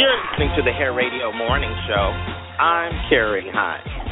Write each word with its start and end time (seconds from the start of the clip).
You're 0.00 0.16
listening 0.32 0.48
to 0.56 0.62
the 0.62 0.72
Hair 0.72 0.94
Radio 0.94 1.30
Morning 1.30 1.68
Show. 1.86 1.92
I'm 1.92 2.90
Carrie 3.10 3.44
Hines. 3.52 4.09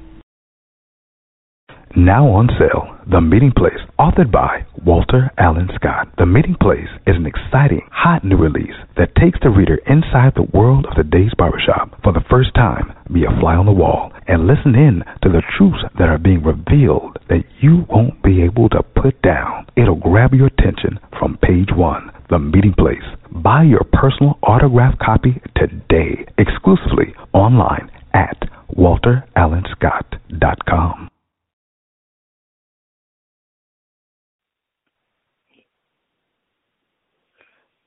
Now 1.96 2.26
on 2.26 2.50
sale, 2.58 2.98
The 3.06 3.22
Meeting 3.22 3.52
Place, 3.56 3.78
authored 4.00 4.32
by 4.32 4.66
Walter 4.84 5.30
Allen 5.38 5.70
Scott. 5.76 6.08
The 6.18 6.26
Meeting 6.26 6.56
Place 6.60 6.90
is 7.06 7.16
an 7.16 7.28
exciting, 7.28 7.88
hot 7.92 8.24
new 8.24 8.36
release 8.36 8.74
that 8.98 9.14
takes 9.14 9.38
the 9.44 9.52
reader 9.52 9.76
inside 9.86 10.34
the 10.34 10.50
world 10.58 10.88
of 10.88 10.96
today's 10.96 11.36
barbershop. 11.38 12.02
For 12.02 12.12
the 12.12 12.26
first 12.32 12.56
time, 12.56 12.94
be 13.14 13.26
a 13.26 13.40
fly 13.40 13.54
on 13.54 13.68
the 13.68 13.72
wall 13.72 14.12
and 14.28 14.48
listen 14.48 14.74
in 14.74 15.04
to 15.22 15.30
the 15.30 15.44
truths 15.56 15.84
that 16.00 16.10
are 16.10 16.18
being 16.18 16.42
revealed 16.42 17.20
that 17.30 17.44
you 17.62 17.86
won't 17.88 18.24
be 18.24 18.42
able 18.42 18.70
to 18.70 18.82
put 18.82 19.22
down. 19.22 19.68
It'll 19.78 19.94
grab 19.94 20.34
your 20.34 20.48
attention 20.48 20.98
from 21.20 21.38
page 21.44 21.70
one. 21.76 22.10
The 22.32 22.40
Meeting 22.40 22.74
Place. 22.76 23.06
Buy 23.32 23.66
your 23.70 23.84
personal 23.94 24.40
autographed 24.42 24.98
copy 24.98 25.40
today, 25.56 26.26
exclusively 26.40 27.14
online 27.34 27.92
at 28.16 28.50
walterallenscott.com. 28.76 31.10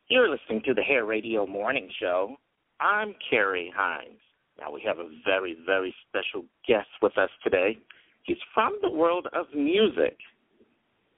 You're 0.09 0.31
listening 0.31 0.63
to 0.67 0.75
the 0.75 0.83
Hair 0.83 1.05
Radio 1.05 1.47
Morning 1.47 1.89
Show. 2.01 2.37
I'm 2.81 3.15
Carrie 3.29 3.73
Hines. 3.77 4.21
Now, 4.61 4.71
we 4.73 4.81
have 4.87 4.99
a 4.99 5.09
very, 5.25 5.57
very 5.67 5.93
special 6.09 6.47
guest 6.67 6.87
with 7.03 7.19
us 7.19 7.31
today. 7.43 7.77
He's 8.23 8.37
from 8.55 8.79
the 8.83 8.91
world 8.91 9.27
of 9.33 9.47
music 9.53 10.17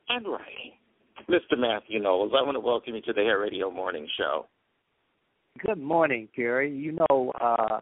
and 0.08 0.26
writing. 0.26 0.72
Mr. 1.28 1.58
Matthew 1.58 2.00
Knowles, 2.00 2.32
I 2.34 2.42
want 2.42 2.54
to 2.56 2.60
welcome 2.60 2.94
you 2.94 3.02
to 3.02 3.12
the 3.12 3.20
Hair 3.20 3.40
Radio 3.40 3.70
Morning 3.70 4.08
Show. 4.16 4.46
Good 5.64 5.78
morning, 5.78 6.26
Gary. 6.34 6.74
You 6.74 6.92
know, 6.92 7.32
uh, 7.38 7.80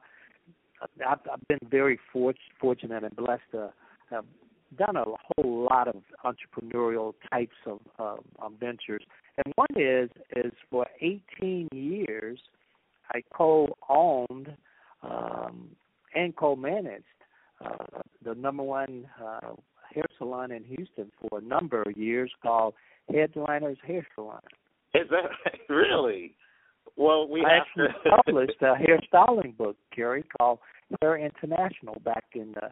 I've, 0.83 1.21
I've 1.33 1.49
been 1.49 1.59
very 1.71 2.01
for- 2.13 2.35
fortunate 2.61 3.05
and 3.05 3.15
blessed 3.15 3.43
to 3.53 3.73
have 4.11 4.25
done 4.77 4.97
a 4.97 5.05
whole 5.05 5.69
lot 5.71 5.89
of 5.89 5.97
entrepreneurial 6.25 7.15
types 7.31 7.57
of 7.67 7.81
uh, 7.99 8.49
ventures, 8.61 9.03
and 9.37 9.53
one 9.57 9.69
is 9.77 10.11
is 10.35 10.53
for 10.71 10.87
18 11.01 11.69
years 11.73 12.39
I 13.13 13.23
co-owned 13.33 14.57
um, 15.03 15.69
and 16.15 16.35
co-managed 16.37 17.05
uh, 17.65 18.01
the 18.25 18.35
number 18.35 18.63
one 18.63 19.07
uh, 19.23 19.53
hair 19.95 20.05
salon 20.19 20.51
in 20.51 20.65
Houston 20.65 21.11
for 21.21 21.39
a 21.39 21.43
number 21.43 21.83
of 21.83 21.97
years 21.97 22.31
called 22.43 22.75
Headliners 23.13 23.79
Hair 23.87 24.07
Salon. 24.15 24.41
Is 24.95 25.09
that 25.11 25.53
really? 25.69 26.35
Well, 26.97 27.29
we 27.29 27.45
I 27.45 27.59
actually 27.59 27.89
to... 28.05 28.11
published 28.25 28.63
a 28.63 28.75
hairstyling 28.75 29.57
book, 29.57 29.77
Gary, 29.95 30.25
called 30.39 30.59
Hair 31.01 31.19
International 31.19 32.01
back 32.05 32.25
in 32.35 32.53
the, 32.53 32.71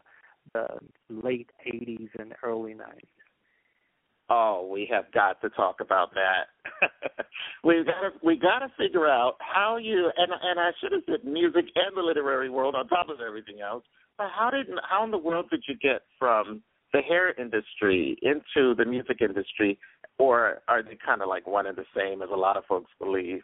the 0.53 0.67
late 1.09 1.49
'80s 1.67 2.09
and 2.19 2.33
early 2.43 2.73
'90s. 2.73 3.15
Oh, 4.29 4.67
we 4.71 4.89
have 4.91 5.11
got 5.13 5.39
to 5.41 5.49
talk 5.51 5.77
about 5.81 6.09
that. 6.15 6.89
we've 7.63 7.85
got 7.85 8.01
to 8.01 8.09
we 8.23 8.37
got 8.37 8.59
to 8.59 8.69
figure 8.77 9.07
out 9.07 9.35
how 9.39 9.77
you 9.77 10.11
and 10.17 10.31
and 10.31 10.59
I 10.59 10.71
should 10.81 10.91
have 10.93 11.03
said 11.05 11.29
music 11.29 11.65
and 11.75 11.95
the 11.95 12.01
literary 12.01 12.49
world 12.49 12.75
on 12.75 12.87
top 12.87 13.09
of 13.09 13.21
everything 13.25 13.61
else. 13.61 13.83
But 14.17 14.27
how 14.35 14.49
did 14.49 14.67
how 14.89 15.03
in 15.03 15.11
the 15.11 15.17
world 15.17 15.47
did 15.51 15.63
you 15.67 15.75
get 15.75 16.01
from 16.17 16.63
the 16.91 17.01
hair 17.01 17.33
industry 17.39 18.17
into 18.21 18.73
the 18.75 18.85
music 18.85 19.17
industry, 19.21 19.77
or 20.17 20.61
are 20.67 20.81
they 20.81 20.97
kind 21.05 21.21
of 21.21 21.27
like 21.27 21.45
one 21.45 21.67
and 21.67 21.77
the 21.77 21.85
same 21.95 22.21
as 22.21 22.29
a 22.31 22.37
lot 22.37 22.57
of 22.57 22.65
folks 22.65 22.91
believe? 22.99 23.41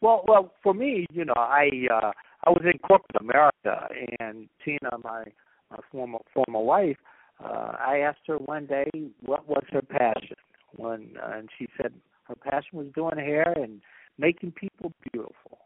Well, 0.00 0.24
well, 0.26 0.52
for 0.62 0.74
me, 0.74 1.06
you 1.12 1.24
know, 1.24 1.34
I 1.36 1.68
uh, 1.92 2.12
I 2.44 2.50
was 2.50 2.62
in 2.64 2.78
corporate 2.78 3.20
America, 3.20 3.88
and 4.20 4.48
Tina, 4.64 4.98
my 5.02 5.24
my 5.70 5.78
former 5.90 6.18
former 6.32 6.60
wife, 6.60 6.96
uh, 7.44 7.72
I 7.78 7.98
asked 7.98 8.26
her 8.26 8.38
one 8.38 8.66
day 8.66 8.88
what 9.24 9.48
was 9.48 9.64
her 9.72 9.82
passion. 9.82 10.36
When 10.76 11.16
uh, 11.22 11.38
and 11.38 11.48
she 11.58 11.66
said 11.76 11.92
her 12.24 12.36
passion 12.36 12.78
was 12.78 12.86
doing 12.94 13.16
hair 13.16 13.52
and 13.56 13.80
making 14.18 14.52
people 14.52 14.92
beautiful. 15.12 15.58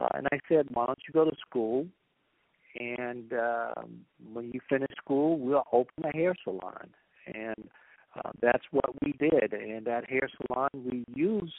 Uh, 0.00 0.08
and 0.14 0.26
I 0.32 0.38
said, 0.48 0.66
why 0.72 0.86
don't 0.86 0.98
you 1.06 1.12
go 1.12 1.24
to 1.24 1.36
school? 1.48 1.86
And 2.78 3.32
um, 3.32 4.00
when 4.32 4.50
you 4.52 4.60
finish 4.68 4.90
school, 4.98 5.38
we'll 5.38 5.64
open 5.72 6.04
a 6.04 6.14
hair 6.14 6.34
salon. 6.44 6.90
And 7.26 7.68
uh, 8.14 8.30
that's 8.40 8.64
what 8.70 8.90
we 9.02 9.12
did. 9.12 9.52
And 9.54 9.86
that 9.86 10.08
hair 10.08 10.28
salon, 10.36 10.68
we 10.74 11.04
used 11.14 11.54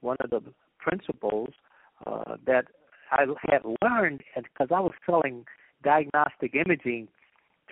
one 0.00 0.18
of 0.20 0.30
the 0.30 0.42
principles 0.78 1.50
uh, 2.06 2.36
that 2.46 2.66
I 3.10 3.24
had 3.48 3.62
learned, 3.82 4.22
because 4.36 4.68
I 4.74 4.80
was 4.80 4.92
selling 5.06 5.44
diagnostic 5.82 6.54
imaging 6.54 7.08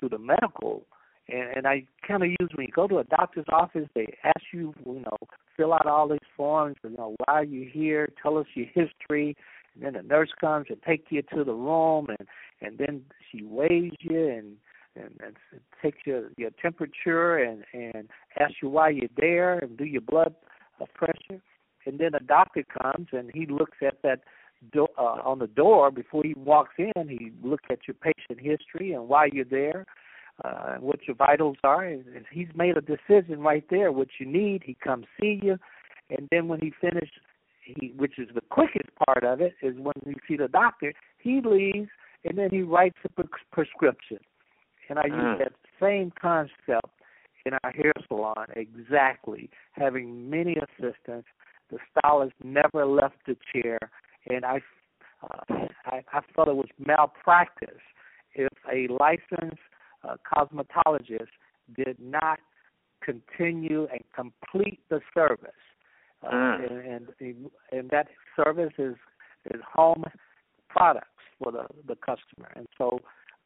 to 0.01 0.09
the 0.09 0.19
medical, 0.19 0.87
and, 1.29 1.57
and 1.57 1.67
I 1.67 1.85
kind 2.07 2.23
of 2.23 2.29
use 2.29 2.51
when 2.55 2.67
you 2.67 2.73
go 2.73 2.87
to 2.87 2.99
a 2.99 3.05
doctor's 3.05 3.47
office, 3.51 3.89
they 3.95 4.17
ask 4.25 4.41
you, 4.53 4.75
you 4.85 5.01
know, 5.01 5.17
fill 5.57 5.73
out 5.73 5.87
all 5.87 6.09
these 6.09 6.19
forms, 6.37 6.77
you 6.85 6.91
know, 6.91 7.17
why 7.25 7.35
are 7.35 7.45
you 7.45 7.69
here? 7.71 8.13
Tell 8.23 8.39
us 8.39 8.47
your 8.55 8.67
history. 8.67 9.37
And 9.75 9.85
then 9.85 9.93
the 9.95 10.03
nurse 10.03 10.31
comes 10.41 10.67
and 10.71 10.79
take 10.83 11.07
you 11.11 11.23
to 11.35 11.45
the 11.45 11.53
room, 11.53 12.07
and 12.09 12.29
and 12.63 12.79
then 12.79 13.03
she 13.31 13.45
weighs 13.45 13.93
you 14.01 14.29
and 14.29 14.57
and, 14.97 15.21
and 15.23 15.37
takes 15.83 15.99
your 16.07 16.31
your 16.39 16.51
temperature 16.63 17.37
and 17.37 17.63
and 17.75 18.09
asks 18.41 18.57
you 18.63 18.71
why 18.71 18.89
you're 18.89 19.11
there 19.19 19.59
and 19.59 19.77
do 19.77 19.85
your 19.85 20.01
blood 20.01 20.35
uh, 20.81 20.87
pressure 20.95 21.43
and 21.87 21.99
then 21.99 22.15
a 22.15 22.21
doctor 22.21 22.65
comes 22.65 23.09
and 23.13 23.31
he 23.33 23.47
looks 23.47 23.79
at 23.87 24.03
that 24.03 24.21
do- 24.73 24.89
uh, 24.99 25.21
on 25.25 25.39
the 25.39 25.47
door 25.47 25.91
before 25.91 26.23
he 26.25 26.35
walks 26.35 26.75
in. 26.79 27.09
He 27.09 27.33
looks 27.43 27.65
at 27.71 27.81
your 27.87 27.95
patient 27.95 28.41
history 28.41 28.93
and 28.93 29.09
why 29.09 29.29
you're 29.33 29.45
there, 29.45 29.87
uh, 30.45 30.73
and 30.75 30.83
what 30.83 31.07
your 31.07 31.17
vitals 31.17 31.57
are. 31.65 31.85
And 31.85 32.05
he's 32.31 32.49
made 32.55 32.77
a 32.77 32.81
decision 32.81 33.41
right 33.41 33.65
there 33.71 33.93
what 33.93 34.09
you 34.19 34.27
need. 34.27 34.63
He 34.65 34.75
comes 34.75 35.07
see 35.21 35.41
you, 35.43 35.59
and 36.11 36.29
then 36.31 36.49
when 36.49 36.61
he 36.61 36.73
finishes, 36.81 37.11
he 37.63 37.93
which 37.97 38.19
is 38.19 38.29
the 38.35 38.43
quickest 38.43 38.89
part 39.07 39.25
of 39.25 39.41
it 39.41 39.55
is 39.61 39.75
when 39.77 39.95
you 40.05 40.15
see 40.29 40.37
the 40.37 40.49
doctor. 40.49 40.93
He 41.19 41.41
leaves 41.45 41.91
and 42.25 42.39
then 42.39 42.49
he 42.51 42.63
writes 42.63 42.99
a 43.05 43.09
pre- 43.09 43.25
prescription. 43.53 44.19
And 44.89 44.99
I 44.99 45.07
use 45.07 45.15
Mm. 45.17 45.39
that 45.39 45.53
same 45.81 46.13
concept 46.13 46.91
in 47.45 47.55
our 47.65 47.71
hair 47.73 47.93
salon 48.07 48.47
exactly, 48.55 49.51
having 49.73 50.31
many 50.31 50.57
assistants 50.57 51.29
the 51.71 51.79
stylist 51.91 52.35
never 52.43 52.87
left 52.87 53.17
the 53.27 53.37
chair, 53.53 53.79
and 54.29 54.45
I, 54.45 54.61
uh, 55.23 55.55
I, 55.87 56.03
I 56.13 56.21
felt 56.35 56.49
it 56.49 56.57
was 56.57 56.69
malpractice 56.79 57.81
if 58.35 58.49
a 58.73 58.87
licensed 58.93 59.61
uh, 60.07 60.17
cosmetologist 60.31 61.33
did 61.75 61.97
not 61.99 62.39
continue 63.03 63.87
and 63.93 64.03
complete 64.15 64.81
the 64.89 65.01
service. 65.15 65.51
Uh, 66.23 66.31
Mm. 66.33 66.87
and, 66.97 67.09
and 67.21 67.51
and 67.73 67.91
that 67.91 68.09
service 68.35 68.73
is 68.79 68.97
is 69.53 69.61
home 69.71 70.03
products 70.71 71.23
for 71.39 71.53
the 71.53 71.67
the 71.87 71.95
customer, 71.97 72.51
and 72.57 72.67
so 72.79 72.99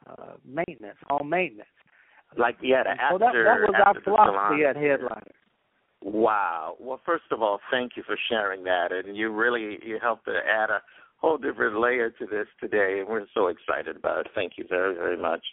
uh, 0.07 0.35
maintenance, 0.45 0.97
home 1.09 1.29
maintenance. 1.29 1.69
Like 2.39 2.57
yeah, 2.63 2.85
the 2.85 2.91
after 2.91 3.15
so 3.15 3.19
that 3.19 3.33
that 3.33 3.61
was 3.61 3.75
after 3.75 4.11
our 4.13 4.27
philosophy 4.27 4.63
salon. 4.63 4.71
at 4.71 4.77
Headliner. 4.77 5.35
Wow. 6.03 6.77
Well, 6.81 7.01
first 7.05 7.25
of 7.31 7.43
all, 7.43 7.61
thank 7.71 7.93
you 7.97 8.03
for 8.07 8.17
sharing 8.29 8.65
that, 8.65 8.89
and 8.93 9.17
you 9.17 9.31
really 9.31 9.79
you 9.85 9.99
helped 10.01 10.25
to 10.27 10.33
add 10.33 10.71
a 10.71 10.81
whole 11.19 11.37
different 11.37 11.79
layer 11.79 12.11
to 12.11 12.27
this 12.27 12.47
today, 12.59 13.01
and 13.01 13.09
we're 13.09 13.27
so 13.35 13.49
excited 13.49 13.97
about 13.97 14.21
it. 14.21 14.27
Thank 14.35 14.53
you 14.57 14.65
very 14.69 14.95
very 14.95 15.17
much. 15.17 15.45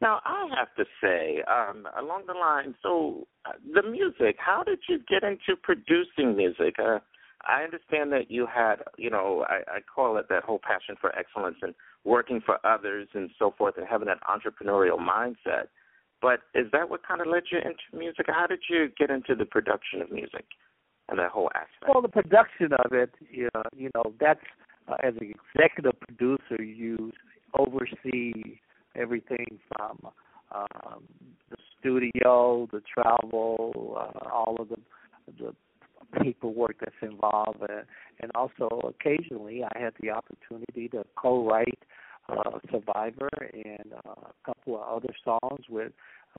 Now, 0.00 0.20
I 0.24 0.46
have 0.56 0.72
to 0.76 0.84
say, 1.02 1.42
um, 1.50 1.88
along 1.98 2.22
the 2.28 2.34
line, 2.34 2.76
so 2.82 3.26
uh, 3.44 3.52
the 3.74 3.82
music. 3.82 4.36
How 4.38 4.62
did 4.62 4.78
you 4.88 5.00
get 5.08 5.24
into 5.24 5.60
producing 5.60 6.36
music? 6.36 6.76
Uh, 6.78 7.00
I 7.42 7.64
understand 7.64 8.12
that 8.12 8.30
you 8.30 8.46
had, 8.46 8.76
you 8.96 9.10
know, 9.10 9.44
I, 9.48 9.56
I 9.68 9.78
call 9.92 10.16
it 10.18 10.26
that 10.28 10.44
whole 10.44 10.60
passion 10.62 10.94
for 11.00 11.16
excellence 11.18 11.56
and 11.62 11.74
working 12.04 12.40
for 12.44 12.64
others 12.64 13.08
and 13.14 13.30
so 13.38 13.52
forth, 13.58 13.74
and 13.76 13.86
having 13.88 14.06
that 14.06 14.18
entrepreneurial 14.22 14.98
mindset. 14.98 15.66
But 16.20 16.40
is 16.54 16.66
that 16.72 16.90
what 16.90 17.06
kind 17.06 17.20
of 17.20 17.28
led 17.28 17.44
you 17.52 17.58
into 17.58 17.96
music? 17.96 18.26
How 18.28 18.46
did 18.46 18.60
you 18.68 18.90
get 18.98 19.10
into 19.10 19.34
the 19.34 19.44
production 19.44 20.02
of 20.02 20.10
music 20.10 20.44
and 21.08 21.18
that 21.18 21.30
whole 21.30 21.50
aspect? 21.54 21.88
Well, 21.88 22.02
the 22.02 22.08
production 22.08 22.72
of 22.84 22.92
it, 22.92 23.10
you 23.30 23.48
know, 23.54 23.62
you 23.76 23.90
know 23.94 24.12
that's 24.20 24.40
uh, 24.88 24.96
as 25.02 25.14
an 25.20 25.32
executive 25.54 25.98
producer, 26.00 26.62
you 26.62 27.12
oversee 27.58 28.58
everything 28.96 29.58
from 29.68 29.98
um, 30.52 31.02
the 31.50 31.56
studio, 31.78 32.68
the 32.72 32.82
travel, 32.92 33.96
uh, 33.96 34.28
all 34.28 34.56
of 34.58 34.68
the 34.68 34.76
the 35.38 35.54
paperwork 36.22 36.76
that's 36.80 36.92
involved, 37.02 37.60
and, 37.68 37.84
and 38.20 38.30
also 38.34 38.68
occasionally 38.82 39.62
I 39.62 39.78
had 39.78 39.92
the 40.00 40.10
opportunity 40.10 40.88
to 40.88 41.04
co-write 41.16 41.78
uh, 42.28 42.58
Survivor 42.70 43.30
and 43.52 43.92
uh, 44.06 44.10
a 44.10 44.44
couple 44.44 44.76
of 44.76 44.82
other 44.82 45.14
songs 45.24 45.64
with 45.68 45.92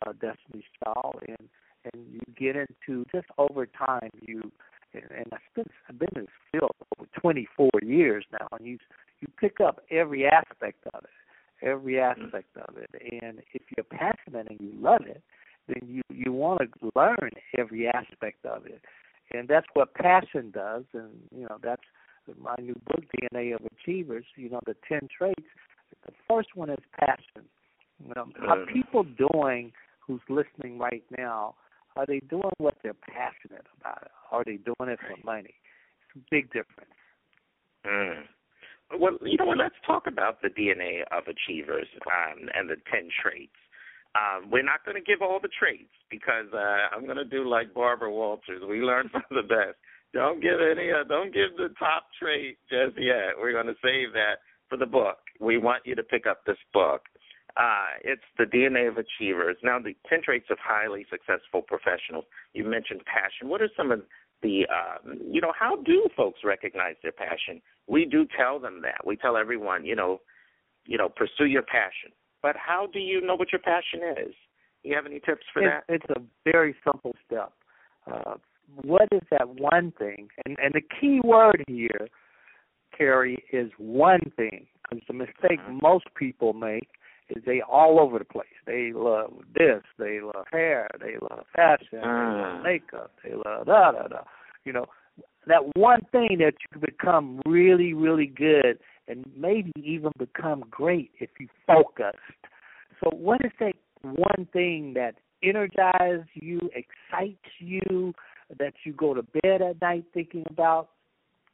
uh, 0.06 0.12
Destiny's 0.14 0.66
Child, 0.84 1.24
and 1.28 1.50
and 1.94 2.06
you 2.12 2.20
get 2.38 2.56
into 2.56 3.06
just 3.12 3.28
over 3.38 3.66
time 3.66 4.10
you 4.22 4.52
and, 4.94 5.04
and 5.12 5.26
I've 5.32 5.56
been 5.56 5.66
I've 5.88 6.00
been 6.00 6.10
in 6.16 6.22
this 6.24 6.32
field 6.52 6.72
over 6.98 7.08
24 7.20 7.70
years 7.84 8.26
now, 8.32 8.48
and 8.58 8.68
you 8.68 8.78
you 9.22 9.28
pick 9.40 9.60
up 9.60 9.82
every 9.92 10.26
aspect 10.26 10.86
of 10.94 11.04
it, 11.04 11.66
every 11.66 11.94
mm-hmm. 11.94 12.24
aspect 12.26 12.56
of 12.58 12.78
it, 12.78 12.90
and 13.22 13.42
if 13.54 13.62
you're 13.76 13.84
passionate 13.84 14.48
and 14.50 14.60
you 14.60 14.72
love 14.82 15.02
it, 15.06 15.22
then 15.68 15.88
you 15.88 16.02
you 16.10 16.34
want 16.34 16.62
to 16.62 16.92
learn 16.96 17.32
every 17.58 17.88
aspect 17.88 18.46
of 18.46 18.66
it, 18.66 18.82
and 19.34 19.48
that's 19.48 19.68
what 19.74 19.94
passion 19.94 20.52
does, 20.52 20.84
and 20.94 21.12
you 21.36 21.44
know 21.44 21.58
that's 21.62 21.84
my 22.42 22.56
new 22.62 22.76
book 22.88 23.04
DNA 23.16 23.56
of 23.56 23.62
Achievers. 23.66 24.26
You 24.36 24.50
know 24.50 24.62
the 24.66 24.76
ten 24.88 25.08
traits. 25.16 25.42
The 26.06 26.14
first 26.28 26.50
one 26.56 26.70
is 26.70 26.80
passion. 26.98 27.48
You 28.06 28.14
know, 28.16 28.28
are 28.48 28.66
people 28.66 29.04
doing 29.04 29.72
who's 30.00 30.22
listening 30.30 30.80
right 30.80 31.04
now 31.18 31.56
are 31.96 32.06
they 32.06 32.22
doing 32.30 32.56
what 32.60 32.76
they're 32.82 32.94
passionate 32.94 33.66
about? 33.80 34.08
Are 34.32 34.44
they 34.46 34.58
doing 34.58 34.90
it 34.90 35.00
for 35.00 35.18
money? 35.26 35.54
It's 36.16 36.16
a 36.16 36.28
big 36.32 36.46
difference. 36.48 36.96
Mm. 37.86 38.24
Well, 39.00 39.18
you 39.24 39.38
know 39.38 39.46
what? 39.46 39.58
Let's 39.58 39.76
talk 39.86 40.08
about 40.08 40.42
the 40.42 40.48
DNA 40.50 41.02
of 41.12 41.24
achievers 41.28 41.88
um, 42.08 42.48
and 42.56 42.70
the 42.70 42.78
ten 42.90 43.10
traits. 43.22 43.60
Um, 44.16 44.50
we're 44.50 44.64
not 44.64 44.86
going 44.86 44.96
to 44.96 45.04
give 45.04 45.22
all 45.22 45.40
the 45.42 45.52
traits 45.52 45.94
because 46.10 46.48
uh, 46.54 46.96
I'm 46.96 47.06
going 47.06 47.22
to 47.22 47.26
do 47.26 47.48
like 47.48 47.74
Barbara 47.74 48.12
Walters. 48.12 48.64
We 48.68 48.80
learn 48.80 49.10
from 49.12 49.24
the 49.30 49.44
best. 49.44 49.78
Don't 50.14 50.42
give 50.42 50.58
any. 50.60 50.92
Uh, 50.92 51.04
don't 51.04 51.34
give 51.34 51.58
the 51.58 51.70
top 51.78 52.08
trait 52.18 52.58
just 52.70 52.98
yet. 52.98 53.38
We're 53.38 53.54
going 53.54 53.68
to 53.68 53.78
save 53.84 54.14
that 54.14 54.42
for 54.70 54.78
the 54.78 54.88
book. 54.88 55.20
We 55.40 55.58
want 55.58 55.86
you 55.86 55.96
to 55.96 56.04
pick 56.04 56.28
up 56.28 56.46
this 56.46 56.58
book. 56.74 57.04
Uh, 57.58 57.98
it's 58.04 58.24
the 58.38 58.46
DNA 58.46 58.88
of 58.88 58.98
achievers. 58.98 59.58
Now, 59.64 59.80
the 59.80 59.96
10 60.08 60.22
traits 60.24 60.48
of 60.50 60.58
highly 60.62 61.06
successful 61.10 61.62
professionals. 61.62 62.26
You 62.54 62.64
mentioned 62.64 63.02
passion. 63.06 63.50
What 63.50 63.62
are 63.62 63.70
some 63.76 63.92
of 63.92 64.02
the, 64.42 64.66
uh, 64.70 65.14
you 65.30 65.42
know, 65.42 65.52
how 65.58 65.78
do 65.78 66.08
folks 66.16 66.40
recognize 66.44 66.96
their 67.04 67.12
passion? 67.12 67.62
We 67.88 68.06
do 68.06 68.26
tell 68.38 68.60
them 68.60 68.82
that. 68.84 69.06
We 69.06 69.18
tell 69.18 69.36
everyone, 69.36 69.86
you 69.86 69.96
know, 69.96 70.22
you 70.86 70.98
know, 70.98 71.10
pursue 71.10 71.46
your 71.46 71.64
passion. 71.64 72.12
But 72.42 72.56
how 72.56 72.88
do 72.92 73.00
you 73.00 73.22
know 73.22 73.36
what 73.36 73.52
your 73.52 73.60
passion 73.60 74.02
is? 74.26 74.34
Do 74.84 74.90
you 74.90 74.96
have 74.96 75.06
any 75.06 75.20
tips 75.20 75.46
for 75.54 75.62
that? 75.62 75.84
It's 75.90 76.06
a 76.16 76.22
very 76.50 76.76
simple 76.86 77.16
step. 77.26 77.52
Uh, 78.10 78.36
what 78.84 79.08
is 79.12 79.22
that 79.32 79.50
one 79.50 79.92
thing? 79.98 80.30
And, 80.46 80.58
and 80.62 80.74
the 80.74 80.82
key 80.82 81.20
word 81.24 81.64
here, 81.68 82.08
Carrie, 83.00 83.44
is 83.52 83.72
one 83.78 84.32
thing. 84.36 84.68
Because 84.90 85.04
the 85.08 85.14
mistake 85.14 85.60
mm-hmm. 85.62 85.80
most 85.82 86.06
people 86.16 86.54
make 86.54 86.90
is 87.30 87.44
they 87.46 87.62
all 87.62 88.00
over 88.00 88.20
the 88.20 88.26
place. 88.26 88.48
They 88.66 88.92
love 88.94 89.34
this, 89.56 89.82
they 89.98 90.20
love 90.22 90.46
hair, 90.52 90.88
they 91.00 91.16
love 91.22 91.46
fashion, 91.56 91.88
they 91.92 92.00
love 92.00 92.06
mm. 92.06 92.64
makeup, 92.64 93.12
they 93.24 93.34
love 93.36 93.68
da 93.68 93.92
da 93.92 94.08
da. 94.08 94.22
You 94.66 94.74
know, 94.74 94.86
that 95.48 95.76
one 95.76 96.02
thing 96.12 96.38
that 96.40 96.54
you 96.74 96.82
become 96.82 97.42
really, 97.46 97.94
really 97.94 98.26
good 98.26 98.80
and 99.08 99.26
maybe 99.36 99.72
even 99.76 100.12
become 100.18 100.64
great 100.70 101.12
if 101.20 101.30
you 101.40 101.48
focused. 101.68 102.18
So 103.04 103.10
what 103.16 103.42
is 103.44 103.52
that 103.60 103.74
one 104.02 104.48
thing 104.52 104.94
that 104.96 105.16
energizes 105.44 106.26
you, 106.34 106.60
excites 106.74 107.38
you, 107.60 108.14
that 108.58 108.74
you 108.84 108.94
go 108.94 109.14
to 109.14 109.24
bed 109.24 109.62
at 109.62 109.82
night 109.82 110.06
thinking 110.14 110.46
about, 110.50 110.90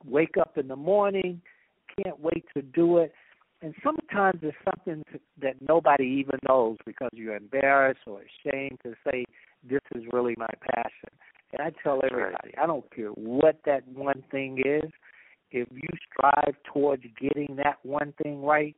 wake 0.08 0.36
up 0.40 0.58
in 0.58 0.68
the 0.68 0.76
morning, 0.76 1.42
can't 2.04 2.20
wait 2.20 2.46
to 2.56 2.62
do 2.62 2.98
it 2.98 3.14
and 3.62 3.74
sometimes 3.84 4.40
it's 4.44 4.56
something 4.64 5.04
that 5.42 5.56
nobody 5.68 6.04
even 6.04 6.40
knows 6.48 6.78
because 6.86 7.10
you're 7.14 7.36
embarrassed 7.36 8.02
or 8.06 8.22
ashamed 8.22 8.80
to 8.84 8.94
say 9.10 9.26
this 9.68 9.82
is 9.96 10.04
really 10.12 10.36
my 10.38 10.50
passion. 10.74 11.10
And 11.52 11.62
I 11.62 11.72
tell 11.82 12.02
everybody, 12.04 12.54
I 12.62 12.68
don't 12.68 12.86
care 12.94 13.10
what 13.10 13.60
that 13.66 13.88
one 13.88 14.24
thing 14.30 14.60
is. 14.60 14.92
If 15.52 15.68
you 15.72 15.90
strive 16.12 16.56
towards 16.72 17.04
getting 17.20 17.56
that 17.56 17.78
one 17.84 18.14
thing 18.22 18.44
right, 18.44 18.76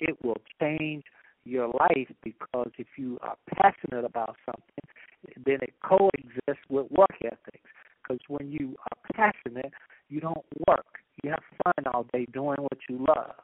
it 0.00 0.16
will 0.22 0.40
change 0.60 1.04
your 1.44 1.68
life 1.68 2.08
because 2.22 2.72
if 2.78 2.88
you 2.98 3.18
are 3.22 3.36
passionate 3.54 4.04
about 4.04 4.36
something, 4.44 5.44
then 5.46 5.58
it 5.62 5.72
coexists 5.82 6.64
with 6.68 6.90
work 6.90 7.16
ethics. 7.24 7.70
Because 8.02 8.20
when 8.28 8.50
you 8.50 8.74
are 8.90 9.12
passionate, 9.14 9.72
you 10.08 10.20
don't 10.20 10.44
work. 10.68 10.86
You 11.22 11.30
have 11.30 11.42
fun 11.64 11.92
all 11.92 12.06
day 12.12 12.26
doing 12.32 12.58
what 12.58 12.78
you 12.88 13.04
love. 13.08 13.34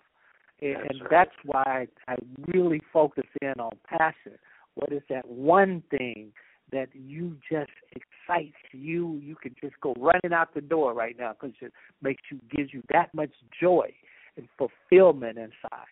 And, 0.61 0.77
that's, 0.77 0.87
and 0.91 1.01
right. 1.01 1.11
that's 1.11 1.37
why 1.45 1.87
I 2.09 2.17
really 2.55 2.81
focus 2.93 3.27
in 3.41 3.55
on 3.59 3.73
passion. 3.87 4.39
What 4.75 4.93
is 4.93 5.03
that 5.11 5.29
one 5.29 5.83
thing 5.91 6.33
that 6.71 6.89
you 6.95 7.37
just 7.51 7.71
excites 7.91 8.57
you? 8.73 9.21
You 9.23 9.37
can 9.37 9.55
just 9.61 9.75
go 9.81 9.95
running 9.99 10.33
out 10.33 10.55
the 10.55 10.61
door 10.61 10.95
right 10.95 11.17
now 11.19 11.33
because 11.33 11.55
it 11.61 11.73
makes 12.01 12.23
you 12.31 12.39
gives 12.55 12.73
you 12.73 12.83
that 12.93 13.13
much 13.15 13.31
joy 13.61 13.93
and 14.37 14.49
fulfillment 14.57 15.39
inside. 15.39 15.87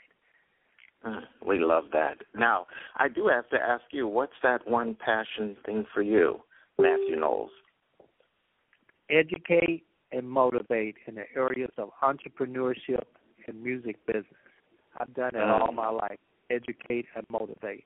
Mm, 1.07 1.23
we 1.47 1.59
love 1.59 1.85
that. 1.93 2.19
Now, 2.35 2.67
I 2.97 3.09
do 3.09 3.29
have 3.29 3.49
to 3.51 3.57
ask 3.57 3.85
you, 3.91 4.07
what's 4.07 4.33
that 4.43 4.69
one 4.69 4.97
passion 5.03 5.57
thing 5.65 5.87
for 5.95 6.03
you, 6.03 6.41
Matthew 6.79 7.17
Knowles? 7.17 7.51
Educate 9.09 9.85
and 10.13 10.29
motivate 10.29 10.97
in 11.07 11.15
the 11.15 11.25
areas 11.37 11.71
of 11.79 11.91
entrepreneurship 12.03 13.05
and 13.47 13.63
music 13.63 13.97
business. 14.07 14.27
I've 14.99 15.15
done 15.15 15.35
it 15.35 15.43
all 15.43 15.73
my 15.73 15.89
life. 15.89 16.19
Educate 16.51 17.07
and 17.15 17.25
motivate. 17.31 17.85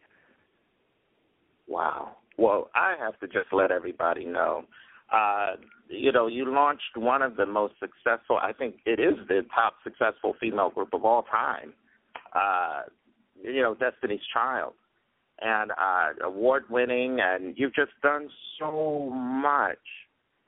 Wow. 1.67 2.17
Well, 2.39 2.71
I 2.75 2.95
have 2.99 3.19
to 3.21 3.27
just 3.27 3.53
let 3.53 3.71
everybody 3.71 4.25
know. 4.25 4.65
Uh, 5.13 5.57
you 5.89 6.13
know, 6.13 6.27
you 6.27 6.51
launched 6.51 6.97
one 6.97 7.23
of 7.23 7.37
the 7.37 7.47
most 7.47 7.75
successful, 7.79 8.39
I 8.43 8.53
think 8.53 8.77
it 8.87 8.99
is 8.99 9.15
the 9.29 9.43
top 9.55 9.75
successful 9.85 10.35
female 10.41 10.71
group 10.71 10.95
of 10.95 11.05
all 11.05 11.23
time. 11.23 11.75
Uh, 12.35 12.83
you 13.43 13.63
know, 13.63 13.75
Destiny's 13.75 14.21
Child. 14.33 14.73
And 15.41 15.73
uh, 15.73 16.27
award 16.27 16.65
winning, 16.71 17.19
and 17.21 17.55
you've 17.59 17.75
just 17.75 17.91
done 18.03 18.29
so 18.59 19.11
much. 19.11 19.79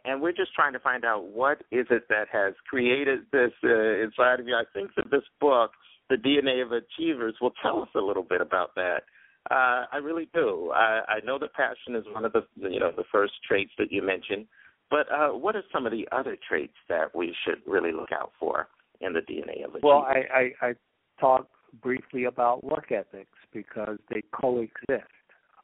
And 0.06 0.22
we're 0.22 0.32
just 0.32 0.54
trying 0.54 0.72
to 0.72 0.78
find 0.78 1.04
out 1.04 1.25
what 1.25 1.62
is 1.72 1.86
it 1.90 2.04
that 2.08 2.28
has 2.32 2.54
created 2.68 3.20
this 3.32 3.50
uh, 3.64 4.02
inside 4.02 4.40
of 4.40 4.46
you. 4.46 4.54
I 4.54 4.64
think 4.72 4.90
that 4.96 5.10
this 5.10 5.25
book 5.40 5.72
the 6.08 6.16
DNA 6.16 6.62
of 6.62 6.72
achievers 6.72 7.34
will 7.40 7.52
tell 7.62 7.82
us 7.82 7.88
a 7.94 8.00
little 8.00 8.22
bit 8.22 8.40
about 8.40 8.75
that. 8.76 9.02
Uh, 9.50 9.86
I 9.92 9.98
really 10.02 10.28
do. 10.34 10.72
I, 10.75 11.00
I 11.08 11.25
know 11.25 11.38
that 11.38 11.52
passion 11.54 11.94
is 11.94 12.04
one 12.12 12.25
of 12.25 12.32
the 12.32 12.42
you 12.56 12.80
know 12.80 12.90
the 12.96 13.04
first 13.12 13.34
traits 13.46 13.70
that 13.78 13.92
you 13.92 14.02
mentioned, 14.02 14.46
but 14.90 15.10
uh, 15.12 15.28
what 15.28 15.54
are 15.54 15.62
some 15.72 15.86
of 15.86 15.92
the 15.92 16.06
other 16.10 16.36
traits 16.48 16.75
that 16.88 17.14
we 17.14 17.34
should 17.44 17.58
really 17.66 17.92
look 17.92 18.10
out 18.12 18.32
for 18.40 18.68
in 19.00 19.12
the 19.12 19.20
DNA 19.20 19.64
of 19.64 19.70
achievers? 19.70 19.82
Well, 19.84 20.06
I, 20.08 20.52
I, 20.62 20.68
I 20.68 20.72
talked 21.20 21.50
briefly 21.80 22.25
about 22.25 22.64
work 22.64 22.90
ethics 22.90 23.38
because 23.52 23.98
they 24.10 24.22
coexist. 24.32 25.06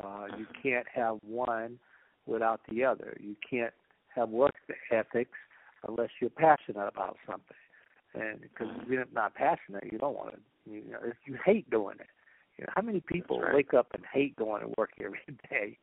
Uh, 0.03 0.27
you 0.39 0.47
can't 0.63 0.87
have 0.95 1.19
one 1.27 1.79
without 2.27 2.61
the 2.69 2.85
other. 2.85 3.17
You 3.21 3.35
can't 3.49 3.75
have 4.15 4.29
work 4.29 4.55
ethics 4.91 5.39
unless 5.89 6.11
you're 6.21 6.31
passionate 6.31 6.89
about 6.89 7.17
something 7.27 7.57
and 8.15 8.41
because 8.41 8.69
you're 8.89 9.05
not 9.13 9.35
passionate, 9.35 9.85
you 9.91 9.99
don't 9.99 10.15
want 10.15 10.35
to. 10.35 10.71
You 10.71 10.83
know, 10.91 10.99
if 11.05 11.17
you 11.27 11.37
hate 11.45 11.69
doing 11.71 11.97
it, 11.99 12.07
you 12.59 12.65
know, 12.65 12.73
how 12.77 12.83
many 12.83 13.01
people 13.01 13.41
right. 13.41 13.55
wake 13.55 13.75
up 13.75 13.89
and 13.95 14.05
hate 14.13 14.37
going 14.37 14.63
to 14.63 14.73
work 14.77 14.91
every 15.05 15.19
day? 15.51 15.79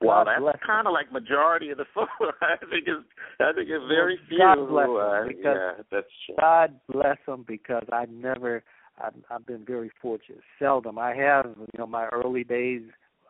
Well, 0.00 0.24
that's 0.24 0.58
kind 0.66 0.86
of 0.86 0.92
like 0.92 1.10
majority 1.12 1.70
of 1.70 1.78
the 1.78 1.86
folks. 1.94 2.10
I 2.20 2.56
think 2.58 2.84
it's 2.86 3.06
I 3.40 3.52
think 3.54 3.68
it's 3.70 3.84
very 3.88 4.18
few. 4.28 4.38
God 4.38 4.68
bless 4.68 4.86
who, 4.86 4.98
uh, 4.98 5.20
them 5.20 5.28
because 5.28 5.56
yeah, 5.56 5.82
that's 5.90 6.06
true. 6.26 6.34
God 6.38 6.74
bless 6.92 7.18
them 7.26 7.44
because 7.46 7.84
I 7.92 8.06
never. 8.10 8.62
I've, 9.02 9.14
I've 9.28 9.46
been 9.46 9.64
very 9.64 9.90
fortunate. 10.00 10.40
Seldom 10.58 10.98
I 10.98 11.14
have. 11.16 11.46
You 11.56 11.78
know, 11.78 11.86
my 11.86 12.06
early 12.12 12.44
days, 12.44 12.82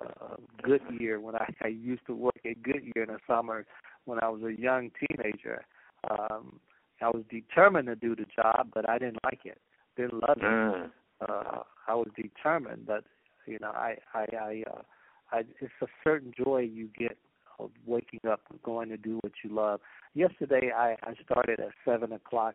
uh, 0.05 0.37
Goodyear 0.63 1.21
when 1.21 1.37
I, 1.37 1.47
I 1.63 1.69
used 1.69 2.05
to 2.07 2.15
work 2.15 2.41
at 2.45 2.63
Goodyear 2.63 3.05
in 3.05 3.09
the 3.09 3.19
summer 3.27 3.65
when 4.05 4.19
I 4.23 4.29
was 4.29 4.43
a 4.43 4.61
young 4.61 4.91
teenager. 5.01 5.65
Um, 6.11 6.61
I 7.01 7.09
was 7.09 7.25
determined 7.31 7.89
to 7.89 7.97
do 7.97 8.15
the 8.15 8.27
job, 8.35 8.69
but 8.73 8.89
I 8.89 8.99
didn't 8.99 9.19
like 9.25 9.41
it. 9.45 9.59
Didn't 9.97 10.15
love 10.15 10.37
it. 10.39 10.43
Mm. 10.43 10.91
Uh, 11.21 11.61
I 11.89 11.95
was 11.95 12.09
determined, 12.17 12.87
but 12.87 13.05
you 13.47 13.59
know, 13.61 13.71
I, 13.71 13.97
I, 14.15 14.27
I, 14.41 14.63
uh, 14.71 14.83
I, 15.33 15.39
it's 15.61 15.73
a 15.83 15.87
certain 16.03 16.33
joy 16.37 16.61
you 16.61 16.89
get 16.99 17.17
of 17.59 17.71
waking 17.87 18.21
up 18.29 18.41
going 18.65 18.89
to 18.89 18.97
do 18.97 19.19
what 19.23 19.33
you 19.45 19.55
love. 19.55 19.81
Yesterday, 20.15 20.73
I, 20.77 20.97
I 21.03 21.15
started 21.25 21.61
at 21.61 21.71
seven 21.85 22.13
o'clock, 22.13 22.55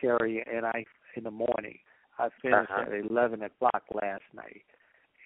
Carrie, 0.00 0.44
and 0.50 0.64
I 0.64 0.84
in 1.16 1.24
the 1.24 1.30
morning. 1.30 1.78
I 2.18 2.28
finished 2.40 2.70
Uh-huh. 2.70 2.84
at 2.86 3.10
eleven 3.10 3.42
o'clock 3.42 3.82
last 3.92 4.22
night, 4.34 4.64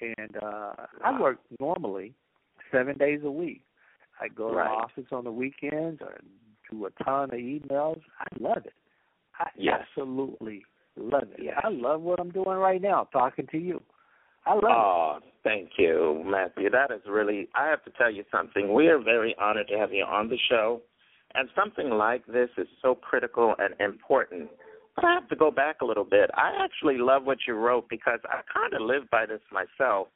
and 0.01 0.37
uh 0.43 0.73
I 1.05 1.21
work 1.21 1.39
normally 1.61 2.15
seven 2.73 2.97
days 2.99 3.21
a 3.25 3.31
week. 3.31 3.63
I 4.21 4.29
go 4.29 4.51
to 4.51 4.57
Right. 4.57 4.69
the 4.69 4.75
office 4.75 5.13
on 5.13 5.25
the 5.25 5.33
weekends 5.33 6.01
or 6.03 6.19
do 6.71 6.87
a 6.87 6.91
ton 7.05 7.25
of 7.25 7.39
emails. 7.39 8.03
I 8.19 8.27
love 8.41 8.65
it. 8.67 8.75
I 9.39 9.51
Yes. 9.55 9.81
absolutely 9.83 10.65
love 10.97 11.31
it. 11.33 11.41
Yes. 11.41 11.61
I 11.63 11.69
love 11.69 12.03
what 12.03 12.19
I'm 12.21 12.31
doing 12.31 12.59
right 12.59 12.81
now, 12.81 13.05
talking 13.13 13.47
to 13.49 13.59
you. 13.59 13.83
I 14.47 14.55
love 14.55 14.65
Oh, 14.65 15.19
thank 15.43 15.79
you, 15.79 16.23
Matthew. 16.25 16.71
That 16.71 16.91
is 16.91 17.05
really, 17.07 17.49
I 17.55 17.67
have 17.67 17.83
to 17.85 17.91
tell 17.91 18.11
you 18.11 18.25
something. 18.31 18.73
We 18.73 18.89
are 18.89 18.99
very 18.99 19.37
honored 19.39 19.69
to 19.69 19.79
have 19.79 19.93
you 19.93 20.05
on 20.05 20.29
the 20.29 20.39
show. 20.39 20.83
And 21.35 21.51
something 21.55 21.91
like 21.91 22.25
this 22.27 22.49
is 22.57 22.69
so 22.81 22.95
critical 22.95 23.55
and 23.59 23.75
important. 23.81 24.51
But 24.95 25.05
I 25.05 25.13
have 25.13 25.29
to 25.29 25.37
go 25.37 25.51
back 25.51 25.83
a 25.83 25.85
little 25.85 26.05
bit. 26.05 26.31
I 26.35 26.53
actually 26.65 26.97
love 26.97 27.25
what 27.27 27.47
you 27.47 27.55
wrote 27.55 27.89
because 27.91 28.21
I 28.25 28.41
kind 28.53 28.73
of 28.73 28.81
live 28.81 29.11
by 29.11 29.27
this 29.27 29.43
myself. 29.53 30.09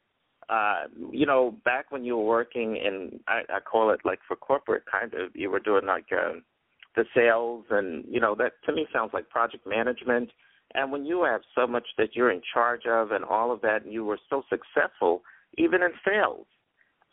Uh, 0.51 0.89
you 1.13 1.27
know, 1.27 1.55
back 1.65 1.93
when 1.93 2.05
you 2.05 2.17
were 2.17 2.25
working 2.25 2.77
in, 2.77 3.21
I, 3.29 3.43
I 3.49 3.61
call 3.61 3.91
it 3.91 4.01
like 4.05 4.19
for 4.27 4.37
corporate 4.37 4.83
kind 4.91 5.15
of, 5.15 5.31
you 5.35 5.49
were 5.49 5.61
doing 5.61 5.87
like 5.87 6.07
um, 6.13 6.43
the 6.97 7.05
sales 7.15 7.65
and, 7.71 8.05
you 8.11 8.19
know, 8.19 8.35
that 8.35 8.55
to 8.67 8.73
me 8.73 8.87
sounds 8.93 9.13
like 9.15 9.29
project 9.29 9.65
management. 9.67 10.29
And 10.75 10.91
when 10.91 11.05
you 11.05 11.23
have 11.23 11.43
so 11.55 11.69
much 11.69 11.87
that 11.99 12.17
you're 12.17 12.33
in 12.33 12.43
charge 12.53 12.83
of 12.89 13.13
and 13.13 13.25
all 13.25 13.53
of 13.53 13.61
that, 13.61 13.85
and 13.85 13.93
you 13.93 14.05
were 14.05 14.19
so 14.29 14.43
successful, 14.51 15.23
even 15.57 15.83
in 15.83 15.91
sales. 16.05 16.47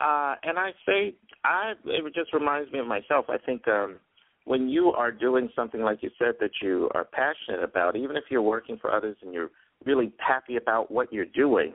Uh, 0.00 0.34
and 0.42 0.58
I 0.58 0.70
say, 0.86 1.14
I 1.44 1.74
it 1.84 2.14
just 2.14 2.32
reminds 2.32 2.72
me 2.72 2.78
of 2.80 2.86
myself. 2.86 3.26
I 3.28 3.38
think 3.38 3.66
um, 3.68 3.96
when 4.44 4.68
you 4.68 4.92
are 4.92 5.10
doing 5.12 5.48
something 5.54 5.82
like 5.82 6.02
you 6.02 6.10
said 6.18 6.34
that 6.40 6.52
you 6.62 6.88
are 6.94 7.04
passionate 7.04 7.62
about, 7.62 7.96
even 7.96 8.16
if 8.16 8.24
you're 8.30 8.42
working 8.42 8.78
for 8.80 8.92
others 8.92 9.16
and 9.22 9.34
you're 9.34 9.50
really 9.84 10.12
happy 10.18 10.56
about 10.56 10.90
what 10.90 11.12
you're 11.12 11.24
doing, 11.24 11.72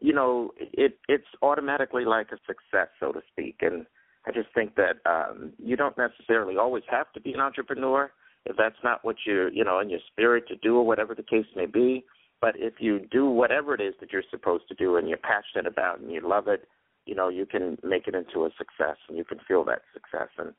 you 0.00 0.12
know, 0.12 0.52
it 0.58 0.98
it's 1.08 1.26
automatically 1.42 2.04
like 2.04 2.28
a 2.32 2.38
success, 2.46 2.88
so 2.98 3.12
to 3.12 3.20
speak. 3.30 3.56
And 3.60 3.86
I 4.26 4.32
just 4.32 4.48
think 4.54 4.74
that 4.76 4.96
um, 5.04 5.52
you 5.58 5.76
don't 5.76 5.96
necessarily 5.98 6.56
always 6.56 6.84
have 6.88 7.12
to 7.12 7.20
be 7.20 7.32
an 7.32 7.40
entrepreneur 7.40 8.10
if 8.44 8.56
that's 8.56 8.82
not 8.82 9.04
what 9.04 9.16
you're, 9.24 9.52
you 9.52 9.64
know, 9.64 9.78
in 9.80 9.90
your 9.90 10.00
spirit 10.10 10.48
to 10.48 10.56
do 10.56 10.76
or 10.76 10.86
whatever 10.86 11.14
the 11.14 11.22
case 11.22 11.46
may 11.54 11.66
be. 11.66 12.04
But 12.40 12.54
if 12.56 12.74
you 12.78 13.06
do 13.10 13.28
whatever 13.28 13.74
it 13.74 13.80
is 13.80 13.94
that 14.00 14.12
you're 14.12 14.24
supposed 14.30 14.66
to 14.68 14.74
do 14.74 14.96
and 14.96 15.08
you're 15.08 15.18
passionate 15.18 15.66
about 15.66 16.00
and 16.00 16.10
you 16.10 16.20
love 16.26 16.48
it, 16.48 16.66
you 17.06 17.14
know, 17.14 17.28
you 17.28 17.46
can 17.46 17.78
make 17.84 18.08
it 18.08 18.14
into 18.14 18.44
a 18.44 18.50
success 18.58 18.96
and 19.08 19.16
you 19.16 19.24
can 19.24 19.38
feel 19.46 19.64
that 19.64 19.82
success. 19.92 20.28
And 20.38 20.52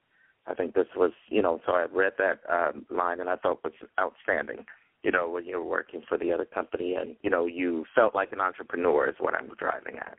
I 0.47 0.53
think 0.53 0.75
this 0.75 0.87
was, 0.95 1.11
you 1.29 1.41
know, 1.41 1.59
so 1.65 1.73
I 1.73 1.85
read 1.91 2.13
that 2.19 2.39
um, 2.49 2.85
line 2.89 3.19
and 3.19 3.29
I 3.29 3.35
thought 3.35 3.63
was 3.63 3.73
outstanding. 3.99 4.65
You 5.03 5.11
know, 5.11 5.29
when 5.29 5.45
you 5.45 5.57
were 5.57 5.69
working 5.69 6.01
for 6.07 6.17
the 6.17 6.31
other 6.31 6.45
company 6.45 6.95
and 6.95 7.15
you 7.21 7.29
know 7.29 7.45
you 7.45 7.85
felt 7.93 8.15
like 8.15 8.31
an 8.31 8.41
entrepreneur 8.41 9.07
is 9.09 9.15
what 9.19 9.35
I'm 9.35 9.49
driving 9.57 9.97
at. 9.97 10.17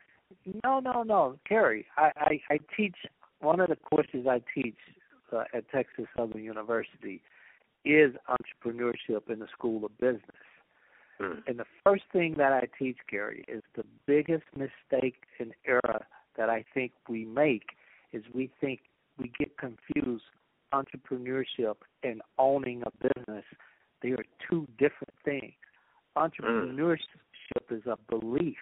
No, 0.63 0.79
no, 0.79 1.03
no, 1.03 1.37
Carrie. 1.47 1.85
I, 1.97 2.11
I, 2.17 2.41
I 2.53 2.59
teach 2.75 2.95
one 3.39 3.59
of 3.59 3.69
the 3.69 3.75
courses 3.75 4.25
I 4.27 4.41
teach 4.53 4.77
uh, 5.31 5.43
at 5.53 5.69
Texas 5.71 6.05
Southern 6.15 6.43
University 6.43 7.21
is 7.83 8.13
entrepreneurship 8.29 9.29
in 9.29 9.39
the 9.39 9.47
School 9.55 9.85
of 9.85 9.97
Business. 9.99 10.21
Mm. 11.21 11.43
And 11.47 11.59
the 11.59 11.65
first 11.83 12.03
thing 12.11 12.35
that 12.37 12.51
I 12.51 12.67
teach, 12.77 12.97
Gary, 13.09 13.45
is 13.47 13.63
the 13.75 13.83
biggest 14.05 14.45
mistake 14.55 15.23
and 15.39 15.53
error 15.65 16.05
that 16.37 16.49
I 16.49 16.65
think 16.73 16.91
we 17.07 17.25
make 17.25 17.69
is 18.11 18.23
we 18.33 18.49
think 18.59 18.81
we 19.17 19.31
get 19.37 19.57
confused 19.57 20.23
entrepreneurship 20.73 21.75
and 22.03 22.21
owning 22.37 22.83
a 22.85 22.91
business. 23.07 23.45
They 24.05 24.11
are 24.11 24.25
two 24.47 24.67
different 24.77 25.15
things. 25.23 25.53
Entrepreneurship 26.15 26.99
is 27.71 27.81
a 27.87 27.97
belief. 28.07 28.57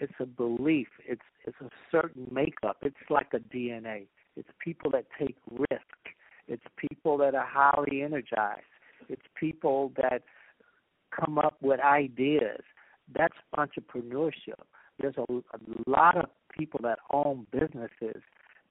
It's 0.00 0.12
a 0.18 0.26
belief. 0.26 0.88
It's 1.06 1.22
it's 1.46 1.56
a 1.60 1.70
certain 1.92 2.26
makeup. 2.32 2.78
It's 2.82 2.96
like 3.10 3.28
a 3.32 3.38
DNA. 3.38 4.06
It's 4.36 4.48
people 4.58 4.90
that 4.90 5.04
take 5.16 5.36
risk. 5.52 5.86
It's 6.48 6.64
people 6.76 7.16
that 7.18 7.36
are 7.36 7.46
highly 7.48 8.02
energized. 8.02 8.62
It's 9.08 9.22
people 9.38 9.92
that 10.02 10.22
come 11.12 11.38
up 11.38 11.56
with 11.62 11.78
ideas. 11.78 12.60
That's 13.16 13.36
entrepreneurship. 13.56 14.58
There's 14.98 15.14
a, 15.16 15.32
a 15.32 15.58
lot 15.86 16.16
of 16.16 16.24
people 16.58 16.80
that 16.82 16.98
own 17.12 17.46
businesses 17.52 18.20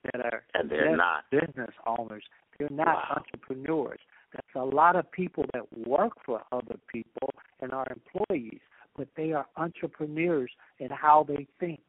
that 0.03 0.19
are 0.25 0.43
And 0.55 0.69
they're 0.69 0.97
not. 0.97 1.23
business 1.31 1.71
owners. 1.87 2.23
They're 2.59 2.67
not 2.69 2.87
Wow. 2.95 3.15
entrepreneurs. 3.17 3.99
That's 4.33 4.47
a 4.55 4.63
lot 4.63 4.95
of 4.95 5.11
people 5.11 5.45
that 5.53 5.65
work 5.87 6.13
for 6.25 6.41
other 6.51 6.75
people 6.91 7.29
and 7.61 7.71
are 7.71 7.87
employees, 7.89 8.59
but 8.97 9.07
they 9.15 9.31
are 9.31 9.45
entrepreneurs 9.57 10.51
in 10.79 10.89
how 10.89 11.25
they 11.27 11.47
think, 11.59 11.81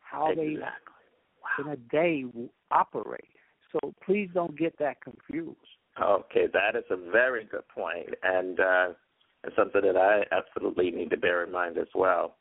how 0.00 0.30
exactly. 0.30 0.56
they 0.56 1.62
in 1.62 1.68
a 1.68 1.76
day 1.76 2.24
operate. 2.70 3.24
So 3.72 3.92
please 4.04 4.28
don't 4.32 4.56
get 4.56 4.78
that 4.78 5.00
confused. 5.00 5.56
Okay, 6.00 6.46
that 6.52 6.76
is 6.76 6.84
a 6.90 7.10
very 7.10 7.44
good 7.44 7.66
point, 7.68 8.10
and 8.22 8.60
uh, 8.60 8.88
and 9.44 9.52
something 9.56 9.82
that 9.82 9.96
I 9.96 10.24
absolutely 10.34 10.90
need 10.90 11.10
to 11.10 11.16
bear 11.16 11.44
in 11.44 11.52
mind 11.52 11.76
as 11.76 11.88
well. 11.94 12.36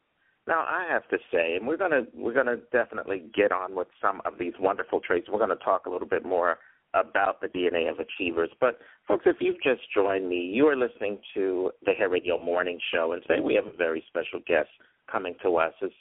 Now, 0.47 0.61
I 0.61 0.87
have 0.89 1.07
to 1.09 1.17
say, 1.31 1.55
and 1.55 1.67
we're 1.67 1.77
gonna 1.77 2.03
we're 2.13 2.33
gonna 2.33 2.57
definitely 2.71 3.23
get 3.35 3.51
on 3.51 3.75
with 3.75 3.87
some 4.01 4.21
of 4.25 4.33
these 4.39 4.53
wonderful 4.59 4.99
traits. 4.99 5.27
We're 5.29 5.39
gonna 5.39 5.55
talk 5.57 5.85
a 5.85 5.89
little 5.89 6.07
bit 6.07 6.25
more 6.25 6.59
about 6.93 7.41
the 7.41 7.47
DNA 7.47 7.89
of 7.89 7.97
achievers. 7.99 8.49
But 8.59 8.79
folks, 9.07 9.23
if 9.25 9.37
you've 9.39 9.61
just 9.63 9.81
joined 9.93 10.27
me, 10.27 10.51
you 10.53 10.67
are 10.67 10.75
listening 10.75 11.19
to 11.33 11.71
the 11.85 11.93
Hair 11.93 12.09
Radio 12.09 12.43
Morning 12.43 12.79
Show, 12.93 13.13
and 13.13 13.21
today 13.21 13.41
we 13.41 13.55
have 13.55 13.65
a 13.65 13.75
very 13.77 14.03
special 14.07 14.39
guest 14.45 14.69
coming 15.11 15.35
to 15.43 15.57
us. 15.57 15.73
Is 15.81 15.91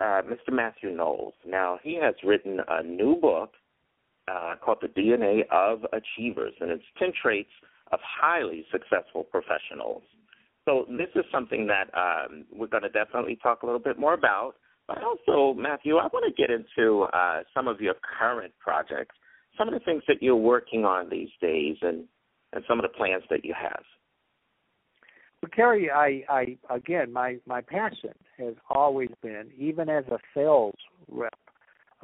uh, 0.00 0.22
Mr. 0.22 0.52
Matthew 0.52 0.90
Knowles. 0.90 1.34
Now, 1.46 1.78
he 1.82 1.98
has 2.00 2.14
written 2.24 2.60
a 2.68 2.82
new 2.82 3.16
book 3.16 3.52
uh, 4.28 4.54
called 4.64 4.78
The 4.82 4.88
DNA 4.88 5.42
of 5.50 5.80
Achievers, 5.92 6.52
and 6.60 6.70
it's 6.70 6.84
10 6.98 7.12
traits 7.20 7.50
of 7.92 7.98
highly 8.02 8.64
successful 8.70 9.24
professionals. 9.24 10.02
So, 10.64 10.84
this 10.88 11.08
is 11.14 11.24
something 11.32 11.66
that 11.66 11.90
um, 11.96 12.44
we're 12.52 12.68
going 12.68 12.82
to 12.82 12.90
definitely 12.90 13.38
talk 13.42 13.62
a 13.62 13.66
little 13.66 13.80
bit 13.80 13.98
more 13.98 14.14
about. 14.14 14.54
But 14.86 14.98
also, 15.02 15.58
Matthew, 15.58 15.96
I 15.96 16.08
want 16.12 16.24
to 16.26 16.40
get 16.40 16.50
into 16.50 17.02
uh, 17.04 17.42
some 17.54 17.68
of 17.68 17.80
your 17.80 17.94
current 18.18 18.52
projects, 18.58 19.14
some 19.60 19.68
of 19.68 19.74
the 19.74 19.84
things 19.84 20.02
that 20.08 20.22
you're 20.22 20.36
working 20.36 20.84
on 20.84 21.10
these 21.10 21.28
days, 21.40 21.76
and, 21.82 22.04
and 22.52 22.64
some 22.66 22.78
of 22.78 22.82
the 22.82 22.96
plans 22.96 23.22
that 23.28 23.44
you 23.44 23.54
have. 23.60 23.82
Well, 25.42 25.50
Carrie, 25.54 25.90
I, 25.90 26.24
I 26.28 26.56
again, 26.74 27.12
my 27.12 27.36
my 27.46 27.60
passion 27.60 28.14
has 28.38 28.54
always 28.70 29.10
been, 29.22 29.50
even 29.56 29.88
as 29.88 30.04
a 30.08 30.18
sales 30.34 30.74
rep, 31.10 31.34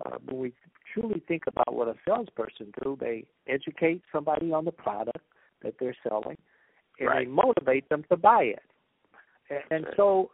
uh, 0.04 0.16
when 0.26 0.38
we 0.38 0.52
truly 0.92 1.22
think 1.28 1.44
about 1.46 1.74
what 1.74 1.88
a 1.88 1.94
salesperson 2.06 2.72
do, 2.82 2.96
they 2.98 3.24
educate 3.46 4.02
somebody 4.12 4.52
on 4.52 4.64
the 4.64 4.72
product 4.72 5.24
that 5.62 5.74
they're 5.78 5.96
selling, 6.08 6.36
and 6.98 7.08
Right. 7.08 7.26
they 7.26 7.30
motivate 7.30 7.88
them 7.88 8.04
to 8.10 8.16
buy 8.16 8.44
it. 8.44 8.62
And, 9.50 9.60
and 9.70 9.84
Right. 9.86 9.96
so, 9.96 10.30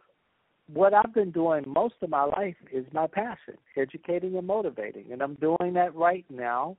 what 0.73 0.93
I've 0.93 1.13
been 1.13 1.31
doing 1.31 1.63
most 1.67 1.95
of 2.01 2.09
my 2.09 2.23
life 2.23 2.55
is 2.71 2.85
my 2.93 3.07
passion, 3.07 3.57
educating 3.75 4.37
and 4.37 4.47
motivating, 4.47 5.11
and 5.11 5.21
I'm 5.21 5.35
doing 5.35 5.73
that 5.73 5.93
right 5.93 6.25
now. 6.29 6.77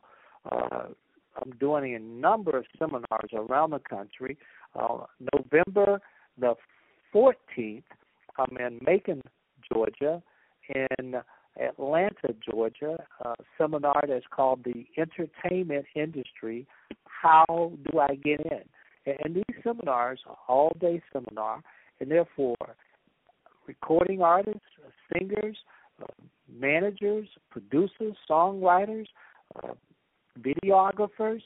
Uh, 0.51 0.87
I'm 1.37 1.51
doing 1.59 1.95
a 1.95 1.99
number 1.99 2.57
of 2.57 2.65
seminars 2.79 3.31
around 3.33 3.71
the 3.71 3.81
country. 3.81 4.39
Uh, 4.79 5.05
November 5.33 6.01
the 6.39 6.55
14th, 7.15 7.83
I'm 8.39 8.57
in 8.59 8.81
Macon, 8.85 9.23
Georgia, 9.73 10.23
in 10.75 11.15
Atlanta, 11.61 12.35
Georgia, 12.51 12.97
a 13.25 13.35
seminar 13.57 14.03
that's 14.07 14.25
called 14.31 14.65
the 14.65 14.87
Entertainment 14.99 15.87
Industry. 15.95 16.67
How 17.05 17.73
do 17.91 18.01
I 18.01 18.17
get 18.17 18.41
in? 18.41 19.15
And, 19.23 19.37
these 19.37 19.57
seminars 19.63 20.21
are 20.27 20.39
all-day 20.49 21.03
seminar, 21.13 21.63
and 22.01 22.11
therefore 22.11 22.57
recording 23.67 24.23
artists, 24.23 24.61
singers, 25.13 25.57
uh, 26.03 26.07
managers, 26.53 27.29
producers, 27.51 28.17
songwriters, 28.29 29.07
uh, 29.63 29.75
videographers, 30.40 31.42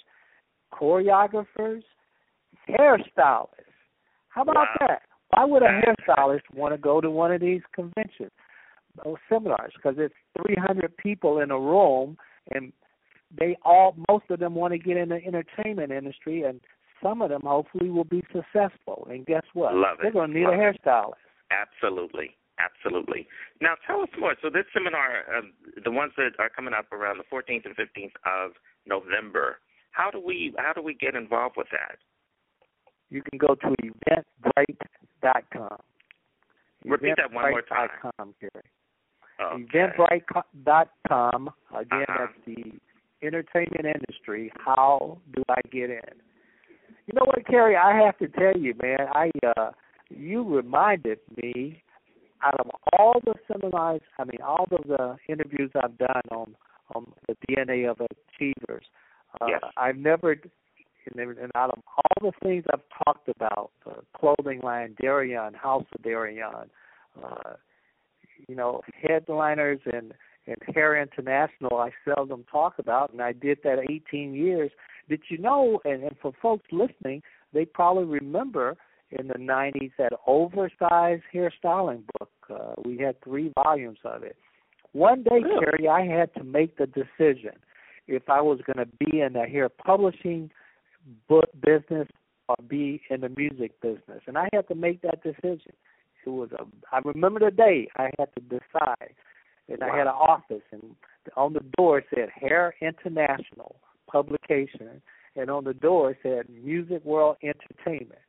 choreographers, 0.73 1.83
hairstylists. 2.69 3.49
How 4.29 4.43
about 4.43 4.57
Wow. 4.57 4.77
that? 4.81 5.03
Why 5.31 5.45
would 5.45 5.63
a 5.63 5.69
hairstylist 5.69 6.43
want 6.55 6.73
to 6.73 6.79
go 6.79 7.01
to 7.01 7.11
one 7.11 7.33
of 7.33 7.41
these 7.41 7.63
conventions 7.73 8.31
or 9.05 9.19
seminars? 9.29 9.73
Because 9.75 9.99
it's 9.99 10.15
300 10.47 10.97
people 10.97 11.41
in 11.41 11.51
a 11.51 11.59
room, 11.59 12.17
and 12.55 12.73
they 13.31 13.57
all, 13.63 13.95
most 14.09 14.31
of 14.31 14.39
them 14.39 14.55
want 14.55 14.73
to 14.73 14.79
get 14.79 14.97
in 14.97 15.11
the 15.11 15.25
entertainment 15.25 15.93
industry, 15.93 16.45
and 16.45 16.61
some 17.03 17.21
of 17.21 17.29
them 17.29 17.43
hopefully 17.43 17.91
will 17.91 18.05
be 18.05 18.25
successful. 18.33 19.07
And 19.11 19.27
guess 19.27 19.45
what? 19.53 19.75
Love 19.75 19.99
it. 19.99 20.03
They're 20.03 20.13
going 20.13 20.33
to 20.33 20.39
need 20.39 20.47
Love 20.47 20.55
a 20.55 20.69
it. 20.69 20.81
hairstylist. 20.83 21.13
Absolutely. 21.51 22.37
Absolutely. 22.59 23.27
Now, 23.61 23.75
tell 23.87 24.01
us 24.03 24.09
more. 24.19 24.35
So, 24.43 24.51
this 24.51 24.65
seminar, 24.75 25.23
uh, 25.31 25.43
the 25.85 25.91
ones 25.91 26.13
that 26.17 26.31
are 26.39 26.49
coming 26.49 26.75
up 26.75 26.91
around 26.93 27.19
the 27.19 27.25
14th 27.33 27.65
and 27.67 27.77
15th 27.77 28.17
of 28.27 28.53
November, 28.87 29.59
how 29.93 30.11
do 30.11 30.21
we 30.25 30.53
how 30.59 30.73
do 30.73 30.83
we 30.83 30.95
get 30.95 31.15
involved 31.15 31.57
with 31.57 31.69
that? 31.71 31.99
You 33.11 33.23
can 33.23 33.39
go 33.39 33.55
to 33.55 33.75
Eventbrite.com. 33.83 35.79
Repeat 36.85 37.15
that 37.17 37.33
one 37.33 37.51
more 37.51 37.63
time. 37.63 37.89
Gary. 38.41 38.65
Okay. 39.41 39.63
Eventbrite.com. 39.65 41.51
Again, 41.75 42.03
Uh-huh. 42.09 42.27
that's 42.27 42.45
the 42.45 42.73
entertainment 43.23 43.87
industry. 43.87 44.53
How 44.59 45.19
do 45.35 45.43
I 45.49 45.61
get 45.71 45.91
in? 45.91 46.21
You 47.07 47.15
know 47.15 47.25
what, 47.25 47.47
Carrie? 47.47 47.77
I 47.77 47.97
have 48.05 48.19
to 48.19 48.29
tell 48.29 48.57
you, 48.61 48.75
man. 48.83 49.09
I 49.15 49.31
uh, 49.57 49.71
you 50.11 50.43
reminded 50.45 51.19
me 51.43 51.83
out 52.43 52.61
of 52.61 52.71
all 52.99 53.21
the 53.25 53.35
seminars, 53.51 54.01
I 54.19 54.25
mean, 54.25 54.41
all 54.45 54.67
of 54.71 54.87
the 54.87 55.17
interviews 55.29 55.71
I've 55.75 55.99
done 55.99 56.23
on 56.31 56.55
on 56.95 57.13
the 57.27 57.37
DNA 57.47 57.91
of 57.91 58.01
achievers. 58.01 58.85
Uh, 59.41 59.47
Yes. 59.49 59.61
I've 59.77 59.97
never, 59.97 60.33
and, 60.33 61.39
and 61.39 61.53
out 61.55 61.71
of 61.71 61.83
all 61.97 62.31
the 62.31 62.33
things 62.43 62.65
I've 62.73 63.05
talked 63.05 63.29
about, 63.29 63.73
the 63.85 63.97
clothing 64.19 64.61
line, 64.63 64.97
Deréon, 65.03 65.55
House 65.55 65.85
of 65.95 66.03
Deréon, 66.03 66.69
uh, 67.23 67.53
you 68.47 68.55
know, 68.55 68.81
headliners 69.03 69.81
and 69.93 70.15
and 70.47 70.75
Hair 70.75 71.03
International, 71.03 71.77
I 71.77 71.91
seldom 72.07 72.45
talk 72.51 72.79
about, 72.79 73.13
and 73.13 73.21
I 73.21 73.33
did 73.33 73.59
that 73.65 73.81
18 73.91 74.33
years. 74.33 74.71
Did 75.07 75.21
you 75.29 75.37
know? 75.37 75.79
And, 75.85 76.03
and 76.03 76.17
for 76.23 76.33
folks 76.41 76.65
listening, 76.73 77.23
they 77.53 77.67
probably 77.67 78.05
remember 78.05 78.79
in 79.11 79.29
the 79.29 79.35
90s 79.35 79.93
that 79.99 80.13
oversized 80.27 81.23
hairstyling 81.35 82.03
book. 82.19 82.31
Uh, 82.51 82.75
we 82.85 82.99
had 82.99 83.21
three 83.23 83.53
volumes 83.55 83.99
of 84.05 84.23
it. 84.23 84.37
One 84.93 85.23
day, 85.23 85.41
Really? 85.43 85.65
Carrie, 85.65 85.89
I 85.89 86.05
had 86.05 86.35
to 86.35 86.45
make 86.45 86.77
the 86.79 86.87
decision 86.87 87.53
if 88.07 88.29
I 88.29 88.41
was 88.41 88.59
going 88.67 88.85
to 88.85 88.93
be 89.05 89.21
in 89.21 89.35
the 89.35 89.45
hair 89.45 89.69
publishing 89.69 90.51
book 91.29 91.51
business 91.65 92.09
or 92.49 92.57
be 92.67 93.03
in 93.11 93.21
the 93.21 93.29
music 93.37 93.81
business, 93.81 94.23
and 94.27 94.39
I 94.39 94.49
had 94.53 94.67
to 94.69 94.75
make 94.75 95.03
that 95.03 95.23
decision. 95.23 95.73
It 96.25 96.31
was 96.31 96.51
a. 96.53 96.65
I 96.93 97.01
remember 97.05 97.41
the 97.41 97.51
day 97.51 97.89
I 97.97 98.11
had 98.19 98.29
to 98.35 98.41
decide, 98.41 99.15
and 99.69 99.83
I 99.83 99.97
had 99.97 100.07
an 100.07 100.15
office, 100.15 100.63
and 100.73 100.95
on 101.37 101.55
the 101.55 101.65
door 101.77 101.99
it 101.99 102.07
said 102.15 102.29
Hair 102.35 102.75
International 102.83 103.77
Publication, 104.11 105.01
and 105.37 105.51
on 105.51 105.65
the 105.65 105.73
door 105.73 106.11
it 106.11 106.19
said 106.23 106.47
Music 106.51 107.03
World 107.05 107.37
Entertainment, 107.43 108.21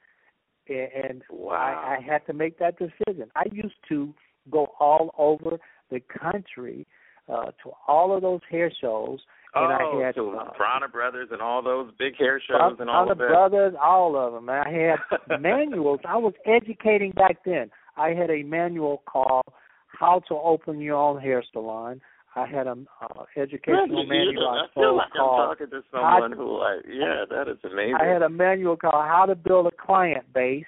and, 0.69 1.23
Wow. 1.29 1.55
I, 1.55 1.97
I 1.97 2.01
had 2.01 2.25
to 2.27 2.33
make 2.33 2.59
that 2.59 2.77
decision. 2.77 3.31
I 3.35 3.45
used 3.51 3.75
to 3.89 4.13
go 4.51 4.67
all 4.79 5.13
over 5.17 5.57
the 5.91 5.99
country 5.99 6.85
uh, 7.27 7.45
to 7.63 7.71
all 7.87 8.15
of 8.15 8.21
those 8.21 8.41
hair 8.49 8.71
shows, 8.81 9.19
and 9.55 9.65
oh, 9.65 9.99
I 10.01 10.05
had 10.05 10.15
to 10.15 10.29
uh, 10.29 10.51
Bronner 10.57 10.87
Brothers 10.87 11.29
and 11.31 11.41
all 11.41 11.63
those 11.63 11.91
big 11.97 12.15
hair 12.17 12.41
shows 12.47 12.77
and 12.79 12.89
all 12.89 13.05
Brown 13.05 13.11
of 13.11 13.17
that. 13.17 13.27
Brothers, 13.27 13.73
all 13.81 14.15
of 14.15 14.33
them. 14.33 14.49
And 14.49 14.59
I 14.59 14.95
had 15.27 15.39
manuals. 15.41 15.99
I 16.05 16.17
was 16.17 16.33
educating 16.45 17.11
back 17.11 17.37
then. 17.45 17.71
I 17.97 18.09
had 18.09 18.29
a 18.29 18.43
manual 18.43 19.01
called 19.05 19.45
"How 19.87 20.21
to 20.27 20.35
Open 20.35 20.79
Your 20.79 20.97
Own 20.97 21.19
Hair 21.19 21.43
Salon." 21.51 22.01
I 22.35 22.45
had 22.45 22.67
a 22.67 22.71
uh, 23.01 23.23
educational? 23.35 24.05
Manual 24.05 24.47
I 24.47 24.61
I 24.61 24.65
sold 24.73 24.97
like 24.97 25.07
I'm 25.13 25.19
talking 25.19 25.69
to 25.71 25.81
someone 25.91 26.31
who, 26.31 26.57
I, 26.57 26.79
yeah, 26.87 27.25
that 27.29 27.47
is 27.47 27.57
amazing. 27.63 27.95
I 27.99 28.05
had 28.05 28.21
a 28.21 28.29
manual 28.29 28.77
called 28.77 29.05
"How 29.07 29.25
to 29.25 29.35
Build 29.35 29.67
a 29.67 29.71
Client 29.71 30.31
Base," 30.33 30.65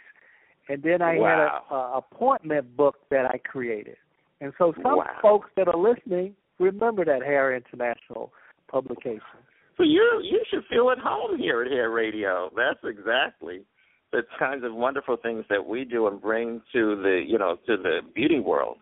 and 0.70 0.82
then 0.82 1.02
I 1.02 1.18
Wow. 1.18 1.28
had 1.70 1.76
a, 1.76 1.80
a 1.80 1.98
appointment 1.98 2.76
book 2.76 2.96
that 3.10 3.26
I 3.26 3.38
created. 3.38 3.98
And 4.40 4.54
so 4.58 4.74
some 4.82 4.98
Wow. 4.98 5.18
folks 5.22 5.50
that 5.56 5.68
are 5.68 5.78
listening 5.78 6.36
remember 6.60 7.06
that 7.06 7.22
Hair 7.22 7.56
International 7.56 8.32
publication. 8.68 9.22
So 9.78 9.84
you 9.84 10.22
you 10.24 10.44
should 10.50 10.66
feel 10.66 10.90
at 10.92 11.00
home 11.00 11.38
here 11.38 11.62
at 11.64 11.72
Hair 11.72 11.92
Radio. 11.92 12.52
That's 12.56 12.84
exactly 12.84 13.66
the 14.12 14.24
kinds 14.38 14.64
of 14.64 14.74
wonderful 14.74 15.18
things 15.18 15.46
that 15.50 15.66
we 15.66 15.86
do 15.86 16.08
and 16.08 16.22
bring 16.22 16.62
to 16.74 16.96
the 17.02 17.24
you 17.26 17.38
know 17.38 17.58
to 17.68 17.78
the 17.78 18.02
beauty 18.14 18.40
world. 18.40 18.78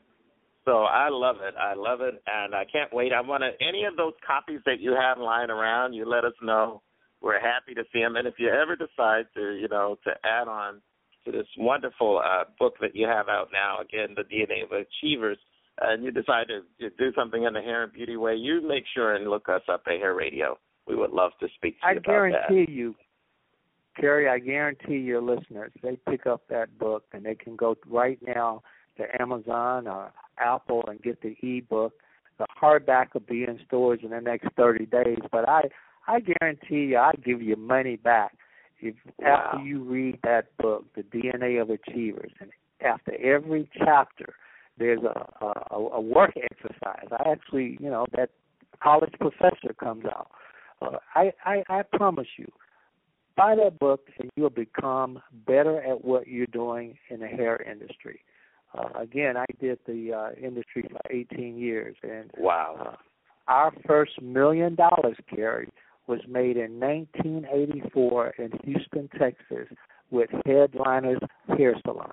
So 0.70 0.84
I 0.84 1.10
love 1.10 1.38
it. 1.42 1.56
I 1.60 1.74
love 1.74 2.02
it, 2.02 2.22
and 2.28 2.54
I 2.54 2.64
can't 2.64 2.94
wait. 2.94 3.12
I 3.12 3.22
want 3.22 3.42
to 3.42 3.50
any 3.68 3.86
of 3.86 3.98
those 3.98 4.14
copies 4.26 4.60
that 4.68 4.80
you 4.80 4.92
have 4.92 5.18
lying 5.18 5.50
around. 5.50 5.94
You 5.94 6.08
let 6.08 6.26
us 6.26 6.34
know. 6.44 6.84
We're 7.22 7.40
happy 7.40 7.74
to 7.74 7.84
see 7.92 8.02
them. 8.02 8.18
And 8.18 8.28
if 8.28 8.36
you 8.38 8.50
ever 8.50 8.76
decide 8.76 9.26
to 9.34 9.58
you 9.60 9.68
know 9.68 9.98
to 10.04 10.12
add 10.24 10.48
on 10.48 10.80
to 11.26 11.32
this 11.32 11.48
wonderful 11.58 12.22
uh, 12.24 12.44
book 12.60 12.76
that 12.82 12.96
you 12.96 13.08
have 13.08 13.30
out 13.30 13.48
now, 13.52 13.82
again, 13.82 14.16
the 14.16 14.22
DNA 14.22 14.64
of 14.64 14.70
Achievers, 14.72 15.40
and 15.82 16.04
you 16.04 16.12
decide 16.12 16.46
to, 16.50 16.62
to 16.88 16.96
do 16.98 17.12
something 17.18 17.46
in 17.46 17.54
the 17.54 17.62
hair 17.62 17.86
and 17.86 17.92
beauty 17.92 18.16
way, 18.16 18.36
you 18.36 18.62
make 18.62 18.84
sure 18.94 19.16
and 19.16 19.28
look 19.28 19.50
us 19.50 19.64
up 19.68 19.82
at 19.88 19.94
Hair 19.94 20.14
Radio. 20.14 20.60
We 20.86 20.96
would 20.96 21.12
love 21.12 21.32
to 21.40 21.48
speak 21.56 21.82
to 21.82 21.88
I 21.88 21.92
you 21.94 21.98
about 21.98 22.06
that. 22.06 22.14
I 22.14 22.54
guarantee 22.54 22.72
you, 22.72 22.96
Carrie, 24.00 24.30
I 24.30 24.38
guarantee 24.38 24.98
your 24.98 25.22
listeners, 25.22 25.72
they 25.82 25.98
pick 26.08 26.28
up 26.28 26.44
that 26.52 26.78
book 26.78 27.06
and 27.12 27.26
they 27.26 27.34
can 27.36 27.56
go 27.56 27.76
right 27.88 28.20
now 28.22 28.62
to 28.98 29.22
Amazon 29.22 29.88
or 29.88 30.12
Apple 30.40 30.84
and 30.88 31.02
get 31.02 31.22
the 31.22 31.36
ebook. 31.42 31.94
The 32.38 32.46
hardback 32.62 33.14
will 33.14 33.22
be 33.22 33.44
in 33.44 33.60
stores 33.68 34.00
in 34.04 34.12
the 34.12 34.22
next 34.22 34.48
30 34.56 34.86
days, 34.86 35.20
but 35.32 35.48
I 35.48 35.64
I 36.08 36.22
guarantee 36.22 36.86
you, 36.92 36.98
I 36.98 37.12
give 37.24 37.42
you 37.42 37.56
money 37.56 37.96
back 37.98 38.36
if 38.82 38.96
Wow. 39.20 39.52
after 39.52 39.64
you 39.64 39.84
read 39.84 40.20
that 40.24 40.56
book, 40.58 40.86
The 40.96 41.04
DNA 41.04 41.62
of 41.62 41.70
Achievers, 41.70 42.32
and 42.40 42.52
after 42.82 43.14
every 43.22 43.70
chapter, 43.78 44.36
there's 44.78 45.04
a 45.04 45.46
a, 45.46 45.76
a 45.76 46.02
work 46.02 46.34
exercise. 46.38 47.08
I 47.12 47.30
actually, 47.30 47.78
you 47.82 47.90
know, 47.90 48.06
that 48.16 48.30
college 48.82 49.14
professor 49.20 49.74
comes 49.78 50.06
out. 50.06 50.32
Uh, 50.82 50.98
I, 51.14 51.34
I 51.46 51.64
I 51.70 51.84
promise 51.84 52.28
you, 52.38 52.50
buy 53.36 53.56
that 53.56 53.80
book 53.80 54.08
and 54.20 54.30
you'll 54.36 54.50
become 54.50 55.22
better 55.46 55.82
at 55.82 56.04
what 56.04 56.28
you're 56.28 56.46
doing 56.48 56.98
in 57.10 57.20
the 57.20 57.28
hair 57.28 57.62
industry. 57.62 58.22
Uh, 58.78 58.90
again, 59.00 59.36
I 59.38 59.46
did 59.60 59.80
the 59.88 60.14
uh, 60.14 60.30
industry 60.46 60.84
for 60.90 61.00
18 61.10 61.58
years, 61.58 61.96
and 62.04 62.32
Wow. 62.38 62.76
uh, 62.80 62.96
our 63.48 63.72
first 63.88 64.22
million 64.22 64.76
dollars, 64.76 65.18
Carrie, 65.34 65.70
was 66.08 66.20
made 66.28 66.58
in 66.58 66.80
1984 66.80 68.34
in 68.38 68.52
Houston, 68.64 69.10
Texas, 69.20 69.68
with 70.12 70.30
Headliners 70.46 71.20
Hair 71.58 71.76
Salon. 71.84 72.12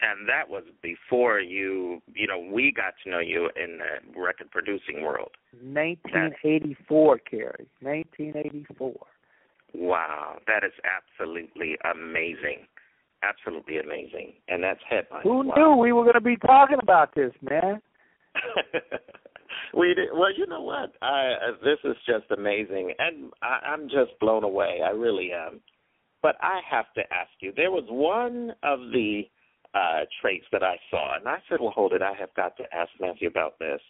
And 0.00 0.28
that 0.28 0.48
was 0.48 0.62
before 0.80 1.40
you, 1.40 2.00
you 2.14 2.26
know, 2.26 2.38
we 2.38 2.70
got 2.70 2.94
to 3.02 3.10
know 3.10 3.18
you 3.18 3.50
in 3.56 3.78
the 3.78 4.20
record 4.20 4.50
producing 4.50 5.02
world. 5.02 5.32
1984, 5.60 7.18
Carrie. 7.18 7.66
1984. 7.80 8.94
Wow, 9.74 10.38
that 10.46 10.62
is 10.64 10.72
absolutely 10.84 11.76
amazing. 11.84 12.66
Absolutely 13.22 13.78
amazing. 13.78 14.34
And 14.48 14.62
that's 14.62 14.80
headline. 14.88 15.22
Who 15.22 15.48
wow. 15.48 15.54
knew 15.56 15.76
we 15.76 15.92
were 15.92 16.04
going 16.04 16.14
to 16.14 16.20
be 16.20 16.36
talking 16.36 16.78
about 16.80 17.14
this, 17.14 17.32
man? 17.42 17.82
we 19.74 19.94
did, 19.94 20.08
well, 20.12 20.32
you 20.36 20.46
know 20.46 20.62
what? 20.62 20.92
I 21.02 21.32
uh, 21.32 21.52
this 21.64 21.78
is 21.84 21.96
just 22.06 22.30
amazing, 22.36 22.92
and 22.98 23.32
I, 23.42 23.66
I'm 23.66 23.88
just 23.88 24.18
blown 24.20 24.44
away. 24.44 24.80
I 24.84 24.90
really 24.90 25.30
am. 25.32 25.60
But 26.22 26.36
I 26.40 26.60
have 26.68 26.92
to 26.94 27.00
ask 27.12 27.30
you. 27.40 27.52
There 27.54 27.70
was 27.70 27.84
one 27.88 28.52
of 28.62 28.78
the 28.92 29.22
uh 29.74 30.04
traits 30.20 30.46
that 30.52 30.62
I 30.62 30.76
saw, 30.90 31.16
and 31.16 31.28
I 31.28 31.38
said, 31.48 31.58
"Well, 31.60 31.72
hold 31.74 31.92
it. 31.92 32.02
I 32.02 32.12
have 32.18 32.34
got 32.34 32.56
to 32.58 32.64
ask 32.74 32.90
Matthew 33.00 33.28
about 33.28 33.58
this." 33.58 33.80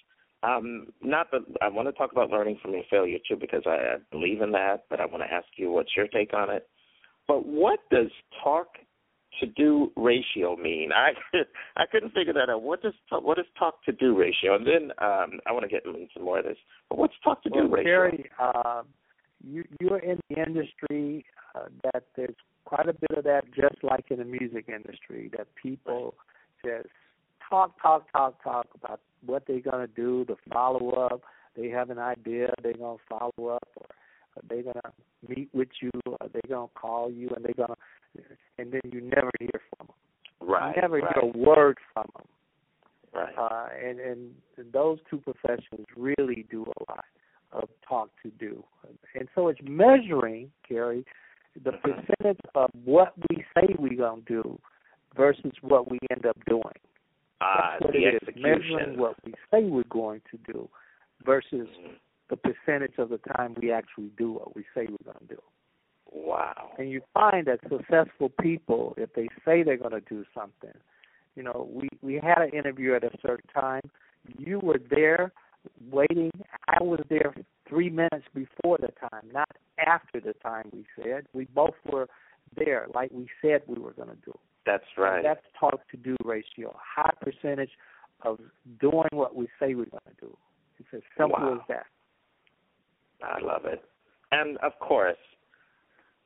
Um, 0.42 0.86
not 1.02 1.30
that 1.32 1.40
I 1.60 1.68
want 1.68 1.88
to 1.88 1.92
talk 1.92 2.12
about 2.12 2.30
learning 2.30 2.58
from 2.62 2.72
your 2.72 2.84
failure 2.88 3.18
too, 3.28 3.36
because 3.36 3.62
I, 3.66 3.70
I 3.70 3.96
believe 4.10 4.40
in 4.40 4.52
that. 4.52 4.84
But 4.88 5.00
I 5.00 5.06
want 5.06 5.22
to 5.22 5.32
ask 5.32 5.46
you 5.56 5.70
what's 5.70 5.96
your 5.96 6.08
take 6.08 6.32
on 6.32 6.50
it. 6.50 6.68
But 7.26 7.44
what 7.44 7.80
does 7.90 8.10
talk 8.42 8.68
to 9.40 9.46
do 9.46 9.92
ratio 9.96 10.56
mean? 10.56 10.90
I 10.94 11.12
I 11.76 11.86
couldn't 11.90 12.12
figure 12.12 12.32
that 12.32 12.50
out. 12.50 12.62
What 12.62 12.82
does 12.82 12.94
what 13.10 13.38
is 13.38 13.46
talk 13.58 13.84
to 13.84 13.92
do 13.92 14.16
ratio? 14.18 14.56
And 14.56 14.66
then 14.66 14.82
um, 14.98 15.40
I 15.46 15.52
want 15.52 15.62
to 15.62 15.68
get 15.68 15.84
into 15.84 16.20
more 16.20 16.38
of 16.38 16.44
this. 16.44 16.58
But 16.88 16.98
what's 16.98 17.14
talk 17.22 17.42
to 17.44 17.50
do 17.50 17.60
well, 17.60 17.68
ratio? 17.68 17.84
Carrie, 17.84 18.30
uh, 18.40 18.82
you 19.44 19.64
you're 19.80 19.98
in 19.98 20.20
the 20.28 20.42
industry 20.42 21.24
uh, 21.54 21.68
that 21.92 22.04
there's 22.16 22.34
quite 22.64 22.88
a 22.88 22.92
bit 22.92 23.16
of 23.16 23.24
that, 23.24 23.44
just 23.54 23.82
like 23.82 24.10
in 24.10 24.18
the 24.18 24.24
music 24.24 24.66
industry, 24.68 25.30
that 25.36 25.46
people 25.60 26.14
just 26.64 26.88
talk, 27.48 27.80
talk, 27.80 28.10
talk, 28.12 28.42
talk 28.42 28.66
about 28.74 29.00
what 29.24 29.44
they're 29.46 29.60
gonna 29.60 29.86
do, 29.86 30.24
the 30.26 30.36
follow 30.52 30.90
up. 30.90 31.22
They 31.56 31.68
have 31.68 31.90
an 31.90 31.98
idea, 31.98 32.52
they're 32.62 32.74
gonna 32.74 32.98
follow 33.08 33.48
up, 33.48 33.68
or 33.76 33.86
they're 34.48 34.62
gonna 34.62 34.92
meet 35.28 35.48
with 35.52 35.68
you, 35.80 35.90
or 36.06 36.16
they're 36.32 36.42
gonna 36.48 36.68
call 36.74 37.10
you, 37.10 37.28
and 37.36 37.44
they're 37.44 37.54
gonna, 37.54 37.74
and 38.58 38.72
then 38.72 38.80
you 38.90 39.00
never 39.00 39.30
hear 39.40 39.60
from 39.76 39.86
them. 39.88 40.48
right. 40.48 40.74
You 40.76 40.82
never 40.82 40.98
right, 40.98 41.14
hear 41.14 41.22
a 41.22 41.38
word 41.38 41.78
from 41.92 42.06
them. 42.16 42.26
Right. 43.14 43.34
Uh, 43.38 43.68
and, 43.84 43.98
and 44.00 44.30
those 44.72 44.98
two 45.10 45.18
professions 45.18 45.86
really 45.96 46.46
do 46.50 46.64
a 46.64 46.92
lot 46.92 47.04
of 47.52 47.68
talk 47.88 48.10
to 48.22 48.30
do. 48.38 48.62
And 49.18 49.28
so 49.34 49.48
it's 49.48 49.60
measuring, 49.64 50.50
Gary, 50.68 51.04
the 51.64 51.72
percentage 51.72 52.38
of 52.54 52.70
what 52.84 53.14
we 53.30 53.44
say 53.54 53.74
we're 53.78 53.96
going 53.96 54.22
to 54.28 54.42
do 54.42 54.58
versus 55.16 55.52
what 55.62 55.90
we 55.90 55.98
end 56.10 56.26
up 56.26 56.36
doing. 56.46 56.62
Ah, 57.40 57.76
That's 57.80 57.84
what 57.84 57.92
the 57.94 57.98
it 58.04 58.14
is, 58.14 58.20
execution. 58.28 58.42
measuring 58.42 58.98
what 58.98 59.14
we 59.24 59.32
say 59.50 59.64
we're 59.64 59.82
going 59.88 60.20
to 60.30 60.52
do 60.52 60.68
versus 61.24 61.66
Mhm. 61.68 61.94
The 62.30 62.36
percentage 62.36 62.94
of 62.98 63.08
the 63.08 63.18
time 63.36 63.54
we 63.60 63.72
actually 63.72 64.10
do 64.16 64.32
what 64.32 64.54
we 64.54 64.62
say 64.74 64.86
we're 64.88 65.12
going 65.12 65.26
to 65.28 65.34
do. 65.34 65.42
Wow. 66.10 66.70
And 66.78 66.90
you 66.90 67.02
find 67.14 67.46
that 67.46 67.60
successful 67.68 68.30
people, 68.40 68.94
if 68.96 69.12
they 69.14 69.28
say 69.44 69.62
they're 69.62 69.76
going 69.76 69.90
to 69.92 70.00
do 70.00 70.24
something, 70.34 70.76
you 71.36 71.42
know, 71.42 71.68
we 71.70 71.88
we 72.02 72.14
had 72.14 72.38
an 72.38 72.50
interview 72.50 72.94
at 72.94 73.04
a 73.04 73.10
certain 73.22 73.48
time. 73.54 73.82
You 74.38 74.58
were 74.60 74.80
there 74.90 75.32
waiting. 75.90 76.30
I 76.66 76.82
was 76.82 77.00
there 77.08 77.34
three 77.68 77.90
minutes 77.90 78.26
before 78.34 78.78
the 78.78 78.88
time, 79.10 79.28
not 79.32 79.48
after 79.86 80.20
the 80.20 80.32
time 80.42 80.70
we 80.72 80.84
said. 80.96 81.26
We 81.32 81.44
both 81.54 81.74
were 81.90 82.08
there, 82.56 82.86
like 82.94 83.10
we 83.12 83.28
said 83.42 83.62
we 83.66 83.80
were 83.80 83.92
going 83.92 84.08
to 84.08 84.16
do. 84.24 84.32
That's 84.66 84.84
right. 84.96 85.16
And 85.16 85.24
that's 85.24 85.44
talk 85.58 85.88
to 85.90 85.96
do 85.96 86.16
ratio. 86.24 86.76
High 86.78 87.12
percentage 87.20 87.70
of 88.22 88.38
doing 88.80 89.08
what 89.12 89.34
we 89.36 89.46
say 89.60 89.74
we're 89.74 89.86
going 89.86 90.00
to 90.08 90.20
do. 90.26 90.36
It's 90.78 90.88
as 90.92 91.02
simple 91.16 91.38
Wow. 91.38 91.54
as 91.54 91.60
that. 91.68 91.86
I 93.22 93.40
love 93.40 93.64
it. 93.64 93.82
And 94.30 94.58
of 94.58 94.72
course, 94.80 95.16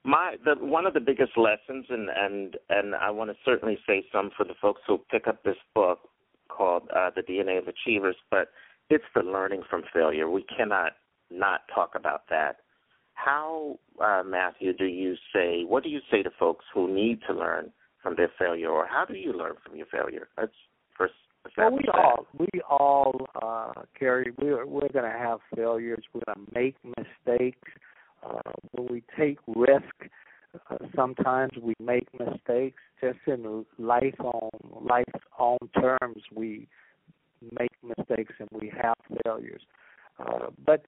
my 0.05 0.37
the 0.45 0.55
one 0.65 0.87
of 0.87 0.95
the 0.95 1.01
biggest 1.01 1.33
lessons 1.37 1.87
and 1.89 2.09
and 2.09 2.57
and 2.69 2.95
I 2.95 3.11
want 3.11 3.31
to 3.31 3.37
certainly 3.45 3.79
say 3.87 4.05
some 4.13 4.31
for 4.37 4.45
the 4.45 4.55
folks 4.61 4.81
who 4.87 4.99
pick 5.11 5.29
up 5.29 5.43
this 5.45 5.57
book 5.75 6.01
called 6.49 6.83
uh, 6.95 7.11
The 7.15 7.23
DNA 7.23 7.59
of 7.59 7.69
Achievers, 7.69 8.17
but 8.31 8.49
it's 8.91 9.05
the 9.15 9.23
learning 9.23 9.63
from 9.71 9.83
failure. 9.93 10.29
We 10.29 10.45
cannot 10.57 10.93
not 11.31 11.61
talk 11.75 11.93
about 11.95 12.23
that. 12.29 12.57
How, 13.15 13.79
uh, 14.03 14.23
Matthew, 14.25 14.73
do 14.73 14.85
you 14.85 15.15
say? 15.33 15.65
What 15.65 15.83
do 15.83 15.89
you 15.89 16.01
say 16.11 16.23
to 16.23 16.31
folks 16.39 16.65
who 16.75 16.93
need 16.93 17.21
to 17.29 17.35
learn 17.35 17.73
from 18.03 18.17
their 18.17 18.31
failure, 18.39 18.69
or 18.69 18.87
how 18.87 19.05
do 19.05 19.15
you 19.15 19.33
learn 19.33 19.55
from 19.65 19.77
your 19.77 19.87
failure? 19.87 20.29
Let's 20.39 20.53
first 20.97 21.15
Well, 21.57 21.73
we 21.73 21.85
all, 21.93 22.27
we 22.39 22.49
all, 22.69 23.27
uh, 23.43 23.83
Carrie, 23.99 24.33
we're 24.39 24.65
we're 24.67 24.89
going 24.89 25.11
to 25.11 25.19
have 25.19 25.41
failures. 25.55 26.03
We're 26.15 26.23
going 26.35 26.47
to 26.47 26.55
make 26.55 26.77
mistakes. 26.85 27.69
Uh, 28.25 28.53
when 28.71 28.87
we 28.89 29.03
take 29.19 29.39
risk, 29.49 30.11
uh, 30.71 30.77
sometimes 30.95 31.53
we 31.61 31.75
make 31.81 32.09
mistakes. 32.19 32.81
Just 33.01 33.19
in 33.27 33.67
life 33.79 34.15
on 34.21 34.51
life's 34.81 35.25
own 35.39 35.59
terms, 35.81 36.23
we 36.35 36.69
make 37.59 37.73
mistakes 37.83 38.35
and 38.39 38.49
we 38.53 38.73
have 38.81 38.95
failures. 39.25 39.63
Uh, 40.19 40.47
but 40.65 40.87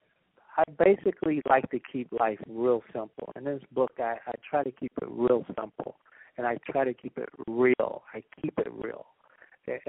I 0.56 0.62
basically 0.78 1.42
like 1.48 1.68
to 1.70 1.80
keep 1.92 2.12
life 2.12 2.38
real 2.48 2.82
simple. 2.92 3.32
In 3.36 3.44
this 3.44 3.62
book, 3.72 3.92
I, 3.98 4.16
I 4.26 4.32
try 4.48 4.62
to 4.62 4.70
keep 4.70 4.92
it 5.02 5.08
real 5.10 5.44
simple, 5.58 5.96
and 6.38 6.46
I 6.46 6.56
try 6.70 6.84
to 6.84 6.94
keep 6.94 7.18
it 7.18 7.28
real. 7.48 8.02
I 8.14 8.22
keep 8.40 8.54
it 8.58 8.72
real, 8.72 9.06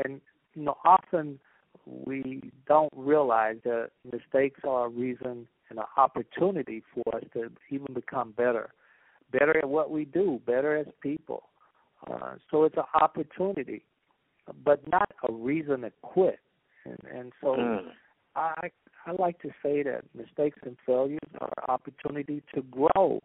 and 0.04 0.20
you 0.56 0.64
know, 0.64 0.78
often 0.84 1.40
we 1.86 2.52
don't 2.68 2.92
realize 2.96 3.58
that 3.64 3.90
mistakes 4.10 4.62
are 4.64 4.86
a 4.86 4.90
reason 4.90 5.48
and 5.70 5.80
an 5.80 5.86
opportunity 5.98 6.84
for 6.94 7.16
us 7.16 7.24
to 7.34 7.52
even 7.70 7.94
become 7.94 8.32
better, 8.32 8.72
better 9.32 9.58
at 9.58 9.70
what 9.70 9.92
we 9.92 10.06
do, 10.06 10.40
better 10.46 10.78
as 10.78 10.88
people. 11.02 11.44
Uh, 12.10 12.36
so 12.50 12.64
it's 12.64 12.78
an 12.78 12.84
opportunity, 13.00 13.84
but 14.64 14.88
not 14.88 15.12
a 15.28 15.32
reason 15.32 15.82
to 15.82 15.92
quit. 16.02 16.40
And, 16.86 17.00
and 17.14 17.34
so 17.42 17.56
Mm. 17.56 17.84
I 18.36 18.70
I 19.08 19.12
like 19.12 19.40
to 19.44 19.50
say 19.62 19.84
that 19.84 20.04
mistakes 20.16 20.60
and 20.66 20.76
failures 20.86 21.20
are 21.40 21.54
an 21.58 21.64
opportunity 21.68 22.42
to 22.56 22.64
grow, 22.64 23.22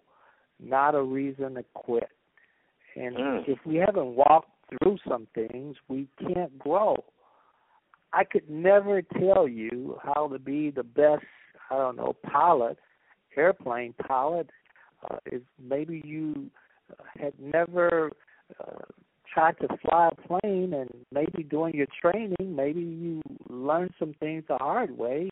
not 0.59 0.95
a 0.95 1.03
reason 1.03 1.55
to 1.55 1.64
quit. 1.75 2.11
And 2.97 3.16
Mm. 3.16 3.49
if 3.49 3.59
we 3.64 3.77
haven't 3.77 4.14
walked 4.14 4.51
through 4.69 4.99
some 5.09 5.27
things, 5.35 5.77
we 5.88 6.07
can't 6.19 6.59
grow. 6.59 7.03
I 8.12 8.25
could 8.25 8.49
never 8.51 9.03
tell 9.03 9.46
you 9.46 9.99
how 10.03 10.29
to 10.29 10.38
be 10.38 10.70
the 10.70 10.83
best, 10.83 11.25
I 11.70 11.77
don't 11.77 11.96
know, 11.96 12.16
pilot, 12.25 12.79
airplane 13.37 13.94
pilot. 14.07 14.51
Uh, 15.09 15.16
if 15.27 15.42
maybe 15.62 16.03
you 16.05 16.51
uh, 16.90 17.03
had 17.18 17.33
never 17.38 18.11
uh, 18.59 18.85
tried 19.33 19.59
to 19.61 19.68
fly 19.83 20.11
a 20.11 20.29
plane 20.29 20.75
and 20.75 20.90
maybe 21.12 21.44
during 21.44 21.75
your 21.75 21.87
training, 22.01 22.37
maybe 22.57 22.81
you 22.81 23.23
learned 23.49 23.92
some 23.99 24.14
things 24.18 24.44
the 24.49 24.57
hard 24.57 24.96
way 24.96 25.31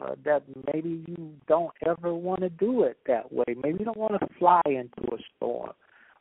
uh, 0.00 0.14
that 0.24 0.42
maybe 0.72 1.04
you 1.06 1.32
don't 1.48 1.72
ever 1.86 2.14
want 2.14 2.40
to 2.40 2.48
do 2.48 2.84
it 2.84 2.98
that 3.06 3.32
way. 3.32 3.44
Maybe 3.62 3.80
you 3.80 3.84
don't 3.84 3.96
want 3.96 4.18
to 4.20 4.28
fly 4.38 4.62
into 4.66 5.14
a 5.14 5.18
storm. 5.36 5.72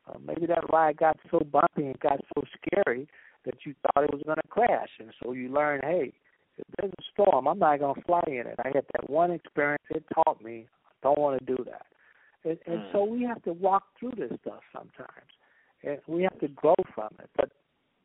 Uh, 0.07 0.17
maybe 0.25 0.47
that 0.47 0.71
ride 0.71 0.97
got 0.97 1.17
so 1.29 1.39
bumpy 1.39 1.87
and 1.87 1.99
got 1.99 2.19
so 2.35 2.43
scary 2.57 3.07
that 3.45 3.55
you 3.65 3.73
thought 3.81 4.03
it 4.03 4.13
was 4.13 4.21
going 4.25 4.37
to 4.41 4.47
crash, 4.47 4.89
and 4.99 5.09
so 5.21 5.31
you 5.33 5.49
learn, 5.49 5.81
hey, 5.83 6.13
if 6.57 6.65
there's 6.77 6.91
a 6.91 7.03
storm, 7.13 7.47
I'm 7.47 7.59
not 7.59 7.79
going 7.79 7.95
to 7.95 8.01
fly 8.01 8.21
in 8.27 8.45
it. 8.47 8.55
I 8.59 8.67
had 8.67 8.85
that 8.93 9.09
one 9.09 9.31
experience; 9.31 9.83
it 9.89 10.03
taught 10.13 10.43
me 10.43 10.67
I 10.85 11.07
don't 11.07 11.19
want 11.19 11.39
to 11.39 11.45
do 11.45 11.63
that. 11.65 11.85
And, 12.43 12.57
and 12.65 12.79
mm. 12.81 12.91
so 12.91 13.03
we 13.03 13.23
have 13.23 13.41
to 13.43 13.53
walk 13.53 13.83
through 13.99 14.13
this 14.17 14.31
stuff 14.41 14.61
sometimes, 14.73 15.29
and 15.83 15.99
we 16.07 16.23
have 16.23 16.39
to 16.39 16.47
grow 16.49 16.75
from 16.93 17.09
it. 17.19 17.29
But 17.35 17.51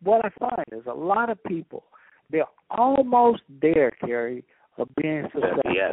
what 0.02 0.24
I 0.24 0.30
find 0.38 0.64
is 0.72 0.86
a 0.86 0.94
lot 0.94 1.30
of 1.30 1.42
people 1.44 1.84
they're 2.30 2.44
almost 2.70 3.42
there, 3.62 3.90
Carrie, 3.92 4.44
of 4.78 4.88
being 5.00 5.24
successful. 5.32 5.62
Yes. 5.72 5.92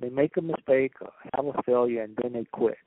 They 0.00 0.08
make 0.08 0.36
a 0.38 0.42
mistake, 0.42 0.92
or 1.00 1.10
have 1.34 1.46
a 1.46 1.62
failure, 1.64 2.02
and 2.02 2.16
then 2.22 2.32
they 2.32 2.44
quit. 2.52 2.78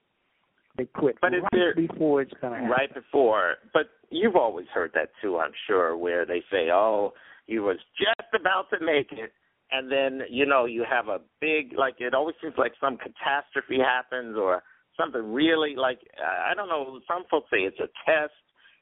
They 0.75 0.86
quit 0.86 1.17
But 1.21 1.33
right 1.33 1.43
there- 1.51 1.75
before 1.75 2.21
it's 2.21 2.33
going 2.41 2.53
to 2.53 2.59
happen. 2.59 2.71
right 2.71 2.93
before. 2.93 3.57
But 3.73 3.89
you've 4.09 4.36
always 4.36 4.67
heard 4.69 4.91
that 4.93 5.09
too, 5.21 5.38
I'm 5.39 5.53
sure, 5.67 5.95
where 5.95 6.25
they 6.25 6.41
say, 6.51 6.71
"Oh, 6.71 7.13
you 7.47 7.62
was 7.63 7.77
just 7.95 8.33
about 8.33 8.69
to 8.71 8.79
make 8.79 9.12
it," 9.12 9.33
and 9.71 9.91
then 9.91 10.25
you 10.29 10.45
know 10.45 10.65
you 10.65 10.83
have 10.83 11.09
a 11.09 11.19
big 11.39 11.73
like 11.73 12.01
it 12.01 12.13
always 12.15 12.36
seems 12.41 12.57
like 12.57 12.73
some 12.79 12.97
catastrophe 12.97 13.79
happens 13.79 14.36
or 14.36 14.63
something 14.97 15.31
really 15.33 15.75
like 15.75 15.99
I 16.19 16.53
don't 16.55 16.69
know. 16.69 16.99
Some 17.07 17.25
folks 17.25 17.49
say 17.51 17.63
it's 17.63 17.79
a 17.79 17.89
test 18.05 18.33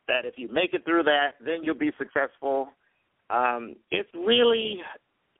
that 0.07 0.25
if 0.25 0.37
you 0.37 0.47
make 0.47 0.73
it 0.73 0.85
through 0.85 1.03
that, 1.03 1.35
then 1.41 1.63
you'll 1.63 1.75
be 1.75 1.91
successful. 1.97 2.71
Um, 3.29 3.75
it's 3.91 4.13
really 4.13 4.81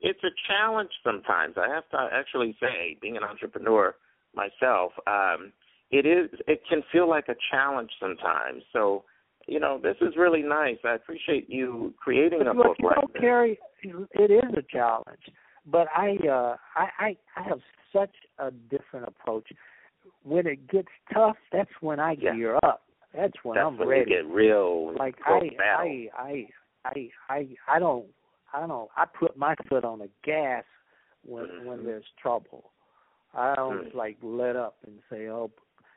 it's 0.02 0.24
a 0.24 0.32
challenge 0.48 0.92
sometimes. 1.04 1.58
I 1.58 1.70
have 1.70 1.88
to 1.90 2.10
actually 2.12 2.58
say, 2.60 2.98
being 3.02 3.16
an 3.18 3.24
entrepreneur 3.24 3.96
myself. 4.34 4.94
Um, 5.08 5.54
it 5.92 6.06
is 6.06 6.30
it 6.48 6.62
can 6.70 6.82
feel 6.92 7.10
like 7.10 7.28
a 7.28 7.36
challenge 7.52 7.92
sometimes. 8.00 8.64
So, 8.74 9.04
you 9.48 9.60
know, 9.60 9.80
this 9.82 9.98
is 10.02 10.16
really 10.18 10.42
nice. 10.42 10.78
I 10.86 10.94
appreciate 10.94 11.50
you 11.50 11.94
creating 12.00 12.42
a 12.42 12.54
But 12.54 12.56
book 12.56 12.78
you 12.80 12.88
like 12.88 12.98
know, 12.98 13.08
this. 13.14 13.22
Carrie, 13.22 13.60
it 13.84 14.32
is 14.32 14.54
a 14.58 14.62
challenge. 14.72 15.22
But 15.66 15.88
I, 15.96 16.18
uh, 16.28 16.56
I, 16.76 16.88
I, 16.98 17.18
I 17.36 17.44
have 17.44 17.60
such 17.94 18.16
a 18.40 18.52
different 18.52 19.08
approach. 19.08 19.48
When 20.24 20.48
it 20.48 20.68
gets 20.70 20.88
tough, 21.14 21.38
that's 21.52 21.70
when 21.82 22.00
I 22.00 22.16
Yeah. 22.20 22.34
gear 22.36 22.58
up. 22.64 22.84
That's 23.14 23.34
when 23.44 23.58
That's 23.58 23.68
I'm 23.68 23.78
when 23.78 23.90
ready. 23.90 24.12
you 24.12 24.18
get 24.18 24.26
real 24.26 24.94
like 24.98 25.16
I. 25.26 25.50
I, 25.60 26.08
I, 26.18 26.48
I, 26.86 27.10
I, 27.30 27.48
I 27.68 27.80
don't, 27.80 28.06
I 28.54 28.66
don't. 28.66 28.90
I 28.96 29.06
put 29.06 29.38
my 29.38 29.56
foot 29.68 29.84
on 29.84 30.00
the 30.00 30.10
gas 30.24 30.64
when 31.24 31.46
Mhm. 31.46 31.66
when 31.66 31.84
there's 31.86 32.10
trouble. 32.22 32.72
I 33.34 33.56
don't 33.56 33.86
Mm. 33.90 33.94
like 33.94 34.18
let 34.22 34.56
up 34.56 34.78
and 34.86 35.02
say, 35.10 35.28
oh, 35.28 35.52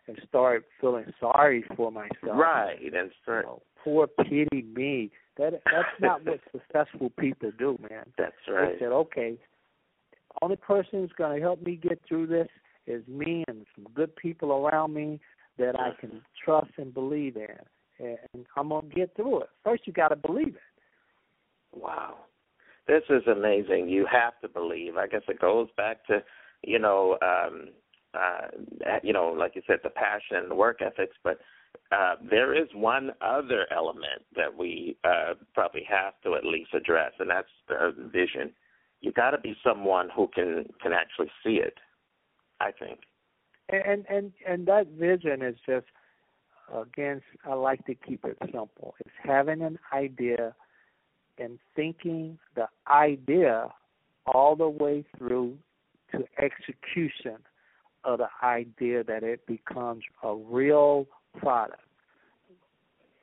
and 0.06 0.18
start 0.28 0.64
feeling 0.80 1.04
sorry 1.20 1.64
for 1.76 1.90
myself. 1.90 2.10
right, 2.24 2.76
and 2.80 3.10
You 3.26 3.32
know, 3.42 3.62
poor 3.82 4.06
pity 4.06 4.62
me. 4.62 5.10
That 5.36 5.54
that's 5.64 5.88
not 6.00 6.24
what 6.24 6.40
successful 6.52 7.10
people 7.18 7.50
do, 7.58 7.78
man. 7.90 8.04
that's 8.16 8.32
They 8.46 8.52
right. 8.52 8.76
said, 8.78 8.92
okay, 8.92 9.36
only 10.42 10.56
person 10.56 11.00
who's 11.00 11.12
going 11.16 11.36
to 11.36 11.42
help 11.42 11.62
me 11.62 11.76
get 11.76 12.00
through 12.08 12.26
this 12.28 12.48
is 12.86 13.06
me 13.08 13.44
and 13.48 13.64
some 13.74 13.86
good 13.94 14.14
people 14.16 14.52
around 14.52 14.92
me 14.94 15.20
that 15.58 15.78
I 15.78 15.90
can 16.00 16.20
trust 16.44 16.70
and 16.76 16.92
believe 16.92 17.36
in, 17.36 18.06
and 18.34 18.46
I'm 18.56 18.68
gonna 18.68 18.88
get 18.88 19.14
through 19.16 19.42
it. 19.42 19.48
First, 19.62 19.86
you 19.86 19.92
got 19.92 20.08
to 20.08 20.16
believe 20.16 20.48
it. 20.56 21.76
Wow. 21.78 22.16
This 22.86 23.02
is 23.08 23.22
amazing. 23.26 23.88
You 23.88 24.06
have 24.10 24.38
to 24.42 24.48
believe. 24.48 24.96
I 24.96 25.06
guess 25.06 25.22
it 25.28 25.40
goes 25.40 25.68
back 25.76 26.04
to, 26.06 26.22
you 26.62 26.78
know, 26.78 27.16
um 27.22 27.68
uh 28.14 28.98
you 29.02 29.12
know, 29.12 29.28
like 29.28 29.54
you 29.54 29.62
said, 29.66 29.78
the 29.82 29.90
passion 29.90 30.36
and 30.36 30.50
the 30.50 30.54
work 30.54 30.80
ethics, 30.82 31.16
but 31.22 31.38
uh 31.92 32.16
there 32.28 32.54
is 32.54 32.68
one 32.74 33.10
other 33.20 33.66
element 33.74 34.22
that 34.36 34.56
we 34.56 34.96
uh 35.04 35.34
probably 35.54 35.84
have 35.88 36.14
to 36.22 36.34
at 36.34 36.44
least 36.44 36.74
address 36.74 37.12
and 37.18 37.30
that's 37.30 37.48
the 37.68 37.94
vision. 38.12 38.52
You 39.00 39.12
gotta 39.12 39.38
be 39.38 39.56
someone 39.62 40.08
who 40.14 40.28
can 40.34 40.66
can 40.82 40.92
actually 40.92 41.30
see 41.44 41.56
it, 41.56 41.74
I 42.60 42.70
think. 42.72 43.00
And 43.70 44.04
and 44.08 44.32
and 44.46 44.66
that 44.66 44.88
vision 44.88 45.42
is 45.42 45.56
just 45.66 45.86
again, 46.72 47.20
I 47.44 47.54
like 47.54 47.84
to 47.86 47.94
keep 47.94 48.24
it 48.24 48.38
simple. 48.52 48.94
It's 49.00 49.10
having 49.22 49.62
an 49.62 49.78
idea 49.92 50.54
and 51.38 51.58
thinking 51.74 52.38
the 52.54 52.68
idea 52.88 53.68
all 54.26 54.56
the 54.56 54.68
way 54.68 55.04
through 55.18 55.56
to 56.12 56.24
execution 56.38 57.38
of 58.04 58.18
the 58.18 58.28
idea 58.42 59.04
that 59.04 59.22
it 59.22 59.46
becomes 59.46 60.02
a 60.22 60.34
real 60.34 61.06
product. 61.38 61.80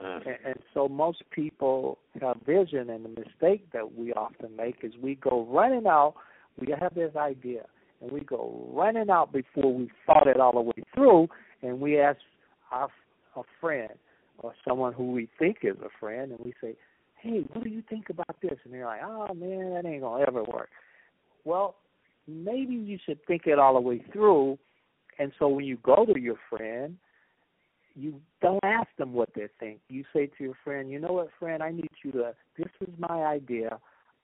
Mm. 0.03 0.27
And, 0.27 0.37
and 0.45 0.55
so 0.73 0.87
most 0.87 1.23
people 1.31 1.99
have 2.21 2.37
vision, 2.45 2.89
and 2.89 3.05
the 3.05 3.09
mistake 3.09 3.71
that 3.73 3.95
we 3.95 4.13
often 4.13 4.55
make 4.55 4.77
is 4.83 4.93
we 5.01 5.15
go 5.15 5.45
running 5.49 5.87
out. 5.87 6.15
We 6.59 6.73
have 6.79 6.93
this 6.95 7.15
idea, 7.15 7.65
and 8.01 8.11
we 8.11 8.21
go 8.21 8.67
running 8.73 9.09
out 9.09 9.31
before 9.31 9.73
we 9.73 9.89
thought 10.05 10.27
it 10.27 10.39
all 10.39 10.53
the 10.53 10.61
way 10.61 10.83
through, 10.93 11.27
and 11.61 11.79
we 11.79 11.99
ask 11.99 12.19
our 12.71 12.89
a 13.35 13.43
friend 13.59 13.93
or 14.39 14.53
someone 14.67 14.93
who 14.93 15.11
we 15.11 15.29
think 15.39 15.59
is 15.63 15.77
a 15.83 15.89
friend, 15.99 16.31
and 16.31 16.39
we 16.43 16.53
say, 16.61 16.75
"Hey, 17.17 17.41
what 17.53 17.63
do 17.63 17.69
you 17.69 17.81
think 17.89 18.09
about 18.09 18.35
this?" 18.41 18.59
And 18.63 18.73
they're 18.73 18.85
like, 18.85 19.01
"Oh 19.03 19.33
man, 19.33 19.73
that 19.73 19.85
ain't 19.85 20.01
gonna 20.01 20.23
ever 20.27 20.43
work." 20.43 20.69
Well, 21.45 21.75
maybe 22.27 22.73
you 22.73 22.97
should 23.05 23.23
think 23.25 23.47
it 23.47 23.59
all 23.59 23.73
the 23.73 23.81
way 23.81 23.99
through, 24.11 24.57
and 25.21 25.31
so 25.37 25.47
when 25.47 25.65
you 25.65 25.77
go 25.83 26.03
to 26.03 26.19
your 26.19 26.39
friend, 26.49 26.97
you 27.93 28.19
don't 28.41 28.63
ask 28.63 28.87
them 28.97 29.13
what 29.13 29.29
they 29.35 29.47
think. 29.59 29.79
You 29.87 30.03
say 30.11 30.25
to 30.25 30.43
your 30.43 30.57
friend, 30.63 30.89
"You 30.89 30.97
know 30.97 31.13
what, 31.13 31.29
friend? 31.37 31.61
I 31.61 31.69
need 31.71 31.91
you 32.03 32.11
to. 32.13 32.33
This 32.57 32.71
is 32.81 32.93
my 32.97 33.23
idea. 33.25 33.79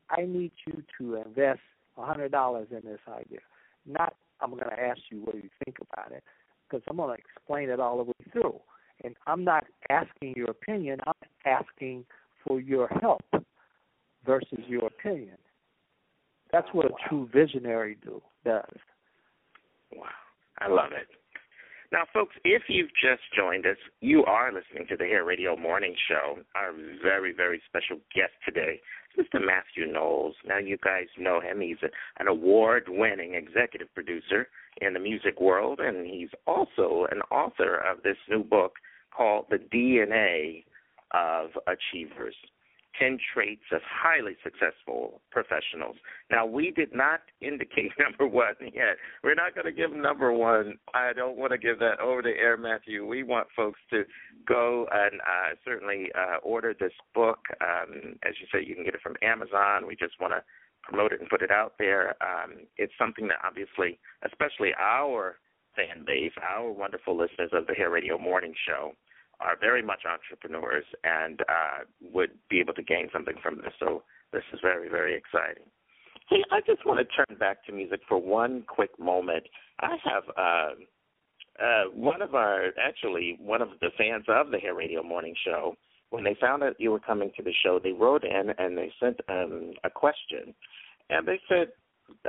I 0.10 0.22
need 0.22 0.54
you 0.66 0.84
to 0.98 1.16
invest 1.18 1.60
a 1.98 2.04
hundred 2.04 2.32
dollars 2.32 2.70
in 2.72 2.82
this 2.82 3.00
idea. 3.08 3.42
Not, 3.86 4.16
I'm 4.42 4.50
going 4.52 4.64
to 4.64 4.80
ask 4.80 5.00
you 5.12 5.20
what 5.20 5.36
you 5.36 5.50
think 5.64 5.78
about 5.92 6.12
it, 6.12 6.24
because 6.64 6.84
I'm 6.90 6.98
going 6.98 7.16
to 7.16 7.24
explain 7.24 7.70
it 7.70 7.80
all 7.80 7.98
the 7.98 8.04
way 8.04 8.32
through." 8.32 8.60
And 9.04 9.16
I'm 9.28 9.44
not 9.44 9.66
asking 9.92 10.34
your 10.36 10.50
opinion, 10.50 11.00
I'm 11.06 11.30
asking 11.46 12.06
for 12.44 12.60
your 12.60 12.88
help 12.88 13.22
versus 14.26 14.64
your 14.68 14.88
opinion. 14.88 15.38
That's 16.52 16.68
what 16.74 16.88
a 16.88 16.94
true 17.08 17.30
visionary 17.32 17.98
do 18.04 18.24
does. 18.44 18.80
Wow. 19.94 20.27
I 20.60 20.68
love 20.68 20.92
it. 20.92 21.08
Now, 21.92 22.04
folks, 22.14 22.36
if 22.44 22.64
you've 22.68 22.92
just 23.02 23.22
joined 23.36 23.66
us, 23.66 23.78
you 24.02 24.26
are 24.26 24.52
listening 24.52 24.88
to 24.90 24.98
the 24.98 25.06
Hair 25.06 25.24
Radio 25.24 25.56
Morning 25.56 25.96
Show. 26.10 26.40
Our 26.54 26.74
very, 27.02 27.34
very 27.34 27.62
special 27.66 27.98
guest 28.14 28.34
today 28.44 28.82
is 29.18 29.26
Mr. 29.26 29.40
Matthew 29.40 29.92
Knowles. 29.92 30.36
Now, 30.46 30.58
you 30.58 30.78
guys 30.84 31.06
know 31.18 31.40
him. 31.40 31.62
He's 31.62 31.78
a, 31.84 31.88
an 32.20 32.28
award 32.28 32.86
winning 32.90 33.36
executive 33.36 33.88
producer 33.94 34.50
in 34.82 34.94
the 34.94 35.00
music 35.00 35.40
world, 35.40 35.80
and 35.80 36.06
he's 36.06 36.30
also 36.46 37.08
an 37.10 37.22
author 37.32 37.78
of 37.78 38.04
this 38.04 38.18
new 38.30 38.44
book 38.44 38.74
called 39.16 39.46
The 39.50 39.60
DNA 39.74 40.66
of 41.14 41.52
Achievers 41.68 42.36
10 43.00 43.18
Traits 43.34 43.64
of 43.72 43.82
Highly 43.84 44.36
Successful 44.44 45.22
Professionals. 45.32 45.96
Now, 46.32 46.46
we 46.46 46.72
did 46.72 46.94
not 46.94 47.22
indicate 47.42 47.92
number 48.00 48.28
one 48.28 48.56
yet. 48.62 48.98
We're 49.24 49.36
not 49.36 49.56
going 49.56 49.66
to 49.66 49.72
give 49.72 49.92
number 49.92 50.32
one. 50.32 50.78
I 50.94 51.14
don't 51.14 51.38
want 51.38 51.52
to 51.52 51.58
give 51.58 51.80
that 51.80 52.00
over 52.00 52.22
to 52.22 52.30
air, 52.30 52.58
Matthew. 52.58 53.06
We 53.06 53.24
want 53.24 53.48
folks 53.56 53.80
to 53.92 54.04
go 54.48 54.88
and 54.92 55.20
uh, 55.22 55.56
certainly 55.66 56.10
uh, 56.16 56.38
order 56.44 56.76
this 56.80 56.94
book. 57.14 57.40
Um, 57.62 58.16
as 58.24 58.34
you 58.40 58.48
say, 58.52 58.66
you 58.66 58.76
can 58.76 58.84
get 58.84 58.96
it 58.96 59.02
from 59.02 59.16
Amazon. 59.22 59.88
We 59.88 59.96
just 59.96 60.20
want 60.20 60.34
to 60.34 60.44
promote 60.84 61.12
it 61.12 61.20
and 61.20 61.30
put 61.30 61.42
it 61.42 61.52
out 61.52 61.74
there. 61.78 62.16
Um, 62.22 62.66
it's 62.78 62.94
something 62.98 63.28
that 63.28 63.38
obviously, 63.44 64.00
especially 64.26 64.72
our 64.80 65.38
fan 65.76 66.04
base, 66.06 66.32
our 66.42 66.72
wonderful 66.72 67.16
listeners 67.16 67.52
of 67.54 67.68
the 67.68 67.74
Hair 67.74 67.92
Radio 67.92 68.18
Morning 68.18 68.54
Show, 68.68 68.94
are 69.40 69.56
very 69.60 69.82
much 69.82 70.02
entrepreneurs 70.06 70.86
and 71.04 71.42
uh, 71.42 71.86
would 72.14 72.32
be 72.50 72.60
able 72.60 72.74
to 72.74 72.84
gain 72.84 73.10
something 73.14 73.36
from 73.42 73.58
this. 73.58 73.74
So 73.80 74.04
this 74.34 74.44
is 74.54 74.60
very, 74.62 74.90
very 74.90 75.16
exciting. 75.16 75.64
Hey, 76.30 76.44
I 76.52 76.60
just 76.62 76.86
want 76.86 77.00
to 77.00 77.06
turn 77.06 77.38
back 77.38 77.66
to 77.66 77.72
music 77.72 78.02
for 78.08 78.18
one 78.18 78.64
quick 78.68 79.00
moment. 79.00 79.44
I 79.80 79.96
have 80.04 80.24
uh, 80.36 81.64
uh, 81.64 81.84
one 81.94 82.22
of 82.22 82.36
our, 82.36 82.68
actually, 82.84 83.38
one 83.40 83.62
of 83.62 83.70
the 83.80 83.90
fans 83.98 84.26
of 84.28 84.52
the 84.52 84.60
Hair 84.60 84.76
Radio 84.76 85.04
Morning 85.04 85.36
Show. 85.46 85.76
When 86.10 86.24
they 86.24 86.36
found 86.40 86.64
out 86.64 86.76
you 86.80 86.92
were 86.92 87.00
coming 87.00 87.32
to 87.38 87.44
the 87.44 87.54
show, 87.64 87.80
they 87.82 87.92
wrote 87.92 88.24
in 88.24 88.52
and 88.58 88.78
they 88.78 88.92
sent 89.00 89.20
um, 89.30 89.74
a 89.84 89.90
question, 89.90 90.54
and 91.10 91.28
they 91.28 91.40
said, 91.50 91.68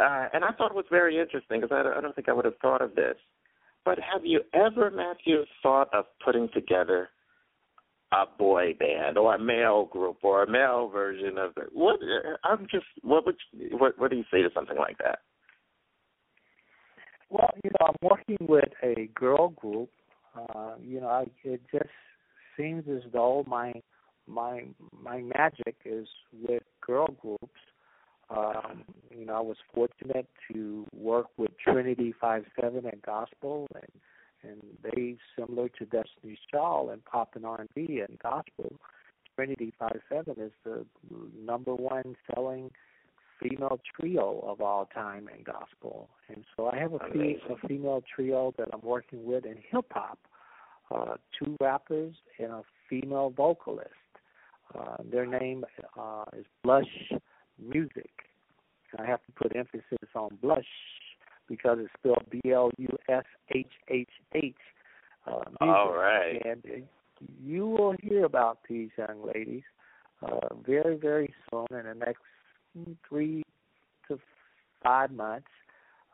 uh, 0.00 0.26
and 0.32 0.44
I 0.44 0.50
thought 0.52 0.72
it 0.72 0.76
was 0.76 0.84
very 0.90 1.18
interesting 1.20 1.60
because 1.60 1.70
I, 1.72 1.98
I 1.98 2.00
don't 2.00 2.14
think 2.14 2.28
I 2.28 2.32
would 2.32 2.44
have 2.44 2.58
thought 2.60 2.82
of 2.82 2.94
this. 2.94 3.16
But 3.88 4.00
have 4.00 4.26
you 4.26 4.42
ever, 4.52 4.90
Matthew, 4.90 5.46
thought 5.62 5.88
of 5.94 6.04
putting 6.22 6.50
together 6.52 7.08
a 8.12 8.24
boy 8.38 8.74
band 8.78 9.16
or 9.16 9.34
a 9.34 9.38
male 9.38 9.86
group 9.86 10.18
or 10.22 10.42
a 10.42 10.50
male 10.50 10.90
version 10.90 11.38
of 11.38 11.52
it? 11.56 11.70
What 11.72 11.98
I'm 12.44 12.66
just 12.70 12.84
what 13.00 13.24
would 13.24 13.36
what 13.70 13.98
what 13.98 14.10
do 14.10 14.18
you 14.18 14.24
say 14.30 14.42
to 14.42 14.50
something 14.52 14.76
like 14.76 14.98
that? 14.98 15.20
Well, 17.30 17.50
you 17.64 17.70
know, 17.80 17.86
I'm 17.86 17.96
working 18.02 18.36
with 18.46 18.68
a 18.82 19.08
girl 19.14 19.48
group. 19.48 19.88
Uh, 20.36 20.74
you 20.82 21.00
know, 21.00 21.08
I, 21.08 21.24
it 21.42 21.62
just 21.72 21.88
seems 22.58 22.84
as 22.94 23.10
though 23.10 23.42
my 23.48 23.72
my 24.26 24.64
my 25.02 25.22
magic 25.22 25.76
is 25.86 26.06
with 26.42 26.62
girl 26.86 27.06
groups 27.22 27.60
um, 28.30 28.84
you 29.10 29.24
know, 29.24 29.34
I 29.34 29.40
was 29.40 29.56
fortunate 29.74 30.28
to 30.52 30.86
work 30.94 31.26
with 31.36 31.50
Trinity 31.58 32.14
Five 32.20 32.44
Seven 32.60 32.86
and 32.86 33.00
Gospel, 33.02 33.68
and 33.74 33.90
and 34.42 34.62
they 34.82 35.16
similar 35.36 35.68
to 35.68 35.84
Destiny's 35.84 36.38
Child 36.50 36.90
and 36.90 37.04
pop 37.04 37.34
and 37.34 37.44
R 37.44 37.60
and 37.60 37.68
B 37.74 38.02
and 38.06 38.18
gospel. 38.18 38.72
Trinity 39.34 39.72
Five 39.78 40.00
Seven 40.08 40.34
is 40.38 40.52
the 40.64 40.84
number 41.40 41.74
one 41.74 42.16
selling 42.32 42.70
female 43.40 43.80
trio 43.98 44.44
of 44.46 44.60
all 44.60 44.86
time 44.86 45.28
in 45.36 45.44
gospel, 45.44 46.08
and 46.28 46.44
so 46.56 46.68
I 46.68 46.76
have 46.76 46.92
a, 46.92 46.98
fe- 47.12 47.40
a 47.48 47.68
female 47.68 48.02
trio 48.14 48.52
that 48.58 48.68
I'm 48.72 48.82
working 48.82 49.24
with 49.24 49.44
in 49.44 49.56
hip 49.70 49.86
hop. 49.90 50.18
Uh, 50.90 51.16
two 51.38 51.54
rappers 51.60 52.14
and 52.38 52.50
a 52.50 52.62
female 52.88 53.30
vocalist. 53.30 53.90
Uh, 54.74 54.96
their 55.10 55.26
name 55.26 55.64
uh, 55.98 56.24
is 56.36 56.46
Blush 56.62 56.86
music. 57.60 58.10
I 58.98 59.04
have 59.04 59.24
to 59.26 59.32
put 59.32 59.54
emphasis 59.54 60.08
on 60.14 60.38
blush 60.40 60.64
because 61.48 61.78
it's 61.80 61.92
spelled 61.98 62.24
B 62.30 62.40
L 62.50 62.70
U 62.78 62.88
S 63.08 63.24
H 63.54 63.66
H 63.88 64.08
H. 64.34 64.54
Uh, 65.26 65.42
All 65.60 65.92
right. 65.92 66.40
And 66.44 66.62
you 67.42 67.66
will 67.66 67.94
hear 68.00 68.24
about 68.24 68.58
these 68.68 68.90
young 68.96 69.26
ladies 69.26 69.62
uh, 70.22 70.54
very, 70.66 70.96
very 70.96 71.34
soon 71.50 71.66
in 71.70 71.84
the 71.84 71.94
next 71.94 72.22
three 73.08 73.42
to 74.08 74.18
five 74.82 75.10
months. 75.10 75.48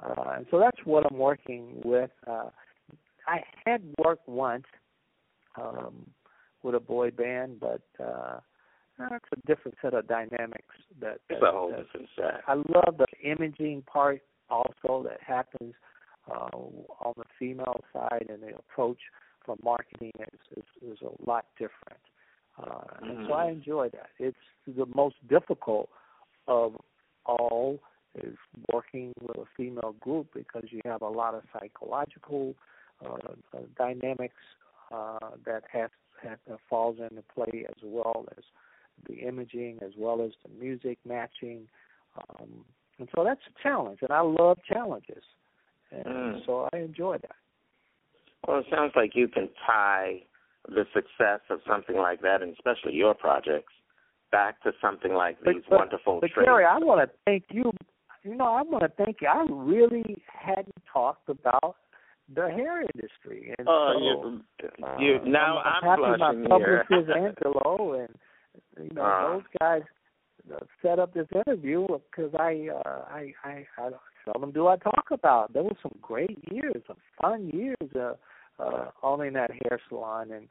Uh, 0.03 0.31
and 0.37 0.47
so 0.51 0.59
that's 0.59 0.85
what 0.85 1.05
I'm 1.11 1.19
working 1.19 1.81
with. 1.85 2.11
Uh, 2.27 2.51
I 3.27 3.43
had 3.65 3.83
worked 4.05 4.29
once 4.29 4.65
um, 5.57 6.07
with 6.63 6.75
a 6.75 6.81
boy 6.81 7.11
band, 7.11 7.61
but 7.61 7.83
uh, 8.03 8.41
that's 8.99 9.25
a 9.33 9.47
different 9.47 9.77
set 9.83 9.95
of 9.95 10.07
dynamics. 10.07 10.75
That, 11.01 11.19
that 11.29 11.37
it's 11.37 11.43
a 11.43 11.51
whole 11.51 11.71
that, 11.71 11.85
different 11.85 12.09
set. 12.17 12.43
I 12.47 12.55
love 12.55 12.99
the 12.99 13.07
imaging 13.23 13.83
part 13.83 14.23
also 14.51 15.07
that 15.09 15.21
happens 15.27 15.75
uh, 16.31 16.57
on 16.57 17.15
the 17.17 17.25
female 17.39 17.81
side, 17.93 18.27
and 18.29 18.43
the 18.43 18.57
approach 18.57 18.99
for 19.45 19.57
marketing 19.63 20.13
is 20.21 20.59
is, 20.59 20.93
is 20.93 20.99
a 21.03 21.31
lot 21.31 21.47
different. 21.59 22.01
Uh, 22.59 22.85
mm. 23.03 23.11
And 23.11 23.27
so 23.27 23.35
I 23.35 23.47
mm-hmm. 23.47 23.59
enjoy 23.59 23.89
that. 23.91 24.11
It's 24.19 24.37
the 24.67 24.87
most 24.95 25.17
difficult 25.29 25.89
of 26.47 26.77
all 27.27 27.81
is 28.15 28.37
working 28.73 29.13
with 29.21 29.37
a 29.37 29.45
female 29.57 29.95
group 30.01 30.29
because 30.35 30.65
you 30.71 30.81
have 30.85 31.03
a 31.03 31.09
lot 31.09 31.35
of 31.35 31.43
psychological 31.53 32.55
uh, 33.05 33.15
uh, 33.53 33.59
dynamics 33.77 34.35
uh, 34.93 35.31
that 35.45 35.63
has, 35.73 35.91
has 36.23 36.39
uh, 36.53 36.57
falls 36.71 36.97
into 36.99 37.23
play 37.35 37.67
as 37.69 37.75
well 37.83 38.25
as 38.37 38.45
the 39.09 39.15
imaging 39.15 39.79
as 39.83 39.93
well 39.97 40.23
as 40.23 40.33
the 40.43 40.51
music 40.63 40.99
matching. 41.07 41.67
Um, 42.19 42.65
and 42.99 43.09
so 43.15 43.25
that's 43.25 43.41
a 43.49 43.63
challenge, 43.63 43.99
and 44.03 44.11
I 44.11 44.21
love 44.21 44.59
challenges, 44.69 45.23
and 45.91 46.05
mm. 46.05 46.47
so 46.47 46.69
I 46.73 46.79
enjoy 46.79 47.19
that. 47.23 47.37
Well, 48.47 48.61
it 48.61 48.67
sounds 48.71 48.93
like 48.95 49.13
you 49.15 49.27
can 49.27 49.49
tie 49.67 50.23
the 50.69 50.85
success 50.95 51.41
of 51.51 51.61
something 51.69 51.97
like 51.97 52.23
that, 52.23 52.43
and 52.43 52.53
especially 52.53 52.95
your 52.95 53.15
projects, 53.15 53.73
back 54.31 54.63
to 54.63 54.73
something 54.81 55.13
like 55.13 55.39
these 55.45 55.63
but, 55.69 55.79
wonderful 55.79 56.21
but, 56.21 56.31
traits. 56.31 56.47
Carrie, 56.47 56.65
I 56.65 56.79
want 56.79 57.09
to 57.09 57.17
thank 57.25 57.45
you. 57.51 57.73
You 58.23 58.37
know, 58.37 58.47
I 58.47 58.63
want 58.63 58.83
to 58.83 59.05
thank 59.05 59.19
you. 59.21 59.29
I 59.29 59.45
really 59.51 60.23
hadn't 60.27 60.75
talked 60.91 61.29
about 61.29 61.77
the 62.35 62.49
hair 62.49 62.83
industry, 62.83 63.55
and 63.59 63.69
uh, 63.69 63.93
so 63.93 63.99
you, 63.99 64.41
you, 64.99 65.17
uh, 65.17 65.29
now 65.29 65.59
I'm, 65.59 65.85
I'm, 65.85 66.05
I'm 66.05 66.09
happy 66.09 66.17
blushing 66.17 66.49
my 66.49 66.59
here. 66.59 66.85
publicist 66.89 67.17
Angelo 67.17 67.93
and 68.01 68.09
you 68.79 68.91
know 68.95 69.03
uh, 69.03 69.33
those 69.33 69.43
guys 69.61 69.83
uh, 70.53 70.59
set 70.83 70.99
up 70.99 71.15
this 71.15 71.27
interview 71.35 71.87
because 72.11 72.33
I, 72.39 72.69
uh, 72.75 73.05
I 73.09 73.33
I 73.45 73.67
I 73.79 73.91
seldom 74.25 74.53
do 74.53 74.69
I 74.69 74.77
talk 74.77 75.07
about. 75.11 75.53
There 75.53 75.63
were 75.63 75.77
some 75.83 75.97
great 76.03 76.39
years, 76.51 76.83
some 76.87 76.97
fun 77.21 77.51
years 77.53 77.77
uh, 77.95 78.15
uh, 78.63 78.91
owning 79.03 79.35
that 79.35 79.51
hair 79.51 79.81
salon, 79.89 80.33
and 80.33 80.49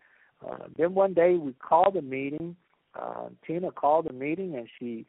uh, 0.48 0.66
then 0.78 0.94
one 0.94 1.14
day 1.14 1.36
we 1.36 1.54
called 1.54 1.96
a 1.96 2.02
meeting. 2.02 2.56
Uh, 3.00 3.30
Tina 3.46 3.72
called 3.72 4.08
a 4.08 4.14
meeting, 4.14 4.56
and 4.56 4.68
she 4.80 5.06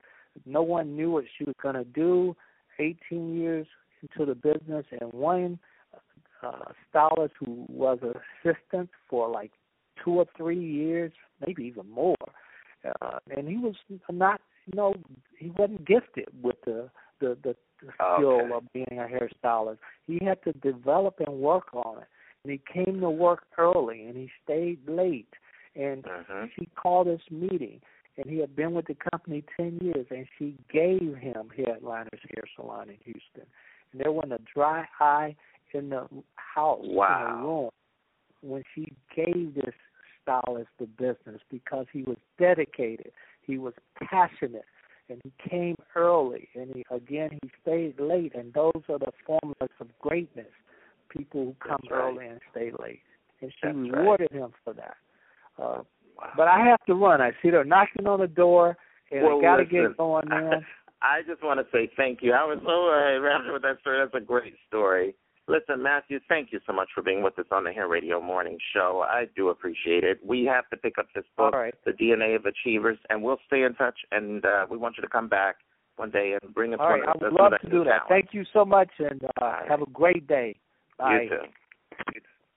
no 0.47 0.62
one 0.62 0.97
knew 0.97 1.11
what 1.11 1.24
she 1.36 1.45
was 1.45 1.55
going 1.62 1.76
to 1.76 1.84
do. 1.84 2.36
18 2.80 3.38
years 3.38 3.66
into 4.03 4.26
the 4.26 4.34
business, 4.34 4.84
and 5.01 5.12
one 5.12 5.59
uh, 6.42 6.72
stylist 6.90 7.34
who 7.38 7.64
was 7.68 7.99
an 8.03 8.14
assistant 8.45 8.90
for 9.09 9.28
like 9.28 9.53
two 10.05 10.18
or 10.18 10.26
three 10.36 10.61
years, 10.61 11.12
maybe 11.47 11.64
even 11.64 11.88
more 11.88 12.16
uh, 13.01 13.18
and 13.37 13.49
he 13.49 13.57
was 13.57 13.74
not, 14.11 14.41
you 14.66 14.76
know, 14.76 14.95
he 15.39 15.51
wasn't 15.51 15.87
gifted 15.87 16.28
with 16.43 16.57
the 16.64 16.91
the 17.20 17.37
the, 17.43 17.57
the 17.82 17.93
skill 17.93 18.41
okay. 18.41 18.53
of 18.53 18.72
being 18.72 18.87
a 18.93 19.07
hairstylist. 19.07 19.78
He 20.07 20.24
had 20.24 20.43
to 20.45 20.53
develop 20.53 21.20
and 21.26 21.39
work 21.39 21.74
on 21.74 21.99
it. 21.99 22.09
and 22.45 22.53
he 22.53 22.61
came 22.72 23.01
to 23.01 23.11
work 23.11 23.45
early 23.59 24.05
and 24.05 24.16
he 24.16 24.30
stayed 24.45 24.78
late 24.89 25.32
and 25.74 26.05
Mhm. 26.05 26.51
she 26.55 26.66
called 26.76 27.07
this 27.07 27.22
meeting 27.30 27.80
and 28.16 28.26
he 28.30 28.39
had 28.39 28.55
been 28.55 28.74
with 28.74 28.87
the 28.87 28.95
company 29.11 29.43
10 29.57 29.78
years 29.80 30.07
and 30.11 30.26
she 30.39 30.57
gave 30.68 31.16
him 31.16 31.51
headliners 31.57 32.20
hair 32.35 32.45
salon 32.55 32.91
in 32.91 32.97
houston 33.05 33.47
and 33.93 34.01
there 34.01 34.12
wasn't 34.12 34.32
a 34.32 34.41
dry 34.55 34.87
eye 35.01 35.35
in 35.72 35.89
the 35.89 36.07
house 36.37 36.80
in 36.82 36.95
the 36.95 37.43
room 37.43 37.70
when 38.43 38.62
she 38.74 38.93
gave 39.14 39.55
this 39.55 39.74
stylist 40.25 40.68
the 40.81 40.87
business 40.87 41.41
because 41.51 41.87
he 41.93 42.03
was 42.03 42.16
dedicated 42.39 43.12
he 43.43 43.59
was 43.59 43.75
passionate 43.97 44.64
and 45.09 45.20
he 45.22 45.33
came 45.49 45.77
early 45.95 46.49
and 46.55 46.75
he 46.75 46.85
again 46.91 47.31
he 47.43 47.51
stayed 47.62 47.99
late 48.01 48.35
and 48.35 48.53
those 48.53 48.83
are 48.89 48.99
the 48.99 49.12
formulas 49.25 49.70
of 49.81 49.87
greatness 50.01 50.47
people 51.09 51.45
who 51.45 51.57
come 51.61 51.79
right. 51.91 52.01
early 52.01 52.27
and 52.27 52.41
stay 52.51 52.72
late 52.83 53.03
and 53.41 53.53
she 53.53 53.66
That's 53.66 53.77
right. 53.77 53.93
rewarded 53.93 54.33
him 54.33 54.51
for 54.64 54.72
that 54.72 54.97
uh 55.62 55.83
Wow. 56.16 56.31
but 56.37 56.49
I 56.49 56.64
have 56.66 56.85
to 56.87 56.95
run. 56.95 57.20
I 57.20 57.33
see 57.43 57.51
they're 57.51 57.64
knocking 57.64 58.07
on 58.07 58.20
the 58.20 58.27
door, 58.27 58.77
and 59.11 59.25
Well, 59.25 59.39
I 59.39 59.43
got 59.43 59.57
to 59.57 59.64
get 59.64 59.97
going 59.97 60.29
now. 60.29 60.61
I 61.03 61.20
just 61.27 61.43
want 61.43 61.61
to 61.61 61.66
say 61.70 61.91
thank 61.97 62.20
you. 62.22 62.33
I 62.33 62.45
was 62.45 62.59
so 62.64 62.89
uh, 62.89 63.20
wrapped 63.20 63.47
up 63.47 63.53
with 63.53 63.62
that 63.62 63.81
story. 63.81 63.99
That's 63.99 64.22
a 64.22 64.25
great 64.25 64.55
story. 64.68 65.14
Listen, 65.47 65.82
Matthew, 65.82 66.20
thank 66.26 66.53
you 66.53 66.61
so 66.66 66.72
much 66.72 66.88
for 66.95 67.03
being 67.03 67.22
with 67.22 67.38
us 67.38 67.45
on 67.53 67.64
the 67.64 67.72
Hair 67.72 67.88
Radio 67.88 68.18
Morning 68.20 68.57
Show. 68.74 69.05
I 69.07 69.26
do 69.36 69.51
appreciate 69.51 70.03
it. 70.03 70.18
We 70.24 70.45
have 70.47 70.68
to 70.70 70.76
pick 70.76 70.97
up 70.99 71.07
this 71.14 71.24
book, 71.36 71.53
right. 71.53 71.74
The 71.84 71.92
DNA 71.92 72.34
of 72.34 72.47
Achievers, 72.47 72.97
and 73.11 73.22
we'll 73.22 73.40
stay 73.47 73.62
in 73.62 73.74
touch. 73.74 73.99
And 74.11 74.45
uh, 74.45 74.66
we 74.70 74.78
want 74.78 74.97
you 74.97 75.03
to 75.03 75.09
come 75.09 75.28
back 75.28 75.57
one 75.97 76.11
day 76.11 76.34
and 76.40 76.55
bring 76.55 76.72
us 76.72 76.80
All 76.80 76.88
one 76.88 77.01
right, 77.01 77.09
of 77.11 77.22
I 77.22 77.24
would 77.24 77.32
love 77.34 77.53
to 77.61 77.68
do 77.68 77.84
that. 77.84 77.84
talent. 77.84 78.05
Thank 78.09 78.28
you 78.32 78.45
so 78.55 78.64
much, 78.64 78.88
and 78.99 79.20
uh, 79.42 79.61
have 79.68 79.82
a 79.82 79.90
great 79.92 80.26
day. 80.26 80.57
Bye. 80.99 81.22
You 81.24 81.28
too. 81.28 81.36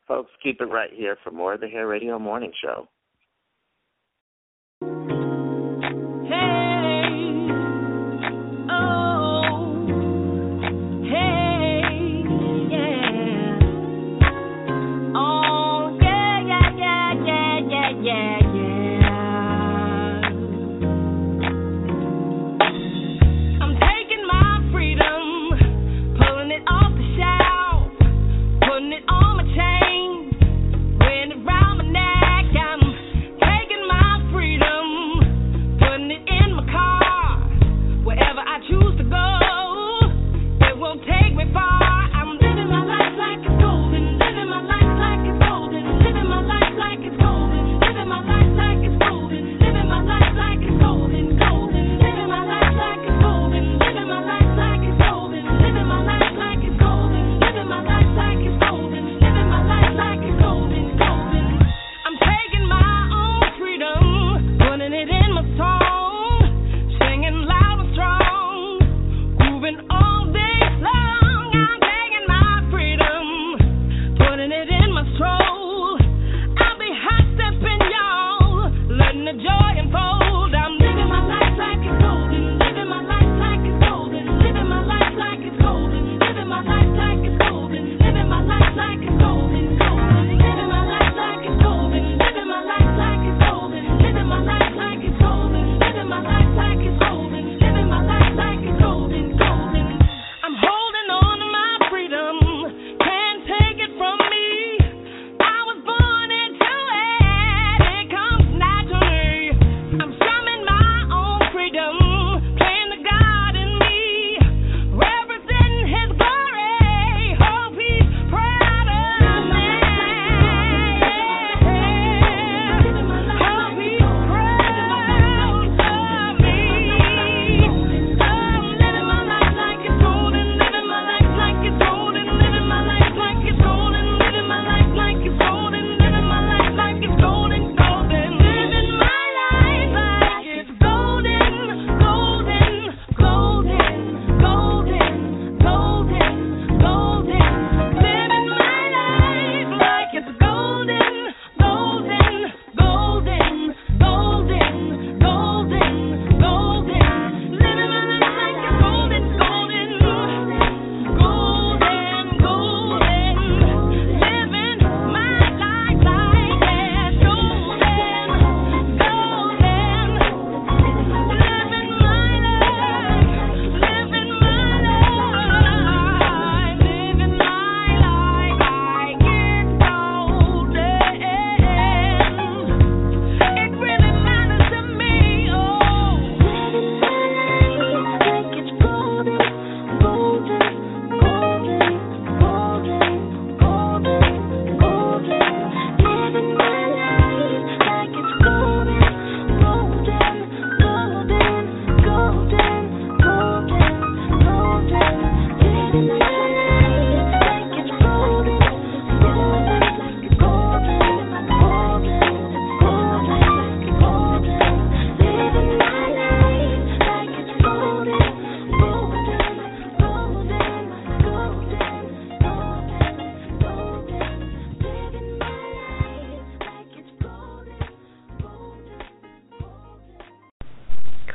Folks, 0.07 0.31
keep 0.41 0.61
it 0.61 0.65
right 0.65 0.89
here 0.93 1.17
for 1.23 1.31
more 1.31 1.55
of 1.55 1.59
the 1.59 1.67
Hair 1.67 1.87
Radio 1.87 2.17
Morning 2.17 2.53
Show. 2.63 2.87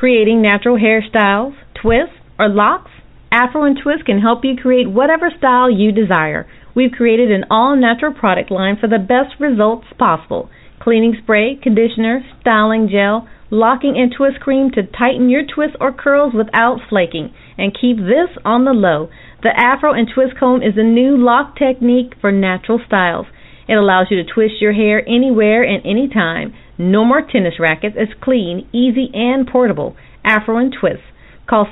Creating 0.02 0.42
natural 0.42 0.76
hairstyles, 0.76 1.54
twists, 1.80 2.18
or 2.36 2.48
locks? 2.48 2.90
Afro 3.30 3.62
and 3.62 3.78
Twist 3.80 4.04
can 4.04 4.18
help 4.18 4.40
you 4.42 4.56
create 4.60 4.90
whatever 4.90 5.30
style 5.38 5.70
you 5.70 5.92
desire. 5.92 6.50
We've 6.74 6.90
created 6.90 7.30
an 7.30 7.44
all 7.48 7.76
natural 7.76 8.12
product 8.12 8.50
line 8.50 8.76
for 8.80 8.88
the 8.88 8.98
best 8.98 9.38
results 9.38 9.86
possible 9.96 10.50
cleaning 10.80 11.14
spray, 11.22 11.54
conditioner, 11.54 12.26
styling 12.40 12.88
gel, 12.90 13.28
locking 13.52 13.94
and 13.96 14.12
twist 14.12 14.40
cream 14.40 14.72
to 14.72 14.82
tighten 14.82 15.30
your 15.30 15.44
twists 15.46 15.76
or 15.80 15.92
curls 15.92 16.32
without 16.34 16.80
flaking. 16.88 17.32
And 17.56 17.70
keep 17.70 17.98
this 17.98 18.36
on 18.44 18.64
the 18.64 18.72
low. 18.72 19.08
The 19.44 19.54
Afro 19.56 19.92
and 19.92 20.08
Twist 20.12 20.34
Comb 20.36 20.64
is 20.64 20.74
a 20.76 20.82
new 20.82 21.16
lock 21.16 21.56
technique 21.56 22.14
for 22.20 22.32
natural 22.32 22.80
styles. 22.84 23.26
It 23.68 23.74
allows 23.74 24.08
you 24.10 24.16
to 24.16 24.28
twist 24.28 24.54
your 24.60 24.72
hair 24.72 25.08
anywhere 25.08 25.62
and 25.62 25.86
anytime. 25.86 26.54
No 26.82 27.04
more 27.04 27.22
tennis 27.22 27.60
rackets. 27.60 27.94
It's 27.96 28.12
clean, 28.20 28.68
easy, 28.72 29.08
and 29.14 29.46
portable. 29.46 29.94
Afro 30.24 30.58
and 30.58 30.74
Twist. 30.78 31.02
Call 31.48 31.66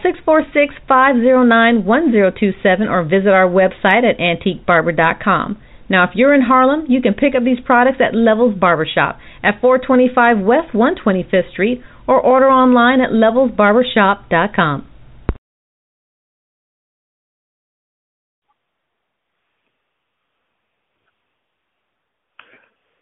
646-509-1027 0.88 2.88
or 2.88 3.02
visit 3.02 3.30
our 3.30 3.48
website 3.48 4.04
at 4.04 4.18
antiquebarber.com. 4.18 5.58
Now, 5.88 6.04
if 6.04 6.11
you're 6.14 6.34
in 6.34 6.42
Harlem, 6.42 6.86
you 6.88 7.02
can 7.02 7.14
pick 7.14 7.34
up 7.34 7.42
these 7.44 7.58
products 7.64 7.98
at 8.00 8.14
Levels 8.14 8.54
Barbershop 8.58 9.18
at 9.42 9.61
425 9.61 10.38
West 10.38 10.72
125th 10.72 11.50
Street 11.50 11.82
or 12.06 12.20
order 12.20 12.48
online 12.48 13.00
at 13.00 13.11
levelsbarbershop.com. 13.11 14.86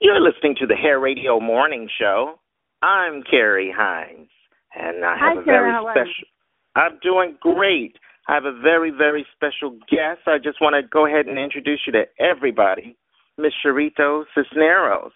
You're 0.09 0.23
listening 0.23 0.55
to 0.61 0.67
the 0.67 0.75
Hair 0.75 1.01
Radio 1.01 1.39
Morning 1.39 1.87
Show. 2.01 2.37
I'm 2.81 3.23
Carrie 3.31 3.71
Hines, 3.77 4.31
and 4.75 5.05
I 5.05 5.19
have 5.19 5.37
Hi, 5.37 5.43
a 5.43 5.45
Carrie. 5.45 5.71
very 5.71 5.85
special. 5.93 6.29
I'm 6.75 6.99
doing 7.03 7.37
great. 7.43 7.95
I 8.27 8.33
have 8.33 8.47
a 8.47 8.59
very, 8.59 8.91
very 8.91 9.27
special 9.37 9.73
guest. 9.91 10.21
I 10.27 10.39
just 10.43 10.63
want 10.63 10.83
to 10.83 10.89
go 10.89 11.05
ahead 11.05 11.27
and 11.27 11.39
introduce 11.39 11.81
you 11.87 11.93
to 11.93 12.05
everybody, 12.19 12.97
Miss 13.37 13.53
Charito 13.63 14.25
Cisneros. 14.35 15.13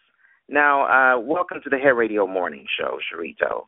Now, 0.50 0.82
uh, 0.82 1.20
welcome 1.20 1.62
to 1.64 1.70
the 1.70 1.78
Hair 1.78 1.94
Radio 1.94 2.26
Morning 2.26 2.66
Show, 2.78 2.98
Charito. 3.10 3.64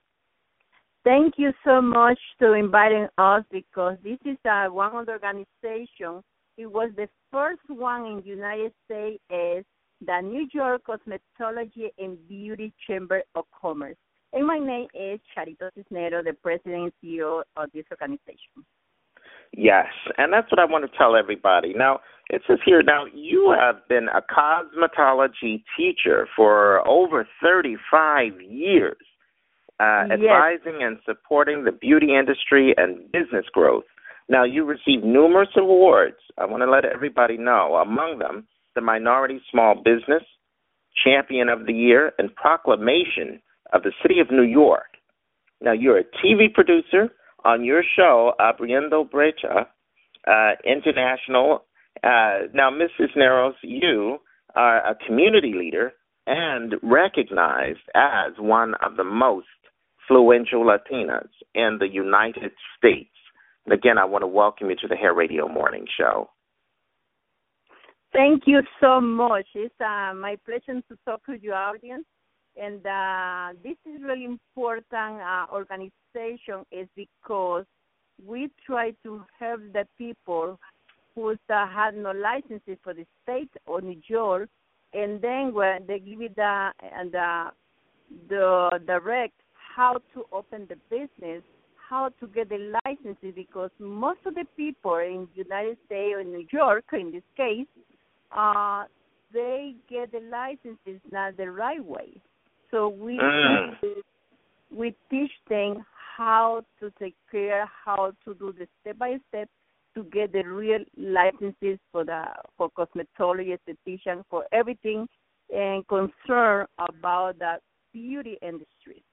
Thank 1.05 1.39
you 1.39 1.53
so 1.65 1.81
much 1.81 2.19
for 2.39 2.55
inviting 2.55 3.09
us 3.17 3.45
because 3.51 3.97
this 4.05 4.19
is 4.27 4.37
uh, 4.45 4.67
one 4.67 4.95
of 4.95 5.07
the 5.07 5.13
organization. 5.13 6.23
It 6.59 6.71
was 6.71 6.91
the 6.97 7.09
first 7.33 7.63
one 7.69 8.05
in 8.05 8.17
the 8.17 8.27
United 8.27 8.75
States 8.85 9.67
the 10.07 10.21
New 10.23 10.47
York 10.53 10.83
Cosmetology 10.87 11.91
and 11.99 12.17
Beauty 12.29 12.73
Chamber 12.87 13.23
of 13.35 13.45
Commerce. 13.61 13.97
And 14.33 14.47
my 14.47 14.59
name 14.59 14.89
is 14.95 15.21
Charito 15.37 15.71
Cisneros, 15.75 16.25
the 16.25 16.33
president 16.33 16.83
and 16.85 16.93
CEO 17.03 17.43
of 17.57 17.71
this 17.73 17.85
organization. 17.91 18.65
Yes, 19.57 19.87
and 20.19 20.33
that's 20.33 20.51
what 20.51 20.59
I 20.59 20.65
want 20.65 20.91
to 20.91 20.99
tell 20.99 21.15
everybody. 21.15 21.73
Now, 21.75 22.01
it 22.29 22.43
says 22.47 22.59
here, 22.65 22.83
now 22.83 23.05
you 23.15 23.55
have 23.57 23.87
been 23.89 24.09
a 24.09 24.21
cosmetology 24.21 25.63
teacher 25.77 26.27
for 26.35 26.87
over 26.89 27.27
35 27.41 28.41
years, 28.41 28.97
uh, 29.79 30.07
Yes. 30.11 30.13
advising 30.13 30.83
and 30.83 30.99
supporting 31.05 31.65
the 31.65 31.73
beauty 31.73 32.15
industry 32.17 32.75
and 32.77 33.11
business 33.13 33.47
growth. 33.51 33.85
Now, 34.29 34.43
you 34.43 34.65
received 34.65 35.05
numerous 35.05 35.55
awards. 35.57 36.19
I 36.39 36.47
want 36.47 36.63
to 36.63 36.71
let 36.71 36.85
everybody 36.85 37.37
know, 37.37 37.77
among 37.77 38.19
them, 38.19 38.49
the 38.75 38.81
Minority 38.81 39.41
Small 39.51 39.75
Business, 39.77 40.23
Champion 41.05 41.49
of 41.49 41.67
the 41.67 41.73
Year, 41.73 42.13
and 42.19 42.35
Proclamation 42.35 43.41
of 43.73 43.83
the 43.83 43.93
City 44.03 44.21
of 44.21 44.31
New 44.31 44.43
York. 44.43 44.87
Now, 45.61 45.73
you're 45.73 45.99
a 45.99 46.05
TV 46.05 46.53
producer 46.53 47.11
on 47.45 47.65
your 47.65 47.83
show, 47.97 48.33
Abriendo 48.41 49.09
Brecha, 49.09 49.67
uh, 50.27 50.55
International. 50.65 51.65
Uh, 52.03 52.49
now, 52.53 52.71
Ms. 52.71 52.91
Cisneros, 52.99 53.55
you 53.63 54.19
are 54.55 54.79
a 54.79 54.97
community 55.07 55.55
leader 55.57 55.93
and 56.27 56.75
recognized 56.83 57.81
as 57.95 58.33
one 58.39 58.75
of 58.85 58.97
the 58.97 59.05
most 59.05 59.47
influential 60.09 60.65
Latinas 60.65 61.29
in 61.55 61.79
the 61.81 61.89
United 61.91 62.53
States. 62.77 63.11
And 63.67 63.73
again, 63.73 63.99
I 63.99 64.05
want 64.05 64.23
to 64.23 64.27
welcome 64.27 64.71
you 64.71 64.77
to 64.77 64.89
the 64.89 64.97
Hair 64.97 65.15
Radio 65.15 65.49
Morning 65.49 65.87
Show. 65.99 66.31
Thank 68.15 68.45
you 68.47 68.63
so 68.81 69.01
much. 69.01 69.47
It's 69.57 69.75
uh, 69.81 70.15
my 70.15 70.37
pleasure 70.47 70.81
to 70.89 70.99
talk 71.05 71.27
to 71.27 71.37
your 71.37 71.57
audience. 71.57 72.05
And 72.57 72.87
uh, 72.87 73.59
this 73.65 73.77
is 73.85 74.01
really 74.01 74.25
important 74.25 75.21
uh, 75.21 75.47
organization 75.53 76.65
is 76.71 76.87
because 76.95 77.65
we 78.25 78.51
try 78.65 78.93
to 79.03 79.25
help 79.41 79.61
the 79.73 79.85
people 79.99 80.61
who 81.17 81.31
uh, 81.31 81.67
had 81.67 81.97
no 81.97 82.13
licenses 82.13 82.79
for 82.85 82.95
the 82.95 83.05
state 83.25 83.51
or 83.67 83.81
New 83.81 84.01
York, 84.07 84.49
and 84.93 85.21
then 85.21 85.53
when 85.53 85.85
they 85.89 85.99
give 85.99 86.23
it 86.23 86.37
the 86.37 86.71
and 86.97 87.11
the 87.11 87.47
the 88.29 88.81
direct 88.87 89.35
how 89.77 89.95
to 90.15 90.25
open 90.31 90.69
the 90.69 90.77
business, 90.89 91.43
how 91.91 92.11
to 92.21 92.29
get 92.29 92.49
the 92.49 92.73
licenses, 92.85 93.33
because 93.35 93.71
most 93.81 94.21
of 94.25 94.37
the 94.37 94.45
people 94.57 94.97
in 94.99 95.27
United 95.35 95.77
States 95.87 96.15
or 96.17 96.23
New 96.23 96.47
York, 96.53 96.85
in 96.93 97.11
this 97.11 97.23
case, 97.37 97.67
uh, 98.35 98.85
they 99.33 99.75
get 99.89 100.13
the 100.13 100.21
licenses 100.31 101.01
not 101.11 101.37
the 101.37 101.51
right 101.51 101.85
way. 101.85 102.21
So 102.71 102.89
we 102.89 103.19
Mm. 103.19 103.77
we 104.71 104.95
teach 105.11 105.33
them 105.49 105.85
how 106.17 106.65
to 106.81 106.91
take 106.99 107.17
care, 107.31 107.67
how 107.85 108.13
to 108.25 108.35
do 108.35 108.53
the 108.53 108.67
step 108.81 108.99
by 108.99 109.19
step 109.29 109.49
to 109.95 110.05
get 110.05 110.33
the 110.33 110.43
real 110.43 110.85
licenses 110.97 111.79
for 111.93 112.05
the 112.05 112.25
for 112.57 112.71
cosmetology, 112.71 113.57
esthetician, 113.57 114.25
for 114.29 114.45
everything 114.53 115.07
and 115.55 115.87
concern 115.89 116.67
about 116.79 117.39
the 117.39 117.59
beauty 117.93 118.37
industry. 118.43 119.05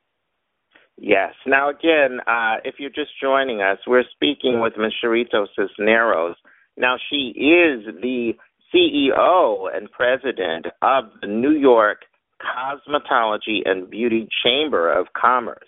Yes. 0.98 1.34
Now, 1.46 1.70
again, 1.70 2.20
uh, 2.28 2.58
if 2.64 2.76
you're 2.80 2.90
just 2.90 3.12
joining 3.22 3.62
us, 3.62 3.78
we're 3.88 4.04
speaking 4.12 4.60
with 4.60 4.74
Ms. 4.78 4.94
Charito 5.04 5.48
Cisneros. 5.56 6.36
Now, 6.78 6.98
she 7.10 7.34
is 7.36 7.86
the 8.02 8.34
CEO 8.74 9.76
and 9.76 9.92
president 9.92 10.68
of 10.82 11.06
the 11.22 11.28
New 11.28 11.52
York 11.52 12.00
Cosmetology 12.42 13.62
and 13.66 13.90
Beauty 13.90 14.28
Chamber 14.44 14.92
of 14.92 15.08
Commerce. 15.14 15.68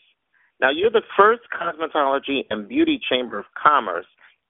Now, 0.62 0.70
you're 0.72 0.92
the 0.92 1.02
first 1.18 1.42
cosmetology 1.52 2.46
and 2.50 2.68
beauty 2.68 3.00
chamber 3.10 3.38
of 3.40 3.46
commerce 3.62 4.06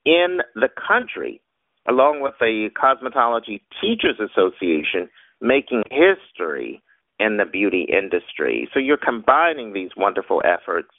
in 0.05 0.39
the 0.55 0.69
country, 0.87 1.41
along 1.89 2.21
with 2.21 2.33
the 2.39 2.69
Cosmetology 2.75 3.61
Teachers 3.81 4.19
Association, 4.19 5.09
making 5.41 5.83
history 5.89 6.81
in 7.19 7.37
the 7.37 7.45
beauty 7.45 7.87
industry. 7.91 8.69
So 8.73 8.79
you're 8.79 8.97
combining 8.97 9.73
these 9.73 9.91
wonderful 9.97 10.41
efforts 10.45 10.89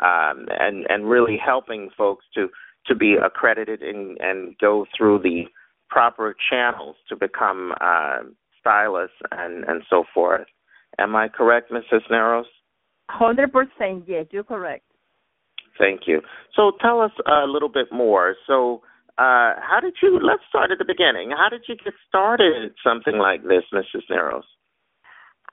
um, 0.00 0.46
and 0.58 0.86
and 0.88 1.08
really 1.08 1.38
helping 1.42 1.90
folks 1.96 2.24
to 2.34 2.48
to 2.86 2.94
be 2.94 3.14
accredited 3.14 3.82
and 3.82 4.18
and 4.20 4.58
go 4.58 4.86
through 4.96 5.20
the 5.20 5.44
proper 5.94 6.34
channels 6.50 6.96
to 7.08 7.14
become 7.14 7.72
uh, 7.80 8.18
stylists 8.60 9.20
and 9.30 9.64
and 9.70 9.82
so 9.88 10.02
forth. 10.12 10.48
Am 10.98 11.14
I 11.14 11.28
correct, 11.28 11.70
Ms. 11.70 11.84
Cisneros? 11.90 12.46
Hundred 13.08 13.52
percent, 13.52 14.04
yes, 14.06 14.26
you're 14.32 14.50
correct. 14.56 14.84
Thank 15.78 16.02
you. 16.06 16.20
So 16.56 16.72
tell 16.80 17.00
us 17.00 17.12
a 17.26 17.46
little 17.46 17.68
bit 17.68 17.88
more. 17.92 18.34
So 18.48 18.82
uh, 19.18 19.54
how 19.68 19.78
did 19.80 19.94
you? 20.02 20.18
Let's 20.20 20.42
start 20.48 20.72
at 20.72 20.78
the 20.78 20.84
beginning. 20.94 21.30
How 21.30 21.48
did 21.48 21.62
you 21.68 21.76
get 21.84 21.94
started 22.08 22.72
something 22.82 23.16
like 23.18 23.42
this, 23.44 23.62
Ms. 23.72 23.84
Cisneros? 23.94 24.44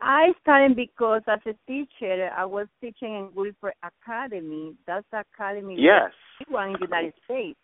I 0.01 0.33
started 0.41 0.75
because 0.75 1.21
as 1.27 1.39
a 1.45 1.53
teacher, 1.67 2.31
I 2.35 2.45
was 2.45 2.65
teaching 2.81 3.13
in 3.19 3.29
Wilfred 3.35 3.75
Academy. 3.83 4.73
That's 4.87 5.05
the 5.11 5.23
academy 5.33 5.75
Yes. 5.77 6.11
in 6.47 6.73
the 6.73 6.87
United 6.89 7.13
States 7.25 7.59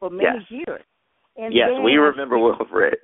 for 0.00 0.10
many 0.10 0.38
Yes. 0.38 0.50
years. 0.50 0.84
And 1.38 1.54
yes, 1.54 1.68
then 1.72 1.84
we 1.84 1.92
I 1.92 1.96
remember 1.96 2.36
Wilfred. 2.38 2.98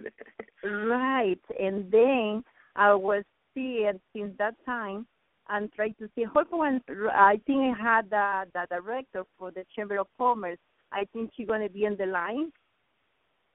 Right. 0.62 1.41
And 1.59 1.91
then 1.91 2.43
I 2.76 2.95
was 2.95 3.22
seeing 3.55 4.01
since 4.14 4.35
that 4.39 4.55
time 4.66 5.07
and 5.49 5.72
trying 5.72 5.95
to 6.01 6.09
see 6.14 6.24
how 6.32 6.45
one 6.51 6.80
I 7.12 7.41
think 7.47 7.76
I 7.78 7.82
had 7.82 8.11
the 8.11 8.45
the 8.53 8.66
director 8.70 9.24
for 9.39 9.51
the 9.51 9.64
Chamber 9.74 9.99
of 9.99 10.09
Commerce. 10.18 10.59
I 10.93 11.05
think 11.12 11.30
she's 11.37 11.47
gonna 11.47 11.68
be 11.68 11.85
in 11.85 11.97
the 11.97 12.07
line. 12.07 12.51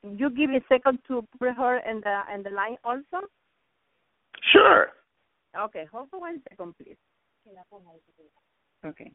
You 0.04 0.30
give 0.30 0.50
me 0.50 0.58
a 0.58 0.66
second 0.70 1.00
to 1.08 1.26
put 1.38 1.56
her 1.56 1.78
in 1.90 2.00
the 2.02 2.22
in 2.34 2.44
the 2.44 2.52
line 2.52 2.78
also? 2.84 3.28
Sure. 4.54 4.88
Okay, 5.60 5.86
hold 5.92 6.10
for 6.10 6.22
one 6.22 6.42
second 6.50 6.74
please. 6.78 6.96
Okay. 8.86 9.12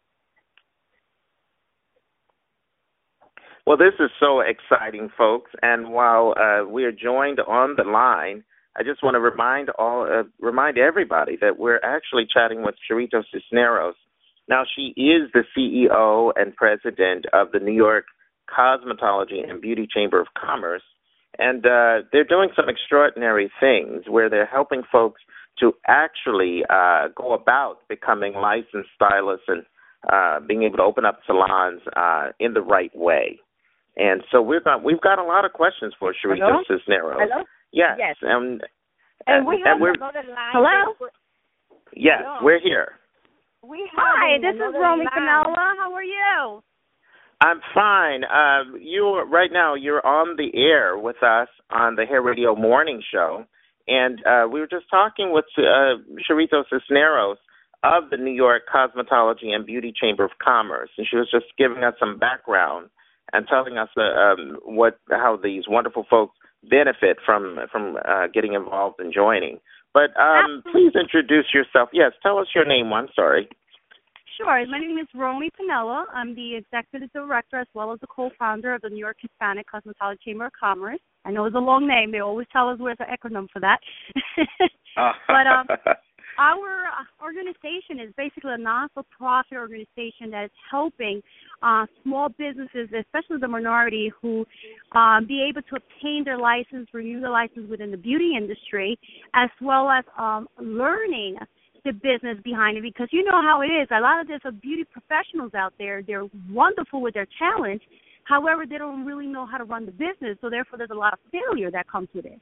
Well, 3.67 3.79
this 3.79 3.95
is 3.99 4.11
so 4.21 4.41
exciting, 4.41 5.09
folks. 5.17 5.51
And 5.63 5.91
while 5.93 6.35
uh, 6.37 6.69
we 6.69 6.85
are 6.85 6.93
joined 6.93 7.41
on 7.41 7.77
the 7.77 7.85
line, 7.85 8.45
I 8.77 8.83
just 8.83 9.03
want 9.03 9.15
to 9.15 9.21
remind 9.21 9.71
all, 9.79 10.03
uh, 10.03 10.25
remind 10.39 10.77
everybody 10.77 11.39
that 11.41 11.59
we're 11.59 11.81
actually 11.83 12.27
chatting 12.31 12.63
with 12.63 12.75
Charito 12.91 13.23
Cisneros. 13.33 13.95
Now, 14.49 14.65
she 14.77 14.93
is 15.01 15.31
the 15.33 15.45
CEO 15.57 16.33
and 16.37 16.55
president 16.55 17.25
of 17.33 17.53
the 17.53 17.59
New 17.59 17.73
York 17.73 18.05
Cosmetology 18.51 19.49
and 19.49 19.63
Beauty 19.63 19.89
Chamber 19.91 20.21
of 20.21 20.27
Commerce, 20.39 20.83
and 21.39 21.65
uh, 21.65 22.03
they're 22.13 22.25
doing 22.25 22.51
some 22.55 22.69
extraordinary 22.69 23.51
things 23.59 24.03
where 24.07 24.29
they're 24.29 24.45
helping 24.45 24.83
folks 24.93 25.23
to 25.61 25.73
actually 25.87 26.63
uh, 26.69 27.09
go 27.17 27.33
about 27.33 27.79
becoming 27.89 28.35
licensed 28.35 28.91
stylists 28.95 29.47
and 29.49 29.63
uh, 30.13 30.41
being 30.47 30.65
able 30.65 30.77
to 30.77 30.83
open 30.83 31.07
up 31.07 31.21
salons 31.27 31.81
uh, 31.97 32.29
in 32.39 32.53
the 32.53 32.61
right 32.61 32.95
way. 32.95 33.41
And 33.97 34.23
so 34.33 34.43
we've 34.43 34.65
got 34.65 34.83
we've 34.83 35.01
got 35.01 35.19
a 35.19 35.25
lot 35.25 35.45
of 35.45 35.53
questions 35.53 35.95
for 35.99 36.13
Charito 36.13 36.39
Hello? 36.41 36.63
Cisneros. 36.69 37.19
Hello? 37.21 37.45
Yes. 37.73 37.97
Yes. 37.99 38.17
And, 38.23 38.61
And 39.27 39.47
we 39.47 39.63
have 39.65 39.75
and 39.75 39.81
we're 39.83 39.95
another 39.95 40.23
line. 40.29 40.53
Hello? 40.53 41.09
yes, 41.95 42.23
Hello? 42.25 42.39
we're 42.43 42.61
here. 42.61 42.93
We 43.63 43.89
Hi, 43.97 44.39
this 44.41 44.55
is 44.57 44.75
Romy 44.75 45.05
line. 45.05 45.09
Canella. 45.17 45.55
How 45.79 45.93
are 45.95 46.03
you? 46.05 46.63
I'm 47.41 47.61
fine. 47.75 48.23
Um, 48.25 48.79
you 48.81 49.23
right 49.31 49.51
now 49.53 49.75
you're 49.75 50.05
on 50.07 50.37
the 50.37 50.51
air 50.59 50.99
with 50.99 51.23
us 51.23 51.49
on 51.71 51.95
the 51.97 52.05
Hair 52.05 52.23
Radio 52.23 52.55
Morning 52.55 53.03
Show, 53.13 53.45
and 53.87 54.19
uh, 54.27 54.49
we 54.51 54.61
were 54.61 54.67
just 54.69 54.87
talking 54.91 55.33
with 55.33 55.45
uh, 55.59 55.99
Charito 56.29 56.65
Cisneros 56.71 57.39
of 57.83 58.11
the 58.11 58.17
New 58.17 58.33
York 58.33 58.63
Cosmetology 58.73 59.49
and 59.49 59.67
Beauty 59.67 59.93
Chamber 59.99 60.25
of 60.25 60.31
Commerce, 60.43 60.91
and 60.97 61.07
she 61.11 61.17
was 61.17 61.29
just 61.31 61.47
giving 61.59 61.85
us 61.85 61.95
some 62.01 62.19
background 62.19 62.89
and 63.33 63.47
telling 63.49 63.79
us 63.79 63.89
uh, 63.97 64.03
um, 64.03 64.59
what 64.65 64.99
how 65.11 65.39
these 65.43 65.65
wonderful 65.69 66.07
folks 66.09 66.37
benefit 66.69 67.19
from 67.25 67.59
from 67.71 67.97
uh, 68.07 68.27
getting 68.33 68.55
involved 68.55 68.97
and 68.99 69.13
joining. 69.13 69.59
But 69.93 70.11
um, 70.21 70.63
please 70.73 70.93
introduce 70.99 71.47
yourself. 71.55 71.89
Yes, 71.93 72.13
tell 72.23 72.39
us 72.39 72.49
your 72.55 72.67
name. 72.67 72.93
I'm 72.93 73.09
sorry. 73.15 73.49
Sure. 74.37 74.67
My 74.67 74.81
name 74.81 74.99
is 74.99 75.07
Romy 75.15 75.49
Pinella. 75.51 76.07
I'm 76.13 76.35
the 76.35 76.57
executive 76.57 77.13
director 77.13 77.61
as 77.61 77.69
well 77.73 77.93
as 77.93 78.01
the 78.01 78.09
co-founder 78.09 78.75
of 78.75 78.83
the 78.83 78.89
New 78.89 78.99
York 78.99 79.17
Hispanic 79.21 79.67
Cosmetology 79.73 80.21
Chamber 80.25 80.47
of 80.47 80.53
Commerce. 80.59 80.99
I 81.25 81.31
know 81.31 81.45
it's 81.45 81.55
a 81.55 81.61
long 81.61 81.87
name. 81.87 82.11
They 82.11 82.19
always 82.19 82.49
tell 82.53 82.69
us 82.69 82.81
where's 82.81 82.99
the 82.99 83.05
acronym 83.05 83.47
for 83.53 83.61
that. 83.61 83.79
but 85.29 85.47
um, 85.47 85.67
our 86.39 86.89
organization 87.23 88.01
is 88.01 88.13
basically 88.17 88.53
a 88.53 88.59
non-for-profit 88.59 89.57
organization 89.57 90.31
that 90.31 90.45
is 90.47 90.51
helping 90.71 91.23
uh, 91.63 91.87
small 92.03 92.29
businesses, 92.29 92.89
especially 92.93 93.39
the 93.41 93.49
minority, 93.49 94.13
who 94.21 94.45
um, 94.93 95.27
be 95.27 95.47
able 95.49 95.63
to 95.63 95.77
obtain 95.77 96.23
their 96.25 96.39
license, 96.39 96.89
renew 96.93 97.21
their 97.21 97.31
license 97.31 97.69
within 97.71 97.91
the 97.91 97.97
beauty 97.97 98.33
industry, 98.37 98.99
as 99.35 99.51
well 99.61 99.91
as 99.91 100.05
um, 100.19 100.49
learning 100.61 101.37
the 101.85 101.93
business 101.93 102.39
behind 102.45 102.77
it. 102.77 102.83
Because 102.83 103.09
you 103.11 103.25
know 103.25 103.43
how 103.43 103.63
it 103.63 103.69
is. 103.69 103.89
A 103.91 104.01
lot 104.01 104.21
of 104.21 104.29
there's 104.29 104.43
beauty 104.61 104.85
professionals 104.85 105.55
out 105.55 105.75
there. 105.79 106.03
They're 106.03 106.27
wonderful 106.51 107.01
with 107.01 107.15
their 107.15 107.27
talent. 107.39 107.83
However, 108.25 108.65
they 108.67 108.79
don't 108.79 109.05
really 109.05 109.27
know 109.27 109.45
how 109.45 109.59
to 109.59 109.65
run 109.65 109.85
the 109.85 109.93
business, 109.93 110.39
so 110.41 110.49
therefore 110.49 110.79
there's 110.79 110.91
a 110.91 110.95
lot 110.95 111.13
of 111.13 111.19
failure 111.31 111.71
that 111.71 111.87
comes 111.89 112.09
with 112.15 112.25
it. 112.25 112.41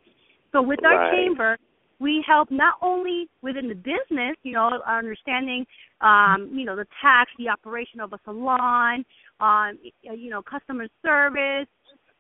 So 0.53 0.63
with 0.63 0.85
our 0.85 0.97
Right. 0.97 1.11
chamber, 1.11 1.59
we 2.03 2.25
help 2.27 2.51
not 2.51 2.75
only 2.83 3.29
within 3.43 3.69
the 3.69 3.75
business, 3.75 4.37
you 4.43 4.53
know, 4.53 4.81
understanding, 4.87 5.65
um, 6.01 6.51
you 6.53 6.65
know, 6.65 6.75
the 6.75 6.87
tax, 7.01 7.31
the 7.39 7.49
operation 7.49 8.01
of 8.01 8.13
a 8.13 8.19
salon, 8.25 9.05
um, 9.41 9.79
you 10.03 10.29
know, 10.29 10.43
customer 10.43 10.87
service, 11.01 11.69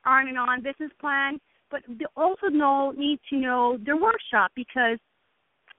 on 0.04 0.28
and 0.28 0.38
on 0.38 0.62
business 0.62 0.90
plan, 1.00 1.38
but 1.70 1.80
they 1.88 2.04
also 2.16 2.46
know 2.46 2.92
need 2.96 3.18
to 3.30 3.36
know 3.36 3.78
their 3.84 3.96
workshop 3.96 4.50
because 4.54 4.98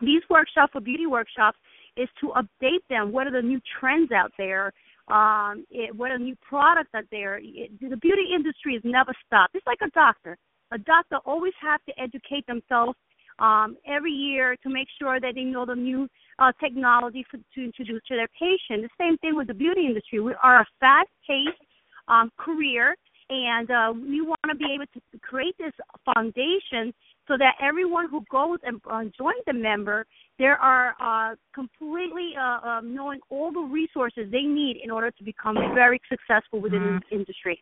these 0.02 0.22
workshops 0.30 0.72
or 0.76 0.82
beauty 0.82 1.06
workshops 1.06 1.58
is 1.98 2.10
to 2.20 2.34
update 2.36 2.84
them. 2.90 3.12
What 3.12 3.28
are 3.28 3.32
the 3.32 3.42
new 3.42 3.60
trends 3.80 4.12
out 4.12 4.32
there? 4.38 4.74
Um, 5.08 5.66
it, 5.70 5.96
what 5.96 6.12
are 6.12 6.18
the 6.18 6.24
new 6.24 6.38
products 6.48 6.90
out 6.96 7.06
there? 7.12 7.40
It, 7.42 7.72
the 7.80 7.98
beauty 7.98 8.34
industry 8.34 8.74
has 8.74 8.84
never 8.86 9.12
stopped. 9.28 9.56
It's 9.56 9.68
like 9.68 9.80
a 9.84 9.90
doctor. 9.92 10.38
A 10.72 10.78
doctor 10.78 11.18
always 11.26 11.54
has 11.62 11.80
to 11.88 12.02
educate 12.02 12.48
themselves 12.48 12.98
um, 13.40 13.78
every 13.88 14.12
year 14.12 14.56
to 14.64 14.70
make 14.70 14.88
sure 15.00 15.20
that 15.20 15.34
they 15.36 15.44
know 15.44 15.66
the 15.66 15.76
new 15.76 16.08
uh, 16.40 16.52
technology 16.60 17.26
for, 17.30 17.38
to 17.38 17.64
introduce 17.64 18.02
to 18.08 18.16
their 18.16 18.30
patient. 18.40 18.84
The 18.84 18.90
same 18.98 19.18
thing 19.18 19.36
with 19.36 19.48
the 19.48 19.54
beauty 19.54 19.86
industry. 19.86 20.20
We 20.20 20.34
are 20.42 20.62
a 20.62 20.66
fast-paced 20.80 21.62
um, 22.08 22.32
career, 22.38 22.96
and 23.30 23.70
uh, 23.72 23.94
we 23.96 24.22
want 24.22 24.40
to 24.50 24.56
be 24.56 24.68
able 24.74 24.86
to 24.94 25.20
create 25.20 25.56
this 25.58 25.74
foundation 26.14 26.94
so 27.28 27.38
that 27.38 27.56
everyone 27.62 28.10
who 28.10 28.22
goes 28.30 28.60
and 28.64 28.82
uh, 28.90 29.04
joins 29.18 29.42
the 29.48 29.54
member, 29.54 30.06
they 30.38 30.46
are 30.46 30.96
uh, 31.00 31.36
completely 31.56 32.32
uh, 32.38 32.68
um, 32.68 32.94
knowing 32.94 33.20
all 33.30 33.52
the 33.52 33.62
resources 33.62 34.30
they 34.32 34.42
need 34.42 34.78
in 34.84 34.92
order 34.92 35.10
to 35.12 35.24
become 35.24 35.56
very 35.74 36.02
successful 36.10 36.60
within 36.60 37.00
this 37.00 37.20
industry. 37.20 37.62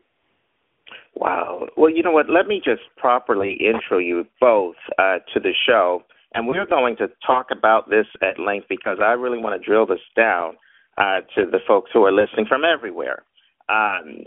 Wow. 1.16 1.68
Well, 1.78 1.90
you 1.90 2.04
know 2.04 2.12
what? 2.12 2.30
Let 2.30 2.48
me 2.48 2.62
just 2.64 2.82
properly 2.98 3.58
intro 3.60 3.98
you 3.98 4.26
both 4.40 4.76
uh, 4.98 5.18
to 5.34 5.40
the 5.40 5.54
show. 5.68 6.04
And 6.34 6.48
we're 6.48 6.66
going 6.66 6.96
to 6.98 7.10
talk 7.26 7.48
about 7.52 7.90
this 7.90 8.06
at 8.22 8.40
length 8.40 8.68
because 8.70 9.00
I 9.02 9.12
really 9.12 9.38
want 9.38 9.62
to 9.62 9.66
drill 9.66 9.86
this 9.86 10.00
down 10.16 10.54
uh, 10.98 11.22
to 11.36 11.46
the 11.46 11.60
folks 11.68 11.92
who 11.94 12.06
are 12.06 12.12
listening 12.12 12.46
from 12.48 12.62
everywhere. 12.64 13.24
Um, 13.68 14.24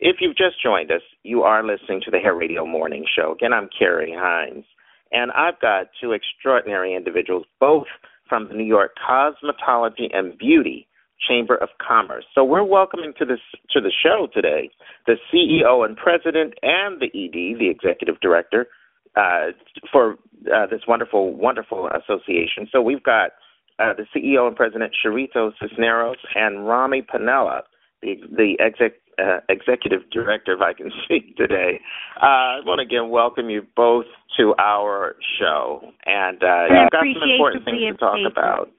if 0.00 0.16
you've 0.20 0.36
just 0.36 0.62
joined 0.62 0.90
us, 0.90 1.02
you 1.24 1.42
are 1.42 1.64
listening 1.64 2.00
to 2.04 2.10
the 2.10 2.18
Hair 2.18 2.34
Radio 2.34 2.64
Morning 2.64 3.04
Show. 3.14 3.32
Again, 3.32 3.52
I'm 3.52 3.68
Carrie 3.76 4.14
Hines. 4.16 4.64
And 5.12 5.32
I've 5.32 5.60
got 5.60 5.88
two 6.00 6.12
extraordinary 6.12 6.94
individuals, 6.94 7.44
both 7.58 7.86
from 8.28 8.48
the 8.48 8.54
New 8.54 8.64
York 8.64 8.92
Cosmetology 8.96 10.14
and 10.14 10.38
Beauty 10.38 10.86
Chamber 11.26 11.56
of 11.56 11.68
Commerce. 11.86 12.24
So 12.34 12.44
we're 12.44 12.64
welcoming 12.64 13.12
to 13.18 13.24
this 13.24 13.40
to 13.70 13.80
the 13.80 13.92
show 13.92 14.28
today 14.32 14.70
the 15.06 15.16
CEO 15.32 15.84
and 15.84 15.96
president 15.96 16.54
and 16.62 17.00
the 17.00 17.06
ED, 17.06 17.58
the 17.58 17.68
executive 17.68 18.20
director, 18.20 18.68
uh, 19.16 19.52
for 19.90 20.16
uh, 20.54 20.66
this 20.66 20.82
wonderful, 20.86 21.34
wonderful 21.34 21.88
association. 21.88 22.68
So 22.70 22.80
we've 22.80 23.02
got 23.02 23.32
uh, 23.78 23.92
the 23.94 24.06
CEO 24.14 24.46
and 24.46 24.56
president 24.56 24.92
Charito 25.04 25.52
Cisneros 25.60 26.18
and 26.34 26.66
Rami 26.66 27.02
Panella, 27.02 27.62
the 28.02 28.16
the 28.30 28.56
exec, 28.60 28.92
uh, 29.18 29.40
executive 29.48 30.08
director, 30.10 30.54
if 30.54 30.60
I 30.60 30.72
can 30.72 30.90
speak 31.04 31.36
today. 31.36 31.80
Uh, 32.22 32.24
I 32.24 32.60
want 32.64 32.80
to 32.80 32.86
again 32.86 33.10
welcome 33.10 33.50
you 33.50 33.66
both 33.74 34.06
to 34.38 34.54
our 34.58 35.16
show, 35.38 35.80
and 36.06 36.42
uh, 36.42 36.64
you've 36.70 36.90
got 36.90 37.04
some 37.20 37.30
important 37.30 37.64
things 37.64 37.80
to 37.92 37.96
talk 37.98 38.18
about. 38.30 38.70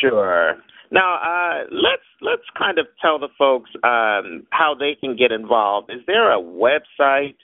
Sure. 0.00 0.54
Now, 0.90 1.16
uh, 1.16 1.64
let's 1.70 2.02
let's 2.20 2.42
kind 2.58 2.78
of 2.78 2.86
tell 3.00 3.18
the 3.18 3.28
folks 3.38 3.70
um, 3.82 4.46
how 4.50 4.74
they 4.78 4.94
can 4.98 5.16
get 5.16 5.32
involved. 5.32 5.90
Is 5.90 6.02
there 6.06 6.30
a 6.32 6.40
website, 6.40 7.36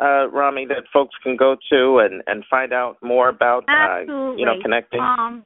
uh, 0.00 0.28
Rami, 0.30 0.66
that 0.66 0.84
folks 0.92 1.14
can 1.22 1.36
go 1.36 1.56
to 1.70 1.98
and, 1.98 2.22
and 2.26 2.44
find 2.48 2.72
out 2.72 2.96
more 3.02 3.28
about, 3.28 3.64
uh, 3.68 4.00
you 4.36 4.44
know, 4.44 4.60
connecting? 4.62 5.00
Um, 5.00 5.44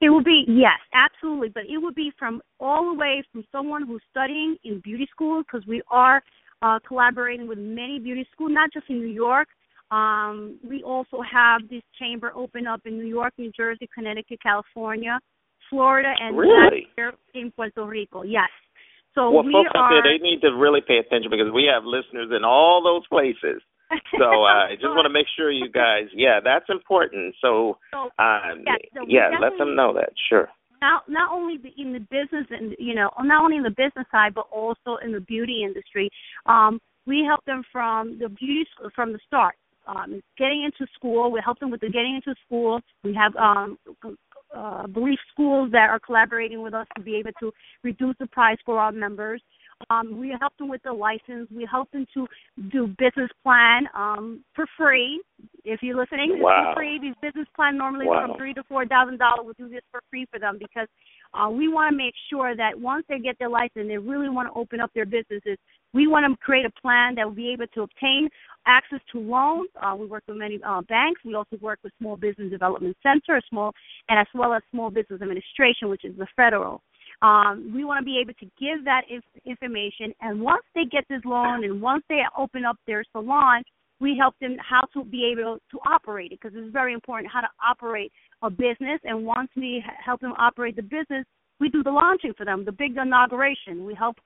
It 0.00 0.10
would 0.10 0.24
be 0.24 0.44
yes, 0.48 0.80
absolutely, 0.92 1.48
but 1.48 1.64
it 1.68 1.78
would 1.78 1.94
be 1.94 2.12
from 2.18 2.40
all 2.60 2.92
the 2.92 2.98
way 2.98 3.22
from 3.30 3.44
someone 3.52 3.86
who's 3.86 4.02
studying 4.10 4.56
in 4.64 4.80
beauty 4.80 5.06
school 5.10 5.42
because 5.42 5.66
we 5.66 5.82
are 5.90 6.22
uh, 6.62 6.78
collaborating 6.86 7.46
with 7.46 7.58
many 7.58 7.98
beauty 7.98 8.26
schools, 8.32 8.52
not 8.52 8.70
just 8.72 8.86
in 8.88 9.00
New 9.00 9.12
York. 9.12 9.48
Um, 9.90 10.58
we 10.68 10.82
also 10.82 11.20
have 11.22 11.68
this 11.68 11.82
chamber 11.98 12.32
open 12.34 12.66
up 12.66 12.80
in 12.84 12.98
New 12.98 13.06
York, 13.06 13.32
New 13.38 13.52
Jersey, 13.56 13.88
Connecticut, 13.94 14.40
California, 14.42 15.20
Florida, 15.70 16.12
and 16.20 16.36
Really? 16.36 16.86
in 17.34 17.52
Puerto 17.52 17.84
Rico. 17.84 18.22
Yes. 18.22 18.48
So 19.14 19.30
well, 19.30 19.44
we 19.44 19.52
folks 19.52 19.70
out 19.76 19.90
there, 19.90 20.02
they 20.02 20.18
need 20.22 20.40
to 20.40 20.50
really 20.56 20.80
pay 20.80 20.98
attention 20.98 21.30
because 21.30 21.52
we 21.54 21.70
have 21.72 21.84
listeners 21.84 22.30
in 22.36 22.44
all 22.44 22.82
those 22.82 23.06
places. 23.08 23.62
So 24.18 24.24
uh, 24.24 24.66
I 24.66 24.74
just 24.74 24.90
want 24.90 25.06
to 25.06 25.12
make 25.12 25.26
sure 25.36 25.52
you 25.52 25.70
guys, 25.70 26.06
yeah, 26.14 26.40
that's 26.42 26.64
important. 26.68 27.34
So, 27.40 27.78
So, 27.92 28.10
um, 28.18 28.64
yeah, 28.66 28.74
so 28.94 29.04
yeah, 29.06 29.30
let 29.40 29.56
them 29.58 29.76
know 29.76 29.92
that. 29.94 30.10
Sure. 30.28 30.48
not 30.80 31.02
not 31.08 31.30
only 31.32 31.60
in 31.76 31.92
the 31.92 32.00
business 32.00 32.46
and 32.50 32.74
you 32.78 32.94
know 32.94 33.10
not 33.22 33.44
only 33.44 33.56
in 33.56 33.62
the 33.62 33.70
business 33.70 34.06
side 34.10 34.34
but 34.34 34.46
also 34.50 34.96
in 35.04 35.12
the 35.12 35.20
beauty 35.20 35.62
industry 35.64 36.10
um 36.46 36.80
we 37.06 37.24
help 37.24 37.44
them 37.44 37.62
from 37.70 38.18
the 38.18 38.28
beauty 38.28 38.66
from 38.94 39.12
the 39.12 39.18
start 39.26 39.54
um 39.86 40.20
getting 40.38 40.62
into 40.64 40.90
school 40.94 41.30
we 41.30 41.40
help 41.44 41.58
them 41.58 41.70
with 41.70 41.80
the 41.80 41.88
getting 41.88 42.16
into 42.16 42.34
school 42.46 42.80
we 43.02 43.14
have 43.14 43.34
um 43.36 43.78
uh, 44.56 44.86
belief 44.86 45.18
schools 45.32 45.70
that 45.72 45.90
are 45.90 45.98
collaborating 45.98 46.62
with 46.62 46.74
us 46.74 46.86
to 46.96 47.02
be 47.02 47.16
able 47.16 47.32
to 47.40 47.50
reduce 47.82 48.14
the 48.20 48.26
price 48.28 48.58
for 48.64 48.78
our 48.78 48.92
members 48.92 49.42
um, 49.90 50.18
we 50.18 50.34
help 50.40 50.56
them 50.58 50.68
with 50.68 50.82
the 50.82 50.92
license. 50.92 51.48
We 51.54 51.66
help 51.70 51.90
them 51.90 52.06
to 52.14 52.26
do 52.70 52.86
business 52.98 53.30
plan 53.42 53.88
um, 53.94 54.44
for 54.54 54.66
free. 54.76 55.20
If 55.64 55.82
you're 55.82 55.96
listening, 55.96 56.40
Wow. 56.40 56.72
for 56.72 56.80
free. 56.80 56.98
These 56.98 57.14
business 57.20 57.48
plan 57.54 57.76
normally 57.76 58.06
Wow. 58.06 58.26
from 58.26 58.36
three 58.36 58.54
to 58.54 58.62
four 58.64 58.86
thousand 58.86 59.18
dollars. 59.18 59.46
We 59.46 59.64
do 59.64 59.68
this 59.68 59.82
for 59.90 60.00
free 60.10 60.26
for 60.26 60.38
them 60.38 60.58
because 60.58 60.88
uh, 61.34 61.48
we 61.48 61.68
want 61.68 61.92
to 61.92 61.96
make 61.96 62.14
sure 62.30 62.56
that 62.56 62.78
once 62.78 63.04
they 63.08 63.18
get 63.18 63.38
their 63.38 63.48
license, 63.48 63.72
and 63.76 63.90
they 63.90 63.98
really 63.98 64.28
want 64.28 64.48
to 64.52 64.58
open 64.58 64.80
up 64.80 64.90
their 64.94 65.06
businesses. 65.06 65.58
We 65.92 66.08
want 66.08 66.26
to 66.26 66.36
create 66.44 66.66
a 66.66 66.80
plan 66.80 67.14
that 67.14 67.24
will 67.24 67.36
be 67.36 67.52
able 67.52 67.66
to 67.74 67.82
obtain 67.82 68.28
access 68.66 68.98
to 69.12 69.20
loans. 69.20 69.68
Uh, 69.80 69.94
we 69.94 70.06
work 70.06 70.24
with 70.26 70.36
many 70.36 70.58
uh, 70.66 70.82
banks. 70.82 71.20
We 71.24 71.34
also 71.34 71.56
work 71.60 71.78
with 71.84 71.92
Small 71.98 72.16
Business 72.16 72.50
Development 72.50 72.96
Center, 73.02 73.40
small, 73.48 73.72
and 74.08 74.18
as 74.18 74.26
well 74.34 74.54
as 74.54 74.62
Small 74.72 74.90
Business 74.90 75.22
Administration, 75.22 75.88
which 75.88 76.04
is 76.04 76.16
the 76.18 76.26
federal. 76.34 76.82
Um, 77.22 77.70
we 77.74 77.84
want 77.84 78.00
to 78.00 78.04
be 78.04 78.18
able 78.18 78.34
to 78.34 78.46
give 78.58 78.84
that 78.84 79.02
inf- 79.08 79.42
information, 79.46 80.12
and 80.20 80.40
once 80.40 80.64
they 80.74 80.84
get 80.84 81.04
this 81.08 81.20
loan 81.24 81.62
and 81.62 81.80
once 81.80 82.02
they 82.08 82.22
open 82.36 82.64
up 82.64 82.76
their 82.86 83.04
salon, 83.12 83.62
we 84.00 84.16
help 84.18 84.34
them 84.40 84.56
how 84.58 84.82
to 84.92 85.04
be 85.04 85.24
able 85.32 85.58
to 85.70 85.78
operate 85.86 86.32
it 86.32 86.40
because 86.40 86.56
it's 86.58 86.72
very 86.72 86.92
important 86.92 87.32
how 87.32 87.40
to 87.40 87.48
operate 87.64 88.12
a 88.44 88.50
business. 88.50 89.00
And 89.04 89.24
once 89.24 89.50
we 89.56 89.84
help 90.04 90.20
them 90.20 90.34
operate 90.38 90.76
the 90.76 90.82
business, 90.82 91.24
we 91.60 91.68
do 91.68 91.82
the 91.82 91.90
launching 91.90 92.32
for 92.36 92.44
them, 92.44 92.64
the 92.64 92.72
big 92.72 92.96
inauguration. 92.96 93.84
We 93.84 93.94
help. 93.94 94.16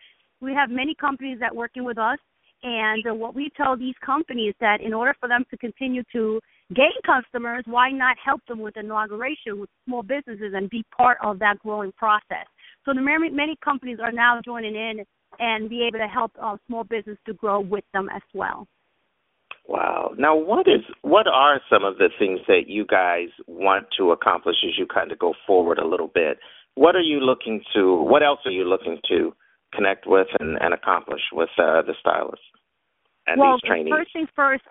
We 0.40 0.54
have 0.54 0.70
many 0.70 0.94
companies 0.94 1.38
that 1.40 1.54
working 1.54 1.84
with 1.84 1.98
us, 1.98 2.18
and 2.62 3.04
uh, 3.06 3.14
what 3.14 3.34
we 3.34 3.50
tell 3.56 3.76
these 3.76 3.94
companies 4.04 4.54
that 4.60 4.80
in 4.80 4.94
order 4.94 5.14
for 5.18 5.28
them 5.28 5.44
to 5.50 5.56
continue 5.56 6.02
to 6.12 6.40
gain 6.74 6.92
customers, 7.04 7.64
why 7.66 7.90
not 7.90 8.16
help 8.24 8.40
them 8.46 8.60
with 8.60 8.76
inauguration 8.76 9.60
with 9.60 9.70
small 9.84 10.02
businesses 10.02 10.52
and 10.54 10.70
be 10.70 10.84
part 10.96 11.18
of 11.22 11.38
that 11.40 11.58
growing 11.58 11.92
process? 11.92 12.46
So 12.84 12.94
the 12.94 13.00
many, 13.00 13.30
many 13.30 13.56
companies 13.64 13.98
are 14.02 14.12
now 14.12 14.40
joining 14.44 14.74
in 14.74 15.04
and 15.38 15.68
be 15.68 15.82
able 15.86 15.98
to 15.98 16.06
help 16.06 16.32
uh, 16.40 16.56
small 16.66 16.84
business 16.84 17.18
to 17.26 17.34
grow 17.34 17.60
with 17.60 17.84
them 17.92 18.08
as 18.14 18.22
well. 18.34 18.66
Wow. 19.68 20.14
Now, 20.16 20.34
what 20.34 20.66
is 20.66 20.80
what 21.02 21.26
are 21.26 21.60
some 21.70 21.84
of 21.84 21.98
the 21.98 22.08
things 22.18 22.40
that 22.48 22.62
you 22.68 22.86
guys 22.86 23.28
want 23.46 23.86
to 23.98 24.12
accomplish 24.12 24.56
as 24.64 24.78
you 24.78 24.86
kind 24.86 25.12
of 25.12 25.18
go 25.18 25.34
forward 25.46 25.78
a 25.78 25.86
little 25.86 26.08
bit? 26.08 26.38
What 26.74 26.96
are 26.96 27.02
you 27.02 27.20
looking 27.20 27.60
to? 27.74 28.02
What 28.02 28.22
else 28.22 28.40
are 28.46 28.50
you 28.50 28.64
looking 28.64 28.98
to 29.10 29.34
connect 29.74 30.06
with 30.06 30.28
and, 30.40 30.56
and 30.62 30.72
accomplish 30.72 31.20
with 31.32 31.50
uh, 31.58 31.82
the 31.82 31.92
stylists 32.00 32.46
and 33.26 33.38
well, 33.38 33.58
these 33.62 33.68
trainees? 33.68 33.90
Well, 33.90 34.00
first 34.00 34.12
things 34.14 34.28
first, 34.34 34.64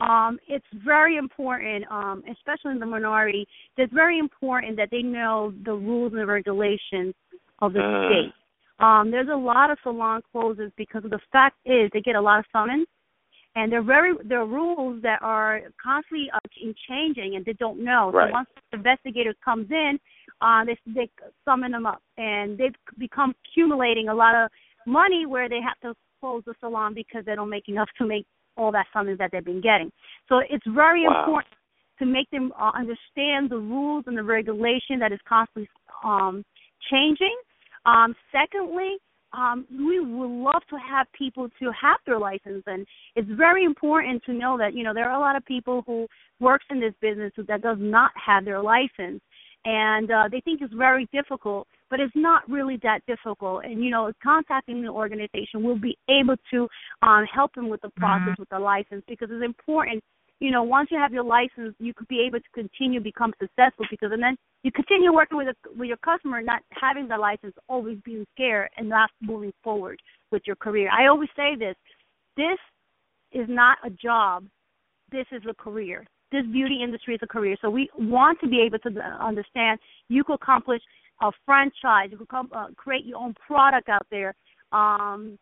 um, 0.00 0.40
it's 0.48 0.66
very 0.84 1.16
important, 1.16 1.84
um, 1.88 2.24
especially 2.28 2.72
in 2.72 2.80
the 2.80 2.86
minority. 2.86 3.46
It's 3.76 3.92
very 3.92 4.18
important 4.18 4.76
that 4.78 4.88
they 4.90 5.02
know 5.02 5.54
the 5.64 5.74
rules 5.74 6.12
and 6.12 6.20
the 6.20 6.26
regulations 6.26 7.14
of 7.60 7.72
the 7.72 7.80
Mm. 7.80 8.08
state. 8.08 8.32
Um, 8.80 9.10
there's 9.12 9.28
a 9.28 9.36
lot 9.36 9.70
of 9.70 9.78
salon 9.84 10.22
closures 10.34 10.72
because 10.76 11.04
the 11.04 11.20
fact 11.30 11.56
is 11.66 11.90
they 11.92 12.00
get 12.00 12.16
a 12.16 12.20
lot 12.20 12.40
of 12.40 12.46
summons, 12.50 12.88
and 13.56 13.72
they're 13.72 13.82
very 13.82 14.12
there 14.24 14.40
are 14.40 14.46
rules 14.46 15.02
that 15.02 15.20
are 15.22 15.60
constantly 15.82 16.30
uh, 16.34 16.38
changing, 16.88 17.36
and 17.36 17.44
they 17.44 17.54
don't 17.54 17.82
know. 17.82 18.10
Right. 18.12 18.28
So 18.28 18.32
once 18.32 18.48
the 18.70 18.78
investigator 18.78 19.34
comes 19.44 19.70
in, 19.70 19.98
uh, 20.40 20.64
they 20.64 20.78
they 20.86 21.10
summon 21.44 21.72
them 21.72 21.86
up, 21.86 22.02
and 22.16 22.56
they've 22.56 22.74
become 22.98 23.34
accumulating 23.44 24.08
a 24.08 24.14
lot 24.14 24.34
of 24.34 24.50
money 24.86 25.26
where 25.26 25.48
they 25.48 25.60
have 25.60 25.78
to 25.82 25.96
close 26.20 26.42
the 26.46 26.54
salon 26.60 26.94
because 26.94 27.24
they 27.24 27.34
don't 27.34 27.50
make 27.50 27.68
enough 27.68 27.88
to 27.98 28.06
make 28.06 28.26
all 28.56 28.70
that 28.72 28.86
summons 28.92 29.18
that 29.18 29.30
they've 29.32 29.44
been 29.44 29.60
getting. 29.60 29.90
So 30.28 30.38
it's 30.38 30.66
very 30.68 31.06
Wow. 31.06 31.20
important 31.20 31.54
to 31.98 32.06
make 32.06 32.30
them 32.30 32.52
uh, 32.58 32.72
understand 32.74 33.50
the 33.50 33.58
rules 33.58 34.04
and 34.06 34.16
the 34.16 34.22
regulation 34.22 34.98
that 35.00 35.12
is 35.12 35.20
constantly 35.28 35.68
um, 36.04 36.44
changing. 36.90 37.36
Um, 37.84 38.14
secondly, 38.32 38.98
um, 39.32 39.66
we 39.70 40.00
would 40.00 40.30
love 40.30 40.62
to 40.70 40.76
have 40.76 41.06
people 41.16 41.48
to 41.60 41.70
have 41.80 41.98
their 42.06 42.18
license, 42.18 42.62
and 42.66 42.86
it's 43.14 43.28
very 43.30 43.64
important 43.64 44.22
to 44.24 44.32
know 44.32 44.58
that 44.58 44.74
you 44.74 44.82
know 44.82 44.92
there 44.92 45.08
are 45.08 45.16
a 45.16 45.20
lot 45.20 45.36
of 45.36 45.44
people 45.44 45.82
who 45.86 46.06
works 46.40 46.64
in 46.70 46.80
this 46.80 46.94
business 47.00 47.32
who, 47.36 47.44
that 47.44 47.62
does 47.62 47.76
not 47.80 48.10
have 48.14 48.44
their 48.44 48.62
license, 48.62 49.20
and 49.64 50.10
uh, 50.10 50.28
they 50.30 50.40
think 50.40 50.60
it's 50.62 50.74
very 50.74 51.08
difficult, 51.12 51.68
but 51.90 52.00
it's 52.00 52.14
not 52.16 52.48
really 52.48 52.78
that 52.82 53.00
difficult. 53.06 53.64
And 53.64 53.84
you 53.84 53.90
know, 53.90 54.12
contacting 54.22 54.82
the 54.82 54.88
organization 54.88 55.62
will 55.62 55.78
be 55.78 55.96
able 56.08 56.36
to 56.52 56.68
um, 57.02 57.24
help 57.32 57.54
them 57.54 57.68
with 57.68 57.82
the 57.82 57.90
process 57.90 58.36
with 58.38 58.48
the 58.48 58.58
license 58.58 59.04
because 59.06 59.28
it's 59.30 59.44
important. 59.44 60.02
You 60.40 60.50
know, 60.50 60.62
once 60.62 60.88
you 60.90 60.98
have 60.98 61.12
your 61.12 61.22
license, 61.22 61.74
you 61.78 61.92
could 61.94 62.08
be 62.08 62.20
able 62.26 62.38
to 62.38 62.50
continue 62.54 62.98
become 62.98 63.32
successful 63.38 63.84
because, 63.90 64.10
and 64.12 64.22
then 64.22 64.36
you 64.62 64.72
continue 64.72 65.12
working 65.12 65.36
with 65.36 65.48
a, 65.48 65.54
with 65.78 65.88
your 65.88 65.98
customer, 65.98 66.40
not 66.40 66.62
having 66.70 67.08
the 67.08 67.16
license, 67.16 67.54
always 67.68 67.98
being 68.04 68.26
scared 68.34 68.70
and 68.78 68.88
not 68.88 69.10
moving 69.20 69.52
forward 69.62 70.00
with 70.30 70.42
your 70.46 70.56
career. 70.56 70.90
I 70.90 71.08
always 71.08 71.28
say 71.36 71.56
this: 71.56 71.76
this 72.36 72.58
is 73.32 73.46
not 73.48 73.78
a 73.84 73.90
job. 73.90 74.46
This 75.12 75.26
is 75.30 75.42
a 75.48 75.54
career. 75.54 76.06
This 76.32 76.46
beauty 76.46 76.80
industry 76.82 77.14
is 77.14 77.20
a 77.22 77.26
career. 77.26 77.56
So 77.60 77.68
we 77.68 77.90
want 77.98 78.40
to 78.40 78.48
be 78.48 78.60
able 78.60 78.78
to 78.78 79.00
understand 79.20 79.78
you 80.08 80.24
could 80.24 80.34
accomplish 80.34 80.80
a 81.20 81.30
franchise. 81.44 82.08
You 82.10 82.16
could 82.16 82.28
come, 82.28 82.48
uh, 82.54 82.68
create 82.76 83.04
your 83.04 83.18
own 83.18 83.34
product 83.46 83.88
out 83.88 84.06
there. 84.10 84.34
Um, 84.72 85.38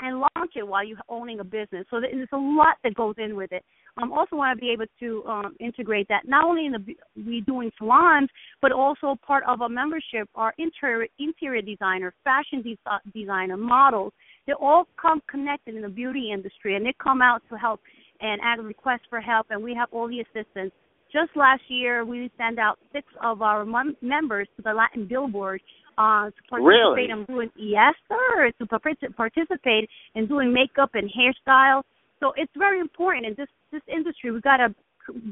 and 0.00 0.20
launch 0.20 0.52
it 0.56 0.66
while 0.66 0.84
you're 0.84 0.98
owning 1.08 1.40
a 1.40 1.44
business. 1.44 1.84
So 1.90 2.00
there's 2.00 2.28
a 2.32 2.36
lot 2.36 2.76
that 2.84 2.94
goes 2.94 3.16
in 3.18 3.34
with 3.34 3.52
it. 3.52 3.64
Um, 4.00 4.12
also 4.12 4.36
want 4.36 4.56
to 4.56 4.60
be 4.60 4.70
able 4.70 4.86
to 5.00 5.24
um, 5.28 5.56
integrate 5.58 6.06
that 6.08 6.22
not 6.26 6.44
only 6.44 6.66
in 6.66 6.72
the 6.72 6.94
we 7.16 7.40
doing 7.40 7.70
salons, 7.78 8.28
but 8.62 8.70
also 8.70 9.16
part 9.26 9.42
of 9.48 9.60
a 9.60 9.68
membership 9.68 10.28
are 10.34 10.54
interior 10.58 11.08
interior 11.18 11.62
designer, 11.62 12.14
fashion 12.22 12.62
de- 12.62 12.78
designer, 13.12 13.56
models. 13.56 14.12
They 14.46 14.52
all 14.52 14.86
come 15.00 15.20
connected 15.28 15.74
in 15.74 15.82
the 15.82 15.88
beauty 15.88 16.30
industry, 16.32 16.76
and 16.76 16.86
they 16.86 16.94
come 17.02 17.20
out 17.22 17.42
to 17.50 17.56
help 17.56 17.80
and 18.20 18.40
add 18.42 18.62
requests 18.64 19.06
for 19.10 19.20
help, 19.20 19.46
and 19.50 19.62
we 19.62 19.74
have 19.74 19.88
all 19.92 20.08
the 20.08 20.20
assistance. 20.20 20.72
Just 21.12 21.30
last 21.36 21.62
year, 21.68 22.04
we 22.04 22.30
sent 22.36 22.58
out 22.58 22.78
six 22.92 23.06
of 23.22 23.42
our 23.42 23.64
mem- 23.64 23.96
members 24.02 24.46
to 24.56 24.62
the 24.62 24.72
Latin 24.72 25.08
Billboard 25.08 25.60
uh, 25.96 26.26
to 26.26 26.42
participate 26.48 26.66
Really? 26.66 27.10
in 27.10 27.24
doing 27.24 27.50
yes, 27.56 27.94
sir, 28.08 28.52
to 28.58 28.66
partic- 28.66 29.16
participate 29.16 29.88
in 30.14 30.26
doing 30.26 30.52
makeup 30.52 30.90
and 30.94 31.10
hairstyle. 31.10 31.82
So 32.20 32.32
it's 32.36 32.52
very 32.56 32.80
important 32.80 33.26
in 33.26 33.34
this 33.36 33.48
this 33.72 33.82
industry. 33.88 34.30
We 34.30 34.40
got 34.40 34.58
to 34.58 34.74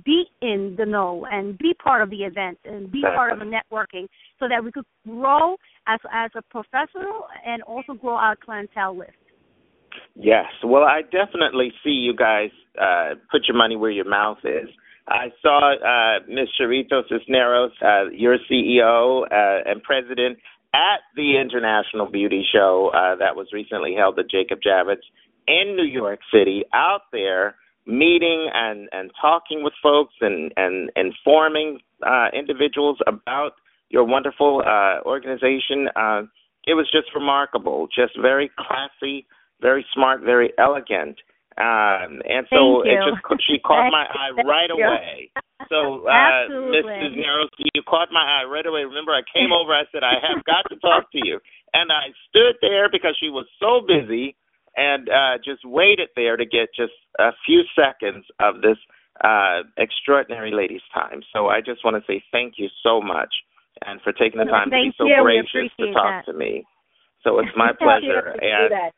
be 0.04 0.24
in 0.40 0.74
the 0.78 0.86
know 0.86 1.26
and 1.30 1.58
be 1.58 1.74
part 1.74 2.02
of 2.02 2.10
the 2.10 2.24
event 2.24 2.58
and 2.64 2.90
be 2.90 3.02
part 3.02 3.32
of 3.32 3.38
the 3.38 3.44
networking, 3.44 4.06
so 4.38 4.46
that 4.48 4.62
we 4.62 4.72
could 4.72 4.86
grow 5.06 5.56
as 5.86 6.00
as 6.12 6.30
a 6.36 6.42
professional 6.42 7.26
and 7.44 7.62
also 7.62 7.94
grow 7.94 8.14
our 8.14 8.36
clientele 8.36 8.96
list. 8.96 9.12
Yes. 10.14 10.46
Well, 10.64 10.84
I 10.84 11.02
definitely 11.02 11.72
see 11.82 11.90
you 11.90 12.14
guys 12.14 12.50
uh, 12.80 13.14
put 13.30 13.42
your 13.48 13.56
money 13.56 13.76
where 13.76 13.90
your 13.90 14.08
mouth 14.08 14.38
is. 14.44 14.68
I 15.08 15.28
saw 15.40 15.74
uh, 15.74 16.26
Ms. 16.28 16.48
Charito 16.60 17.02
Cisneros, 17.08 17.70
uh, 17.80 18.10
your 18.10 18.38
CEO 18.50 19.22
uh, 19.22 19.70
and 19.70 19.82
president, 19.82 20.38
at 20.74 21.00
the 21.14 21.38
International 21.40 22.06
Beauty 22.06 22.44
Show 22.52 22.90
uh, 22.92 23.16
that 23.16 23.36
was 23.36 23.46
recently 23.52 23.94
held 23.96 24.18
at 24.18 24.28
Jacob 24.28 24.58
Javits 24.66 25.06
in 25.46 25.76
New 25.76 25.86
York 25.86 26.20
City, 26.32 26.64
out 26.74 27.02
there 27.12 27.56
meeting 27.86 28.50
and, 28.52 28.88
and 28.92 29.10
talking 29.20 29.62
with 29.62 29.72
folks 29.82 30.14
and, 30.20 30.52
and 30.56 30.90
informing 30.96 31.78
uh, 32.04 32.28
individuals 32.36 32.98
about 33.06 33.52
your 33.90 34.04
wonderful 34.04 34.62
uh, 34.66 35.06
organization. 35.06 35.88
Uh, 35.94 36.22
it 36.66 36.74
was 36.74 36.88
just 36.90 37.14
remarkable, 37.14 37.86
just 37.94 38.18
very 38.20 38.50
classy, 38.58 39.26
very 39.60 39.86
smart, 39.94 40.20
very 40.22 40.52
elegant. 40.58 41.16
Um, 41.56 42.20
and 42.28 42.44
so 42.52 42.82
it 42.84 43.00
just 43.00 43.22
she 43.48 43.58
caught 43.64 43.88
my 43.90 44.04
eye 44.12 44.34
right 44.44 44.68
you. 44.68 44.84
away. 44.84 45.30
So, 45.70 46.04
uh, 46.04 46.52
Ms. 46.68 46.84
Cisneros, 46.84 47.48
you 47.72 47.80
caught 47.88 48.08
my 48.12 48.20
eye 48.20 48.44
right 48.44 48.66
away. 48.66 48.84
Remember, 48.84 49.12
I 49.12 49.24
came 49.32 49.52
over. 49.56 49.72
I 49.72 49.88
said, 49.90 50.02
I 50.04 50.20
have 50.20 50.44
got 50.44 50.68
to 50.68 50.76
talk 50.76 51.10
to 51.12 51.20
you, 51.22 51.40
and 51.72 51.90
I 51.90 52.12
stood 52.28 52.60
there 52.60 52.90
because 52.92 53.16
she 53.18 53.30
was 53.30 53.46
so 53.56 53.80
busy, 53.80 54.36
and 54.76 55.08
uh, 55.08 55.38
just 55.44 55.64
waited 55.64 56.08
there 56.14 56.36
to 56.36 56.44
get 56.44 56.68
just 56.76 56.92
a 57.18 57.30
few 57.44 57.62
seconds 57.74 58.24
of 58.40 58.60
this 58.60 58.76
uh, 59.24 59.62
extraordinary 59.78 60.52
lady's 60.52 60.84
time. 60.92 61.22
So 61.32 61.48
I 61.48 61.60
just 61.60 61.84
want 61.84 61.96
to 61.96 62.04
say 62.06 62.22
thank 62.30 62.54
you 62.58 62.68
so 62.82 63.00
much, 63.00 63.32
and 63.84 64.00
for 64.02 64.12
taking 64.12 64.38
the 64.38 64.44
time 64.44 64.70
to 64.70 64.76
be 64.76 64.92
so 64.98 65.06
you. 65.06 65.16
Gracious 65.22 65.72
to 65.80 65.92
talk 65.92 66.26
that. 66.26 66.32
to 66.32 66.36
me. 66.36 66.64
So 67.24 67.38
it's 67.38 67.56
my 67.56 67.72
pleasure. 67.78 68.36
Happy 68.36 68.40
to 68.40 68.68
do 68.68 68.74
and. 68.74 68.92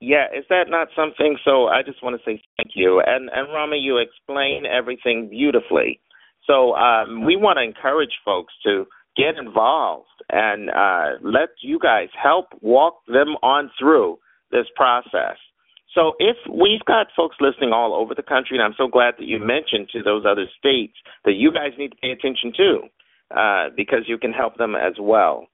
Yeah, 0.00 0.26
is 0.36 0.44
that 0.50 0.64
not 0.68 0.88
something? 0.94 1.38
So 1.46 1.68
I 1.68 1.80
just 1.82 2.02
want 2.02 2.20
to 2.20 2.22
say 2.26 2.42
thank 2.58 2.72
you. 2.74 3.00
And 3.06 3.30
and 3.32 3.48
Rama, 3.54 3.76
you 3.76 3.96
explain 3.96 4.64
everything 4.66 5.28
beautifully. 5.30 5.98
So 6.46 6.74
um, 6.74 7.24
we 7.24 7.36
want 7.36 7.56
to 7.56 7.62
encourage 7.62 8.10
folks 8.22 8.52
to 8.64 8.84
get 9.16 9.36
involved 9.38 10.08
and 10.30 10.68
uh, 10.70 11.16
let 11.22 11.50
you 11.62 11.78
guys 11.78 12.08
help 12.20 12.46
walk 12.60 12.96
them 13.06 13.36
on 13.42 13.70
through 13.78 14.18
this 14.54 14.66
process. 14.76 15.36
So 15.94 16.14
if 16.18 16.36
we've 16.50 16.84
got 16.86 17.08
folks 17.16 17.36
listening 17.40 17.72
all 17.72 17.94
over 17.94 18.14
the 18.14 18.22
country, 18.22 18.56
and 18.56 18.62
I'm 18.62 18.74
so 18.78 18.88
glad 18.88 19.14
that 19.18 19.26
you 19.26 19.38
mentioned 19.38 19.88
to 19.92 20.02
those 20.02 20.24
other 20.26 20.46
states 20.58 20.94
that 21.24 21.34
you 21.34 21.52
guys 21.52 21.72
need 21.78 21.90
to 21.90 21.96
pay 21.96 22.10
attention 22.10 22.52
to 22.56 22.70
uh, 23.36 23.64
because 23.76 24.02
you 24.06 24.18
can 24.18 24.32
help 24.32 24.56
them 24.56 24.74
as 24.74 24.94
well. 25.00 25.46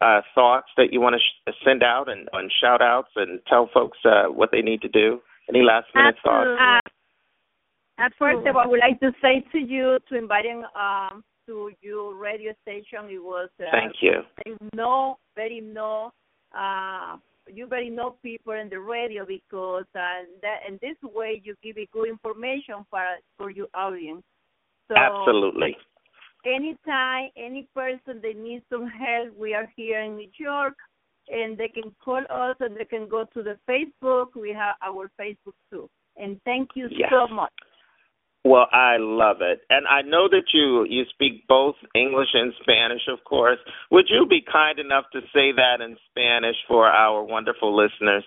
uh, 0.00 0.20
thoughts 0.34 0.68
that 0.76 0.92
you 0.92 1.00
want 1.00 1.14
to 1.14 1.52
sh- 1.52 1.54
send 1.64 1.82
out 1.82 2.08
and, 2.08 2.28
and 2.32 2.50
shout 2.62 2.80
outs 2.80 3.10
and 3.16 3.40
tell 3.48 3.68
folks 3.74 3.98
uh, 4.04 4.24
what 4.32 4.50
they 4.52 4.62
need 4.62 4.80
to 4.82 4.88
do? 4.88 5.20
Any 5.48 5.62
last 5.62 5.86
minute 5.94 6.14
thoughts? 6.24 6.48
Uh, 7.98 8.08
First 8.18 8.46
I 8.46 8.66
would 8.66 8.80
like 8.80 8.98
to 9.00 9.12
say 9.22 9.44
to 9.52 9.58
you 9.58 9.98
to 10.08 10.16
inviting 10.16 10.64
um 10.74 11.22
to 11.46 11.70
your 11.80 12.14
radio 12.14 12.52
station. 12.62 13.08
It 13.10 13.22
was 13.22 13.48
uh, 13.60 13.66
Thank 13.70 13.94
you. 14.00 14.22
know 14.74 15.18
very 15.36 15.60
know 15.60 16.10
uh 16.56 17.16
you 17.52 17.66
very 17.66 17.90
know 17.90 18.16
people 18.22 18.54
in 18.54 18.68
the 18.68 18.80
radio 18.80 19.24
because 19.26 19.84
uh, 19.94 20.24
that 20.42 20.60
and 20.66 20.80
this 20.80 20.96
way 21.02 21.40
you 21.44 21.54
give 21.62 21.76
it 21.76 21.90
good 21.92 22.08
information 22.08 22.84
for 22.90 23.04
for 23.36 23.50
your 23.50 23.68
audience. 23.74 24.22
So 24.88 24.96
Absolutely. 24.96 25.76
anytime 26.44 27.30
any 27.36 27.68
person 27.74 28.20
that 28.22 28.36
needs 28.36 28.64
some 28.70 28.86
help, 28.88 29.36
we 29.36 29.54
are 29.54 29.70
here 29.76 30.00
in 30.00 30.16
New 30.16 30.30
York, 30.38 30.74
and 31.28 31.56
they 31.56 31.68
can 31.68 31.94
call 32.04 32.22
us 32.30 32.56
and 32.60 32.76
they 32.76 32.84
can 32.84 33.08
go 33.08 33.24
to 33.34 33.42
the 33.42 33.56
Facebook. 33.68 34.34
We 34.34 34.52
have 34.52 34.76
our 34.82 35.10
Facebook 35.20 35.54
too. 35.70 35.88
And 36.16 36.40
thank 36.44 36.70
you 36.74 36.88
Yes. 36.90 37.10
so 37.10 37.26
much. 37.28 37.52
Well, 38.46 38.66
I 38.72 38.98
love 38.98 39.38
it, 39.40 39.60
and 39.70 39.86
I 39.86 40.02
know 40.02 40.28
that 40.28 40.52
you 40.52 40.84
you 40.84 41.04
speak 41.14 41.46
both 41.48 41.76
English 41.94 42.28
and 42.34 42.52
Spanish, 42.60 43.00
of 43.08 43.24
course. 43.24 43.58
Would 43.90 44.04
you 44.10 44.26
be 44.26 44.42
kind 44.42 44.78
enough 44.78 45.06
to 45.12 45.20
say 45.32 45.52
that 45.52 45.80
in 45.80 45.96
Spanish 46.10 46.56
for 46.68 46.86
our 46.86 47.22
wonderful 47.24 47.74
listeners? 47.74 48.24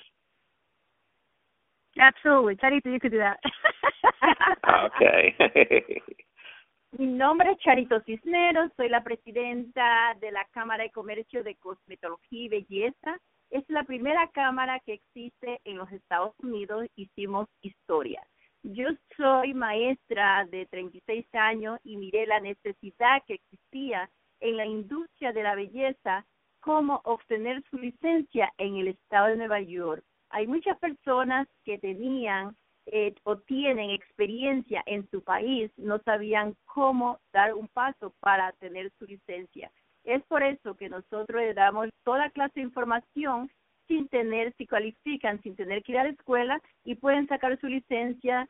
Absolutely. 2.00 2.56
Charito, 2.56 2.92
you 2.92 3.00
could 3.00 3.12
do 3.12 3.20
that. 3.20 3.40
Okay. 4.68 5.34
Mi 6.98 7.06
nombre 7.08 7.52
es 7.52 7.58
Charito 7.60 8.02
Cisneros, 8.06 8.72
soy 8.76 8.90
la 8.90 9.04
presidenta 9.04 10.16
de 10.20 10.32
la 10.32 10.46
Cámara 10.52 10.84
de 10.84 10.92
Comercio 10.92 11.44
de 11.44 11.56
Cosmetología 11.56 12.46
y 12.46 12.50
Belleza. 12.50 13.18
Es 13.50 13.64
la 13.70 13.84
primera 13.84 14.30
cámara 14.34 14.80
que 14.86 14.94
existe 14.94 15.60
en 15.64 15.78
los 15.78 15.92
Estados 15.92 16.34
Unidos. 16.40 16.88
Hicimos 16.96 17.48
historia. 17.62 18.22
Yo 18.64 18.90
soy 19.16 19.54
maestra 19.54 20.46
de 20.46 20.66
36 20.66 21.26
años 21.34 21.80
y 21.84 21.98
miré 21.98 22.26
la 22.26 22.40
necesidad 22.40 23.24
que 23.26 23.36
existía 23.36 24.10
en 24.40 24.58
la 24.58 24.66
industria 24.66 25.32
de 25.32 25.44
la 25.44 25.56
belleza, 25.56 26.26
cómo 26.60 27.02
obtener 27.06 27.64
su 27.70 27.78
licencia 27.78 28.52
en 28.58 28.78
el 28.78 28.90
estado 28.90 29.28
de 29.28 29.38
Nueva 29.38 29.62
York. 29.62 30.04
Hay 30.30 30.48
muchas 30.48 30.78
personas 30.80 31.48
que 31.64 31.78
tenían 31.78 32.56
eh, 32.88 33.16
o 33.24 33.38
tienen 33.38 33.92
experiencia 33.92 34.84
en 34.86 35.10
su 35.10 35.22
país, 35.22 35.72
no 35.78 36.00
sabían 36.00 36.56
cómo 36.66 37.20
dar 37.34 37.54
un 37.54 37.68
paso 37.68 38.14
para 38.20 38.52
tener 38.54 38.92
su 38.98 39.06
licencia. 39.06 39.72
Es 40.04 40.24
por 40.24 40.42
eso 40.42 40.76
que 40.76 40.88
nosotros 40.88 41.42
le 41.42 41.54
damos 41.54 41.90
toda 42.04 42.30
clase 42.30 42.62
de 42.62 42.68
información 42.68 43.52
sin 43.88 44.08
tener, 44.10 44.54
si 44.58 44.68
cualifican, 44.68 45.42
sin 45.42 45.56
tener 45.56 45.84
que 45.84 45.94
ir 45.94 45.98
a 46.00 46.04
la 46.04 46.10
escuela 46.10 46.62
y 46.84 46.96
pueden 46.96 47.28
sacar 47.28 47.60
su 47.60 47.68
licencia 47.68 48.48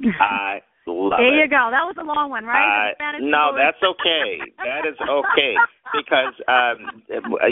I 0.20 0.60
love 0.86 1.18
there 1.18 1.34
it. 1.40 1.44
you 1.44 1.48
go. 1.48 1.68
That 1.70 1.84
was 1.84 1.96
a 2.00 2.04
long 2.04 2.30
one, 2.30 2.44
right? 2.44 2.92
Uh, 2.92 3.18
no, 3.20 3.52
that's 3.56 3.80
okay. 3.82 4.38
That 4.58 4.88
is 4.88 4.96
okay 5.00 5.54
because 5.92 6.34
um, 6.48 7.02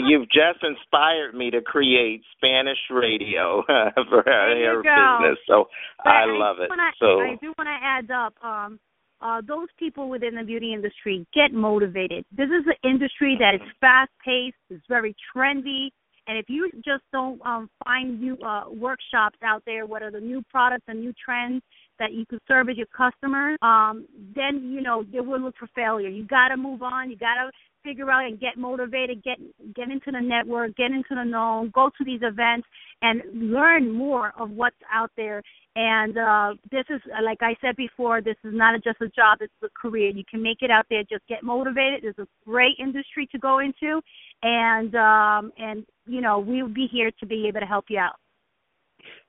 you've 0.05 0.29
just 0.29 0.63
inspired 0.63 1.35
me 1.35 1.51
to 1.51 1.61
create 1.61 2.21
Spanish 2.37 2.79
radio 2.91 3.63
for 4.09 4.27
our 4.29 4.55
hair 4.55 4.81
business. 4.81 5.37
So 5.47 5.65
But 6.03 6.09
I 6.09 6.25
love 6.25 6.57
it. 6.59 6.69
wanna- 6.69 6.91
So 6.99 7.21
I 7.21 7.35
do 7.41 7.53
want 7.57 7.67
to 7.67 7.77
add 7.81 8.11
up. 8.11 8.33
Um, 8.43 8.79
uh, 9.19 9.41
those 9.47 9.67
people 9.79 10.09
within 10.09 10.35
the 10.35 10.43
beauty 10.43 10.73
industry 10.73 11.25
get 11.33 11.51
motivated. 11.51 12.23
This 12.31 12.49
is 12.49 12.65
an 12.67 12.89
industry 12.89 13.35
that 13.39 13.55
is 13.55 13.61
fast 13.81 14.11
paced, 14.23 14.55
it's 14.69 14.83
very 14.87 15.15
trendy, 15.35 15.89
and 16.27 16.37
if 16.37 16.45
you 16.49 16.69
just 16.85 17.03
don't 17.11 17.43
um, 17.45 17.69
find 17.83 18.19
new 18.19 18.37
uh, 18.45 18.65
workshops 18.69 19.39
out 19.43 19.63
there, 19.65 19.85
what 19.85 20.03
are 20.03 20.11
the 20.11 20.19
new 20.19 20.43
products 20.51 20.83
and 20.87 20.99
new 20.99 21.13
trends 21.23 21.63
that 21.99 22.13
you 22.13 22.25
could 22.25 22.39
as 22.49 22.77
your 22.77 22.87
customer, 22.87 23.55
um, 23.61 24.07
then 24.35 24.71
you 24.73 24.81
know 24.81 25.03
they 25.11 25.19
will 25.19 25.39
look 25.39 25.55
for 25.57 25.67
failure. 25.75 26.09
You 26.09 26.25
got 26.25 26.49
to 26.49 26.57
move 26.57 26.81
on. 26.81 27.09
You 27.09 27.17
got 27.17 27.35
to 27.35 27.51
figure 27.83 28.11
out 28.11 28.25
and 28.25 28.39
get 28.39 28.57
motivated, 28.57 29.23
get 29.23 29.37
get 29.75 29.89
into 29.89 30.11
the 30.11 30.19
network, 30.19 30.75
get 30.75 30.91
into 30.91 31.15
the 31.15 31.23
known, 31.23 31.71
go 31.73 31.89
to 31.97 32.03
these 32.03 32.19
events, 32.21 32.67
and 33.01 33.21
learn 33.33 33.91
more 33.91 34.33
of 34.37 34.51
what's 34.51 34.75
out 34.91 35.11
there. 35.15 35.41
And 35.75 36.17
uh, 36.17 36.53
this 36.71 36.85
is, 36.89 37.01
like 37.23 37.37
I 37.41 37.55
said 37.61 37.75
before, 37.75 38.21
this 38.21 38.35
is 38.43 38.53
not 38.53 38.81
just 38.83 38.99
a 39.01 39.09
job; 39.09 39.39
it's 39.41 39.53
a 39.63 39.67
career. 39.79 40.09
You 40.09 40.23
can 40.29 40.41
make 40.41 40.61
it 40.61 40.71
out 40.71 40.85
there. 40.89 41.03
Just 41.03 41.25
get 41.27 41.43
motivated. 41.43 42.03
It's 42.03 42.19
a 42.19 42.27
great 42.45 42.75
industry 42.79 43.27
to 43.31 43.37
go 43.37 43.59
into, 43.59 44.01
and 44.41 44.93
um, 44.95 45.51
and 45.57 45.85
you 46.05 46.21
know 46.21 46.39
we'll 46.39 46.67
be 46.67 46.87
here 46.91 47.11
to 47.19 47.25
be 47.25 47.47
able 47.47 47.59
to 47.59 47.65
help 47.65 47.85
you 47.89 47.99
out. 47.99 48.15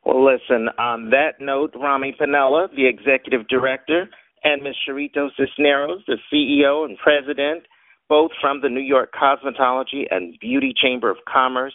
Well, 0.05 0.25
listen, 0.25 0.69
on 0.79 1.11
that 1.11 1.41
note, 1.41 1.75
Rami 1.75 2.17
Piniella, 2.19 2.69
the 2.75 2.87
executive 2.87 3.49
director, 3.49 4.09
and 4.45 4.63
Ms. 4.63 4.75
Charito 4.89 5.29
Cisneros, 5.37 6.03
the 6.07 6.17
CEO 6.33 6.85
and 6.85 6.97
president, 6.99 7.65
both 8.09 8.31
from 8.41 8.61
the 8.63 8.69
New 8.69 8.81
York 8.81 9.13
Cosmetology 9.13 10.07
and 10.11 10.39
Beauty 10.41 10.73
Chamber 10.81 11.11
of 11.11 11.19
Commerce, 11.31 11.75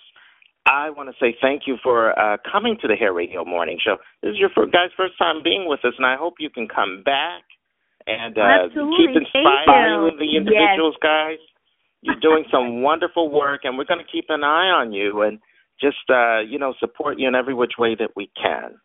I 0.66 0.89
want 0.89 1.10
to 1.10 1.16
say 1.20 1.36
thank 1.41 1.64
you 1.68 1.78
for 1.84 2.18
uh, 2.18 2.38
coming 2.49 2.78
to 2.82 2.88
the 2.88 2.95
Hair 2.95 3.14
Radio 3.14 3.43
Morning 3.43 3.78
Show. 3.84 3.97
This 4.22 4.32
is 4.32 4.38
your 4.39 4.49
guys' 4.68 4.95
first 4.95 5.18
time 5.20 5.43
being 5.43 5.68
with 5.68 5.84
us, 5.84 5.93
and 5.97 6.06
I 6.06 6.16
hope 6.16 6.36
you 6.39 6.49
can 6.49 6.68
come 6.68 7.04
back 7.04 7.43
and 8.08 8.38
uh, 8.38 8.72
keep 8.72 9.12
inspiring 9.12 10.16
the 10.20 10.38
individuals, 10.38 10.95
yes. 10.95 11.04
guys. 11.04 11.39
You're 12.01 12.20
doing 12.20 12.45
some 12.49 12.82
wonderful 12.88 13.30
work, 13.30 13.62
and 13.64 13.78
we're 13.78 13.86
going 13.86 13.99
to 13.99 14.10
keep 14.12 14.26
an 14.30 14.43
eye 14.43 14.72
on 14.72 14.93
you 14.93 15.22
and 15.24 15.39
just 15.80 16.09
uh, 16.09 16.39
you 16.39 16.59
know 16.59 16.74
support 16.80 17.19
you 17.19 17.28
in 17.28 17.36
every 17.36 17.53
which 17.53 17.74
way 17.78 17.95
that 17.95 18.11
we 18.15 18.30
can. 18.39 18.76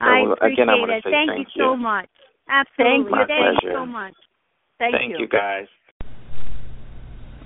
So, 0.00 0.06
I 0.06 0.32
appreciate 0.32 0.52
again, 0.52 0.68
I 0.68 0.74
want 0.74 0.90
it. 0.90 1.02
to 1.02 1.08
say 1.08 1.12
thank, 1.12 1.30
thank 1.30 1.48
you 1.54 1.64
so 1.64 1.76
much. 1.76 2.08
Absolutely. 2.48 3.10
My 3.10 3.26
thank 3.26 3.60
pleasure. 3.60 3.62
you 3.62 3.78
so 3.78 3.86
much. 3.86 4.14
Thank, 4.78 4.94
thank 4.94 5.18
you, 5.18 5.28
guys. 5.28 5.66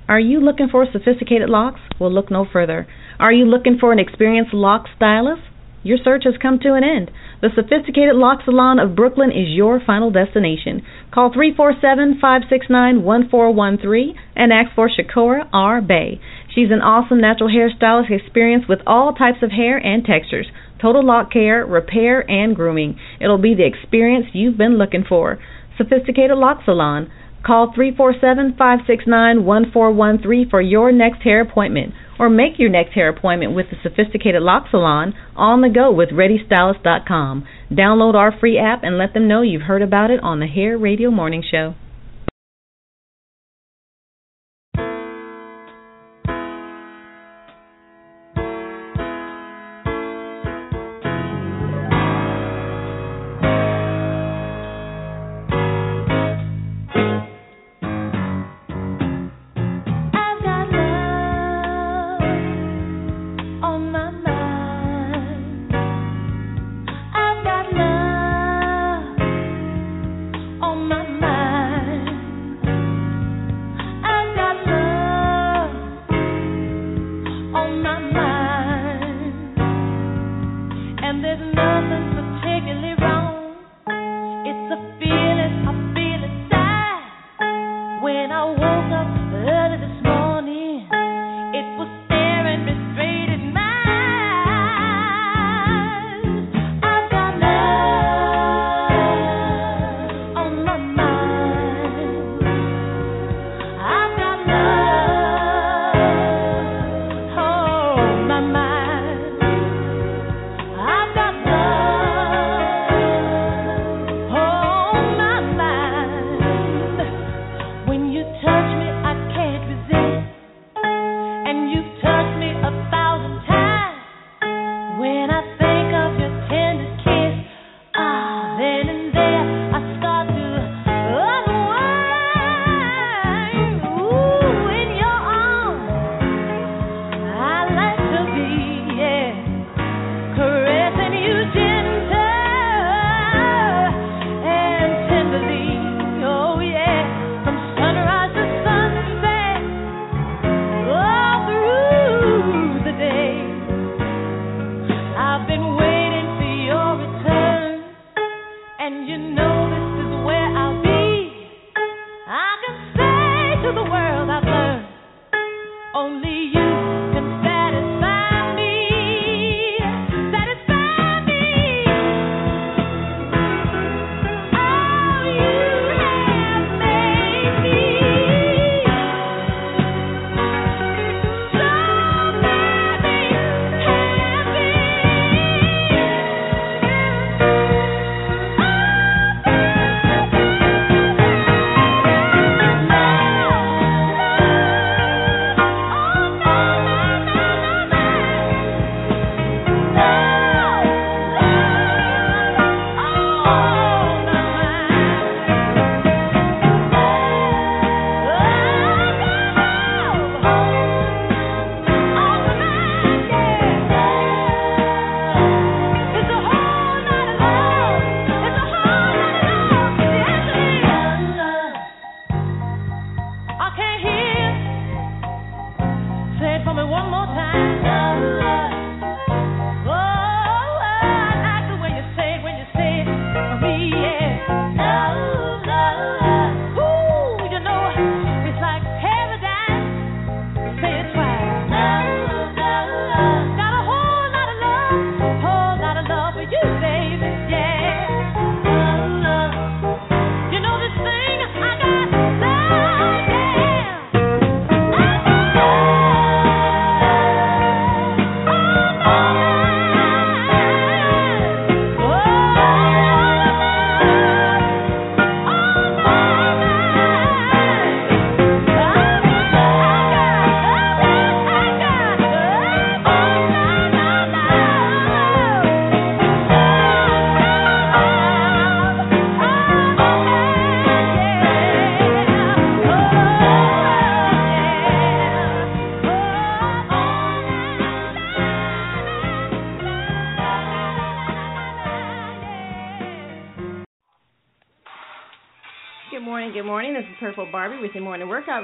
Are 0.09 0.19
you 0.19 0.41
looking 0.41 0.69
for 0.71 0.87
sophisticated 0.91 1.51
locks? 1.51 1.81
Well, 2.01 2.13
look 2.13 2.31
no 2.31 2.47
further. 2.51 2.87
Are 3.21 3.33
you 3.33 3.45
looking 3.45 3.77
for 3.79 3.93
an 3.93 3.99
experienced 3.99 4.55
lock 4.55 4.87
stylist? 4.97 5.43
Your 5.83 5.99
search 6.03 6.25
has 6.25 6.35
come 6.41 6.59
to 6.61 6.73
an 6.75 6.83
end. 6.83 7.11
The 7.41 7.51
Sophisticated 7.55 8.17
Lock 8.17 8.41
Salon 8.45 8.81
of 8.81 8.97
Brooklyn 8.97 9.31
is 9.31 9.49
your 9.49 9.79
final 9.85 10.11
destination. 10.11 10.83
Call 11.15 11.31
347-569-1413 11.33 14.17
and 14.35 14.53
ask 14.53 14.75
for 14.75 14.91
Shakora 14.91 15.49
R. 15.53 15.81
Bay. 15.81 16.21
She's 16.55 16.71
an 16.71 16.81
awesome 16.81 17.21
natural 17.21 17.51
hairstylist 17.51 18.11
experienced 18.11 18.69
with 18.69 18.81
all 18.87 19.15
types 19.15 19.43
of 19.43 19.51
hair 19.51 19.79
and 19.79 20.05
textures, 20.05 20.47
total 20.81 21.05
lock 21.05 21.33
care, 21.33 21.65
repair, 21.65 22.29
and 22.31 22.57
grooming. 22.57 22.99
It'll 23.21 23.39
be 23.39 23.55
the 23.55 23.67
experience 23.67 24.27
you've 24.33 24.57
been 24.57 24.79
looking 24.79 25.05
for. 25.09 25.39
Sophisticated 25.77 26.37
Lock 26.37 26.63
Salon. 26.65 27.11
Call 27.47 27.73
347-569-1413 27.73 30.51
for 30.51 30.61
your 30.61 30.91
next 30.91 31.23
hair 31.23 31.41
appointment 31.41 31.95
or 32.19 32.29
make 32.29 32.59
your 32.59 32.69
next 32.69 32.95
hair 32.95 33.09
appointment 33.09 33.55
with 33.55 33.67
the 33.71 33.77
Sophisticated 33.83 34.43
Lock 34.43 34.67
Salon 34.71 35.15
on 35.37 35.61
the 35.61 35.69
go 35.69 35.93
with 35.93 36.09
ReadyStylist.com. 36.09 37.47
Download 37.71 38.15
our 38.15 38.37
free 38.39 38.59
app 38.59 38.83
and 38.83 38.99
let 38.99 39.15
them 39.15 39.29
know 39.29 39.43
you've 39.43 39.63
heard 39.63 39.83
about 39.83 40.11
it 40.11 40.19
on 40.21 40.41
the 40.41 40.49
Hair 40.49 40.77
Radio 40.79 41.13
Morning 41.13 41.45
Show. 41.49 41.77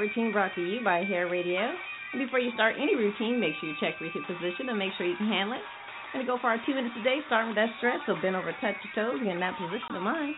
Routine 0.05 0.37
brought 0.37 0.53
to 0.53 0.61
you 0.61 0.85
by 0.85 1.01
Hair 1.01 1.33
Radio. 1.33 1.73
And 2.13 2.21
before 2.21 2.37
you 2.37 2.53
start 2.53 2.77
any 2.77 2.93
routine, 2.93 3.41
make 3.41 3.57
sure 3.57 3.73
you 3.73 3.77
check 3.81 3.97
your 3.97 4.13
hip 4.13 4.29
position 4.29 4.69
and 4.69 4.77
make 4.77 4.93
sure 5.01 5.09
you 5.09 5.17
can 5.17 5.33
handle 5.33 5.57
it. 5.57 5.65
Going 6.13 6.21
to 6.21 6.29
go 6.29 6.37
for 6.37 6.53
our 6.53 6.61
two 6.69 6.77
minutes 6.77 6.93
a 7.01 7.03
day, 7.03 7.25
starting 7.27 7.57
with 7.57 7.59
that 7.59 7.73
stretch. 7.81 8.05
So 8.05 8.13
bend 8.21 8.37
over, 8.37 8.53
touch 8.61 8.77
your 8.85 8.93
toes, 8.93 9.25
get 9.25 9.33
in 9.33 9.41
that 9.41 9.57
position 9.57 9.97
of 9.97 10.05
mine, 10.05 10.37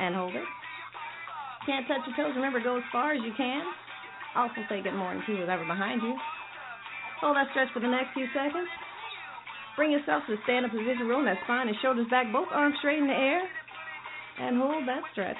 and 0.00 0.16
hold 0.16 0.32
it. 0.32 0.48
Can't 1.68 1.84
touch 1.84 2.00
your 2.08 2.16
toes, 2.16 2.32
remember 2.32 2.64
go 2.64 2.80
as 2.80 2.88
far 2.88 3.12
as 3.12 3.20
you 3.20 3.36
can. 3.36 3.60
Also 4.34 4.64
say 4.72 4.80
good 4.80 4.96
morning 4.96 5.20
to 5.28 5.36
whoever 5.36 5.68
behind 5.68 6.00
you. 6.00 6.16
Hold 7.20 7.36
that 7.36 7.52
stretch 7.52 7.68
for 7.76 7.84
the 7.84 7.92
next 7.92 8.16
few 8.16 8.24
seconds. 8.32 8.72
Bring 9.76 9.92
yourself 9.92 10.24
to 10.26 10.34
the 10.34 10.40
stand-up 10.48 10.72
position, 10.72 11.06
rolling 11.06 11.28
that 11.28 11.44
spine 11.44 11.68
and 11.68 11.76
shoulders 11.84 12.08
back, 12.08 12.32
both 12.32 12.48
arms 12.50 12.74
straight 12.80 12.98
in 12.98 13.06
the 13.06 13.14
air, 13.14 13.44
and 14.40 14.56
hold 14.56 14.88
that 14.88 15.04
stretch. 15.12 15.38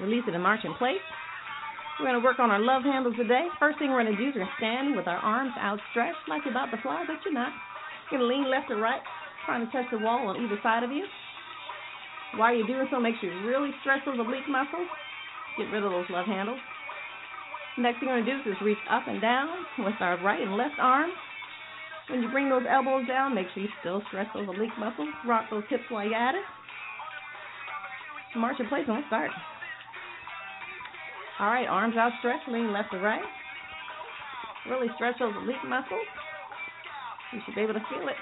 Release 0.00 0.22
it 0.30 0.32
and 0.32 0.42
march 0.42 0.62
in 0.62 0.72
place. 0.78 1.02
We're 1.98 2.06
going 2.06 2.22
to 2.22 2.24
work 2.24 2.38
on 2.38 2.54
our 2.54 2.62
love 2.62 2.86
handles 2.86 3.18
today. 3.18 3.50
First 3.58 3.82
thing 3.82 3.90
we're 3.90 4.06
going 4.06 4.14
to 4.14 4.22
do 4.22 4.30
is 4.30 4.34
we're 4.38 4.46
going 4.46 4.54
to 4.54 4.62
stand 4.62 4.86
with 4.94 5.10
our 5.10 5.18
arms 5.18 5.50
outstretched 5.58 6.30
like 6.30 6.46
you're 6.46 6.54
about 6.54 6.70
to 6.70 6.78
fly, 6.78 7.02
but 7.02 7.18
you're 7.26 7.34
not. 7.34 7.50
You're 8.06 8.22
going 8.22 8.30
to 8.30 8.30
lean 8.30 8.46
left 8.46 8.70
or 8.70 8.78
right, 8.78 9.02
trying 9.42 9.66
to 9.66 9.70
touch 9.74 9.90
the 9.90 9.98
wall 9.98 10.30
on 10.30 10.38
either 10.38 10.62
side 10.62 10.86
of 10.86 10.94
you. 10.94 11.02
While 12.38 12.54
you're 12.54 12.70
doing 12.70 12.86
so, 12.94 13.02
make 13.02 13.18
sure 13.18 13.26
you 13.26 13.42
really 13.42 13.74
stretch 13.82 14.06
those 14.06 14.14
oblique 14.14 14.46
muscles. 14.46 14.86
Get 15.58 15.74
rid 15.74 15.82
of 15.82 15.90
those 15.90 16.06
love 16.06 16.30
handles. 16.30 16.62
Next 17.82 17.98
thing 17.98 18.06
we're 18.06 18.22
going 18.22 18.30
to 18.30 18.30
do 18.30 18.38
is 18.46 18.54
just 18.54 18.62
reach 18.62 18.78
up 18.86 19.10
and 19.10 19.18
down 19.18 19.50
with 19.82 19.98
our 19.98 20.22
right 20.22 20.38
and 20.38 20.54
left 20.54 20.78
arms. 20.78 21.18
When 22.10 22.22
you 22.22 22.30
bring 22.30 22.48
those 22.48 22.62
elbows 22.70 23.10
down, 23.10 23.34
make 23.34 23.50
sure 23.54 23.66
you 23.66 23.74
still 23.82 24.06
stretch 24.06 24.30
those 24.38 24.46
oblique 24.46 24.76
muscles. 24.78 25.10
Rock 25.26 25.50
those 25.50 25.66
hips 25.66 25.90
while 25.90 26.06
you're 26.06 26.14
at 26.14 26.38
it. 26.38 26.46
March 28.38 28.60
in 28.62 28.70
place 28.70 28.86
and 28.86 28.94
let's 28.94 29.10
start. 29.10 29.34
All 31.40 31.46
right, 31.46 31.68
arms 31.68 31.94
outstretched, 31.96 32.48
lean 32.48 32.72
left 32.72 32.90
to 32.90 32.98
right. 32.98 33.22
Really 34.68 34.88
stretch 34.96 35.14
those 35.20 35.34
oblique 35.40 35.62
muscles. 35.66 36.06
You 37.32 37.40
should 37.44 37.54
be 37.54 37.60
able 37.60 37.74
to 37.74 37.84
feel 37.88 38.08
it. 38.08 38.18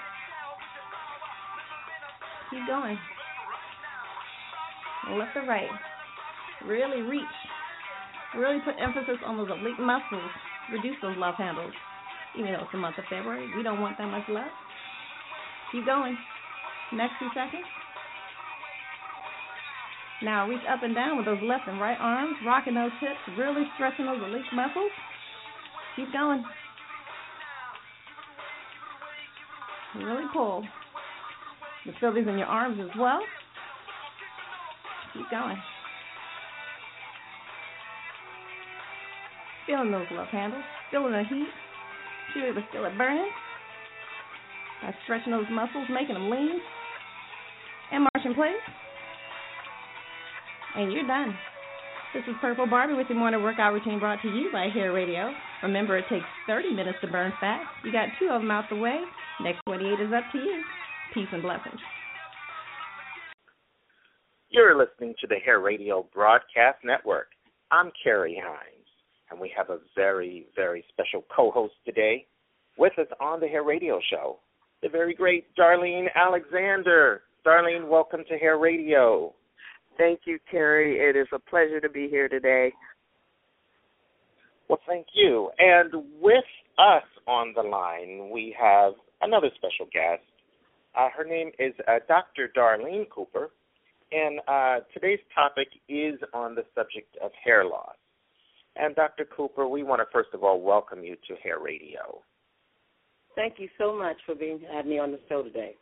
Keep 2.51 2.67
going. 2.67 2.97
Left 5.17 5.33
to 5.33 5.41
right. 5.41 5.69
Really 6.65 7.01
reach. 7.01 7.23
Really 8.37 8.59
put 8.63 8.75
emphasis 8.79 9.17
on 9.25 9.37
those 9.37 9.49
oblique 9.51 9.79
muscles. 9.79 10.29
Reduce 10.71 10.95
those 11.01 11.17
love 11.17 11.35
handles. 11.37 11.73
Even 12.37 12.53
though 12.53 12.61
it's 12.61 12.71
the 12.71 12.77
month 12.77 12.97
of 12.97 13.05
February, 13.09 13.49
we 13.55 13.63
don't 13.63 13.81
want 13.81 13.97
that 13.97 14.07
much 14.07 14.27
love. 14.29 14.51
Keep 15.71 15.85
going. 15.85 16.15
Next 16.93 17.13
few 17.19 17.29
seconds. 17.33 17.65
Now 20.23 20.47
reach 20.47 20.61
up 20.67 20.81
and 20.81 20.95
down 20.95 21.17
with 21.17 21.27
those 21.27 21.41
left 21.43 21.67
and 21.67 21.79
right 21.79 21.97
arms, 21.99 22.35
rocking 22.45 22.73
those 22.73 22.91
hips, 22.99 23.37
really 23.37 23.63
stretching 23.75 24.05
those 24.05 24.21
oblique 24.23 24.41
muscles. 24.53 24.91
Keep 25.95 26.11
going. 26.11 26.43
Really 29.97 30.25
pull. 30.33 30.63
You 31.85 31.93
feel 31.99 32.13
these 32.13 32.27
in 32.27 32.37
your 32.37 32.47
arms 32.47 32.79
as 32.81 32.89
well. 32.99 33.19
Keep 35.13 35.29
going. 35.29 35.57
Feeling 39.67 39.91
those 39.91 40.07
love 40.11 40.27
handles, 40.27 40.63
feeling 40.91 41.11
the 41.11 41.23
heat. 41.29 41.47
Should 42.33 42.41
be 42.41 42.47
able 42.47 42.61
to 42.61 42.67
feel 42.71 42.85
it 42.85 42.97
burning. 42.97 43.29
By 44.81 44.93
stretching 45.03 45.31
those 45.31 45.45
muscles, 45.51 45.87
making 45.91 46.15
them 46.15 46.29
lean. 46.29 46.59
And 47.91 48.03
march 48.03 48.25
in 48.25 48.33
place 48.33 48.55
and 50.75 50.91
you're 50.91 51.07
done. 51.07 51.35
This 52.13 52.23
is 52.27 52.35
Purple 52.41 52.67
Barbie 52.67 52.93
with 52.93 53.07
your 53.09 53.17
morning 53.17 53.43
workout 53.43 53.73
routine 53.73 53.99
brought 53.99 54.21
to 54.21 54.29
you 54.29 54.49
by 54.51 54.67
Hair 54.73 54.93
Radio. 54.93 55.31
Remember, 55.61 55.97
it 55.97 56.05
takes 56.09 56.25
30 56.47 56.73
minutes 56.73 56.97
to 57.01 57.07
burn 57.07 57.33
fat. 57.39 57.61
You 57.83 57.91
got 57.91 58.09
two 58.19 58.29
of 58.31 58.41
them 58.41 58.51
out 58.51 58.65
the 58.69 58.75
way. 58.75 58.99
Next 59.41 59.59
28 59.67 59.99
is 59.99 60.13
up 60.13 60.23
to 60.31 60.37
you. 60.37 60.63
Peace 61.13 61.27
and 61.31 61.41
blessings. 61.41 61.79
You're 64.49 64.77
listening 64.77 65.13
to 65.21 65.27
the 65.27 65.35
Hair 65.43 65.59
Radio 65.59 66.07
Broadcast 66.13 66.79
Network. 66.83 67.27
I'm 67.69 67.91
Carrie 68.01 68.41
Hines, 68.41 68.87
and 69.29 69.39
we 69.39 69.51
have 69.55 69.69
a 69.69 69.79
very, 69.95 70.47
very 70.55 70.85
special 70.89 71.25
co 71.35 71.51
host 71.51 71.73
today 71.85 72.25
with 72.77 72.97
us 72.97 73.07
on 73.19 73.39
the 73.39 73.47
Hair 73.47 73.63
Radio 73.63 73.99
Show, 74.09 74.39
the 74.81 74.89
very 74.89 75.13
great 75.13 75.45
Darlene 75.59 76.07
Alexander. 76.15 77.23
Darlene, 77.45 77.87
welcome 77.87 78.23
to 78.29 78.37
Hair 78.37 78.57
Radio. 78.57 79.33
Thank 79.97 80.21
you, 80.25 80.37
Terry. 80.51 80.99
It 80.99 81.15
is 81.15 81.27
a 81.33 81.39
pleasure 81.39 81.81
to 81.81 81.89
be 81.89 82.07
here 82.07 82.29
today. 82.29 82.71
Well, 84.69 84.79
thank 84.87 85.07
you. 85.13 85.49
And 85.57 85.91
with 86.21 86.43
us 86.77 87.03
on 87.27 87.53
the 87.55 87.63
line, 87.63 88.29
we 88.31 88.55
have 88.59 88.93
another 89.21 89.49
special 89.55 89.87
guest. 89.91 90.23
Uh, 90.95 91.09
her 91.15 91.23
name 91.23 91.51
is 91.59 91.73
uh, 91.87 91.99
Dr. 92.07 92.51
Darlene 92.55 93.09
Cooper, 93.09 93.51
and 94.11 94.39
uh, 94.47 94.79
today's 94.93 95.19
topic 95.33 95.67
is 95.87 96.15
on 96.33 96.55
the 96.55 96.63
subject 96.75 97.15
of 97.23 97.31
hair 97.43 97.65
loss. 97.65 97.95
And 98.75 98.95
Dr. 98.95 99.25
Cooper, 99.25 99.67
we 99.67 99.83
want 99.83 100.01
to 100.01 100.05
first 100.11 100.29
of 100.33 100.43
all 100.43 100.61
welcome 100.61 101.03
you 101.03 101.15
to 101.27 101.35
Hair 101.43 101.59
Radio. 101.59 102.21
Thank 103.35 103.55
you 103.57 103.69
so 103.77 103.95
much 103.97 104.17
for 104.25 104.35
being 104.35 104.59
having 104.71 104.91
me 104.91 104.99
on 104.99 105.11
the 105.11 105.19
show 105.29 105.43
today. 105.43 105.75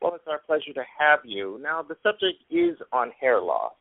Well, 0.00 0.14
it's 0.14 0.24
our 0.26 0.40
pleasure 0.46 0.72
to 0.74 0.84
have 0.98 1.20
you. 1.24 1.58
Now, 1.62 1.82
the 1.82 1.96
subject 2.02 2.42
is 2.50 2.76
on 2.92 3.10
hair 3.20 3.40
loss. 3.40 3.72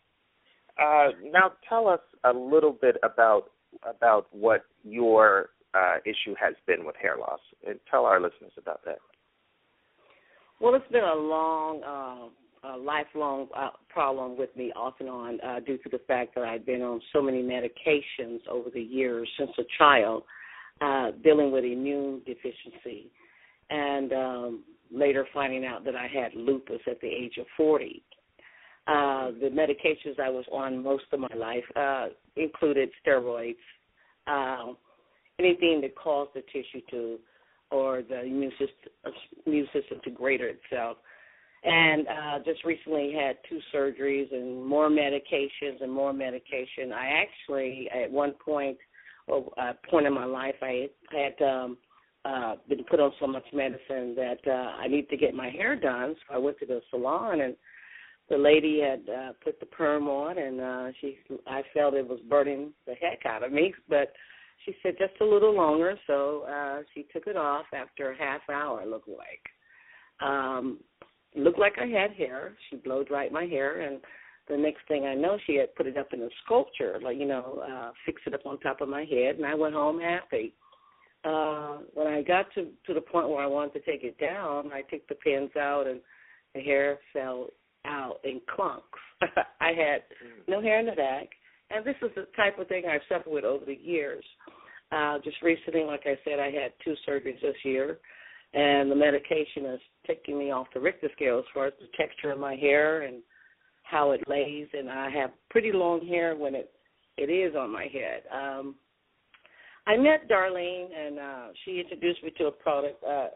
Uh, 0.78 1.10
now, 1.32 1.54
tell 1.68 1.88
us 1.88 2.00
a 2.24 2.32
little 2.32 2.74
bit 2.74 2.98
about 3.04 3.52
about 3.88 4.28
what 4.32 4.62
your 4.84 5.50
uh, 5.74 5.98
issue 6.06 6.34
has 6.40 6.56
been 6.66 6.86
with 6.86 6.96
hair 7.00 7.16
loss, 7.20 7.40
and 7.68 7.80
tell 7.90 8.06
our 8.06 8.20
listeners 8.20 8.52
about 8.58 8.84
that. 8.86 8.98
Well, 10.60 10.76
it's 10.76 10.92
been 10.92 11.04
a 11.04 11.16
long, 11.16 12.32
uh, 12.64 12.70
a 12.74 12.78
lifelong 12.78 13.48
uh, 13.56 13.70
problem 13.88 14.38
with 14.38 14.50
me, 14.56 14.74
off 14.76 14.96
and 15.00 15.08
on, 15.08 15.40
uh, 15.42 15.60
due 15.60 15.78
to 15.78 15.90
the 15.90 16.00
fact 16.08 16.36
that 16.36 16.44
I've 16.44 16.66
been 16.66 16.82
on 16.82 17.02
so 17.14 17.22
many 17.22 17.44
medications 17.44 18.40
over 18.50 18.70
the 18.70 18.82
years 18.82 19.30
since 19.38 19.52
a 19.60 19.64
child, 19.78 20.24
uh, 20.82 21.12
dealing 21.24 21.52
with 21.52 21.64
immune 21.64 22.22
deficiency, 22.26 23.12
and 23.70 24.14
um, 24.14 24.64
later 24.92 25.26
finding 25.34 25.66
out 25.66 25.86
that 25.86 25.96
I 25.96 26.08
had 26.08 26.34
lupus 26.36 26.82
at 26.90 27.00
the 27.02 27.08
age 27.08 27.38
of 27.40 27.46
40. 27.58 28.04
Uh, 28.88 29.32
the 29.40 29.50
medications 29.54 30.20
I 30.20 30.30
was 30.30 30.46
on 30.52 30.82
most 30.82 31.04
of 31.12 31.20
my 31.20 31.30
life 31.36 31.64
uh, 31.76 32.08
included 32.36 32.90
steroids, 33.06 33.56
uh, 34.26 34.74
anything 35.38 35.82
that 35.82 35.96
caused 35.96 36.32
the 36.34 36.42
tissue 36.52 36.82
to 36.92 37.20
or 37.72 38.02
the 38.02 38.22
immune 38.22 38.52
system, 38.52 39.14
immune 39.46 39.68
system 39.74 40.00
to 40.04 40.10
greater 40.10 40.48
itself. 40.48 40.98
And 41.64 42.08
uh, 42.08 42.40
just 42.46 42.64
recently 42.64 43.14
had 43.14 43.38
two 43.48 43.60
surgeries 43.76 44.34
and 44.34 44.66
more 44.66 44.90
medications 44.90 45.82
and 45.82 45.92
more 45.92 46.14
medication. 46.14 46.94
I 46.94 47.22
actually, 47.22 47.90
at 47.94 48.10
one 48.10 48.34
point, 48.44 48.78
or 49.28 49.52
a 49.58 49.74
point 49.90 50.08
in 50.08 50.14
my 50.14 50.26
life, 50.26 50.56
I 50.62 50.88
had 51.12 51.46
um, 51.46 51.78
uh 52.26 52.56
been 52.68 52.84
put 52.84 53.00
on 53.00 53.12
so 53.20 53.28
much 53.28 53.46
medicine 53.54 54.14
that 54.16 54.40
uh 54.46 54.72
I 54.78 54.88
need 54.88 55.10
to 55.10 55.18
get 55.18 55.34
my 55.34 55.50
hair 55.50 55.76
done. 55.76 56.16
So 56.28 56.36
I 56.36 56.38
went 56.38 56.60
to 56.60 56.66
the 56.66 56.82
salon 56.90 57.42
and 57.42 57.56
the 58.30 58.38
lady 58.38 58.82
had 58.82 59.10
uh 59.10 59.34
put 59.44 59.60
the 59.60 59.66
perm 59.66 60.08
on 60.08 60.38
and 60.38 60.60
uh 60.60 60.92
she 61.00 61.18
I 61.48 61.62
felt 61.74 61.94
it 61.94 62.08
was 62.08 62.20
burning 62.30 62.74
the 62.86 62.94
heck 62.96 63.26
out 63.26 63.44
of 63.44 63.52
me, 63.52 63.74
but 63.88 64.12
she 64.66 64.76
said 64.84 64.96
just 65.00 65.14
a 65.22 65.26
little 65.26 65.56
longer, 65.56 65.98
so 66.08 66.44
uh 66.50 66.82
she 66.94 67.08
took 67.14 67.28
it 67.28 67.38
off 67.38 67.66
after 67.74 68.12
a 68.12 68.18
half 68.18 68.42
hour 68.52 68.86
looked 68.86 69.08
like. 69.10 70.28
Um 70.30 70.80
looked 71.36 71.60
like 71.60 71.78
I 71.80 71.86
had 71.86 72.12
hair. 72.12 72.56
She 72.70 72.76
blow 72.78 73.04
dried 73.04 73.32
my 73.32 73.46
hair 73.46 73.82
and 73.82 74.02
the 74.50 74.58
next 74.58 74.80
thing 74.88 75.06
I 75.06 75.14
know 75.14 75.38
she 75.46 75.56
had 75.56 75.74
put 75.76 75.86
it 75.86 75.96
up 75.96 76.12
in 76.12 76.24
a 76.24 76.30
sculpture, 76.44 77.00
like, 77.02 77.18
you 77.18 77.28
know, 77.28 77.64
uh 77.66 77.92
fix 78.06 78.22
it 78.28 78.34
up 78.34 78.46
on 78.46 78.60
top 78.60 78.82
of 78.82 78.90
my 78.90 79.06
head 79.06 79.38
and 79.38 79.46
I 79.46 79.56
went 79.56 79.74
home 79.74 80.02
happy 80.02 80.54
when 81.94 82.08
I 82.08 82.22
got 82.22 82.46
to 82.56 82.68
to 82.88 82.94
the 82.94 83.02
point 83.02 83.30
where 83.30 83.44
I 83.44 83.48
wanted 83.48 83.74
to 83.74 83.92
take 83.92 84.04
it 84.04 84.18
down, 84.20 84.72
I 84.72 84.82
took 84.82 85.08
the 85.08 85.16
pins 85.16 85.52
out 85.58 85.88
and 85.88 86.00
the 86.56 86.62
hair 86.62 87.00
fell 87.14 87.48
out 87.86 88.18
in 88.24 88.42
clumps. 88.54 88.86
I 89.62 89.72
had 89.74 90.04
no 90.48 90.62
hair 90.62 90.80
in 90.80 90.86
the 90.86 90.94
back, 90.94 91.30
and 91.70 91.86
this 91.86 91.96
is 92.02 92.10
the 92.16 92.28
type 92.36 92.58
of 92.60 92.68
thing 92.68 92.84
I've 92.86 93.02
suffered 93.10 93.32
with 93.32 93.44
over 93.44 93.66
the 93.66 93.78
years. 93.82 94.24
Uh 94.92 95.20
just 95.24 95.42
recently, 95.42 95.84
like 95.84 96.04
I 96.06 96.18
said, 96.24 96.40
I 96.40 96.52
had 96.52 96.74
two 96.84 96.96
surgeries 97.08 97.42
this 97.42 97.56
year, 97.64 98.00
and 98.54 98.90
the 98.90 98.96
medication 98.96 99.66
is 99.66 99.80
taking 100.08 100.38
me 100.38 100.52
off 100.52 100.68
the 100.74 100.80
Richter 100.80 101.10
scale 101.16 101.40
as 101.40 101.46
far 101.54 101.68
as 101.68 101.74
the 101.80 101.88
texture 101.98 102.32
of 102.32 102.40
my 102.40 102.56
hair 102.56 103.04
and 103.04 103.22
how 103.84 104.12
it 104.12 104.22
lays, 104.28 104.68
and 104.74 104.90
I 104.90 105.10
have 105.10 105.32
pretty 105.50 105.72
long 105.72 106.06
hair 106.06 106.36
when 106.36 106.56
it 106.56 106.72
it 107.18 107.30
is 107.30 107.56
on 107.56 107.72
my 107.72 107.88
head. 107.92 108.24
Um 108.34 108.76
I 109.90 109.98
met 109.98 110.30
Darlene, 110.30 110.88
and 110.96 111.18
uh, 111.18 111.48
she 111.66 111.80
introduced 111.80 112.24
me 112.24 112.32
to 112.38 112.46
a 112.46 112.52
product 112.52 113.04
uh, 113.04 113.30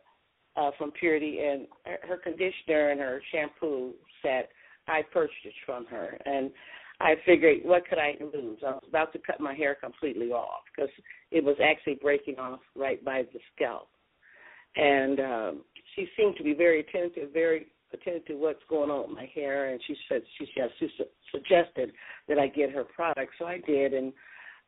uh, 0.56 0.70
from 0.78 0.92
Purity, 0.92 1.40
and 1.40 1.66
her, 1.84 1.98
her 2.08 2.18
conditioner 2.18 2.92
and 2.92 3.00
her 3.00 3.24
shampoo 3.32 3.94
set 4.22 4.50
I 4.88 5.02
purchased 5.12 5.58
from 5.66 5.88
her, 5.88 6.16
and 6.28 6.52
I 7.00 7.16
figured, 7.26 7.62
what 7.64 7.88
could 7.88 7.98
I 7.98 8.14
lose? 8.22 8.60
I 8.62 8.72
was 8.72 8.84
about 8.88 9.14
to 9.14 9.20
cut 9.26 9.40
my 9.40 9.56
hair 9.56 9.74
completely 9.74 10.28
off 10.28 10.62
because 10.76 10.92
it 11.32 11.44
was 11.44 11.56
actually 11.64 11.96
breaking 11.96 12.38
off 12.38 12.60
right 12.76 13.04
by 13.04 13.24
the 13.34 13.40
scalp. 13.56 13.88
And 14.76 15.20
um, 15.20 15.62
she 15.96 16.08
seemed 16.16 16.36
to 16.38 16.44
be 16.44 16.54
very 16.54 16.82
attentive, 16.82 17.34
very 17.34 17.68
attentive 17.94 18.26
to 18.26 18.36
what's 18.36 18.62
going 18.70 18.92
on 18.92 19.10
with 19.10 19.18
my 19.18 19.28
hair. 19.34 19.72
And 19.72 19.82
she 19.88 19.96
said 20.08 20.22
she, 20.38 20.46
she, 20.80 20.88
suggested 21.32 21.94
that 22.28 22.38
I 22.38 22.48
get 22.48 22.72
her 22.72 22.84
product, 22.84 23.34
so 23.40 23.46
I 23.46 23.60
did. 23.66 23.94
And 23.94 24.14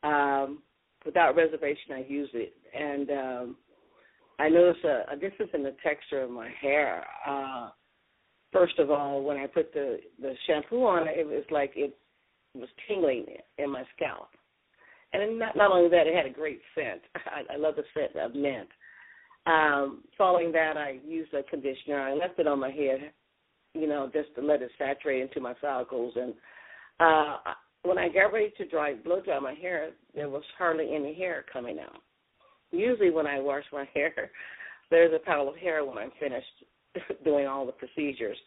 um, 0.02 0.64
without 1.06 1.36
reservation, 1.36 1.94
I 1.94 2.06
used 2.08 2.34
it. 2.34 2.54
And 2.78 3.10
um, 3.12 3.56
I 4.40 4.50
noticed 4.50 4.84
a, 4.84 5.06
a 5.12 5.16
difference 5.16 5.52
in 5.54 5.64
the 5.64 5.76
texture 5.84 6.22
of 6.22 6.30
my 6.30 6.50
hair. 6.62 7.06
Uh, 7.28 7.70
first 8.52 8.80
of 8.80 8.92
all, 8.92 9.24
when 9.24 9.38
I 9.38 9.48
put 9.48 9.74
the 9.74 10.00
the 10.22 10.34
shampoo 10.48 10.84
on, 10.86 11.08
it 11.08 11.26
was 11.26 11.44
like 11.52 11.74
it 11.76 11.98
was 12.54 12.70
tingling 12.88 13.26
in 13.58 13.72
my 13.72 13.84
scalp. 13.96 14.30
And 15.14 15.40
not 15.40 15.56
not 15.56 15.72
only 15.72 15.90
that, 15.90 16.08
it 16.08 16.16
had 16.16 16.26
a 16.26 16.30
great 16.30 16.62
scent. 16.74 17.02
I, 17.16 17.54
I 17.54 17.58
love 17.58 17.76
the 17.76 17.84
scent 17.94 18.16
of 18.16 18.36
mint. 18.36 18.70
Um, 19.46 20.04
following 20.18 20.52
that, 20.54 20.76
I 20.76 21.00
used 21.06 21.34
a 21.34 21.44
conditioner. 21.44 22.02
I 22.02 22.14
left 22.14 22.40
it 22.40 22.48
on 22.48 22.60
my 22.60 22.72
head, 22.72 23.12
you 23.74 23.88
know, 23.88 24.10
just 24.12 24.34
to 24.36 24.42
let 24.42 24.64
it 24.64 24.72
saturate 24.78 25.22
into 25.22 25.40
my 25.40 25.54
follicles. 25.62 26.14
And 26.16 26.34
uh, 27.00 27.38
when 27.86 27.98
I 27.98 28.10
got 28.10 28.34
ready 28.34 28.52
to 28.58 28.68
dry, 28.68 28.96
blow 28.96 29.22
dry 29.22 29.40
my 29.40 29.54
hair, 29.54 29.92
there 30.14 30.30
was 30.30 30.44
hardly 30.58 30.96
any 30.96 31.14
hair 31.14 31.46
coming 31.52 31.80
out. 31.80 32.02
Usually, 32.72 33.12
when 33.12 33.28
I 33.28 33.40
wash 33.40 33.64
my 33.72 33.88
hair, 33.94 34.32
there's 34.90 35.14
a 35.14 35.26
pile 35.26 35.48
of 35.50 35.56
hair 35.56 35.86
when 35.86 35.98
I'm 35.98 36.12
finished 36.20 36.46
doing 37.24 37.48
all 37.48 37.66
the 37.66 37.72
procedures, 37.72 38.38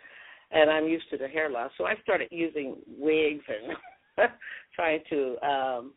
and 0.51 0.71
I'm 0.71 0.87
used 0.87 1.11
to 1.11 1.19
the 1.19 1.29
hair 1.29 1.51
loss. 1.51 1.71
So 1.79 1.85
I 1.85 1.95
started 2.03 2.29
using 2.31 2.77
wigs 2.87 3.45
and 3.49 4.29
trying 4.75 5.01
to 5.11 5.37
um 5.47 5.93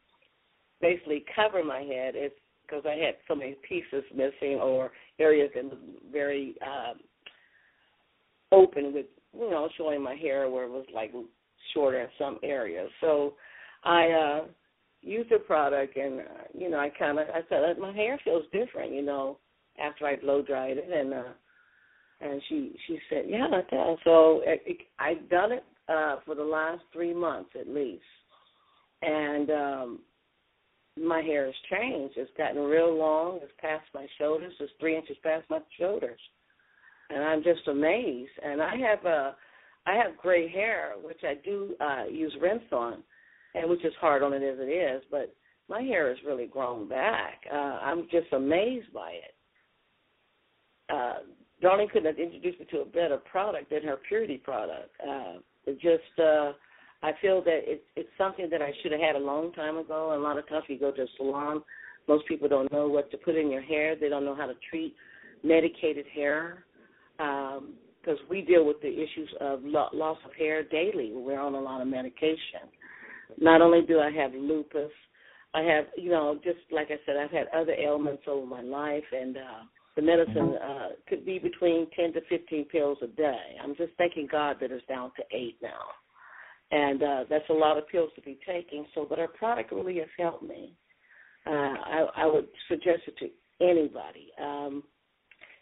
basically 0.82 1.24
cover 1.36 1.64
my 1.64 1.80
head. 1.80 2.16
It's 2.16 2.36
because 2.66 2.84
I 2.86 2.96
had 3.04 3.16
so 3.28 3.36
many 3.36 3.56
pieces 3.68 4.04
missing 4.16 4.60
or 4.62 4.92
areas 5.20 5.52
that 5.56 5.66
was 5.66 5.78
very 6.12 6.56
um 6.62 7.00
open 8.52 8.94
with 8.94 9.06
you 9.34 9.50
know 9.50 9.70
showing 9.78 10.02
my 10.02 10.16
hair 10.16 10.50
where 10.50 10.66
it 10.66 10.72
was 10.72 10.86
like 10.94 11.12
shorter 11.74 12.02
in 12.02 12.08
some 12.18 12.40
areas. 12.44 12.90
So 13.02 13.34
I 13.84 14.10
uh 14.10 14.46
used 15.02 15.30
the 15.32 15.40
product 15.40 15.98
and 15.98 16.20
uh, 16.20 16.24
you 16.54 16.70
know 16.70 16.78
I 16.80 16.90
kind 16.90 17.20
of 17.20 17.28
I 17.30 17.42
said 17.50 17.78
my 17.80 17.92
hair 17.92 18.20
feels 18.24 18.44
different, 18.52 18.94
you 18.94 19.02
know, 19.02 19.38
after 19.84 20.06
I 20.06 20.16
blow 20.16 20.42
dried 20.42 20.78
it 20.78 20.90
and 20.92 21.14
uh 21.14 21.34
and 22.22 22.42
she 22.50 22.76
she 22.88 23.00
said 23.10 23.26
yeah 23.28 23.48
it 23.52 23.70
does. 23.70 23.98
So 24.04 24.42
it, 24.46 24.62
it, 24.66 24.78
I've 25.00 25.30
done 25.30 25.52
it 25.52 25.64
uh 25.90 26.18
for 26.26 26.36
the 26.36 26.44
last 26.44 26.84
three 26.94 27.14
months 27.14 27.52
at 27.60 27.68
least, 27.68 28.04
and 29.02 29.50
um 29.50 30.00
my 30.98 31.22
hair 31.22 31.46
has 31.46 31.56
changed. 31.72 32.16
It's 32.18 32.32
gotten 32.38 32.62
real 32.62 32.94
long. 32.94 33.40
It's 33.42 33.52
past 33.60 33.86
my 33.94 34.08
shoulders. 34.18 34.54
It's 34.60 34.72
three 34.80 34.98
inches 34.98 35.16
past 35.24 35.46
my 35.50 35.60
shoulders, 35.80 36.20
and 37.10 37.24
I'm 37.24 37.44
just 37.44 37.68
amazed. 37.68 38.32
And 38.44 38.62
I 38.62 38.76
have 38.76 39.06
a 39.06 39.36
I 39.86 39.96
have 39.96 40.18
gray 40.18 40.50
hair, 40.50 40.94
which 41.02 41.22
I 41.24 41.36
do 41.44 41.76
uh 41.80 42.06
use 42.10 42.36
rinse 42.42 42.72
on, 42.72 43.04
and 43.56 43.70
which 43.70 43.84
is 43.84 43.94
hard 44.00 44.24
on 44.24 44.34
it 44.34 44.44
as 44.44 44.60
it 44.60 44.70
is, 44.72 45.04
but 45.12 45.34
my 45.70 45.82
hair 45.82 46.10
has 46.10 46.18
really 46.26 46.48
grown 46.48 46.88
back. 46.88 47.42
Uh 47.52 47.56
I'm 47.56 48.04
just 48.12 48.32
amazed 48.34 48.94
by 48.94 49.12
it. 49.12 49.36
Uh 50.90 51.20
Darlene 51.64 51.90
couldn't 51.92 52.08
have 52.08 52.20
introduced 52.20 52.60
me 52.60 52.66
to 52.72 52.82
a 52.82 52.86
better 52.86 53.18
product 53.18 53.70
than 53.70 53.84
her 53.84 53.98
purity 54.08 54.38
product. 54.38 54.92
Uh 55.02 55.40
it 55.66 55.80
just 55.80 56.20
uh 56.20 56.54
I 57.04 57.14
feel 57.22 57.44
that 57.44 57.62
it's 57.64 57.84
it's 57.96 58.10
something 58.18 58.50
that 58.52 58.62
I 58.62 58.72
should 58.82 58.92
have 58.92 59.02
had 59.02 59.16
a 59.16 59.20
long 59.20 59.52
time 59.54 59.78
ago. 59.78 60.16
A 60.16 60.20
lot 60.22 60.38
of 60.38 60.48
times 60.48 60.66
you 60.68 60.80
go 60.80 60.92
to 60.92 61.02
a 61.02 61.08
salon, 61.18 61.64
most 62.08 62.28
people 62.28 62.48
don't 62.48 62.72
know 62.72 62.88
what 62.88 63.10
to 63.12 63.18
put 63.18 63.36
in 63.36 63.50
your 63.50 63.62
hair. 63.62 63.96
They 63.96 64.10
don't 64.10 64.26
know 64.26 64.36
how 64.36 64.46
to 64.46 64.56
treat 64.70 64.96
medicated 65.44 66.06
hair 66.14 66.66
because 68.02 68.20
we 68.30 68.42
deal 68.42 68.66
with 68.66 68.82
the 68.82 68.92
issues 68.92 69.30
of 69.40 69.60
lo- 69.64 69.90
loss 69.94 70.18
of 70.26 70.34
hair 70.34 70.64
daily. 70.64 71.12
We're 71.14 71.40
on 71.40 71.56
a 71.56 71.60
lot 71.60 71.82
of 71.82 71.88
medication. 71.88 72.70
Not 73.38 73.62
only 73.62 73.82
do 73.82 74.00
I 74.00 74.12
have 74.12 74.34
lupus, 74.34 74.92
I 75.54 75.62
have 75.62 75.86
you 75.98 76.10
know 76.10 76.40
just 76.44 76.60
like 76.72 76.88
I 76.88 77.00
said, 77.06 77.18
I've 77.18 77.32
had 77.32 77.48
other 77.56 77.74
ailments 77.74 78.24
over 78.28 78.46
my 78.46 78.62
life, 78.62 79.04
and 79.12 79.38
uh, 79.38 79.64
the 79.96 80.02
medicine 80.02 80.56
uh, 80.64 80.90
could 81.08 81.26
be 81.26 81.40
between 81.40 81.88
ten 81.96 82.14
to 82.14 82.22
fifteen 82.30 82.66
pills 82.66 82.98
a 83.02 83.08
day. 83.08 83.56
I'm 83.64 83.76
just 83.76 83.94
thanking 83.98 84.28
God 84.32 84.58
that 84.62 84.72
it's 84.72 84.86
down 84.88 85.12
to 85.18 85.24
eight 85.36 85.58
now 85.62 85.88
and 86.72 87.04
uh, 87.04 87.24
that's 87.30 87.50
a 87.50 87.54
lot 87.54 87.78
of 87.78 87.88
pills 87.90 88.10
to 88.16 88.22
be 88.22 88.40
taking. 88.48 88.86
So, 88.96 89.06
but 89.08 89.20
our 89.20 89.28
product 89.28 89.72
really 89.72 89.98
has 89.98 90.08
helped 90.18 90.44
me. 90.44 90.74
Uh, 91.46 91.50
I, 91.50 92.08
I 92.18 92.26
would 92.26 92.48
suggest 92.70 93.02
it 93.08 93.18
to 93.20 93.66
anybody. 93.66 94.30
Um, 94.42 94.84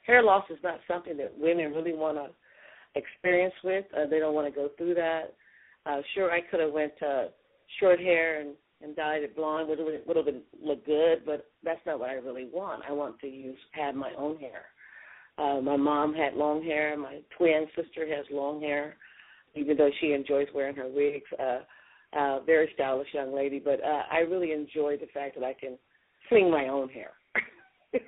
hair 0.10 0.24
loss 0.24 0.46
is 0.50 0.58
not 0.64 0.80
something 0.88 1.18
that 1.18 1.38
women 1.38 1.72
really 1.72 1.94
want 1.94 2.18
to 2.18 2.30
experience 3.00 3.54
with. 3.64 3.86
Uh, 3.96 4.08
they 4.10 4.20
don't 4.20 4.34
want 4.34 4.54
to 4.54 4.60
go 4.60 4.70
through 4.78 4.96
that. 4.96 5.36
Uh, 5.86 6.02
sure, 6.14 6.32
I 6.32 6.42
could 6.42 6.60
have 6.60 6.74
went 6.74 6.94
to 7.00 7.30
short 7.80 8.00
hair 8.00 8.42
and 8.42 8.56
and 8.82 8.96
dyed 8.96 9.24
it 9.24 9.36
blonde 9.36 9.68
would 9.68 9.80
would 9.80 10.16
have 10.16 10.26
been 10.26 10.42
look 10.64 10.86
good, 10.86 11.24
but 11.26 11.50
that's 11.64 11.82
not 11.86 12.00
what 12.00 12.10
I 12.10 12.14
really 12.14 12.48
want. 12.52 12.84
I 12.88 12.94
want 12.94 13.20
to 13.20 13.28
use 13.28 13.58
have 13.72 13.94
my 13.94 14.12
own 14.18 14.38
hair. 14.38 14.66
Uh, 15.38 15.60
my 15.62 15.76
mom 15.76 16.14
had 16.14 16.34
long 16.34 16.64
hair. 16.64 16.98
My 16.98 17.20
twin 17.38 17.68
sister 17.76 18.08
has 18.08 18.26
long 18.32 18.62
hair 18.62 18.96
even 19.56 19.78
though 19.78 19.90
she 20.00 20.14
enjoys 20.14 20.48
wearing 20.54 20.76
her 20.76 20.88
wigs. 20.88 21.26
Uh, 21.40 21.60
uh, 22.18 22.40
very 22.42 22.70
stylish 22.74 23.08
young 23.14 23.36
lady, 23.36 23.62
but 23.64 23.84
uh, 23.84 24.04
I 24.12 24.20
really 24.20 24.52
enjoy 24.52 24.98
the 24.98 25.08
fact 25.14 25.36
that 25.36 25.44
I 25.44 25.54
can 25.54 25.78
sling 26.28 26.50
my 26.50 26.68
own 26.68 26.90
hair. 26.90 27.12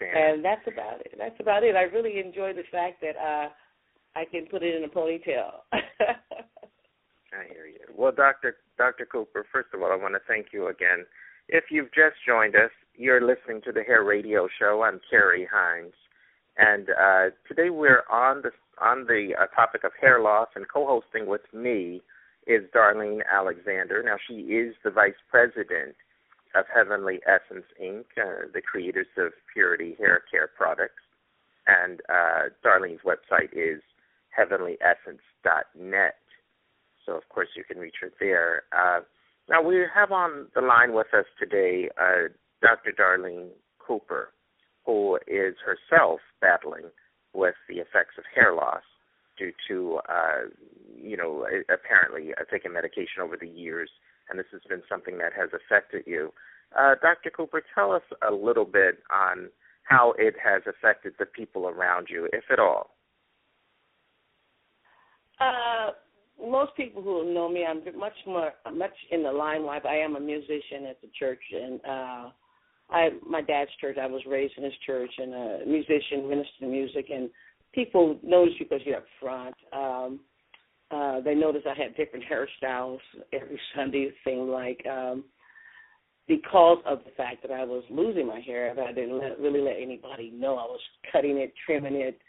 Understand. 0.00 0.34
And 0.34 0.44
that's 0.44 0.66
about 0.66 1.00
it. 1.00 1.14
That's 1.18 1.40
about 1.40 1.62
it. 1.62 1.76
I 1.76 1.82
really 1.82 2.20
enjoy 2.20 2.52
the 2.52 2.64
fact 2.70 3.00
that 3.00 3.16
uh, 3.16 3.48
I 4.16 4.24
can 4.24 4.46
put 4.46 4.62
it 4.62 4.74
in 4.74 4.84
a 4.84 4.88
ponytail. 4.88 5.62
I 5.72 7.44
hear 7.52 7.66
you. 7.66 7.80
Well, 7.96 8.12
Doctor 8.12 8.56
Doctor 8.76 9.06
Cooper, 9.10 9.44
first 9.52 9.68
of 9.74 9.82
all, 9.82 9.92
I 9.92 9.96
want 9.96 10.14
to 10.14 10.20
thank 10.26 10.46
you 10.52 10.68
again. 10.68 11.04
If 11.48 11.64
you've 11.70 11.92
just 11.92 12.16
joined 12.26 12.54
us, 12.54 12.70
you're 12.94 13.20
listening 13.20 13.60
to 13.64 13.72
the 13.72 13.82
Hair 13.82 14.04
Radio 14.04 14.48
Show. 14.58 14.82
I'm 14.82 15.00
Carrie 15.10 15.48
Hines, 15.50 15.94
and 16.56 16.88
uh, 16.90 17.34
today 17.46 17.70
we're 17.70 18.04
on 18.10 18.42
the 18.42 18.50
on 18.80 19.04
the 19.06 19.30
uh, 19.38 19.46
topic 19.54 19.84
of 19.84 19.92
hair 20.00 20.20
loss, 20.20 20.48
and 20.54 20.66
co-hosting 20.72 21.26
with 21.26 21.42
me 21.52 22.00
is 22.46 22.62
Darlene 22.74 23.20
Alexander. 23.30 24.02
Now, 24.02 24.16
she 24.26 24.34
is 24.34 24.74
the 24.82 24.90
vice 24.90 25.18
president 25.30 25.94
of 26.58 26.66
Heavenly 26.74 27.20
Essence 27.26 27.66
Inc., 27.82 28.04
uh, 28.18 28.48
the 28.52 28.60
creators 28.60 29.06
of 29.16 29.32
Purity 29.52 29.94
Hair 29.98 30.22
Care 30.30 30.48
products, 30.56 31.02
and 31.66 32.00
uh, 32.08 32.48
Darlene's 32.64 33.00
website 33.04 33.52
is 33.52 33.80
heavenlyessence.net. 34.36 36.14
So, 37.06 37.12
of 37.12 37.28
course, 37.28 37.48
you 37.56 37.64
can 37.64 37.78
reach 37.78 37.96
her 38.00 38.10
there. 38.20 38.64
Uh, 38.72 39.00
now, 39.48 39.62
we 39.62 39.82
have 39.94 40.12
on 40.12 40.48
the 40.54 40.60
line 40.60 40.92
with 40.92 41.06
us 41.14 41.24
today 41.38 41.88
uh, 41.98 42.28
Dr. 42.60 42.92
Darlene 42.98 43.48
Cooper, 43.78 44.30
who 44.84 45.16
is 45.26 45.54
herself 45.64 46.20
battling 46.40 46.90
with 47.34 47.54
the 47.68 47.76
effects 47.76 48.14
of 48.18 48.24
hair 48.34 48.54
loss 48.54 48.82
due 49.38 49.52
to, 49.68 50.00
uh, 50.08 50.48
you 51.00 51.16
know, 51.16 51.46
apparently 51.72 52.32
uh, 52.34 52.44
taking 52.50 52.72
medication 52.72 53.22
over 53.22 53.36
the 53.40 53.46
years, 53.46 53.90
and 54.30 54.38
this 54.38 54.46
has 54.52 54.60
been 54.68 54.82
something 54.88 55.18
that 55.18 55.32
has 55.32 55.48
affected 55.52 56.04
you. 56.06 56.32
Uh, 56.78 56.94
Dr. 57.00 57.30
Cooper, 57.30 57.62
tell 57.74 57.92
us 57.92 58.02
a 58.28 58.32
little 58.32 58.64
bit 58.64 58.98
on 59.12 59.48
how 59.84 60.12
it 60.18 60.34
has 60.42 60.62
affected 60.68 61.14
the 61.18 61.26
people 61.26 61.66
around 61.66 62.08
you, 62.10 62.28
if 62.32 62.44
at 62.50 62.58
all. 62.58 62.90
Uh, 65.40 65.92
most 66.40 66.74
people 66.76 67.02
who 67.02 67.32
know 67.32 67.48
me, 67.48 67.64
I'm 67.64 67.82
much 67.98 68.12
more 68.26 68.52
much 68.72 68.92
in 69.10 69.22
the 69.22 69.32
limelight. 69.32 69.86
I 69.86 69.96
am 69.96 70.16
a 70.16 70.20
musician 70.20 70.86
at 70.88 71.00
the 71.00 71.08
church, 71.18 71.40
and 71.52 71.80
uh, 71.84 72.30
I 72.90 73.10
my 73.26 73.40
dad's 73.40 73.70
church. 73.80 73.96
I 74.00 74.06
was 74.06 74.22
raised 74.26 74.54
in 74.56 74.64
his 74.64 74.72
church, 74.84 75.10
and 75.18 75.34
a 75.34 75.60
musician, 75.66 76.28
minister 76.28 76.64
of 76.64 76.70
music, 76.70 77.06
and 77.12 77.30
people 77.72 78.18
notice 78.22 78.54
you 78.58 78.66
because 78.68 78.84
you're 78.84 78.98
up 78.98 79.06
front. 79.20 79.54
Um, 79.72 80.20
uh, 80.90 81.20
they 81.20 81.34
noticed 81.34 81.66
I 81.66 81.80
had 81.80 81.96
different 81.96 82.24
hairstyles 82.24 82.98
every 83.32 83.60
Sunday. 83.76 84.04
It 84.04 84.14
seemed 84.24 84.48
like 84.48 84.84
um, 84.86 85.24
because 86.26 86.78
of 86.86 87.00
the 87.04 87.10
fact 87.16 87.42
that 87.42 87.50
I 87.50 87.64
was 87.64 87.82
losing 87.90 88.26
my 88.26 88.40
hair, 88.40 88.74
I 88.78 88.92
didn't 88.92 89.18
let, 89.18 89.38
really 89.40 89.60
let 89.60 89.76
anybody 89.80 90.30
know. 90.30 90.56
I 90.56 90.64
was 90.64 90.80
cutting 91.12 91.38
it, 91.38 91.52
trimming 91.64 91.94
it, 91.94 92.20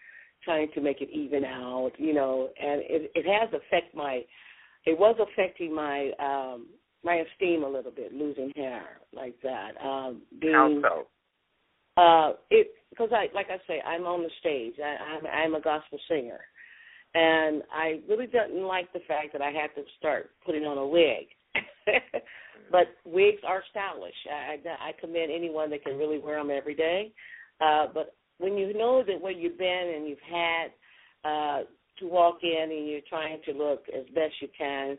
trying 0.44 0.70
to 0.74 0.82
make 0.82 1.02
it 1.02 1.10
even 1.12 1.44
out, 1.44 1.92
you 1.98 2.14
know, 2.14 2.50
and 2.62 2.82
it, 2.82 3.12
it 3.16 3.26
has 3.26 3.50
affected 3.50 3.96
my. 3.96 4.24
It 4.86 4.98
was 4.98 5.18
affecting 5.20 5.76
my 5.76 6.12
um 6.20 6.68
my 7.04 7.16
esteem 7.16 7.64
a 7.64 7.70
little 7.70 7.92
bit, 7.92 8.14
losing 8.14 8.52
hair 8.56 9.00
like 9.14 9.36
that. 9.44 9.72
Um, 9.84 10.22
being, 10.40 10.54
How 10.54 11.06
so? 11.96 12.02
Uh, 12.02 12.34
it 12.50 12.72
because 12.90 13.10
I 13.12 13.28
like 13.34 13.48
I 13.50 13.58
say 13.68 13.82
I'm 13.82 14.06
on 14.06 14.24
the 14.24 14.30
stage. 14.40 14.76
I, 14.84 15.16
I'm 15.16 15.28
I'm 15.28 15.56
a 15.56 15.62
gospel 15.62 16.00
singer, 16.10 16.40
and 17.16 17.64
I 17.74 18.02
really 18.08 18.28
didn't 18.28 18.64
like 18.64 18.92
the 18.94 19.00
fact 19.08 19.34
that 19.34 19.42
I 19.42 19.52
had 19.52 19.74
to 19.76 19.84
start 19.98 20.32
putting 20.46 20.64
on 20.64 20.78
a 20.78 20.88
wig. 20.88 21.28
but 22.72 22.88
wigs 23.06 23.42
are 23.48 23.64
stylish. 23.72 24.14
I, 24.32 24.58
I, 24.70 24.90
I 24.90 24.92
commend 25.00 25.32
anyone 25.32 25.70
that 25.72 25.84
can 25.84 25.98
really 25.98 26.20
wear 26.20 26.38
them 26.38 26.52
every 26.56 26.76
day. 26.76 27.12
Uh, 27.60 27.88
but 27.94 28.16
when 28.38 28.58
you 28.58 28.78
know 28.78 29.04
that 29.06 29.22
where 29.22 29.32
you've 29.32 29.58
been 29.58 29.94
and 29.96 30.08
you've 30.08 30.18
had 30.30 30.68
uh, 31.26 31.64
to 32.00 32.08
walk 32.08 32.40
in 32.44 32.70
and 32.72 32.88
you're 32.88 33.02
trying 33.10 33.40
to 33.46 33.54
look 33.54 33.84
as 33.96 34.06
best 34.14 34.34
you 34.42 34.48
can 34.58 34.98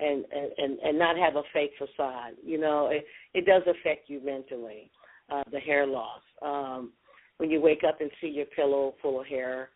and 0.00 0.24
and 0.58 0.78
and 0.80 0.98
not 0.98 1.16
have 1.16 1.36
a 1.36 1.42
fake 1.52 1.72
facade, 1.78 2.32
you 2.44 2.58
know, 2.58 2.88
it 2.88 3.04
it 3.34 3.46
does 3.46 3.62
affect 3.62 4.10
you 4.10 4.20
mentally. 4.24 4.90
Uh, 5.30 5.44
the 5.50 5.60
hair 5.60 5.86
loss. 5.86 6.20
Um, 6.42 6.92
when 7.38 7.48
you 7.48 7.60
wake 7.60 7.84
up 7.88 8.02
and 8.02 8.10
see 8.20 8.26
your 8.26 8.44
pillow 8.46 8.94
full 9.00 9.20
of 9.20 9.26
hair, 9.26 9.70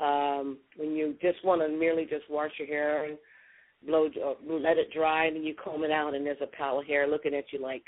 um, 0.00 0.58
when 0.76 0.94
you 0.94 1.14
just 1.20 1.44
want 1.44 1.60
to 1.60 1.68
merely 1.68 2.04
just 2.04 2.28
wash 2.30 2.52
your 2.58 2.68
hair 2.68 3.04
and 3.04 3.18
blow, 3.86 4.06
uh, 4.06 4.34
let 4.46 4.78
it 4.78 4.92
dry, 4.92 5.26
and 5.26 5.36
then 5.36 5.42
you 5.42 5.54
comb 5.54 5.84
it 5.84 5.90
out, 5.90 6.14
and 6.14 6.24
there's 6.24 6.38
a 6.42 6.56
pile 6.56 6.80
of 6.80 6.86
hair 6.86 7.06
looking 7.06 7.34
at 7.34 7.52
you 7.52 7.60
like, 7.60 7.82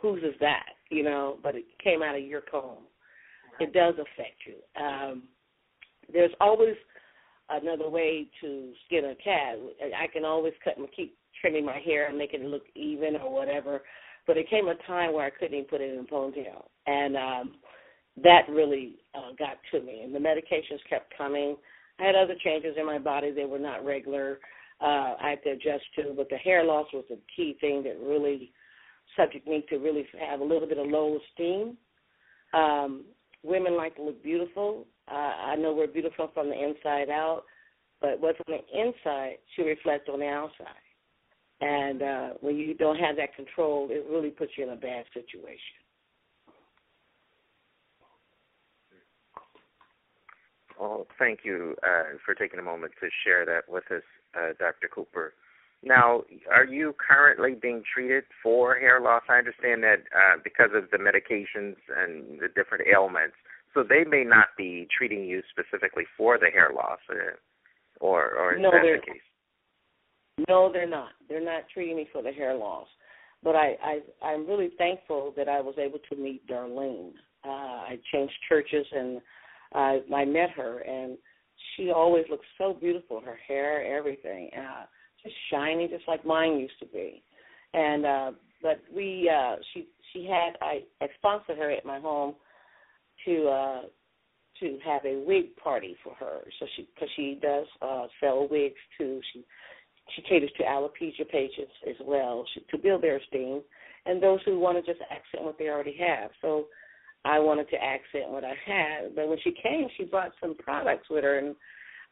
whose 0.00 0.22
is 0.22 0.34
that? 0.40 0.66
You 0.90 1.04
know, 1.04 1.38
but 1.42 1.54
it 1.54 1.64
came 1.82 2.02
out 2.02 2.16
of 2.16 2.24
your 2.24 2.40
comb. 2.40 2.84
It 3.60 3.72
does 3.72 3.94
affect 3.94 4.40
you. 4.46 4.82
Um, 4.82 5.24
there's 6.12 6.32
always 6.40 6.74
another 7.50 7.88
way 7.88 8.28
to 8.40 8.72
skin 8.86 9.04
a 9.04 9.14
cat. 9.16 9.56
I 10.00 10.06
can 10.06 10.24
always 10.24 10.54
cut 10.64 10.78
and 10.78 10.88
keep 10.96 11.16
trimming 11.40 11.64
my 11.64 11.78
hair 11.78 12.08
and 12.08 12.18
making 12.18 12.42
it 12.42 12.46
look 12.46 12.62
even 12.74 13.16
or 13.16 13.32
whatever. 13.32 13.82
But 14.26 14.36
it 14.36 14.48
came 14.48 14.68
a 14.68 14.74
time 14.86 15.12
where 15.12 15.26
I 15.26 15.30
couldn't 15.30 15.54
even 15.54 15.68
put 15.68 15.80
it 15.80 15.92
in 15.92 16.00
a 16.00 16.04
ponytail, 16.04 16.64
and 16.86 17.16
um, 17.16 17.54
that 18.22 18.42
really 18.48 18.96
uh, 19.14 19.32
got 19.38 19.58
to 19.72 19.80
me. 19.80 20.02
And 20.02 20.14
the 20.14 20.18
medications 20.18 20.80
kept 20.88 21.16
coming. 21.16 21.56
I 21.98 22.04
had 22.04 22.14
other 22.14 22.34
changes 22.42 22.76
in 22.78 22.86
my 22.86 22.98
body; 22.98 23.30
they 23.32 23.44
were 23.44 23.58
not 23.58 23.84
regular. 23.84 24.38
Uh, 24.80 25.14
I 25.20 25.30
had 25.30 25.42
to 25.44 25.50
adjust 25.50 25.84
to, 25.96 26.14
but 26.16 26.30
the 26.30 26.36
hair 26.36 26.64
loss 26.64 26.86
was 26.92 27.04
the 27.10 27.18
key 27.36 27.56
thing 27.60 27.82
that 27.84 27.98
really 28.02 28.52
subject 29.16 29.46
me 29.46 29.64
to 29.68 29.76
really 29.76 30.06
have 30.18 30.40
a 30.40 30.44
little 30.44 30.66
bit 30.66 30.78
of 30.78 30.86
low 30.86 31.18
esteem. 31.18 31.76
Um, 32.54 33.04
women 33.42 33.76
like 33.76 33.96
to 33.96 34.02
look 34.02 34.22
beautiful. 34.22 34.86
Uh, 35.10 35.14
I 35.14 35.56
know 35.56 35.74
we're 35.74 35.86
beautiful 35.86 36.30
from 36.32 36.48
the 36.48 36.64
inside 36.64 37.10
out, 37.10 37.42
but 38.00 38.20
what's 38.20 38.38
on 38.48 38.56
the 38.56 38.80
inside 38.80 39.36
should 39.54 39.66
reflect 39.66 40.08
on 40.08 40.20
the 40.20 40.28
outside. 40.28 40.66
And 41.60 42.02
uh, 42.02 42.28
when 42.40 42.56
you 42.56 42.74
don't 42.74 42.96
have 42.96 43.16
that 43.16 43.36
control, 43.36 43.88
it 43.90 44.06
really 44.10 44.30
puts 44.30 44.52
you 44.56 44.64
in 44.64 44.70
a 44.70 44.76
bad 44.76 45.04
situation. 45.12 45.79
Well, 50.80 51.06
thank 51.18 51.40
you 51.44 51.76
uh, 51.82 52.16
for 52.24 52.34
taking 52.34 52.58
a 52.58 52.62
moment 52.62 52.92
to 53.00 53.08
share 53.22 53.44
that 53.44 53.68
with 53.68 53.84
us, 53.90 54.02
uh, 54.34 54.54
Dr. 54.58 54.88
Cooper. 54.92 55.34
Now, 55.82 56.22
are 56.50 56.64
you 56.64 56.94
currently 57.06 57.54
being 57.54 57.82
treated 57.92 58.24
for 58.42 58.76
hair 58.76 58.98
loss? 59.00 59.22
I 59.28 59.36
understand 59.36 59.82
that 59.82 60.04
uh, 60.14 60.38
because 60.42 60.70
of 60.74 60.90
the 60.90 60.96
medications 60.96 61.76
and 61.94 62.40
the 62.40 62.48
different 62.54 62.84
ailments, 62.90 63.36
so 63.74 63.82
they 63.82 64.04
may 64.08 64.24
not 64.24 64.48
be 64.56 64.88
treating 64.96 65.24
you 65.24 65.42
specifically 65.50 66.04
for 66.16 66.38
the 66.38 66.48
hair 66.52 66.70
loss, 66.74 66.98
uh, 67.10 67.36
or 68.00 68.34
or 68.34 68.54
is 68.54 68.62
no, 68.62 68.70
that 68.70 68.82
the 68.82 69.12
case? 69.12 70.46
No, 70.48 70.70
they're 70.72 70.88
not. 70.88 71.10
They're 71.28 71.44
not 71.44 71.64
treating 71.72 71.96
me 71.96 72.08
for 72.12 72.22
the 72.22 72.32
hair 72.32 72.54
loss. 72.54 72.88
But 73.42 73.54
I, 73.54 73.76
I 73.82 74.26
I'm 74.26 74.46
really 74.46 74.70
thankful 74.76 75.32
that 75.36 75.48
I 75.48 75.60
was 75.60 75.76
able 75.78 75.98
to 76.10 76.16
meet 76.16 76.46
Darlene. 76.46 77.12
Uh, 77.44 77.48
I 77.48 77.98
changed 78.12 78.34
churches 78.48 78.86
and 78.92 79.20
I 79.72 80.00
I 80.14 80.24
met 80.24 80.50
her 80.50 80.80
and 80.80 81.16
she 81.76 81.90
always 81.90 82.24
looked 82.30 82.46
so 82.58 82.74
beautiful. 82.74 83.20
Her 83.20 83.38
hair, 83.46 83.96
everything. 83.96 84.50
Uh, 84.56 84.86
just 85.22 85.34
shiny, 85.50 85.88
just 85.88 86.08
like 86.08 86.24
mine 86.24 86.58
used 86.58 86.78
to 86.80 86.86
be. 86.86 87.22
And 87.74 88.06
uh, 88.06 88.32
but 88.62 88.80
we, 88.94 89.30
uh, 89.34 89.56
she 89.72 89.88
she 90.12 90.26
had 90.26 90.56
I, 90.60 90.82
I 91.00 91.08
sponsored 91.18 91.58
her 91.58 91.70
at 91.70 91.84
my 91.84 92.00
home 92.00 92.34
to 93.26 93.48
uh, 93.48 93.82
to 94.60 94.78
have 94.84 95.04
a 95.04 95.22
wig 95.26 95.56
party 95.56 95.96
for 96.02 96.14
her. 96.14 96.40
So 96.58 96.66
she 96.76 96.88
because 96.94 97.08
she 97.16 97.38
does 97.40 97.66
uh, 97.82 98.06
sell 98.20 98.48
wigs 98.50 98.74
too. 98.98 99.20
She 99.32 99.44
she 100.16 100.22
caters 100.22 100.50
to 100.56 100.64
alopecia 100.64 101.28
patients 101.30 101.72
as 101.88 101.96
well 102.04 102.44
she, 102.52 102.60
to 102.70 102.78
build 102.78 103.02
their 103.02 103.18
esteem 103.18 103.62
and 104.06 104.20
those 104.20 104.40
who 104.44 104.58
want 104.58 104.84
to 104.84 104.92
just 104.92 105.02
accent 105.10 105.44
what 105.44 105.58
they 105.58 105.68
already 105.68 105.96
have. 105.96 106.30
So 106.40 106.66
I 107.24 107.38
wanted 107.38 107.68
to 107.70 107.76
accent 107.76 108.30
what 108.30 108.44
I 108.44 108.54
had, 108.64 109.14
but 109.14 109.28
when 109.28 109.38
she 109.42 109.52
came, 109.62 109.88
she 109.96 110.04
brought 110.04 110.32
some 110.40 110.54
products 110.56 111.08
with 111.10 111.24
her, 111.24 111.38
and 111.38 111.54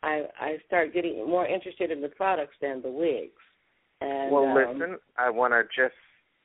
I 0.03 0.25
I 0.39 0.57
started 0.67 0.93
getting 0.93 1.27
more 1.29 1.47
interested 1.47 1.91
in 1.91 2.03
the 2.03 2.09
products 2.09 2.55
than 2.61 2.83
the 2.83 2.91
wigs. 2.91 3.33
And, 4.01 4.31
well, 4.31 4.45
um, 4.45 4.55
listen, 4.55 4.99
I 5.17 5.31
want 5.31 5.55
to 5.55 5.63
just 5.65 5.95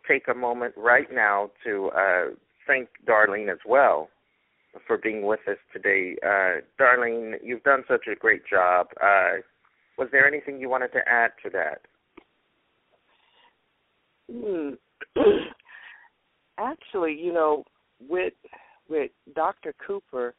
take 0.08 0.28
a 0.28 0.34
moment 0.34 0.74
right 0.78 1.08
now 1.12 1.52
to 1.66 1.92
uh, 1.96 2.24
thank 2.66 2.90
Darlene 3.08 3.52
as 3.52 3.60
well 3.66 4.10
for 4.88 4.98
being 4.98 5.24
with 5.24 5.42
us 5.48 5.58
today. 5.72 6.16
Uh, 6.26 6.62
Darlene, 6.80 7.36
you've 7.44 7.64
done 7.64 7.84
such 7.88 8.08
a 8.12 8.16
great 8.16 8.42
job. 8.50 8.88
Uh, 9.02 9.42
was 9.98 10.08
there 10.12 10.28
anything 10.28 10.60
you 10.60 10.70
wanted 10.70 10.92
to 10.94 11.00
add 11.08 11.32
to 11.44 11.50
that? 11.52 11.82
Hmm. 14.32 14.74
Actually, 16.58 17.20
you 17.20 17.34
know, 17.34 17.64
with 18.10 18.34
with 18.90 19.12
Dr. 19.36 19.74
Cooper, 19.86 20.36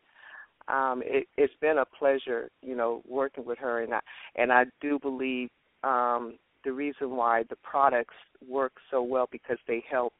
um, 0.69 1.03
it, 1.05 1.27
it's 1.37 1.55
been 1.61 1.79
a 1.79 1.85
pleasure, 1.85 2.51
you 2.63 2.75
know, 2.75 3.03
working 3.09 3.45
with 3.45 3.59
her, 3.59 3.83
and 3.83 3.95
I 3.95 4.01
and 4.37 4.53
I 4.53 4.65
do 4.81 4.99
believe 4.99 5.51
um, 5.83 6.39
the 6.65 6.73
reason 6.73 7.11
why 7.11 7.45
the 7.51 7.57
products 7.57 8.15
work 8.47 8.73
so 8.91 9.03
well 9.03 9.29
because 9.31 9.59
they 9.67 9.83
help 9.91 10.15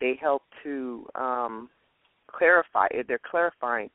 they 0.00 0.18
help 0.20 0.42
to 0.62 1.06
um, 1.14 1.68
clarify. 2.30 2.86
They're 3.06 3.20
clarifying, 3.28 3.90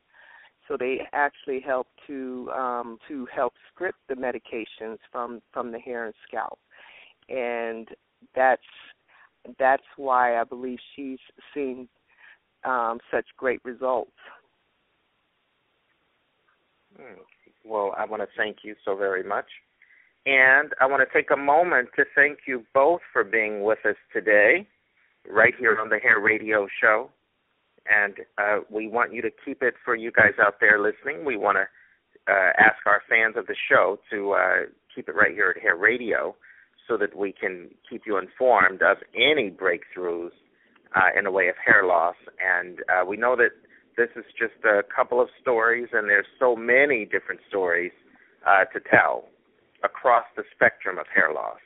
so 0.68 0.76
they 0.78 1.00
actually 1.12 1.60
help 1.60 1.86
to 2.06 2.50
um, 2.54 2.98
to 3.08 3.26
help 3.34 3.54
script 3.72 3.98
the 4.08 4.14
medications 4.14 4.98
from 5.10 5.40
from 5.52 5.72
the 5.72 5.78
hair 5.78 6.04
and 6.06 6.14
scalp, 6.28 6.58
and 7.28 7.88
that's 8.34 8.62
that's 9.58 9.82
why 9.96 10.38
I 10.40 10.44
believe 10.44 10.78
she's 10.94 11.18
seeing 11.54 11.88
um, 12.66 12.98
such 13.10 13.26
great 13.36 13.60
results. 13.64 14.10
Hmm. 16.96 17.20
Well, 17.64 17.94
I 17.96 18.04
want 18.04 18.22
to 18.22 18.28
thank 18.36 18.58
you 18.62 18.74
so 18.84 18.96
very 18.96 19.22
much. 19.22 19.46
And 20.24 20.72
I 20.80 20.86
want 20.86 21.08
to 21.08 21.18
take 21.18 21.30
a 21.30 21.36
moment 21.36 21.88
to 21.96 22.04
thank 22.14 22.40
you 22.46 22.64
both 22.74 23.00
for 23.12 23.22
being 23.22 23.62
with 23.62 23.78
us 23.84 23.96
today, 24.12 24.66
right 25.28 25.54
here 25.58 25.78
on 25.80 25.88
the 25.88 25.98
Hair 25.98 26.20
Radio 26.20 26.66
Show. 26.80 27.10
And 27.88 28.14
uh, 28.38 28.60
we 28.68 28.88
want 28.88 29.12
you 29.14 29.22
to 29.22 29.30
keep 29.44 29.62
it 29.62 29.74
for 29.84 29.94
you 29.94 30.10
guys 30.10 30.32
out 30.44 30.56
there 30.60 30.80
listening. 30.80 31.24
We 31.24 31.36
want 31.36 31.58
to 31.58 32.32
uh, 32.32 32.52
ask 32.58 32.84
our 32.86 33.02
fans 33.08 33.36
of 33.36 33.46
the 33.46 33.54
show 33.68 34.00
to 34.10 34.32
uh, 34.32 34.56
keep 34.92 35.08
it 35.08 35.14
right 35.14 35.32
here 35.32 35.54
at 35.54 35.62
Hair 35.62 35.76
Radio 35.76 36.34
so 36.88 36.96
that 36.96 37.16
we 37.16 37.32
can 37.32 37.68
keep 37.88 38.02
you 38.06 38.18
informed 38.18 38.82
of 38.82 38.96
any 39.14 39.50
breakthroughs 39.50 40.30
uh, 40.94 41.18
in 41.18 41.24
the 41.24 41.30
way 41.30 41.48
of 41.48 41.54
hair 41.64 41.84
loss. 41.86 42.16
And 42.40 42.78
uh, 42.88 43.04
we 43.04 43.16
know 43.16 43.36
that 43.36 43.50
this 43.96 44.08
is 44.16 44.24
just 44.38 44.64
a 44.64 44.82
couple 44.94 45.20
of 45.20 45.28
stories, 45.40 45.88
and 45.92 46.08
there's 46.08 46.26
so 46.38 46.54
many 46.54 47.04
different 47.04 47.40
stories 47.48 47.92
uh, 48.46 48.64
to 48.72 48.80
tell 48.90 49.24
across 49.82 50.24
the 50.36 50.42
spectrum 50.54 50.98
of 50.98 51.06
hair 51.14 51.32
loss. 51.34 51.60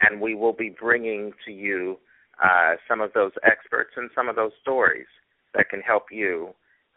And 0.00 0.20
we 0.20 0.34
will 0.34 0.52
be 0.52 0.70
bringing 0.70 1.32
to 1.44 1.52
you 1.52 1.98
uh, 2.42 2.74
some 2.88 3.00
of 3.00 3.12
those 3.12 3.32
experts 3.44 3.90
and 3.96 4.10
some 4.14 4.28
of 4.28 4.36
those 4.36 4.52
stories 4.60 5.06
that 5.54 5.68
can 5.68 5.80
help 5.80 6.04
you 6.10 6.54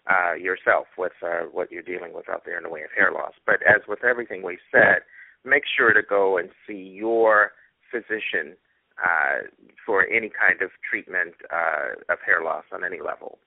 uh, 0.09 0.33
yourself 0.35 0.85
with 0.97 1.13
uh, 1.23 1.45
what 1.51 1.71
you're 1.71 1.81
dealing 1.81 2.13
with 2.13 2.29
out 2.29 2.43
there 2.45 2.57
in 2.57 2.63
the 2.63 2.69
way 2.69 2.81
of 2.81 2.89
hair 2.95 3.11
loss. 3.11 3.33
But 3.45 3.55
as 3.63 3.81
with 3.87 4.03
everything 4.03 4.43
we've 4.43 4.57
said, 4.71 5.01
make 5.43 5.63
sure 5.77 5.93
to 5.93 6.01
go 6.07 6.37
and 6.37 6.49
see 6.67 6.93
your 6.95 7.51
physician 7.91 8.55
uh, 9.03 9.47
for 9.85 10.05
any 10.07 10.29
kind 10.29 10.61
of 10.61 10.69
treatment 10.89 11.33
uh, 11.51 12.13
of 12.13 12.19
hair 12.25 12.43
loss 12.43 12.63
on 12.73 12.83
any 12.83 12.99
level. 13.01 13.37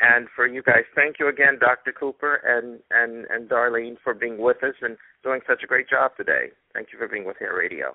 And 0.00 0.28
for 0.34 0.46
you 0.46 0.62
guys, 0.62 0.84
thank 0.94 1.16
you 1.20 1.28
again, 1.28 1.58
Dr. 1.60 1.92
Cooper 1.92 2.40
and, 2.44 2.80
and, 2.90 3.26
and 3.30 3.48
Darlene, 3.50 3.96
for 4.02 4.14
being 4.14 4.38
with 4.38 4.62
us 4.64 4.74
and 4.80 4.96
doing 5.22 5.40
such 5.46 5.62
a 5.62 5.66
great 5.66 5.88
job 5.90 6.12
today. 6.16 6.48
Thank 6.72 6.88
you 6.92 6.98
for 6.98 7.06
being 7.06 7.26
with 7.26 7.36
Hair 7.38 7.54
Radio. 7.54 7.94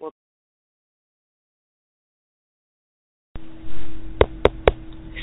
Well, 0.00 0.12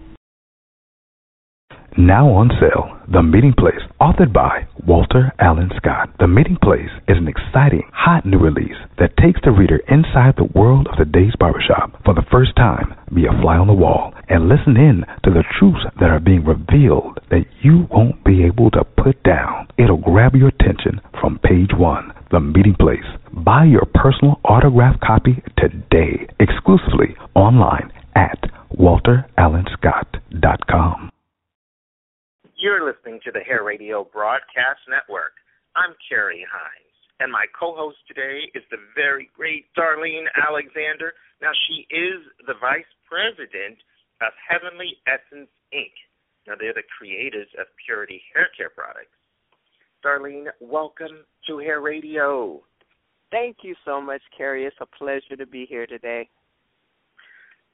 Now 1.98 2.28
on 2.28 2.50
sale, 2.60 2.98
The 3.08 3.22
Meeting 3.22 3.54
Place, 3.56 3.82
authored 4.02 4.34
by 4.34 4.66
Walter 4.88 5.32
Allen 5.38 5.70
Scott. 5.78 6.10
The 6.20 6.26
Meeting 6.26 6.58
Place 6.60 6.90
is 7.08 7.18
an 7.18 7.28
exciting, 7.28 7.84
hot 7.94 8.26
new 8.26 8.40
release 8.40 8.78
that 8.98 9.16
takes 9.18 9.40
the 9.44 9.52
reader 9.52 9.80
inside 9.88 10.34
the 10.36 10.50
world 10.56 10.88
of 10.88 10.98
today's 10.98 11.36
barbershop. 11.40 11.92
For 12.04 12.16
the 12.16 12.26
first 12.32 12.56
time, 12.56 12.96
be 13.14 13.28
a 13.28 13.42
fly 13.42 13.58
on 13.58 13.68
the 13.68 13.74
wall 13.74 14.12
and 14.28 14.50
listen 14.50 14.76
in 14.76 15.06
to 15.24 15.30
the 15.30 15.44
truths 15.60 15.86
that 16.00 16.10
are 16.10 16.20
being 16.20 16.44
revealed 16.44 17.20
that 17.30 17.46
you 17.62 17.86
won't 17.92 18.24
be 18.24 18.44
able 18.44 18.72
to 18.72 18.84
put 18.98 19.22
down. 19.22 19.68
It'll 19.78 19.98
grab 19.98 20.34
your 20.34 20.48
attention 20.48 21.00
from 21.22 21.38
page 21.44 21.74
one. 21.78 22.12
The 22.32 22.40
Meeting 22.40 22.76
Place. 22.80 23.06
Buy 23.46 23.66
your 23.66 23.86
personal 23.94 24.40
autographed 24.44 25.02
copy 25.02 25.44
today, 25.60 26.26
exclusively 26.40 27.16
online 27.36 27.92
at 28.16 28.50
walterallenscott.com. 28.80 31.12
You're 32.64 32.88
listening 32.88 33.20
to 33.26 33.32
the 33.36 33.42
Hair 33.44 33.66
Radio 33.66 34.08
Broadcast 34.08 34.80
Network. 34.88 35.36
I'm 35.76 36.00
Carrie 36.08 36.48
Hines, 36.48 36.96
and 37.20 37.30
my 37.30 37.44
co 37.52 37.76
host 37.76 37.98
today 38.08 38.48
is 38.56 38.64
the 38.72 38.80
very 38.96 39.30
great 39.36 39.66
Darlene 39.76 40.32
Alexander. 40.40 41.12
Now, 41.42 41.52
she 41.68 41.84
is 41.94 42.24
the 42.48 42.56
vice 42.62 42.88
president 43.04 43.84
of 44.24 44.32
Heavenly 44.40 44.96
Essence 45.12 45.52
Inc. 45.76 45.92
Now, 46.48 46.54
they're 46.58 46.74
the 46.74 46.88
creators 46.88 47.52
of 47.60 47.68
Purity 47.86 48.24
Hair 48.34 48.48
Care 48.56 48.72
products. 48.72 49.12
Darlene, 50.00 50.48
welcome 50.62 51.28
to 51.48 51.58
Hair 51.58 51.82
Radio. 51.82 52.64
Thank 53.30 53.58
you 53.64 53.76
so 53.84 54.00
much, 54.00 54.22
Carrie. 54.38 54.64
It's 54.64 54.80
a 54.80 54.86
pleasure 54.86 55.36
to 55.36 55.46
be 55.46 55.66
here 55.66 55.86
today. 55.86 56.30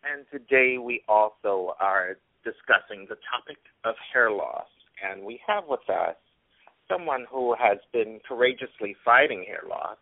And 0.01 0.25
today 0.31 0.79
we 0.79 1.03
also 1.07 1.75
are 1.79 2.17
discussing 2.43 3.05
the 3.05 3.21
topic 3.29 3.57
of 3.85 3.93
hair 4.11 4.31
loss. 4.31 4.65
And 5.03 5.23
we 5.23 5.39
have 5.47 5.63
with 5.67 5.87
us 5.89 6.15
someone 6.89 7.25
who 7.31 7.55
has 7.59 7.77
been 7.93 8.19
courageously 8.27 8.95
fighting 9.05 9.45
hair 9.47 9.63
loss, 9.69 9.97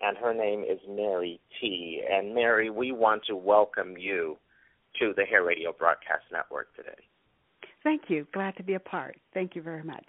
and 0.00 0.16
her 0.18 0.34
name 0.34 0.62
is 0.62 0.78
Mary 0.88 1.40
T. 1.60 2.02
And 2.10 2.34
Mary, 2.34 2.70
we 2.70 2.92
want 2.92 3.22
to 3.28 3.36
welcome 3.36 3.96
you 3.96 4.36
to 5.00 5.12
the 5.16 5.24
Hair 5.24 5.44
Radio 5.44 5.72
Broadcast 5.72 6.24
Network 6.32 6.74
today. 6.74 6.98
Thank 7.82 8.02
you. 8.08 8.26
Glad 8.32 8.56
to 8.56 8.62
be 8.62 8.74
a 8.74 8.80
part. 8.80 9.16
Thank 9.32 9.54
you 9.54 9.62
very 9.62 9.82
much. 9.82 10.04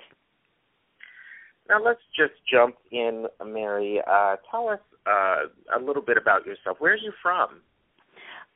Now 1.69 1.83
let's 1.83 2.01
just 2.17 2.33
jump 2.51 2.75
in, 2.91 3.27
Mary. 3.45 4.01
Uh, 4.09 4.37
tell 4.49 4.69
us 4.69 4.79
uh, 5.05 5.43
a 5.75 5.79
little 5.79 6.01
bit 6.01 6.17
about 6.17 6.45
yourself. 6.45 6.77
Where 6.79 6.93
are 6.93 6.97
you 6.97 7.11
from? 7.21 7.61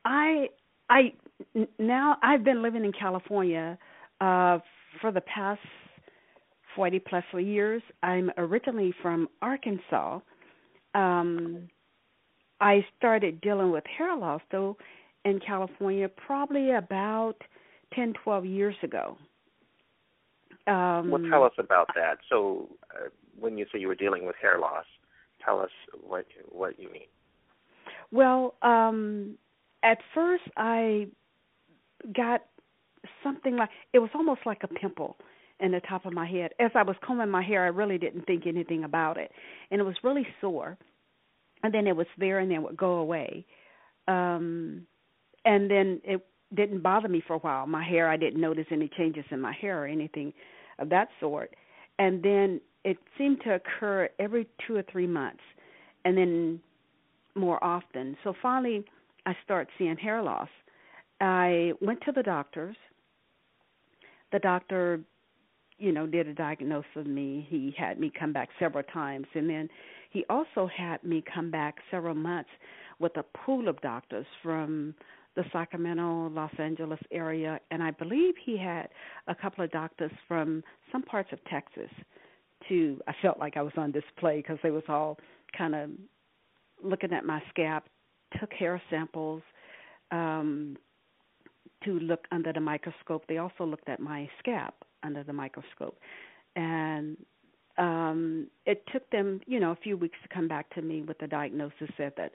I 0.06 0.48
I 0.90 1.14
now 1.78 2.18
I've 2.24 2.44
been 2.44 2.62
living 2.62 2.84
in 2.84 2.92
California 2.92 3.78
uh 4.20 4.60
for 5.00 5.12
the 5.12 5.22
past 5.22 5.62
40 6.76 7.00
plus 7.00 7.24
years. 7.34 7.82
I'm 8.04 8.32
originally 8.38 8.94
from 9.02 9.28
Arkansas. 9.42 10.20
Um 10.94 11.70
I 12.60 12.86
started 12.98 13.42
dealing 13.42 13.72
with 13.72 13.84
hair 13.98 14.16
loss 14.16 14.42
though 14.52 14.78
in 15.26 15.40
California 15.40 16.10
probably 16.10 16.72
about 16.72 17.36
10 17.94 18.14
12 18.24 18.46
years 18.46 18.76
ago. 18.84 19.18
Um 20.68 21.12
well, 21.12 21.24
tell 21.30 21.44
us 21.44 21.54
about 21.58 21.88
that. 21.96 22.18
So, 22.30 22.70
uh, 22.94 23.10
when 23.40 23.58
you 23.58 23.66
say 23.72 23.80
you 23.80 23.88
were 23.88 23.96
dealing 23.96 24.26
with 24.26 24.36
hair 24.42 24.60
loss, 24.60 24.86
tell 25.44 25.60
us 25.60 25.72
what 26.06 26.26
what 26.50 26.80
you 26.80 26.92
mean. 26.92 27.10
Well, 28.12 28.56
um 28.62 29.38
at 29.84 29.98
first 30.14 30.44
I 30.58 31.08
got 32.14 32.42
something 33.24 33.56
like 33.56 33.70
it 33.94 34.00
was 34.00 34.10
almost 34.14 34.42
like 34.46 34.64
a 34.64 34.68
pimple 34.68 35.18
in 35.60 35.72
the 35.72 35.80
top 35.82 36.06
of 36.06 36.14
my 36.14 36.28
head. 36.28 36.52
As 36.60 36.72
I 36.76 36.84
was 36.84 36.96
combing 37.06 37.30
my 37.30 37.44
hair, 37.44 37.64
I 37.64 37.68
really 37.68 37.98
didn't 37.98 38.26
think 38.26 38.48
anything 38.48 38.84
about 38.84 39.18
it, 39.18 39.32
and 39.70 39.80
it 39.80 39.84
was 39.84 39.96
really 40.04 40.28
sore. 40.40 40.78
And 41.64 41.72
then 41.72 41.86
it 41.86 41.96
was 41.96 42.08
there, 42.18 42.40
and 42.40 42.50
then 42.50 42.58
it 42.58 42.64
would 42.64 42.78
go 42.78 42.94
away. 42.94 43.46
Um, 44.08 44.88
and 45.46 45.70
then 45.70 46.02
it 46.04 46.26
didn't 46.56 46.82
bother 46.82 47.08
me 47.08 47.22
for 47.26 47.36
a 47.36 47.40
while. 47.40 47.68
My 47.68 47.84
hair, 47.84 48.10
I 48.10 48.18
didn't 48.18 48.42
notice 48.42 48.66
any 48.72 48.90
changes 48.98 49.26
in 49.30 49.40
my 49.40 49.54
hair 49.54 49.84
or 49.84 49.86
anything 49.86 50.34
of 50.80 50.90
that 50.90 51.10
sort. 51.20 51.56
And 52.00 52.24
then 52.24 52.60
it 52.84 52.98
seemed 53.18 53.42
to 53.44 53.56
occur 53.56 54.10
every 54.20 54.48
two 54.66 54.76
or 54.76 54.84
three 54.92 55.06
months, 55.06 55.44
and 56.04 56.18
then 56.18 56.60
more 57.36 57.64
often. 57.64 58.18
So 58.24 58.34
finally, 58.42 58.84
I 59.26 59.36
start 59.44 59.70
seeing 59.78 59.96
hair 59.98 60.22
loss. 60.22 60.50
I 61.20 61.74
went 61.80 62.02
to 62.06 62.12
the 62.12 62.24
doctors. 62.24 62.76
The 64.32 64.40
doctor, 64.40 65.02
you 65.78 65.92
know, 65.92 66.08
did 66.08 66.28
a 66.28 66.34
diagnosis 66.34 66.90
of 66.96 67.08
me. 67.08 67.46
He 67.50 67.74
had 67.78 68.00
me 68.00 68.12
come 68.18 68.34
back 68.34 68.50
several 68.60 68.84
times, 68.84 69.28
and 69.34 69.50
then 69.50 69.70
he 70.10 70.26
also 70.30 70.70
had 70.76 71.04
me 71.04 71.24
come 71.34 71.52
back 71.52 71.76
several 71.90 72.16
months 72.16 72.50
with 73.00 73.16
a 73.18 73.24
pool 73.24 73.68
of 73.68 73.82
doctors 73.82 74.26
from 74.44 74.94
the 75.36 75.44
Sacramento, 75.52 76.30
Los 76.30 76.52
Angeles 76.60 77.00
area, 77.12 77.60
and 77.72 77.82
I 77.82 77.92
believe 77.92 78.36
he 78.44 78.58
had 78.58 78.90
a 79.28 79.36
couple 79.36 79.64
of 79.64 79.72
doctors 79.72 80.12
from 80.28 80.64
some 80.92 81.04
parts 81.04 81.30
of 81.32 81.44
Texas. 81.46 81.90
To 82.68 83.02
I 83.08 83.14
felt 83.22 83.40
like 83.40 83.58
I 83.58 83.64
was 83.64 83.74
on 83.76 83.92
display 83.92 84.38
because 84.38 84.60
they 84.62 84.70
was 84.70 84.84
all 84.88 85.18
kind 85.58 85.74
of 85.74 85.90
looking 86.84 87.12
at 87.12 87.26
my 87.26 87.42
scalp, 87.50 87.84
took 88.40 88.54
hair 88.54 88.80
samples 88.90 89.42
um, 90.12 90.78
to 91.86 92.00
look 92.00 92.26
under 92.32 92.54
the 92.54 92.60
microscope. 92.60 93.24
They 93.28 93.38
also 93.38 93.66
looked 93.66 93.90
at 93.90 94.00
my 94.00 94.30
scalp 94.40 94.76
under 95.04 95.24
the 95.24 95.34
microscope, 95.34 95.98
and 96.56 97.18
um, 97.78 98.48
it 98.66 98.84
took 98.92 99.10
them, 99.10 99.42
you 99.46 99.60
know, 99.60 99.72
a 99.72 99.78
few 99.78 99.98
weeks 99.98 100.18
to 100.24 100.34
come 100.34 100.48
back 100.48 100.74
to 100.76 100.82
me 100.82 101.02
with 101.02 101.18
the 101.20 101.28
diagnosis. 101.28 101.90
Said 101.98 102.14
that 102.18 102.34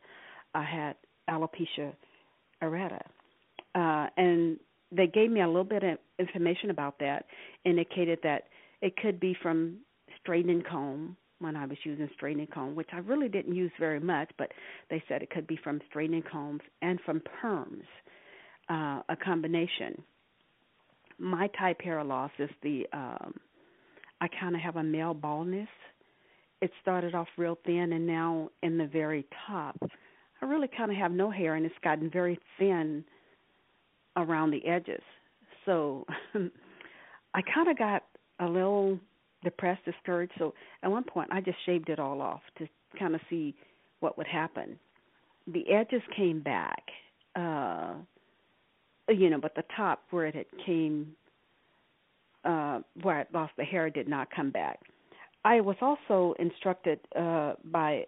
I 0.54 0.64
had 0.64 0.96
alopecia 1.28 1.92
areata, 2.62 3.02
uh, 3.74 4.08
and 4.16 4.58
they 4.92 5.06
gave 5.06 5.30
me 5.30 5.42
a 5.42 5.46
little 5.46 5.64
bit 5.64 5.82
of 5.82 5.98
information 6.18 6.70
about 6.70 6.98
that. 7.00 7.26
Indicated 7.64 8.18
that 8.22 8.44
it 8.82 8.96
could 8.96 9.20
be 9.20 9.36
from 9.42 9.78
straightening 10.20 10.62
comb 10.68 11.16
when 11.38 11.56
I 11.56 11.66
was 11.66 11.76
using 11.84 12.08
straightening 12.14 12.46
comb, 12.46 12.74
which 12.74 12.88
I 12.92 12.98
really 12.98 13.28
didn't 13.28 13.54
use 13.54 13.72
very 13.78 14.00
much, 14.00 14.30
but 14.38 14.52
they 14.90 15.02
said 15.06 15.22
it 15.22 15.30
could 15.30 15.46
be 15.46 15.58
from 15.62 15.80
straightening 15.88 16.22
combs 16.30 16.62
and 16.82 16.98
from 17.04 17.20
perms, 17.42 17.84
uh, 18.68 19.02
a 19.08 19.16
combination. 19.22 20.02
My 21.18 21.48
type 21.58 21.80
hair 21.80 22.02
loss 22.04 22.30
is 22.38 22.50
the 22.62 22.86
um, 22.92 23.34
I 24.20 24.28
kind 24.40 24.54
of 24.54 24.60
have 24.62 24.76
a 24.76 24.82
male 24.82 25.14
baldness. 25.14 25.68
It 26.60 26.70
started 26.80 27.14
off 27.14 27.28
real 27.36 27.58
thin, 27.66 27.92
and 27.92 28.06
now 28.06 28.50
in 28.62 28.78
the 28.78 28.86
very 28.86 29.26
top, 29.46 29.76
I 30.40 30.46
really 30.46 30.68
kind 30.76 30.90
of 30.90 30.96
have 30.96 31.12
no 31.12 31.30
hair, 31.30 31.54
and 31.54 31.66
it's 31.66 31.74
gotten 31.82 32.10
very 32.10 32.38
thin 32.58 33.04
around 34.16 34.50
the 34.50 34.66
edges. 34.66 35.02
So 35.64 36.06
I 37.34 37.42
kind 37.42 37.68
of 37.68 37.78
got 37.78 38.04
a 38.40 38.46
little 38.46 38.98
depressed, 39.44 39.84
discouraged. 39.84 40.32
So 40.38 40.54
at 40.82 40.90
one 40.90 41.04
point, 41.04 41.28
I 41.32 41.40
just 41.40 41.58
shaved 41.66 41.88
it 41.88 41.98
all 41.98 42.22
off 42.22 42.40
to 42.58 42.66
kind 42.98 43.14
of 43.14 43.20
see 43.28 43.54
what 44.00 44.16
would 44.16 44.26
happen. 44.26 44.78
The 45.46 45.70
edges 45.70 46.02
came 46.16 46.40
back, 46.40 46.82
uh, 47.36 47.94
you 49.08 49.30
know, 49.30 49.38
but 49.40 49.54
the 49.54 49.64
top 49.76 50.02
where 50.10 50.26
it 50.26 50.34
had 50.34 50.46
came, 50.64 51.12
uh, 52.44 52.80
where 53.02 53.20
I 53.20 53.24
lost 53.32 53.52
the 53.56 53.64
hair, 53.64 53.90
did 53.90 54.08
not 54.08 54.28
come 54.34 54.50
back. 54.50 54.80
I 55.44 55.60
was 55.60 55.76
also 55.80 56.34
instructed 56.38 56.98
uh, 57.14 57.54
by 57.64 58.04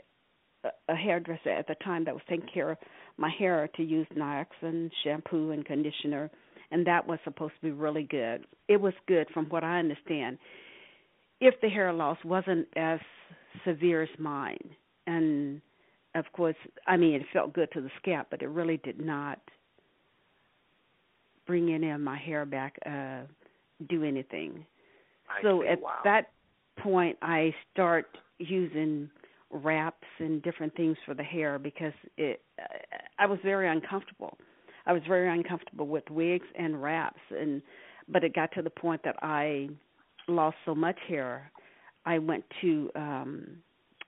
a 0.88 0.94
hairdresser 0.94 1.50
at 1.50 1.68
the 1.68 1.76
time 1.84 2.04
that 2.04 2.14
was 2.14 2.22
taking 2.28 2.48
care 2.52 2.72
of 2.72 2.78
my 3.16 3.30
hair 3.38 3.68
to 3.76 3.82
use 3.82 4.06
Nioxin 4.16 4.90
shampoo 5.04 5.52
and 5.52 5.64
conditioner, 5.64 6.30
and 6.70 6.86
that 6.86 7.06
was 7.06 7.18
supposed 7.24 7.54
to 7.60 7.66
be 7.66 7.70
really 7.70 8.02
good. 8.02 8.44
It 8.68 8.80
was 8.80 8.92
good 9.06 9.28
from 9.32 9.46
what 9.46 9.64
I 9.64 9.78
understand 9.78 10.38
if 11.40 11.54
the 11.60 11.68
hair 11.68 11.92
loss 11.92 12.18
wasn't 12.24 12.66
as 12.76 12.98
severe 13.64 14.02
as 14.02 14.08
mine. 14.18 14.70
And 15.06 15.60
of 16.14 16.24
course, 16.32 16.56
I 16.86 16.96
mean, 16.96 17.14
it 17.14 17.22
felt 17.32 17.52
good 17.52 17.70
to 17.72 17.80
the 17.80 17.90
scalp, 18.00 18.28
but 18.30 18.42
it 18.42 18.48
really 18.48 18.78
did 18.78 19.00
not 19.00 19.38
bring 21.48 21.72
any 21.74 21.90
of 21.90 22.00
my 22.00 22.16
hair 22.16 22.46
back, 22.46 22.78
uh, 22.86 23.22
do 23.88 24.04
anything. 24.04 24.64
I 25.28 25.42
so 25.42 25.62
see. 25.62 25.68
at 25.68 25.80
wow. 25.80 25.94
that 26.04 26.30
point, 26.78 27.18
I 27.22 27.52
start 27.72 28.06
using 28.38 29.10
wraps 29.50 30.06
and 30.20 30.40
different 30.42 30.76
things 30.76 30.96
for 31.04 31.14
the 31.14 31.24
hair 31.24 31.58
because 31.58 31.94
it 32.16 32.42
I 33.18 33.26
was 33.26 33.38
very 33.42 33.68
uncomfortable 33.68 34.38
I 34.88 34.92
was 34.94 35.02
very 35.06 35.28
uncomfortable 35.28 35.86
with 35.86 36.08
wigs 36.10 36.46
and 36.58 36.82
wraps, 36.82 37.20
and 37.30 37.60
but 38.08 38.24
it 38.24 38.34
got 38.34 38.50
to 38.52 38.62
the 38.62 38.70
point 38.70 39.02
that 39.04 39.16
I 39.22 39.68
lost 40.28 40.56
so 40.64 40.74
much 40.74 40.98
hair. 41.06 41.52
I 42.06 42.18
went 42.18 42.44
to 42.62 42.90
um 42.96 43.58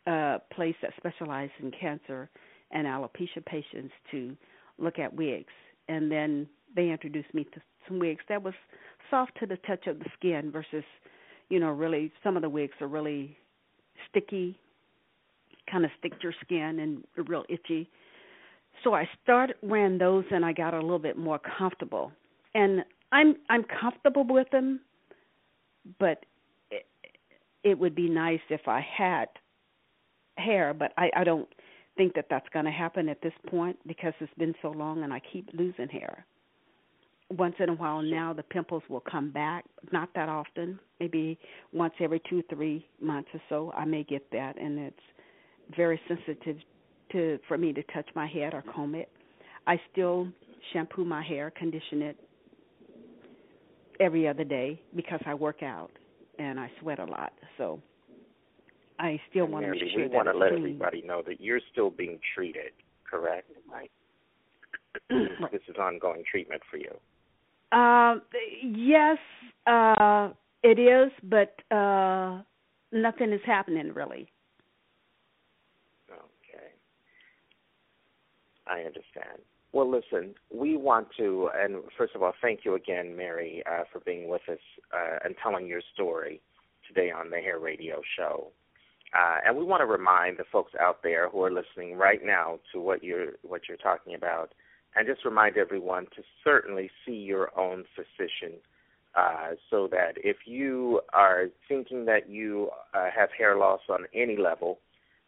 a 0.06 0.40
place 0.54 0.74
that 0.80 0.92
specialized 0.96 1.52
in 1.62 1.70
cancer 1.70 2.30
and 2.70 2.86
alopecia 2.86 3.44
patients 3.44 3.92
to 4.10 4.34
look 4.78 4.98
at 4.98 5.14
wigs, 5.14 5.52
and 5.88 6.10
then 6.10 6.48
they 6.74 6.90
introduced 6.90 7.32
me 7.34 7.44
to 7.44 7.60
some 7.88 7.98
wigs 7.98 8.24
that 8.28 8.42
was 8.42 8.54
soft 9.10 9.32
to 9.40 9.46
the 9.46 9.56
touch 9.58 9.86
of 9.86 9.98
the 9.98 10.06
skin 10.16 10.50
versus, 10.50 10.84
you 11.48 11.58
know, 11.58 11.70
really 11.70 12.12
some 12.22 12.36
of 12.36 12.42
the 12.42 12.48
wigs 12.48 12.74
are 12.80 12.86
really 12.88 13.36
sticky, 14.08 14.58
kind 15.70 15.84
of 15.84 15.90
stick 15.98 16.12
to 16.12 16.22
your 16.22 16.34
skin 16.44 16.78
and 16.80 17.04
real 17.28 17.44
itchy. 17.48 17.88
So 18.84 18.94
I 18.94 19.08
started 19.22 19.56
wearing 19.62 19.98
those 19.98 20.24
and 20.30 20.44
I 20.44 20.52
got 20.52 20.74
a 20.74 20.80
little 20.80 20.98
bit 20.98 21.18
more 21.18 21.40
comfortable. 21.58 22.12
And 22.54 22.84
I'm 23.12 23.36
I'm 23.48 23.64
comfortable 23.64 24.24
with 24.26 24.50
them, 24.50 24.80
but 25.98 26.24
it, 26.70 26.86
it 27.64 27.78
would 27.78 27.94
be 27.94 28.08
nice 28.08 28.40
if 28.48 28.66
I 28.66 28.80
had 28.80 29.28
hair, 30.38 30.72
but 30.72 30.92
I 30.96 31.10
I 31.14 31.24
don't 31.24 31.48
think 31.96 32.14
that 32.14 32.26
that's 32.30 32.48
going 32.52 32.64
to 32.64 32.70
happen 32.70 33.08
at 33.08 33.20
this 33.20 33.32
point 33.48 33.76
because 33.86 34.14
it's 34.20 34.32
been 34.38 34.54
so 34.62 34.70
long 34.70 35.02
and 35.02 35.12
I 35.12 35.20
keep 35.32 35.48
losing 35.52 35.88
hair. 35.88 36.24
Once 37.36 37.54
in 37.60 37.68
a 37.68 37.74
while 37.74 38.02
now 38.02 38.32
the 38.32 38.42
pimples 38.42 38.82
will 38.88 39.00
come 39.00 39.30
back, 39.30 39.64
not 39.92 40.08
that 40.14 40.28
often, 40.28 40.78
maybe 40.98 41.38
once 41.72 41.94
every 42.00 42.20
2 42.28 42.42
3 42.50 42.84
months 43.00 43.28
or 43.32 43.40
so 43.48 43.72
I 43.76 43.84
may 43.84 44.02
get 44.02 44.28
that 44.32 44.60
and 44.60 44.78
it's 44.78 44.96
very 45.76 46.00
sensitive 46.08 46.56
to 47.12 47.38
for 47.46 47.56
me 47.56 47.72
to 47.72 47.82
touch 47.94 48.08
my 48.14 48.26
head 48.26 48.54
or 48.54 48.62
comb 48.74 48.94
it. 48.94 49.08
I 49.66 49.80
still 49.92 50.28
shampoo 50.72 51.04
my 51.04 51.22
hair, 51.22 51.50
condition 51.50 52.02
it 52.02 52.16
every 54.00 54.26
other 54.26 54.44
day 54.44 54.80
because 54.96 55.20
I 55.26 55.34
work 55.34 55.62
out 55.62 55.90
and 56.38 56.58
I 56.58 56.70
sweat 56.80 56.98
a 56.98 57.04
lot. 57.04 57.32
So 57.58 57.80
I 58.98 59.20
still 59.30 59.46
want 59.46 59.66
to 59.66 59.72
make 59.72 59.82
sure 59.92 60.02
we 60.02 60.08
want 60.08 60.28
to 60.28 60.36
let 60.36 60.50
clean. 60.50 60.64
everybody 60.64 61.02
know 61.02 61.22
that 61.26 61.40
you're 61.40 61.60
still 61.72 61.90
being 61.90 62.18
treated, 62.34 62.72
correct? 63.08 63.50
Right. 63.70 63.90
this 65.52 65.62
is 65.68 65.76
ongoing 65.76 66.24
treatment 66.28 66.62
for 66.70 66.76
you. 66.76 66.92
Um 67.72 68.22
yes, 68.62 69.18
uh 69.66 70.30
it 70.62 70.78
is, 70.78 71.10
but 71.22 71.54
uh 71.74 72.42
nothing 72.92 73.32
is 73.32 73.40
happening 73.44 73.92
really. 73.94 74.28
Okay. 76.10 76.72
I 78.66 78.80
understand. 78.80 79.42
Well, 79.72 79.88
listen, 79.88 80.34
we 80.52 80.76
want 80.76 81.08
to, 81.16 81.48
and 81.54 81.76
first 81.96 82.16
of 82.16 82.22
all, 82.24 82.32
thank 82.42 82.64
you 82.64 82.74
again, 82.74 83.16
Mary, 83.16 83.62
uh, 83.70 83.84
for 83.92 84.00
being 84.00 84.28
with 84.28 84.42
us 84.48 84.58
uh, 84.92 85.18
and 85.24 85.36
telling 85.40 85.68
your 85.68 85.80
story 85.94 86.40
today 86.88 87.12
on 87.12 87.30
the 87.30 87.36
Hair 87.36 87.60
Radio 87.60 88.00
Show. 88.16 88.48
Uh, 89.16 89.38
and 89.46 89.56
we 89.56 89.64
want 89.64 89.80
to 89.80 89.86
remind 89.86 90.38
the 90.38 90.44
folks 90.50 90.72
out 90.80 91.02
there 91.02 91.28
who 91.28 91.42
are 91.42 91.52
listening 91.52 91.96
right 91.96 92.20
now 92.24 92.58
to 92.72 92.80
what 92.80 93.02
you're 93.02 93.32
what 93.42 93.62
you're 93.68 93.76
talking 93.76 94.14
about, 94.14 94.52
and 94.96 95.06
just 95.06 95.24
remind 95.24 95.56
everyone 95.56 96.06
to 96.16 96.22
certainly 96.42 96.90
see 97.04 97.12
your 97.14 97.58
own 97.58 97.84
physician, 97.94 98.58
uh, 99.14 99.50
so 99.70 99.88
that 99.90 100.12
if 100.16 100.36
you 100.46 101.00
are 101.12 101.46
thinking 101.68 102.04
that 102.06 102.28
you 102.28 102.70
uh, 102.94 103.06
have 103.16 103.28
hair 103.36 103.56
loss 103.56 103.80
on 103.88 104.06
any 104.14 104.36
level, 104.36 104.78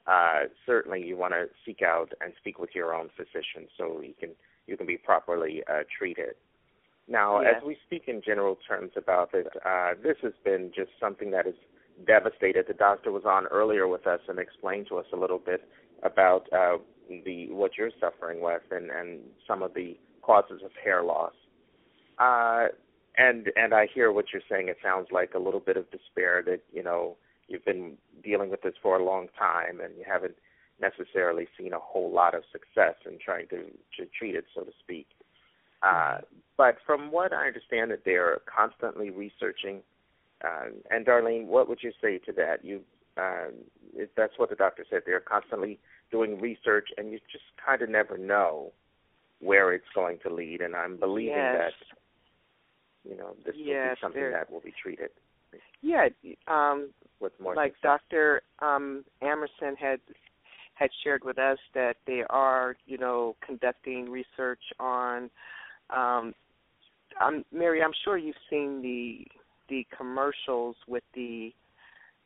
uh, 0.07 0.43
certainly 0.67 1.03
you 1.03 1.17
want 1.17 1.33
to 1.33 1.47
seek 1.65 1.81
out 1.83 2.13
and 2.21 2.33
speak 2.39 2.59
with 2.59 2.71
your 2.75 2.95
own 2.95 3.09
physician 3.17 3.69
so 3.79 4.01
you 4.01 4.15
can 4.19 4.31
you 4.67 4.77
can 4.77 4.87
be 4.87 4.97
properly 4.97 5.63
uh, 5.69 5.83
treated. 5.97 6.35
Now, 7.09 7.41
Yes. 7.41 7.55
as 7.57 7.63
we 7.65 7.77
speak 7.85 8.05
in 8.07 8.23
general 8.25 8.57
terms 8.69 8.93
about 8.97 9.31
it, 9.35 9.49
uh, 9.65 9.95
this 10.01 10.17
has 10.23 10.33
been 10.45 10.71
just 10.75 10.91
something 11.01 11.33
that 11.33 11.47
has 11.47 11.55
devastated. 12.07 12.67
The 12.69 12.75
doctor 12.75 13.11
was 13.11 13.25
on 13.25 13.47
earlier 13.47 13.89
with 13.89 14.07
us 14.07 14.21
and 14.29 14.39
explained 14.39 14.87
to 14.89 14.99
us 14.99 15.07
a 15.13 15.17
little 15.17 15.39
bit 15.39 15.69
about 16.05 16.47
uh, 16.53 16.79
the 17.09 17.51
what 17.51 17.73
you're 17.77 17.91
suffering 18.01 18.41
with 18.41 18.63
and, 18.71 18.91
and 18.91 19.21
some 19.47 19.63
of 19.63 19.75
the 19.75 19.97
causes 20.23 20.61
of 20.65 20.71
hair 20.83 21.03
loss. 21.03 21.33
Uh, 22.19 22.67
and 23.17 23.49
and 23.57 23.75
I 23.75 23.87
hear 23.93 24.13
what 24.13 24.27
you're 24.33 24.43
saying. 24.51 24.69
It 24.69 24.79
sounds 24.83 25.09
like 25.11 25.35
a 25.35 25.39
little 25.39 25.61
bit 25.61 25.77
of 25.77 25.91
despair 25.91 26.43
that 26.47 26.61
you 26.73 26.83
know 26.83 27.17
you've 27.49 27.65
been 27.65 27.97
dealing 28.23 28.51
with 28.51 28.63
this 28.63 28.75
for 28.83 28.99
a 28.99 29.05
long 29.05 29.29
time 29.39 29.81
and 29.81 29.95
you 29.99 30.05
haven't 30.07 30.35
necessarily 30.81 31.47
seen 31.59 31.73
a 31.73 31.79
whole 31.79 32.11
lot 32.13 32.35
of 32.35 32.43
success 32.51 32.95
in 33.07 33.19
trying 33.25 33.47
to, 33.49 33.65
to 33.97 34.09
treat 34.19 34.35
it, 34.35 34.45
so 34.55 34.63
to 34.63 34.73
speak. 34.81 35.07
Uh, 35.83 36.19
but 36.57 36.77
from 36.87 37.11
what 37.11 37.33
I 37.33 37.47
understand, 37.47 37.91
that 37.91 38.05
they're 38.05 38.41
constantly 38.47 39.11
researching. 39.11 39.81
Uh, 40.45 40.71
and 40.91 41.07
Darlene, 41.07 41.47
what 41.47 41.69
would 41.69 41.79
you 41.83 41.93
say 42.01 42.19
to 42.19 42.33
that? 42.33 42.65
You, 42.65 42.81
uh, 43.17 43.49
if 43.95 44.11
that's 44.17 44.35
what 44.37 44.51
the 44.51 44.57
doctor 44.57 44.85
said. 44.89 45.03
They're 45.05 45.21
constantly 45.21 45.79
doing 46.13 46.41
research, 46.41 46.89
and 46.97 47.11
you 47.11 47.19
just 47.33 47.45
kind 47.65 47.83
of 47.83 47.89
never 47.89 48.17
know 48.17 48.71
where 49.41 49.73
it's 49.73 49.85
going 49.95 50.19
to 50.23 50.33
lead. 50.33 50.61
And 50.61 50.77
I'm 50.77 50.97
believing 50.97 51.35
Yes. 51.35 51.73
that 51.73 53.11
you 53.11 53.17
know 53.17 53.35
this 53.45 53.57
will 53.57 53.65
be 53.65 54.01
something 54.01 54.31
that 54.31 54.51
will 54.51 54.61
be 54.61 54.73
treated 54.81 55.11
Yeah, 55.81 56.09
um, 56.47 56.91
with 57.19 57.33
more 57.41 57.57
like 57.57 57.73
success. 57.73 58.01
Dr. 58.11 58.43
Um, 58.61 59.05
Amerson 59.21 59.75
had 59.77 60.01
had 60.75 60.91
shared 61.03 61.23
with 61.25 61.39
us 61.39 61.59
that 61.75 61.97
they 62.07 62.23
are, 62.31 62.77
you 62.87 62.99
know, 62.99 63.37
conducting 63.45 64.11
research 64.11 64.63
on. 64.81 65.31
Um, 65.91 66.35
I'm, 67.21 67.45
Mary, 67.53 67.83
I'm 67.83 67.93
sure 68.05 68.17
you've 68.17 68.35
seen 68.49 68.81
the 68.83 69.27
the 69.69 69.87
commercials 69.97 70.77
with 70.87 71.05
the 71.15 71.53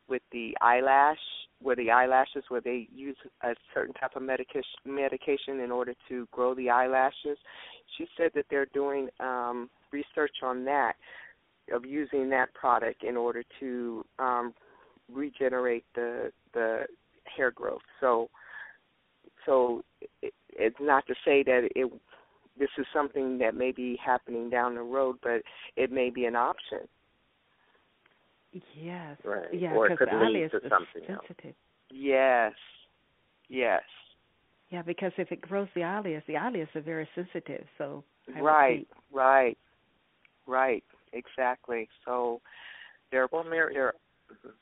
with 0.08 0.22
the 0.32 0.56
eyelash, 0.60 1.18
where 1.62 1.76
the 1.76 1.90
eyelashes, 1.90 2.44
where 2.48 2.60
they 2.60 2.88
use 2.94 3.16
a 3.42 3.54
certain 3.74 3.94
type 3.94 4.14
of 4.14 4.22
medication 4.22 4.62
medication 4.84 5.60
in 5.60 5.70
order 5.70 5.94
to 6.08 6.26
grow 6.30 6.54
the 6.54 6.70
eyelashes. 6.70 7.38
She 7.96 8.06
said 8.16 8.30
that 8.34 8.46
they're 8.50 8.66
doing 8.74 9.08
um, 9.20 9.70
research 9.92 10.36
on 10.42 10.64
that, 10.66 10.94
of 11.72 11.84
using 11.84 12.28
that 12.30 12.52
product 12.54 13.02
in 13.04 13.16
order 13.16 13.42
to 13.60 14.04
um, 14.18 14.54
regenerate 15.12 15.84
the 15.94 16.30
the 16.52 16.84
hair 17.36 17.50
growth. 17.50 17.82
So, 18.00 18.28
so 19.44 19.82
it, 20.22 20.34
it's 20.50 20.76
not 20.80 21.06
to 21.06 21.14
say 21.24 21.42
that 21.42 21.68
it 21.74 21.90
this 22.58 22.70
is 22.78 22.86
something 22.92 23.38
that 23.38 23.54
may 23.54 23.72
be 23.72 23.98
happening 24.04 24.48
down 24.48 24.74
the 24.74 24.82
road, 24.82 25.16
but 25.22 25.42
it 25.76 25.92
may 25.92 26.10
be 26.10 26.24
an 26.24 26.36
option. 26.36 26.80
Yes. 28.74 29.16
Right. 29.24 29.52
Yeah, 29.52 29.72
Or 29.72 29.86
it 29.86 29.98
could 29.98 30.08
the 30.08 30.16
lead 30.16 30.50
to 30.50 30.56
is 30.56 30.62
something 30.70 31.10
else. 31.10 31.24
Yes, 31.90 32.52
yes, 33.48 33.82
Yeah, 34.70 34.82
because 34.82 35.12
if 35.18 35.30
it 35.30 35.40
grows 35.40 35.68
the 35.74 35.84
eyelids, 35.84 36.24
the 36.26 36.36
eyelids 36.36 36.70
are 36.74 36.80
very 36.80 37.08
sensitive. 37.14 37.64
So 37.78 38.02
I 38.34 38.40
right, 38.40 38.88
right, 39.12 39.56
right, 40.46 40.84
exactly. 41.12 41.88
So, 42.04 42.40
they're 43.12 43.28
well, 43.30 43.44
Mary. 43.44 43.74
They're, 43.74 43.94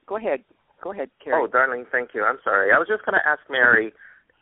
go 0.07 0.17
ahead, 0.17 0.41
go 0.83 0.93
ahead, 0.93 1.09
Carrie. 1.23 1.43
Oh, 1.43 1.47
darling, 1.47 1.87
thank 1.91 2.11
you. 2.15 2.25
I'm 2.25 2.39
sorry. 2.45 2.73
I 2.73 2.79
was 2.79 2.89
just 2.89 3.05
going 3.07 3.19
to 3.19 3.27
ask 3.27 3.41
Mary. 3.49 3.93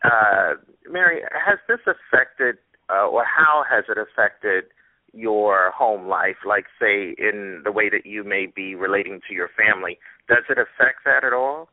Uh, 0.05 0.55
Mary, 0.91 1.21
has 1.33 1.59
this 1.69 1.79
affected, 1.87 2.57
uh, 2.91 3.07
or 3.07 3.25
how 3.25 3.63
has 3.71 3.85
it 3.89 3.97
affected 3.97 4.65
your 5.13 5.71
home 5.73 6.09
life? 6.09 6.37
Like, 6.47 6.65
say, 6.81 7.15
in 7.19 7.63
the 7.65 7.73
way 7.73 7.89
that 7.91 8.07
you 8.07 8.25
may 8.25 8.47
be 8.47 8.75
relating 8.75 9.21
to 9.29 9.35
your 9.35 9.51
family, 9.57 9.99
does 10.29 10.45
it 10.49 10.59
affect 10.59 11.05
that 11.05 11.25
at 11.25 11.33
all? 11.33 11.69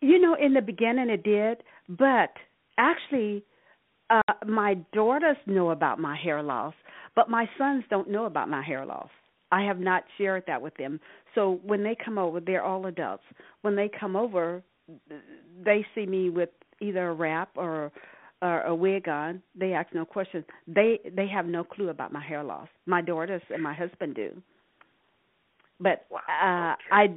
You 0.00 0.20
know, 0.20 0.34
in 0.34 0.54
the 0.54 0.62
beginning 0.62 1.10
it 1.10 1.22
did, 1.22 1.62
but 1.88 2.30
actually, 2.78 3.44
uh 4.10 4.20
my 4.46 4.74
daughters 4.92 5.36
know 5.46 5.70
about 5.70 5.98
my 5.98 6.16
hair 6.16 6.42
loss, 6.42 6.74
but 7.16 7.30
my 7.30 7.48
sons 7.56 7.84
don't 7.88 8.10
know 8.10 8.26
about 8.26 8.48
my 8.48 8.62
hair 8.62 8.84
loss. 8.84 9.08
I 9.50 9.62
have 9.62 9.78
not 9.78 10.04
shared 10.18 10.44
that 10.46 10.60
with 10.60 10.76
them. 10.76 11.00
So 11.34 11.60
when 11.64 11.82
they 11.84 11.96
come 12.04 12.18
over, 12.18 12.40
they're 12.40 12.62
all 12.62 12.86
adults. 12.86 13.22
When 13.62 13.76
they 13.76 13.88
come 13.88 14.16
over, 14.16 14.62
they 15.64 15.86
see 15.94 16.06
me 16.06 16.28
with 16.28 16.50
either 16.80 17.10
a 17.10 17.14
wrap 17.14 17.50
or 17.56 17.92
or 18.44 18.60
a 18.60 18.74
wig 18.74 19.08
on. 19.08 19.42
They 19.58 19.72
ask 19.72 19.92
no 19.94 20.04
questions. 20.04 20.44
They 20.68 21.00
they 21.16 21.26
have 21.28 21.46
no 21.46 21.64
clue 21.64 21.88
about 21.88 22.12
my 22.12 22.22
hair 22.22 22.44
loss. 22.44 22.68
My 22.84 23.00
daughters 23.00 23.42
and 23.48 23.62
my 23.62 23.72
husband 23.72 24.14
do. 24.14 24.30
But 25.80 26.06
uh 26.12 26.76
I 26.92 27.14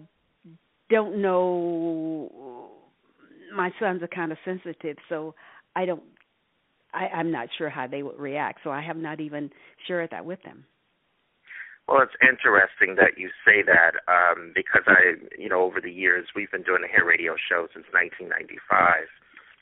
don't 0.90 1.22
know 1.22 2.72
my 3.54 3.72
sons 3.80 4.02
are 4.02 4.08
kind 4.08 4.32
of 4.32 4.38
sensitive, 4.46 4.98
so 5.10 5.36
I 5.76 5.86
don't 5.86 6.04
I, 6.94 7.08
I'm 7.08 7.32
not 7.32 7.50
sure 7.58 7.70
how 7.70 7.88
they 7.88 8.04
would 8.04 8.18
react, 8.18 8.60
so 8.64 8.72
I 8.72 8.82
have 8.82 8.98
not 8.98 9.20
even 9.20 9.52
shared 9.86 10.10
that 10.12 10.26
with 10.26 10.42
them. 10.44 10.64
Well, 11.88 12.02
it's 12.02 12.16
interesting 12.22 12.96
that 12.96 13.18
you 13.18 13.30
say 13.46 13.64
that 13.64 13.96
um, 14.08 14.52
because 14.56 14.84
I, 14.88 15.16
you 15.38 15.48
know, 15.48 15.62
over 15.62 15.80
the 15.80 15.92
years 15.92 16.28
we've 16.36 16.52
been 16.52 16.64
doing 16.64 16.84
a 16.84 16.88
hair 16.88 17.06
radio 17.06 17.36
show 17.36 17.68
since 17.74 17.88
1995, 17.92 19.08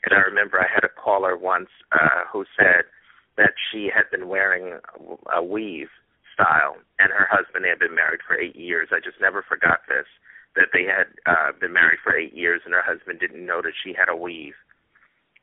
and 0.04 0.14
I 0.14 0.20
remember 0.22 0.60
I 0.60 0.68
had 0.72 0.84
a 0.84 0.92
caller 0.92 1.36
once 1.36 1.70
uh, 1.92 2.24
who 2.32 2.44
said 2.56 2.84
that 3.36 3.52
she 3.70 3.90
had 3.92 4.10
been 4.10 4.28
wearing 4.28 4.78
a, 5.32 5.42
weave 5.42 5.92
style, 6.32 6.76
and 6.98 7.12
her 7.12 7.28
husband 7.30 7.64
had 7.64 7.78
been 7.78 7.94
married 7.94 8.20
for 8.26 8.36
eight 8.36 8.56
years. 8.56 8.88
I 8.92 9.00
just 9.00 9.20
never 9.20 9.44
forgot 9.46 9.80
this 9.88 10.06
that 10.56 10.72
they 10.72 10.84
had 10.88 11.12
uh, 11.28 11.52
been 11.52 11.72
married 11.72 12.00
for 12.02 12.16
eight 12.16 12.34
years, 12.34 12.62
and 12.64 12.72
her 12.72 12.82
husband 12.82 13.20
didn't 13.20 13.44
know 13.44 13.60
that 13.60 13.76
she 13.84 13.92
had 13.92 14.08
a 14.08 14.16
weave. 14.16 14.56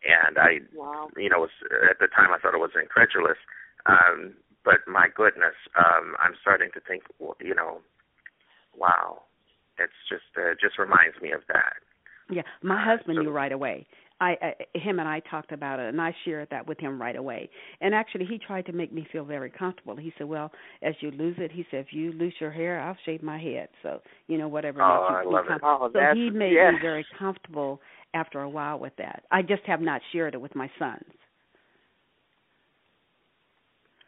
And 0.02 0.38
I, 0.38 0.66
wow. 0.74 1.08
you 1.16 1.30
know, 1.30 1.46
was, 1.46 1.54
at 1.88 2.00
the 2.00 2.08
time 2.08 2.34
I 2.34 2.40
thought 2.42 2.56
it 2.56 2.60
was 2.60 2.74
incredulous. 2.74 3.38
Um, 3.86 4.34
but 4.66 4.82
my 4.88 5.08
goodness, 5.14 5.54
um, 5.78 6.16
I'm 6.18 6.34
starting 6.42 6.70
to 6.74 6.82
think, 6.82 7.04
you 7.40 7.54
know, 7.54 7.80
wow, 8.76 9.22
it's 9.78 9.94
just 10.10 10.34
uh, 10.36 10.58
just 10.60 10.80
reminds 10.80 11.22
me 11.22 11.32
of 11.32 11.42
that. 11.48 11.78
Yeah, 12.30 12.48
my 12.62 12.82
husband 12.82 13.20
knew 13.20 13.32
right 13.32 13.52
away. 13.52 13.86
I, 14.22 14.36
I 14.42 14.78
him 14.78 15.00
and 15.00 15.08
I 15.08 15.20
talked 15.22 15.52
about 15.52 15.80
it, 15.80 15.90
and 15.90 16.02
I 16.02 16.16
shared 16.26 16.48
that 16.52 16.68
with 16.68 16.80
him 16.80 17.02
right 17.02 17.16
away. 17.16 17.50
And 17.82 17.94
actually, 17.94 18.26
he 18.26 18.38
tried 18.38 18.66
to 18.68 18.74
make 18.74 18.94
me 18.94 19.08
feel 19.12 19.26
very 19.26 19.50
comfortable. 19.50 19.96
He 19.96 20.14
said, 20.18 20.28
"Well, 20.28 20.52
as 20.82 20.94
you 21.02 21.12
lose 21.12 21.36
it, 21.40 21.52
he 21.52 21.66
said, 21.70 21.82
if 21.82 21.94
you 21.94 22.12
lose 22.14 22.34
your 22.40 22.52
hair, 22.52 22.80
I'll 22.80 22.98
shave 23.06 23.24
my 23.24 23.40
head. 23.40 23.70
So 23.82 24.02
you 24.28 24.38
know, 24.38 24.48
whatever 24.48 24.82
oh, 24.82 24.88
makes 24.88 25.10
you 25.10 25.16
I 25.16 25.22
feel 25.24 25.34
love 25.34 25.46
comfortable." 25.48 25.86
It. 25.86 26.06
Oh, 26.06 26.14
so 26.14 26.16
he 26.16 26.30
made 26.30 26.54
yes. 26.54 26.74
me 26.74 26.80
very 26.82 27.06
comfortable 27.18 27.82
after 28.14 28.42
a 28.42 28.50
while 28.50 28.80
with 28.80 28.94
that. 28.98 29.24
I 29.32 29.42
just 29.42 29.64
have 29.66 29.82
not 29.82 30.02
shared 30.12 30.36
it 30.36 30.42
with 30.42 30.56
my 30.56 30.70
sons. 30.78 31.04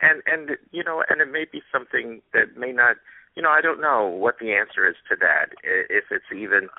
And 0.02 0.22
and 0.28 0.58
you 0.72 0.84
know, 0.84 1.04
and 1.10 1.22
it 1.22 1.32
may 1.32 1.46
be 1.52 1.62
something 1.72 2.22
that 2.34 2.58
may 2.58 2.72
not, 2.72 2.98
you 3.36 3.42
know, 3.42 3.50
I 3.50 3.62
don't 3.62 3.82
know 3.82 4.08
what 4.08 4.36
the 4.40 4.54
answer 4.54 4.88
is 4.88 4.96
to 5.10 5.16
that. 5.20 5.48
If 5.64 6.06
it's 6.12 6.26
even 6.36 6.70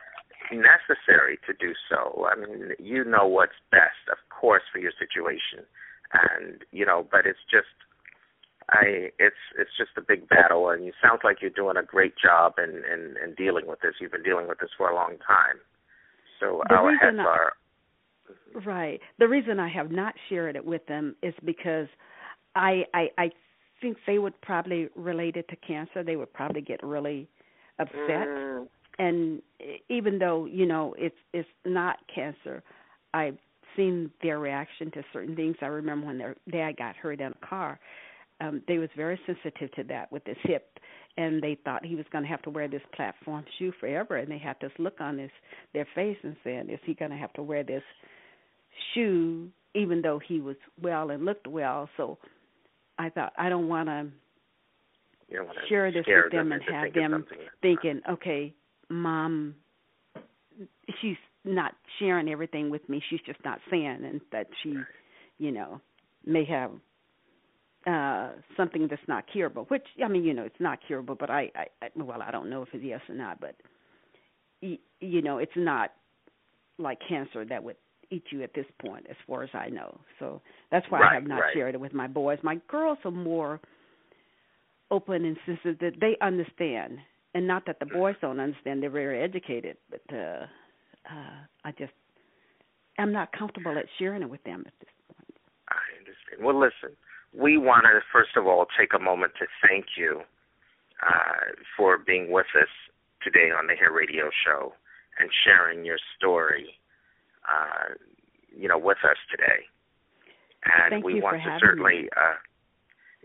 necessary 0.52 1.38
to 1.46 1.52
do 1.52 1.72
so. 1.88 2.26
I 2.26 2.36
mean, 2.38 2.70
you 2.78 3.04
know 3.04 3.26
what's 3.26 3.58
best, 3.70 4.04
of 4.10 4.18
course, 4.30 4.62
for 4.72 4.78
your 4.78 4.92
situation, 4.98 5.64
and 6.12 6.62
you 6.72 6.86
know, 6.86 7.06
but 7.10 7.26
it's 7.26 7.44
just, 7.50 7.72
I, 8.70 9.10
it's 9.18 9.42
it's 9.58 9.70
just 9.78 9.90
a 9.96 10.00
big 10.02 10.28
battle, 10.28 10.70
and 10.70 10.84
you 10.84 10.92
sound 11.02 11.20
like 11.24 11.38
you're 11.40 11.50
doing 11.50 11.76
a 11.76 11.82
great 11.82 12.14
job 12.22 12.54
in 12.58 12.70
in, 12.92 13.14
in 13.22 13.34
dealing 13.36 13.66
with 13.66 13.80
this. 13.80 13.94
You've 14.00 14.12
been 14.12 14.22
dealing 14.22 14.48
with 14.48 14.58
this 14.58 14.70
for 14.76 14.90
a 14.90 14.94
long 14.94 15.16
time, 15.26 15.58
so 16.40 16.62
The 16.68 16.74
our 16.74 16.96
heads 16.96 17.18
I- 17.20 17.24
are. 17.24 17.52
Right. 18.64 19.00
The 19.18 19.28
reason 19.28 19.60
I 19.60 19.68
have 19.68 19.90
not 19.92 20.14
shared 20.28 20.56
it 20.56 20.64
with 20.64 20.84
them 20.86 21.14
is 21.22 21.34
because 21.44 21.86
I 22.56 22.84
I 22.92 23.08
I 23.18 23.30
think 23.80 23.98
they 24.06 24.18
would 24.18 24.40
probably 24.40 24.88
relate 24.96 25.36
it 25.36 25.46
to 25.48 25.56
cancer. 25.56 26.02
They 26.02 26.16
would 26.16 26.32
probably 26.32 26.62
get 26.62 26.82
really 26.82 27.28
upset. 27.78 28.26
Mm, 28.26 28.66
And 28.98 29.42
even 29.88 30.18
though 30.18 30.46
you 30.46 30.66
know 30.66 30.94
it's 30.98 31.16
it's 31.32 31.48
not 31.64 31.98
cancer, 32.12 32.62
I've 33.12 33.38
seen 33.76 34.10
their 34.22 34.38
reaction 34.38 34.90
to 34.92 35.02
certain 35.12 35.36
things. 35.36 35.56
I 35.60 35.66
remember 35.66 36.06
when 36.06 36.18
their 36.18 36.36
dad 36.50 36.76
got 36.78 36.96
hurt 36.96 37.20
in 37.20 37.32
a 37.32 37.46
car. 37.46 37.78
Um, 38.40 38.62
they 38.68 38.78
was 38.78 38.90
very 38.96 39.18
sensitive 39.26 39.72
to 39.76 39.84
that 39.84 40.12
with 40.12 40.22
his 40.26 40.36
hip, 40.42 40.78
and 41.16 41.42
they 41.42 41.58
thought 41.64 41.84
he 41.84 41.94
was 41.94 42.04
going 42.10 42.24
to 42.24 42.28
have 42.28 42.42
to 42.42 42.50
wear 42.50 42.68
this 42.68 42.82
platform 42.94 43.44
shoe 43.58 43.72
forever. 43.80 44.16
And 44.16 44.30
they 44.30 44.38
had 44.38 44.56
this 44.60 44.72
look 44.78 45.00
on 45.00 45.18
his 45.18 45.30
their 45.72 45.86
face 45.94 46.18
and 46.22 46.36
saying, 46.44 46.68
"Is 46.70 46.80
he 46.84 46.94
going 46.94 47.10
to 47.10 47.16
have 47.16 47.32
to 47.34 47.42
wear 47.42 47.62
this 47.62 47.82
shoe 48.94 49.48
even 49.74 50.02
though 50.02 50.18
he 50.18 50.40
was 50.40 50.56
well 50.80 51.10
and 51.10 51.24
looked 51.24 51.46
well?" 51.46 51.88
So 51.96 52.18
I 52.98 53.10
thought 53.10 53.32
I 53.38 53.48
don't 53.48 53.68
want 53.68 53.88
to 53.88 54.06
You 55.28 55.38
don't 55.38 55.46
want 55.46 55.58
to 55.60 55.68
share 55.68 55.90
this 55.90 56.04
with 56.06 56.32
them 56.32 56.52
and 56.52 56.62
have 56.70 56.92
them 56.92 57.24
thinking, 57.62 58.00
okay, 58.08 58.54
mom, 58.88 59.54
she's 61.00 61.16
not 61.44 61.72
sharing 61.98 62.28
everything 62.28 62.70
with 62.70 62.86
me. 62.88 63.02
She's 63.10 63.20
just 63.26 63.38
not 63.44 63.60
saying, 63.70 64.04
and 64.04 64.20
that 64.32 64.46
she, 64.62 64.76
you 65.38 65.52
know, 65.52 65.80
may 66.24 66.44
have 66.44 66.70
uh 67.86 68.32
something 68.56 68.88
that's 68.88 69.00
not 69.06 69.24
curable. 69.32 69.64
Which 69.68 69.86
I 70.04 70.08
mean, 70.08 70.24
you 70.24 70.34
know, 70.34 70.42
it's 70.42 70.60
not 70.60 70.78
curable, 70.86 71.14
but 71.14 71.30
I, 71.30 71.50
I, 71.54 71.66
I 71.82 71.88
well, 71.96 72.22
I 72.22 72.30
don't 72.30 72.50
know 72.50 72.62
if 72.62 72.68
it's 72.72 72.84
yes 72.84 73.00
or 73.08 73.14
not, 73.14 73.40
but 73.40 73.54
y- 74.62 74.78
you 75.00 75.22
know, 75.22 75.38
it's 75.38 75.52
not 75.56 75.92
like 76.78 76.98
cancer 77.08 77.44
that 77.44 77.62
would 77.62 77.76
eat 78.10 78.24
you 78.30 78.42
at 78.42 78.54
this 78.54 78.66
point, 78.80 79.06
as 79.08 79.16
far 79.26 79.42
as 79.42 79.50
I 79.54 79.68
know. 79.68 79.98
So 80.18 80.40
that's 80.70 80.86
why 80.90 81.02
I 81.10 81.14
have 81.14 81.26
not 81.26 81.40
right. 81.40 81.54
shared 81.54 81.74
it 81.74 81.80
with 81.80 81.92
my 81.92 82.06
boys. 82.06 82.38
My 82.42 82.60
girls 82.68 82.98
are 83.04 83.10
more 83.10 83.60
open 84.90 85.24
and 85.24 85.36
sensitive 85.44 85.78
that 85.80 86.00
they 86.00 86.16
understand 86.24 86.98
and 87.36 87.46
not 87.46 87.66
that 87.66 87.78
the 87.80 87.86
boys 87.86 88.16
don't 88.22 88.40
understand 88.40 88.82
they're 88.82 88.90
very 88.90 89.22
educated 89.22 89.76
but 89.90 90.00
uh 90.12 90.46
uh 91.10 91.38
i 91.64 91.70
just 91.78 91.92
i'm 92.98 93.12
not 93.12 93.30
comfortable 93.32 93.76
at 93.76 93.84
sharing 93.98 94.22
it 94.22 94.30
with 94.30 94.42
them 94.44 94.64
at 94.66 94.72
this 94.80 94.88
point. 95.14 95.38
I 95.68 95.84
understand. 95.98 96.44
Well, 96.44 96.58
listen, 96.58 96.96
we 97.36 97.58
want 97.58 97.84
to 97.84 98.00
first 98.12 98.36
of 98.36 98.46
all 98.46 98.66
take 98.78 98.92
a 98.94 98.98
moment 98.98 99.32
to 99.38 99.46
thank 99.66 99.84
you 99.96 100.22
uh, 101.02 101.52
for 101.76 101.98
being 101.98 102.30
with 102.30 102.46
us 102.60 102.72
today 103.22 103.50
on 103.50 103.66
the 103.66 103.74
Hair 103.74 103.92
Radio 103.92 104.30
Show 104.44 104.72
and 105.18 105.28
sharing 105.44 105.84
your 105.84 105.98
story, 106.16 106.78
uh, 107.48 107.94
you 108.56 108.68
know, 108.68 108.78
with 108.78 108.98
us 109.04 109.16
today. 109.30 109.68
And 110.64 110.90
Thank 110.90 111.04
we 111.04 111.16
you 111.16 111.22
want 111.22 111.42
for 111.42 111.50
to 111.50 111.58
certainly, 111.60 112.02
me. 112.02 112.08
uh, 112.16 112.34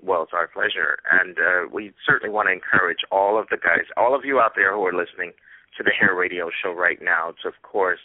well, 0.02 0.24
it's 0.24 0.34
our 0.34 0.48
pleasure, 0.48 0.98
and 1.12 1.38
uh, 1.38 1.70
we 1.72 1.94
certainly 2.06 2.34
want 2.34 2.48
to 2.48 2.54
encourage 2.54 3.06
all 3.12 3.40
of 3.40 3.48
the 3.50 3.58
guys, 3.58 3.86
all 3.98 4.16
of 4.16 4.26
you 4.26 4.40
out 4.40 4.54
there 4.56 4.74
who 4.74 4.86
are 4.86 4.94
listening 4.94 5.34
to 5.78 5.84
the 5.84 5.92
Hair 5.92 6.16
Radio 6.16 6.50
Show 6.50 6.74
right 6.74 7.02
now, 7.02 7.34
to 7.42 7.48
of 7.48 7.56
course 7.62 8.02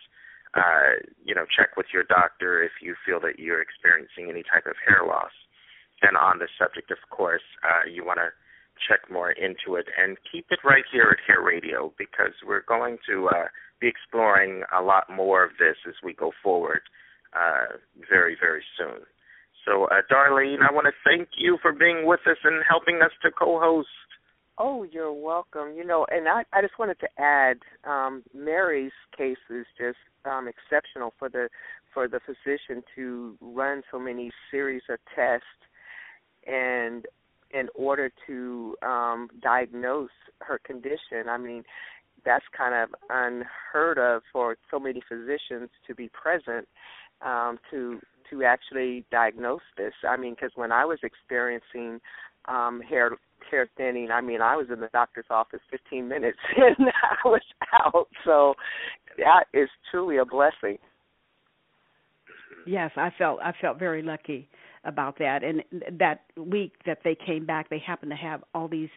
uh, 0.56 1.04
you 1.24 1.34
know, 1.34 1.44
check 1.44 1.76
with 1.76 1.86
your 1.92 2.04
doctor 2.04 2.62
if 2.62 2.80
you 2.80 2.94
feel 3.04 3.20
that 3.20 3.38
you're 3.38 3.60
experiencing 3.60 4.30
any 4.30 4.42
type 4.42 4.66
of 4.66 4.74
hair 4.86 5.04
loss. 5.06 5.32
And 6.02 6.16
on 6.16 6.38
the 6.38 6.48
subject, 6.58 6.90
of 6.90 6.98
course, 7.10 7.44
uh, 7.64 7.88
you 7.88 8.04
want 8.04 8.18
to 8.18 8.32
check 8.88 9.10
more 9.10 9.30
into 9.32 9.76
it 9.76 9.86
and 9.96 10.16
keep 10.30 10.46
it 10.50 10.60
right 10.64 10.84
here 10.92 11.16
at 11.16 11.24
Hair 11.26 11.42
Radio 11.42 11.92
because 11.98 12.32
we're 12.44 12.64
going 12.68 12.98
to 13.08 13.28
uh, 13.28 13.48
be 13.80 13.88
exploring 13.88 14.62
a 14.76 14.82
lot 14.82 15.08
more 15.08 15.44
of 15.44 15.52
this 15.58 15.76
as 15.88 15.94
we 16.02 16.12
go 16.12 16.32
forward 16.42 16.80
uh, 17.32 17.76
very, 18.08 18.36
very 18.38 18.62
soon. 18.78 19.04
So, 19.66 19.84
uh, 19.86 20.02
Darlene, 20.10 20.58
I 20.62 20.72
want 20.72 20.86
to 20.86 20.92
thank 21.04 21.28
you 21.36 21.58
for 21.60 21.72
being 21.72 22.06
with 22.06 22.20
us 22.26 22.36
and 22.44 22.62
helping 22.68 23.02
us 23.02 23.10
to 23.22 23.30
co-host. 23.30 23.88
Oh, 24.58 24.84
you're 24.84 25.12
welcome. 25.12 25.74
You 25.76 25.84
know, 25.84 26.06
and 26.10 26.28
I, 26.28 26.44
I 26.52 26.62
just 26.62 26.78
wanted 26.78 26.98
to 27.00 27.08
add, 27.18 27.58
um, 27.84 28.22
Mary's 28.32 28.92
case 29.16 29.36
is 29.50 29.66
just 29.76 29.98
um, 30.24 30.48
exceptional 30.48 31.12
for 31.18 31.28
the 31.28 31.48
for 31.92 32.08
the 32.08 32.20
physician 32.20 32.82
to 32.94 33.36
run 33.40 33.82
so 33.90 33.98
many 33.98 34.30
series 34.50 34.82
of 34.90 34.98
tests 35.14 35.46
and 36.46 37.06
in 37.52 37.68
order 37.74 38.10
to 38.26 38.76
um, 38.82 39.28
diagnose 39.42 40.10
her 40.40 40.58
condition. 40.58 41.28
I 41.28 41.38
mean, 41.38 41.64
that's 42.24 42.44
kind 42.56 42.74
of 42.74 42.94
unheard 43.08 43.98
of 43.98 44.22
for 44.30 44.56
so 44.70 44.78
many 44.78 45.02
physicians 45.08 45.70
to 45.86 45.94
be 45.94 46.10
present 46.10 46.68
um, 47.22 47.58
to 47.70 48.00
to 48.30 48.42
actually 48.44 49.04
diagnose 49.10 49.60
this. 49.76 49.92
I 50.08 50.16
mean, 50.16 50.34
because 50.34 50.50
when 50.56 50.72
I 50.72 50.84
was 50.84 50.98
experiencing 51.02 52.00
um, 52.46 52.80
hair 52.80 53.12
hair 53.50 53.68
thinning, 53.76 54.10
I 54.10 54.20
mean, 54.20 54.40
I 54.40 54.56
was 54.56 54.66
in 54.72 54.80
the 54.80 54.88
doctor's 54.92 55.26
office 55.30 55.60
15 55.70 56.08
minutes 56.14 56.38
and 56.56 56.88
I 56.88 57.28
was 57.28 57.42
out. 57.84 58.08
So 58.24 58.54
that 59.18 59.44
is 59.54 59.68
truly 59.90 60.16
a 60.18 60.24
blessing. 60.24 60.78
yes 62.66 62.90
i 62.96 63.10
felt 63.16 63.38
i 63.42 63.52
felt 63.60 63.78
very 63.78 64.02
lucky 64.02 64.48
about 64.84 65.18
that 65.18 65.42
and 65.42 65.62
that 65.98 66.24
week 66.36 66.72
that 66.84 66.98
they 67.04 67.16
came 67.26 67.46
back 67.46 67.68
they 67.70 67.78
happened 67.78 68.10
to 68.10 68.16
have 68.16 68.42
all 68.54 68.68
these 68.68 68.88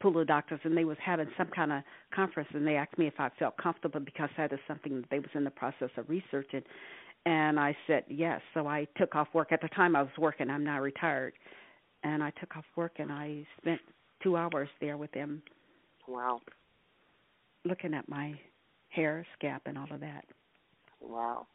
pool 0.00 0.20
of 0.20 0.26
doctors 0.26 0.60
and 0.64 0.76
they 0.76 0.84
was 0.84 0.96
having 1.04 1.26
some 1.36 1.48
kind 1.48 1.72
of 1.72 1.82
conference 2.14 2.48
and 2.54 2.66
they 2.66 2.76
asked 2.76 2.98
me 2.98 3.06
if 3.06 3.14
i 3.18 3.28
felt 3.38 3.56
comfortable 3.56 4.00
because 4.00 4.28
that 4.36 4.52
is 4.52 4.58
something 4.68 4.96
that 4.96 5.10
they 5.10 5.18
was 5.18 5.30
in 5.34 5.44
the 5.44 5.50
process 5.50 5.90
of 5.96 6.08
researching 6.08 6.62
and 7.26 7.58
i 7.58 7.76
said 7.86 8.04
yes 8.08 8.40
so 8.52 8.66
i 8.66 8.86
took 8.96 9.14
off 9.14 9.28
work 9.32 9.52
at 9.52 9.60
the 9.60 9.68
time 9.68 9.96
i 9.96 10.02
was 10.02 10.10
working 10.18 10.50
i'm 10.50 10.64
now 10.64 10.80
retired 10.80 11.32
and 12.02 12.22
i 12.22 12.30
took 12.40 12.56
off 12.56 12.64
work 12.76 12.92
and 12.98 13.12
i 13.12 13.44
spent 13.60 13.80
two 14.22 14.36
hours 14.36 14.68
there 14.80 14.96
with 14.96 15.12
them 15.12 15.42
Wow. 16.06 16.40
looking 17.64 17.94
at 17.94 18.08
my 18.08 18.38
hair 18.88 19.26
scalp 19.38 19.62
and 19.66 19.78
all 19.78 19.88
of 19.90 20.00
that 20.00 20.24
Wow. 21.00 21.46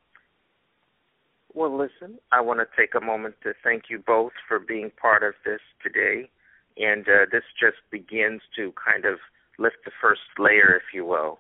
Well, 1.54 1.76
listen, 1.76 2.20
I 2.32 2.42
want 2.42 2.60
to 2.60 2.68
take 2.80 2.94
a 2.94 3.04
moment 3.04 3.36
to 3.44 3.54
thank 3.64 3.84
you 3.90 4.00
both 4.06 4.34
for 4.48 4.60
being 4.60 4.92
part 5.02 5.24
of 5.24 5.34
this 5.46 5.62
today. 5.82 6.30
And 6.78 7.08
uh, 7.08 7.26
this 7.32 7.44
just 7.60 7.78
begins 7.92 8.42
to 8.56 8.72
kind 8.74 9.06
of 9.06 9.18
lift 9.58 9.78
the 9.84 9.92
first 10.00 10.22
layer, 10.38 10.76
if 10.76 10.94
you 10.94 11.06
will, 11.06 11.40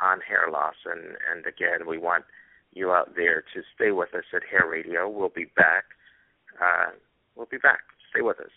on 0.00 0.20
hair 0.20 0.46
loss. 0.50 0.76
And, 0.86 1.16
and 1.30 1.44
again, 1.44 1.86
we 1.88 1.98
want 1.98 2.24
you 2.72 2.90
out 2.92 3.14
there 3.16 3.42
to 3.54 3.62
stay 3.74 3.90
with 3.90 4.14
us 4.14 4.24
at 4.34 4.42
Hair 4.50 4.70
Radio. 4.70 5.08
We'll 5.08 5.30
be 5.34 5.46
back. 5.56 5.84
Uh, 6.60 6.92
we'll 7.36 7.48
be 7.50 7.58
back. 7.58 7.80
Stay 8.10 8.22
with 8.22 8.38
us. 8.40 8.50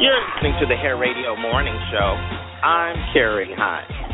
You're 0.00 0.18
listening 0.34 0.58
to 0.60 0.66
the 0.66 0.76
Hair 0.76 0.96
Radio 0.96 1.36
Morning 1.36 1.78
Show. 1.92 2.16
I'm 2.66 2.96
Carrie 3.12 3.54
Hines. 3.56 4.11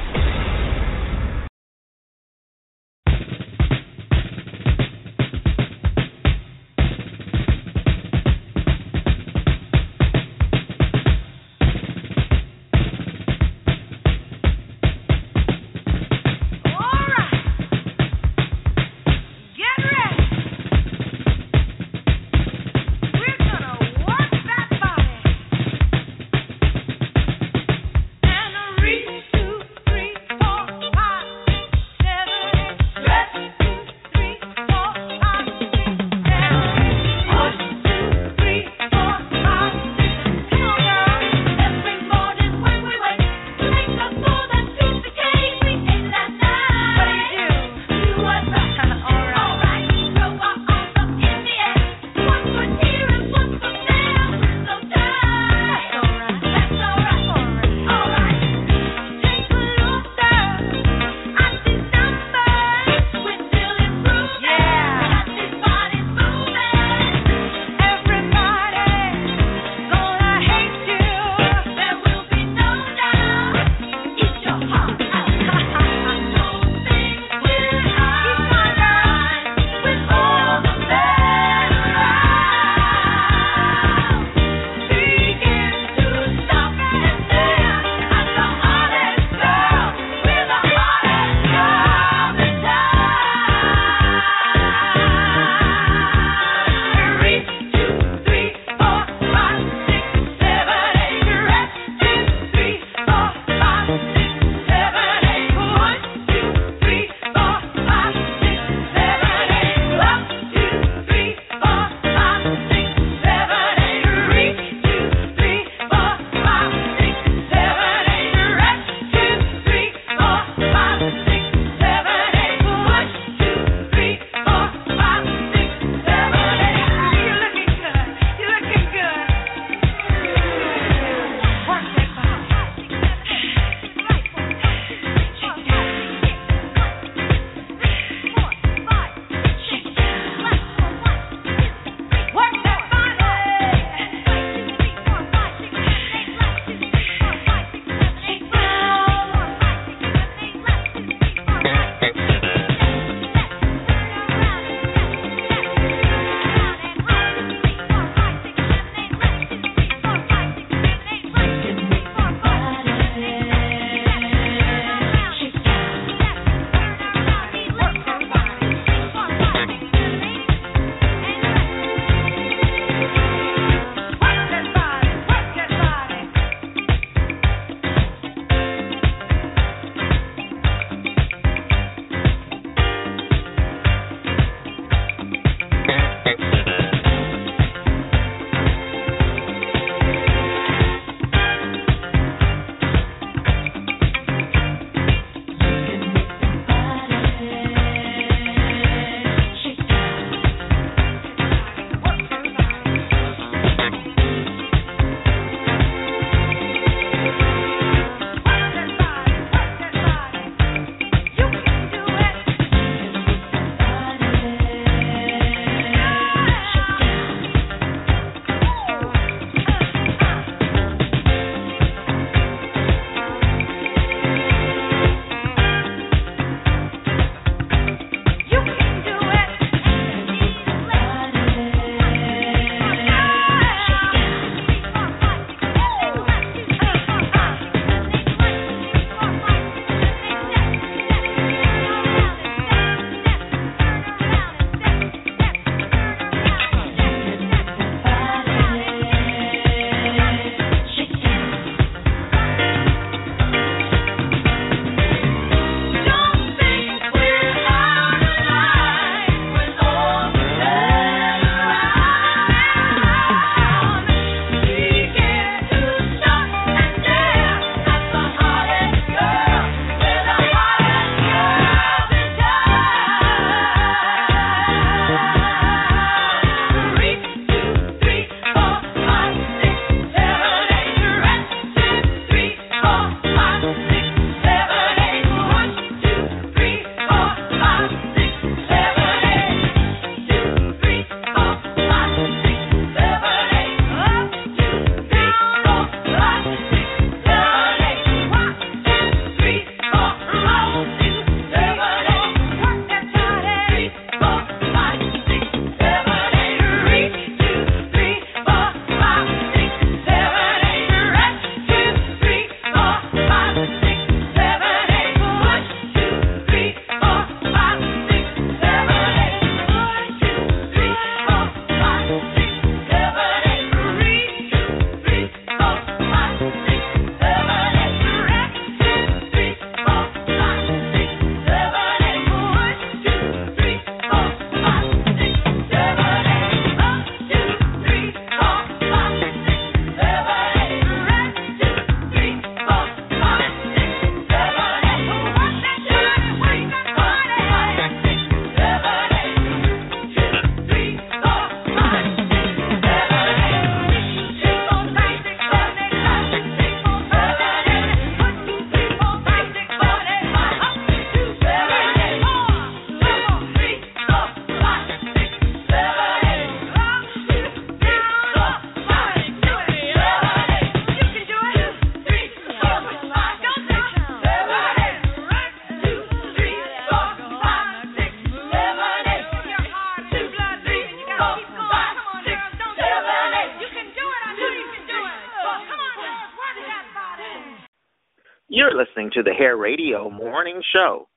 To 389.18 389.24
the 389.24 389.34
Hair 389.36 389.56
Radio 389.56 390.08
Morning 390.10 390.62
Show. 390.72 391.08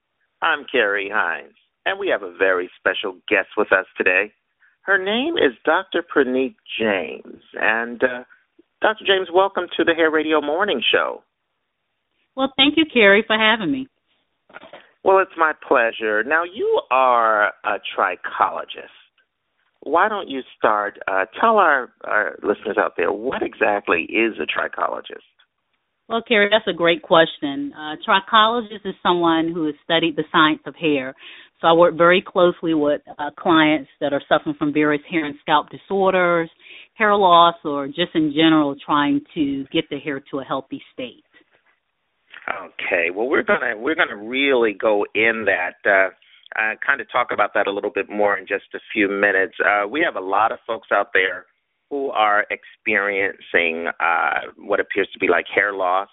I'm 0.42 0.66
Carrie 0.72 1.12
Hines, 1.14 1.54
and 1.86 2.00
we 2.00 2.08
have 2.08 2.24
a 2.24 2.36
very 2.36 2.68
special 2.80 3.14
guest 3.30 3.50
with 3.56 3.72
us 3.72 3.86
today. 3.96 4.34
Her 4.82 4.98
name 4.98 5.36
is 5.38 5.54
Dr. 5.66 6.02
Praneet 6.02 6.56
James. 6.80 7.44
And 7.54 8.04
uh, 8.04 8.24
Dr. 8.82 9.06
James, 9.06 9.28
welcome 9.32 9.66
to 9.78 9.84
the 9.84 9.94
Hair 9.94 10.10
Radio 10.10 10.42
Morning 10.42 10.82
Show. 10.92 11.22
Well, 12.36 12.52
thank 12.58 12.76
you, 12.76 12.86
Carrie, 12.92 13.24
for 13.28 13.38
having 13.38 13.72
me. 13.72 13.88
Well, 15.04 15.20
it's 15.20 15.38
my 15.38 15.54
pleasure. 15.68 16.24
Now, 16.24 16.42
you 16.44 16.82
are 16.90 17.50
a 17.64 17.78
trichologist. 17.96 18.98
Why 19.82 20.10
don't 20.10 20.28
you 20.28 20.42
start? 20.58 20.98
Uh, 21.08 21.26
tell 21.40 21.58
our, 21.58 21.94
our 22.06 22.40
listeners 22.42 22.78
out 22.80 22.94
there 22.98 23.12
what 23.12 23.44
exactly 23.44 24.08
is 24.10 24.40
a 24.42 24.48
trichologist? 24.48 25.31
Well, 26.12 26.22
Carrie, 26.28 26.50
that's 26.52 26.68
a 26.68 26.74
great 26.74 27.02
question. 27.02 27.72
Uh, 27.72 27.96
trichologist 28.06 28.86
is 28.86 28.96
someone 29.02 29.54
who 29.54 29.68
has 29.68 29.76
studied 29.86 30.18
the 30.18 30.26
science 30.30 30.60
of 30.66 30.76
hair. 30.76 31.16
So 31.62 31.68
I 31.68 31.72
work 31.72 31.96
very 31.96 32.22
closely 32.22 32.74
with 32.74 33.00
uh, 33.18 33.30
clients 33.40 33.90
that 34.02 34.12
are 34.12 34.22
suffering 34.28 34.56
from 34.60 34.74
various 34.74 35.02
hair 35.10 35.24
and 35.24 35.36
scalp 35.40 35.70
disorders, 35.70 36.50
hair 36.96 37.16
loss, 37.16 37.56
or 37.64 37.88
just 37.88 38.14
in 38.14 38.34
general 38.36 38.76
trying 38.86 39.22
to 39.36 39.64
get 39.72 39.86
the 39.90 40.00
hair 40.00 40.22
to 40.32 40.40
a 40.40 40.44
healthy 40.44 40.82
state. 40.92 41.24
Okay, 42.50 43.10
well 43.16 43.30
we're 43.30 43.44
gonna 43.44 43.78
we're 43.78 43.96
gonna 43.96 44.18
really 44.18 44.74
go 44.74 45.06
in 45.16 45.46
that. 45.46 45.76
Uh, 45.90 46.10
uh, 46.60 46.76
kind 46.86 47.00
of 47.00 47.10
talk 47.10 47.28
about 47.32 47.54
that 47.54 47.68
a 47.68 47.72
little 47.72 47.92
bit 47.96 48.10
more 48.10 48.38
in 48.38 48.46
just 48.46 48.66
a 48.76 48.80
few 48.92 49.08
minutes. 49.08 49.54
Uh, 49.64 49.88
we 49.88 50.02
have 50.02 50.22
a 50.22 50.26
lot 50.26 50.52
of 50.52 50.60
folks 50.68 50.90
out 50.92 51.12
there 51.14 51.46
who 51.92 52.10
are 52.12 52.48
experiencing 52.50 53.88
uh, 54.00 54.40
what 54.58 54.80
appears 54.80 55.10
to 55.12 55.20
be 55.20 55.28
like 55.28 55.46
hair 55.54 55.74
loss 55.74 56.08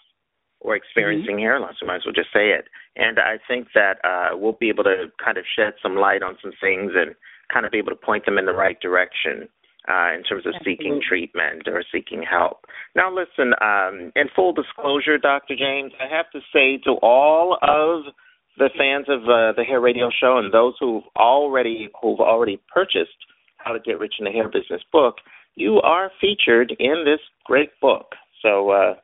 or 0.60 0.74
experiencing 0.74 1.36
mm-hmm. 1.36 1.42
hair 1.42 1.60
loss. 1.60 1.74
We 1.80 1.86
might 1.86 1.96
as 1.96 2.02
well 2.04 2.12
just 2.12 2.32
say 2.34 2.50
it. 2.50 2.66
And 2.96 3.18
I 3.20 3.38
think 3.46 3.68
that 3.74 3.98
uh, 4.02 4.36
we'll 4.36 4.58
be 4.58 4.68
able 4.68 4.82
to 4.84 5.06
kind 5.24 5.38
of 5.38 5.44
shed 5.56 5.74
some 5.80 5.94
light 5.94 6.22
on 6.22 6.36
some 6.42 6.50
things 6.60 6.92
and 6.96 7.14
kind 7.52 7.64
of 7.64 7.70
be 7.70 7.78
able 7.78 7.92
to 7.92 7.96
point 7.96 8.26
them 8.26 8.38
in 8.38 8.44
the 8.44 8.52
right 8.52 8.78
direction 8.80 9.48
uh, 9.88 10.12
in 10.18 10.24
terms 10.24 10.44
of 10.44 10.54
Absolutely. 10.58 10.76
seeking 10.76 11.00
treatment 11.06 11.62
or 11.68 11.84
seeking 11.94 12.24
help. 12.28 12.66
Now, 12.96 13.14
listen, 13.14 13.54
um, 13.62 14.10
in 14.16 14.26
full 14.34 14.52
disclosure, 14.52 15.16
Dr. 15.16 15.54
James, 15.56 15.92
I 16.00 16.14
have 16.14 16.28
to 16.32 16.40
say 16.52 16.78
to 16.84 16.98
all 17.02 17.56
of 17.62 18.12
the 18.58 18.68
fans 18.76 19.06
of 19.08 19.22
uh, 19.22 19.54
the 19.56 19.62
Hair 19.62 19.80
Radio 19.80 20.10
Show 20.10 20.38
and 20.38 20.52
those 20.52 20.74
who've 20.80 21.04
already 21.16 21.88
who've 22.02 22.18
already 22.18 22.60
purchased 22.72 23.16
How 23.58 23.72
to 23.72 23.78
Get 23.78 24.00
Rich 24.00 24.14
in 24.18 24.24
the 24.24 24.32
Hair 24.32 24.48
Business 24.48 24.82
book, 24.90 25.16
you 25.58 25.80
are 25.80 26.10
featured 26.20 26.74
in 26.78 27.04
this 27.04 27.20
great 27.44 27.70
book. 27.80 28.12
So, 28.42 28.70
uh, 28.70 28.94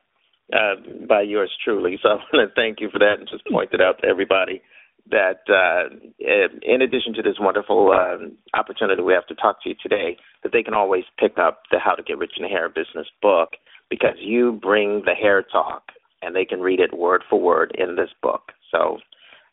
uh, 0.53 0.75
by 1.07 1.21
yours 1.21 1.51
truly. 1.63 1.97
So 2.01 2.09
I 2.09 2.13
want 2.13 2.49
to 2.49 2.55
thank 2.55 2.79
you 2.79 2.89
for 2.91 2.99
that 2.99 3.15
and 3.19 3.27
just 3.27 3.45
point 3.47 3.69
it 3.73 3.81
out 3.81 4.01
to 4.01 4.07
everybody 4.07 4.61
that 5.09 5.41
uh, 5.49 5.93
in 6.19 6.81
addition 6.81 7.13
to 7.13 7.21
this 7.21 7.35
wonderful 7.39 7.91
uh, 7.91 8.57
opportunity 8.57 9.01
we 9.01 9.13
have 9.13 9.27
to 9.27 9.35
talk 9.35 9.61
to 9.63 9.69
you 9.69 9.75
today, 9.81 10.17
that 10.43 10.51
they 10.51 10.63
can 10.63 10.73
always 10.73 11.03
pick 11.19 11.37
up 11.37 11.61
the 11.71 11.77
How 11.77 11.93
to 11.93 12.03
Get 12.03 12.17
Rich 12.17 12.33
in 12.37 12.43
the 12.43 12.49
Hair 12.49 12.69
Business 12.69 13.07
book 13.21 13.49
because 13.89 14.15
you 14.19 14.59
bring 14.61 15.03
the 15.05 15.13
hair 15.13 15.43
talk 15.43 15.83
and 16.21 16.35
they 16.35 16.45
can 16.45 16.59
read 16.59 16.79
it 16.79 16.97
word 16.97 17.23
for 17.29 17.39
word 17.39 17.75
in 17.77 17.95
this 17.95 18.09
book. 18.23 18.51
So 18.71 18.97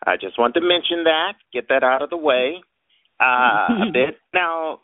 I 0.06 0.16
just 0.16 0.38
want 0.38 0.54
to 0.54 0.60
mention 0.60 1.04
that, 1.04 1.34
get 1.52 1.68
that 1.68 1.84
out 1.84 2.00
of 2.00 2.08
the 2.08 2.16
way 2.16 2.56
uh, 3.20 3.88
a 3.88 3.90
bit. 3.92 4.16
Now, 4.32 4.80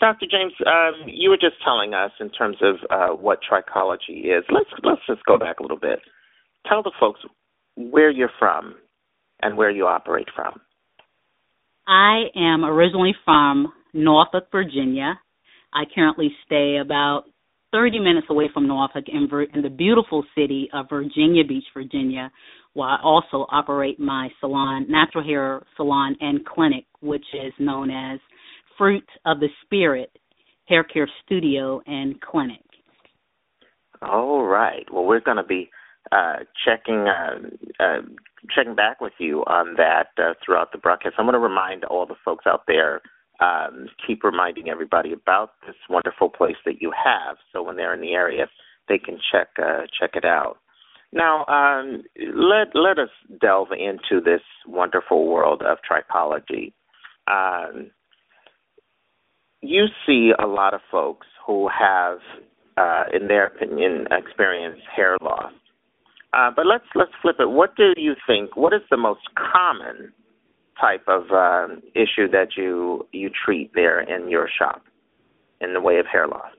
Dr. 0.00 0.26
James, 0.30 0.52
um, 0.66 1.06
you 1.06 1.28
were 1.28 1.36
just 1.36 1.62
telling 1.62 1.92
us 1.92 2.10
in 2.20 2.30
terms 2.30 2.56
of 2.62 2.76
uh, 2.90 3.14
what 3.14 3.40
trichology 3.42 4.24
is. 4.24 4.44
Let's 4.50 4.70
let's 4.82 5.02
just 5.06 5.20
go 5.26 5.38
back 5.38 5.60
a 5.60 5.62
little 5.62 5.78
bit. 5.78 6.00
Tell 6.66 6.82
the 6.82 6.92
folks 6.98 7.20
where 7.76 8.10
you're 8.10 8.30
from 8.38 8.74
and 9.42 9.56
where 9.56 9.70
you 9.70 9.86
operate 9.86 10.28
from. 10.34 10.60
I 11.86 12.24
am 12.34 12.64
originally 12.64 13.14
from 13.24 13.72
Norfolk, 13.92 14.44
Virginia. 14.52 15.18
I 15.72 15.84
currently 15.94 16.30
stay 16.46 16.78
about 16.82 17.24
30 17.72 18.00
minutes 18.00 18.26
away 18.30 18.48
from 18.52 18.66
Norfolk 18.66 19.04
in, 19.08 19.28
in 19.54 19.62
the 19.62 19.70
beautiful 19.70 20.24
city 20.36 20.68
of 20.72 20.86
Virginia 20.88 21.44
Beach, 21.44 21.64
Virginia, 21.74 22.30
where 22.72 22.88
I 22.88 22.98
also 23.02 23.46
operate 23.50 24.00
my 24.00 24.28
salon, 24.40 24.86
natural 24.88 25.24
hair 25.24 25.62
salon 25.76 26.16
and 26.20 26.44
clinic, 26.44 26.84
which 27.00 27.24
is 27.34 27.52
known 27.58 27.90
as 27.90 28.18
Fruit 28.80 29.04
of 29.26 29.40
the 29.40 29.48
Spirit 29.62 30.10
Hair 30.64 30.84
Care 30.84 31.08
Studio 31.22 31.82
and 31.86 32.18
Clinic. 32.22 32.64
All 34.00 34.44
right. 34.46 34.86
Well, 34.90 35.04
we're 35.04 35.20
going 35.20 35.36
to 35.36 35.44
be 35.44 35.68
uh, 36.10 36.36
checking 36.64 37.06
uh, 37.06 37.40
uh, 37.78 38.00
checking 38.56 38.74
back 38.74 39.02
with 39.02 39.12
you 39.18 39.40
on 39.40 39.74
that 39.76 40.06
uh, 40.16 40.32
throughout 40.42 40.72
the 40.72 40.78
broadcast. 40.78 41.16
I'm 41.18 41.26
going 41.26 41.34
to 41.34 41.38
remind 41.38 41.84
all 41.84 42.06
the 42.06 42.14
folks 42.24 42.46
out 42.46 42.62
there. 42.66 43.02
Um, 43.40 43.88
keep 44.06 44.24
reminding 44.24 44.70
everybody 44.70 45.12
about 45.12 45.50
this 45.66 45.76
wonderful 45.90 46.30
place 46.30 46.56
that 46.64 46.80
you 46.80 46.90
have, 47.04 47.36
so 47.52 47.62
when 47.62 47.76
they're 47.76 47.92
in 47.92 48.00
the 48.00 48.12
area, 48.12 48.46
they 48.88 48.96
can 48.96 49.18
check 49.30 49.48
uh, 49.62 49.82
check 50.00 50.12
it 50.14 50.24
out. 50.24 50.56
Now, 51.12 51.44
um, 51.48 52.02
let 52.16 52.74
let 52.74 52.98
us 52.98 53.10
delve 53.42 53.72
into 53.72 54.24
this 54.24 54.40
wonderful 54.66 55.26
world 55.26 55.60
of 55.60 55.76
trichology. 55.84 56.72
Um, 57.28 57.90
you 59.62 59.86
see 60.06 60.32
a 60.38 60.46
lot 60.46 60.74
of 60.74 60.80
folks 60.90 61.26
who 61.46 61.68
have, 61.68 62.18
uh, 62.76 63.04
in 63.12 63.28
their 63.28 63.46
opinion, 63.46 64.06
experienced 64.10 64.82
hair 64.94 65.16
loss. 65.20 65.52
Uh, 66.32 66.50
but 66.54 66.66
let's 66.66 66.84
let's 66.94 67.10
flip 67.20 67.36
it. 67.40 67.50
What 67.50 67.76
do 67.76 67.92
you 67.96 68.14
think? 68.26 68.56
What 68.56 68.72
is 68.72 68.82
the 68.90 68.96
most 68.96 69.22
common 69.34 70.12
type 70.80 71.04
of 71.08 71.30
uh, 71.32 71.74
issue 71.94 72.28
that 72.30 72.56
you 72.56 73.06
you 73.12 73.30
treat 73.44 73.72
there 73.74 74.00
in 74.00 74.30
your 74.30 74.48
shop 74.48 74.82
in 75.60 75.74
the 75.74 75.80
way 75.80 75.98
of 75.98 76.06
hair 76.06 76.28
loss? 76.28 76.52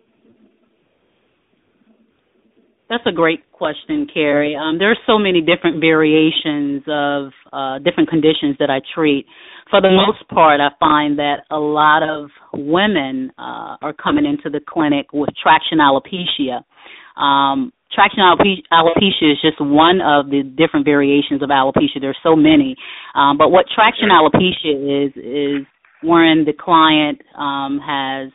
That's 2.92 3.08
a 3.08 3.12
great 3.14 3.50
question, 3.54 4.06
Carrie. 4.14 4.54
Um, 4.54 4.78
there 4.78 4.92
are 4.92 5.00
so 5.08 5.18
many 5.18 5.40
different 5.40 5.80
variations 5.80 6.84
of 6.92 7.32
uh, 7.54 7.80
different 7.80 8.10
conditions 8.10 8.58
that 8.60 8.70
I 8.70 8.82
treat. 8.94 9.26
For 9.70 9.80
the 9.80 9.90
most 9.90 10.28
part, 10.28 10.60
I 10.60 10.76
find 10.78 11.18
that 11.18 11.48
a 11.50 11.58
lot 11.58 12.04
of 12.04 12.30
women 12.52 13.32
uh, 13.38 13.80
are 13.82 13.94
coming 13.94 14.26
into 14.26 14.50
the 14.50 14.60
clinic 14.60 15.06
with 15.14 15.30
traction 15.42 15.78
alopecia. 15.78 16.68
Um, 17.16 17.72
traction 17.94 18.20
alopecia 18.20 19.32
is 19.32 19.40
just 19.42 19.62
one 19.62 20.02
of 20.02 20.26
the 20.26 20.44
different 20.44 20.84
variations 20.84 21.42
of 21.42 21.48
alopecia. 21.48 22.02
There's 22.02 22.20
so 22.22 22.36
many, 22.36 22.76
um, 23.16 23.38
but 23.38 23.52
what 23.52 23.68
traction 23.74 24.10
alopecia 24.10 25.08
is 25.08 25.14
is 25.16 25.66
when 26.04 26.44
the 26.44 26.52
client 26.60 27.22
um, 27.40 27.80
has 27.80 28.34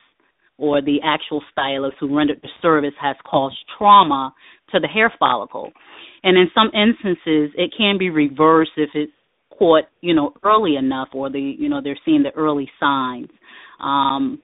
or 0.59 0.81
the 0.81 0.99
actual 1.05 1.43
stylist 1.53 1.97
who 2.01 2.17
rendered 2.17 2.41
the 2.43 2.49
service 2.63 2.95
has 3.01 3.17
caused 3.29 3.57
trauma 3.77 4.35
to 4.73 4.81
the 4.81 4.89
hair 4.89 5.13
follicle. 5.19 5.71
And 6.23 6.37
in 6.37 6.47
some 6.55 6.71
instances, 6.75 7.53
it 7.57 7.73
can 7.77 7.99
be 7.99 8.11
reversed 8.11 8.73
if 8.77 8.91
it's 8.95 9.13
caught, 9.59 9.85
you 10.01 10.15
know, 10.15 10.33
early 10.45 10.77
enough 10.77 11.09
or 11.13 11.31
the, 11.31 11.41
you 11.41 11.69
know, 11.69 11.81
they're 11.83 11.99
seeing 12.05 12.23
the 12.23 12.33
early 12.33 12.69
signs. 12.81 13.29
Um, 13.81 14.41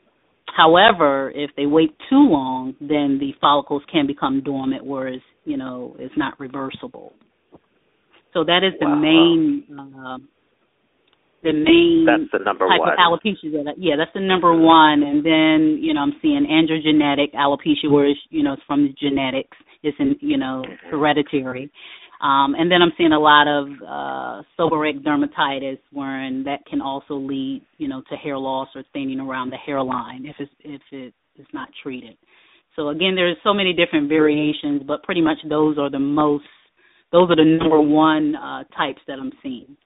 however, 0.54 1.32
if 1.34 1.50
they 1.56 1.66
wait 1.66 1.96
too 2.10 2.28
long, 2.28 2.74
then 2.80 3.18
the 3.18 3.32
follicles 3.40 3.82
can 3.90 4.06
become 4.06 4.42
dormant, 4.42 4.84
whereas, 4.84 5.20
you 5.44 5.56
know, 5.56 5.96
it's 5.98 6.16
not 6.16 6.38
reversible. 6.38 7.14
So 8.32 8.44
that 8.44 8.60
is 8.64 8.72
the 8.80 8.86
wow. 8.86 8.94
main 8.94 9.64
uh, 9.78 10.18
the 11.42 11.52
main 11.52 12.06
that's 12.06 12.30
the 12.32 12.38
number 12.44 12.68
type 12.68 12.80
one. 12.80 12.92
of 12.92 12.98
alopecia 12.98 13.50
that 13.52 13.68
I, 13.68 13.72
yeah 13.76 13.94
that's 13.96 14.12
the 14.14 14.20
number 14.20 14.54
one. 14.54 15.02
And 15.02 15.24
then 15.24 15.78
you 15.82 15.92
know 15.94 16.00
i'm 16.00 16.14
seeing 16.22 16.46
androgenetic 16.46 17.34
alopecia 17.34 17.90
where 17.90 18.06
it's 18.06 18.20
you 18.30 18.42
know 18.42 18.54
it's 18.54 18.62
from 18.66 18.84
the 18.84 18.94
genetics. 18.98 19.56
It's 19.82 19.96
in 19.98 20.16
you 20.20 20.36
know 20.36 20.64
hereditary. 20.90 21.70
Um 22.20 22.54
and 22.54 22.70
then 22.70 22.80
i'm 22.82 22.92
seeing 22.96 23.12
a 23.12 23.18
lot 23.18 23.48
of 23.48 23.68
uh 23.82 24.42
seborrheic 24.58 25.02
dermatitis 25.02 25.78
wherein 25.92 26.44
that 26.44 26.64
can 26.66 26.80
also 26.80 27.14
lead 27.14 27.62
you 27.78 27.88
know 27.88 28.02
to 28.10 28.16
hair 28.16 28.38
loss 28.38 28.68
or 28.74 28.84
thinning 28.92 29.20
around 29.20 29.50
the 29.50 29.56
hairline 29.56 30.24
if 30.26 30.36
it's 30.38 30.52
if 30.60 30.82
it 30.92 31.14
is 31.40 31.46
not 31.52 31.68
treated. 31.82 32.16
So 32.76 32.88
again 32.88 33.14
there's 33.16 33.36
so 33.42 33.52
many 33.52 33.72
different 33.72 34.08
variations 34.08 34.82
but 34.86 35.02
pretty 35.02 35.20
much 35.22 35.38
those 35.48 35.76
are 35.78 35.90
the 35.90 35.98
most 35.98 36.44
those 37.10 37.28
are 37.30 37.36
the 37.36 37.44
number 37.44 37.80
one 37.80 38.36
uh 38.36 38.64
types 38.76 39.00
that 39.06 39.18
i'm 39.18 39.32
seeing 39.42 39.76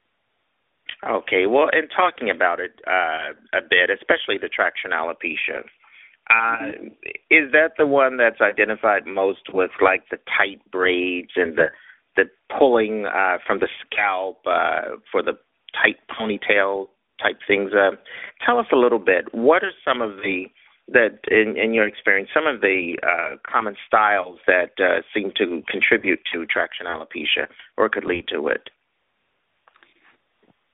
Okay, 1.09 1.47
well, 1.47 1.69
in 1.73 1.89
talking 1.89 2.31
about 2.31 2.59
it 2.61 2.81
uh, 2.87 3.33
a 3.57 3.61
bit, 3.61 3.91
especially 3.91 4.39
the 4.41 4.49
traction 4.49 4.91
alopecia, 4.91 5.63
uh, 6.29 6.73
is 7.31 7.53
that 7.53 7.73
the 7.79 7.87
one 7.87 8.17
that's 8.17 8.41
identified 8.41 9.07
most 9.07 9.53
with 9.53 9.71
like 9.81 10.03
the 10.11 10.19
tight 10.37 10.61
braids 10.73 11.31
and 11.37 11.57
the 11.57 11.67
the 12.17 12.25
pulling 12.59 13.07
uh, 13.07 13.37
from 13.47 13.61
the 13.61 13.69
scalp 13.85 14.41
uh, 14.47 14.97
for 15.13 15.23
the 15.23 15.35
tight 15.81 15.97
ponytail 16.11 16.89
type 17.23 17.39
things? 17.47 17.73
Uh, 17.73 17.97
tell 18.45 18.59
us 18.59 18.67
a 18.73 18.77
little 18.77 18.99
bit. 18.99 19.33
What 19.33 19.63
are 19.63 19.73
some 19.85 20.03
of 20.03 20.17
the 20.17 20.47
that, 20.89 21.19
in, 21.29 21.57
in 21.57 21.75
your 21.75 21.87
experience, 21.87 22.31
some 22.33 22.47
of 22.47 22.61
the 22.61 22.97
uh, 23.03 23.37
common 23.51 23.77
styles 23.87 24.39
that 24.47 24.71
uh, 24.79 25.03
seem 25.13 25.33
to 25.37 25.63
contribute 25.69 26.21
to 26.33 26.47
traction 26.47 26.87
alopecia 26.87 27.49
or 27.77 27.89
could 27.89 28.05
lead 28.05 28.27
to 28.29 28.49
it? 28.49 28.71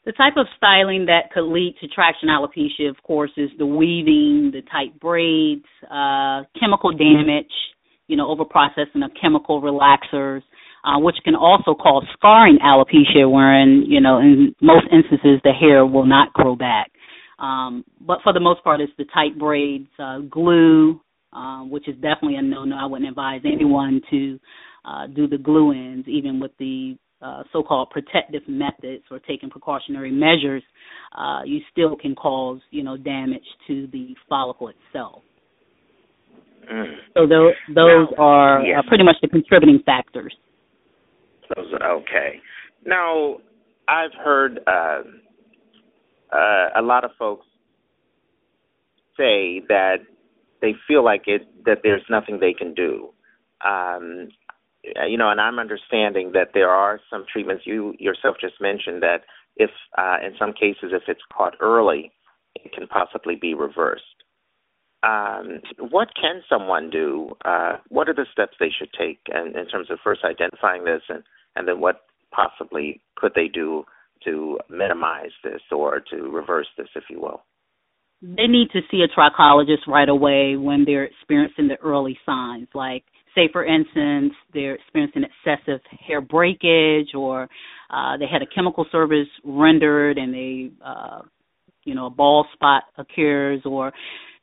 The 0.05 0.13
type 0.13 0.35
of 0.37 0.47
styling 0.57 1.07
that 1.07 1.31
could 1.33 1.45
lead 1.45 1.77
to 1.81 1.87
traction 1.87 2.29
alopecia, 2.29 2.91
of 2.91 3.01
course, 3.05 3.31
is 3.37 3.51
the 3.57 3.67
weaving, 3.67 4.51
the 4.53 4.63
tight 4.63 4.99
braids, 4.99 5.65
uh, 5.85 6.43
chemical 6.59 6.91
damage, 6.91 7.53
you 8.09 8.17
know, 8.17 8.27
overprocessing 8.35 9.05
of 9.05 9.13
chemical 9.21 9.63
relaxers, 9.63 10.43
uh, 10.85 10.99
which 10.99 11.15
can 11.25 11.37
also 11.37 11.75
cause 11.75 12.05
scarring 12.15 12.59
alopecia, 12.59 13.31
wherein, 13.31 13.85
you 13.87 14.01
know, 14.01 14.19
in 14.19 14.53
most 14.61 14.87
instances 14.91 15.41
the 15.45 15.53
hair 15.53 15.87
will 15.87 16.07
not 16.07 16.33
grow 16.33 16.57
back. 16.57 16.91
Um, 17.39 17.85
but 18.01 18.19
for 18.25 18.33
the 18.33 18.41
most 18.41 18.65
part, 18.65 18.81
it's 18.81 18.93
the 18.99 19.05
tight 19.15 19.39
braids, 19.39 19.89
uh, 20.01 20.19
glue, 20.19 21.01
uh, 21.33 21.61
which 21.61 21.89
is 21.89 21.95
definitely 21.95 22.37
a 22.37 22.43
no-no. 22.43 22.77
I 22.77 22.87
wouldn't 22.87 23.09
advise 23.09 23.43
anyone 23.45 24.01
to 24.11 24.41
uh, 24.85 25.07
do 25.07 25.29
the 25.29 25.39
glue 25.39 25.73
ins, 25.73 26.09
even 26.09 26.41
with 26.41 26.51
the 26.59 26.97
uh, 27.23 27.43
so-called 27.53 27.91
protective 27.91 28.43
methods 28.49 29.05
or 29.11 29.19
taking 29.21 29.49
precautionary 29.49 30.11
measures. 30.11 30.63
Uh, 31.17 31.43
you 31.45 31.61
still 31.71 31.97
can 31.97 32.15
cause, 32.15 32.61
you 32.71 32.83
know, 32.83 32.97
damage 32.97 33.45
to 33.67 33.87
the 33.93 34.15
follicle 34.29 34.69
itself. 34.69 35.23
Mm. 36.71 36.95
So 37.15 37.27
those 37.27 37.55
those 37.69 38.09
Now- 38.17 38.23
are 38.25 38.63
yes. 38.63 38.79
uh, 38.85 38.89
pretty 38.89 39.05
much 39.05 39.17
the 39.21 39.29
contributing 39.29 39.81
factors. 39.85 40.35
Those 41.57 41.73
are 41.81 41.93
okay. 41.97 42.41
Now, 42.85 43.39
I've 43.89 44.15
heard 44.25 44.61
uh, 44.67 45.03
uh, 46.33 46.69
a 46.77 46.83
lot 46.83 47.05
of 47.05 47.11
folks 47.19 47.47
say 49.17 49.61
that 49.69 49.97
they 50.61 50.75
feel 50.87 51.05
like 51.05 51.23
it 51.27 51.43
that 51.65 51.79
there's 51.83 52.03
nothing 52.09 52.39
they 52.41 52.55
can 52.55 52.75
do. 52.75 53.11
Um, 53.65 54.29
you 54.83 55.17
know, 55.17 55.31
and 55.31 55.41
I'm 55.41 55.59
understanding 55.59 56.33
that 56.33 56.49
there 56.55 56.71
are 56.71 57.01
some 57.11 57.25
treatments 57.31 57.65
you 57.67 57.95
yourself 57.99 58.37
just 58.41 58.55
mentioned 58.61 59.03
that 59.03 59.23
if 59.57 59.71
uh, 59.97 60.17
in 60.25 60.33
some 60.39 60.53
cases 60.53 60.93
if 60.93 61.03
it's 61.09 61.21
caught 61.37 61.55
early, 61.61 62.13
it 62.55 62.73
can 62.73 62.87
possibly 62.87 63.37
be 63.37 63.55
reversed. 63.55 64.05
Um, 65.03 65.61
what 65.91 66.09
can 66.21 66.43
someone 66.49 66.89
do? 66.91 67.31
Uh, 67.45 67.79
what 67.89 68.09
are 68.09 68.15
the 68.15 68.27
steps 68.33 68.57
they 68.61 68.71
should 68.77 68.91
take 68.99 69.19
in, 69.29 69.59
in 69.59 69.67
terms 69.67 69.91
of 69.91 69.99
first 70.03 70.21
identifying 70.25 70.85
this, 70.85 71.03
and, 71.09 71.25
and 71.57 71.67
then 71.67 71.81
what 71.81 72.03
possibly 72.31 73.01
could 73.17 73.33
they 73.35 73.49
do 73.49 73.85
to 74.25 74.59
minimize 74.71 75.33
this 75.43 75.61
or 75.73 76.01
to 76.11 76.31
reverse 76.31 76.69
this, 76.79 76.87
if 76.95 77.05
you 77.11 77.21
will? 77.21 77.43
They 78.23 78.47
need 78.47 78.71
to 78.73 78.81
see 78.89 79.03
a 79.03 79.09
trichologist 79.09 79.89
right 79.89 80.09
away 80.09 80.57
when 80.57 80.85
they're 80.85 81.05
experiencing 81.05 81.67
the 81.67 81.77
early 81.83 82.17
signs, 82.25 82.69
like 82.73 83.03
say 83.35 83.49
for 83.53 83.65
instance 83.65 84.33
they're 84.53 84.75
experiencing 84.75 85.25
excessive 85.25 85.81
hair 86.07 86.21
breakage 86.21 87.15
or 87.17 87.49
uh, 87.91 88.17
they 88.17 88.27
had 88.31 88.43
a 88.43 88.47
chemical 88.55 88.87
service 88.91 89.29
rendered 89.45 90.19
and 90.19 90.33
they 90.33 90.71
uh, 90.85 91.21
you 91.85 91.95
know 91.95 92.07
a 92.07 92.11
bald 92.11 92.47
spot 92.53 92.85
occurs 92.99 93.61
or 93.65 93.93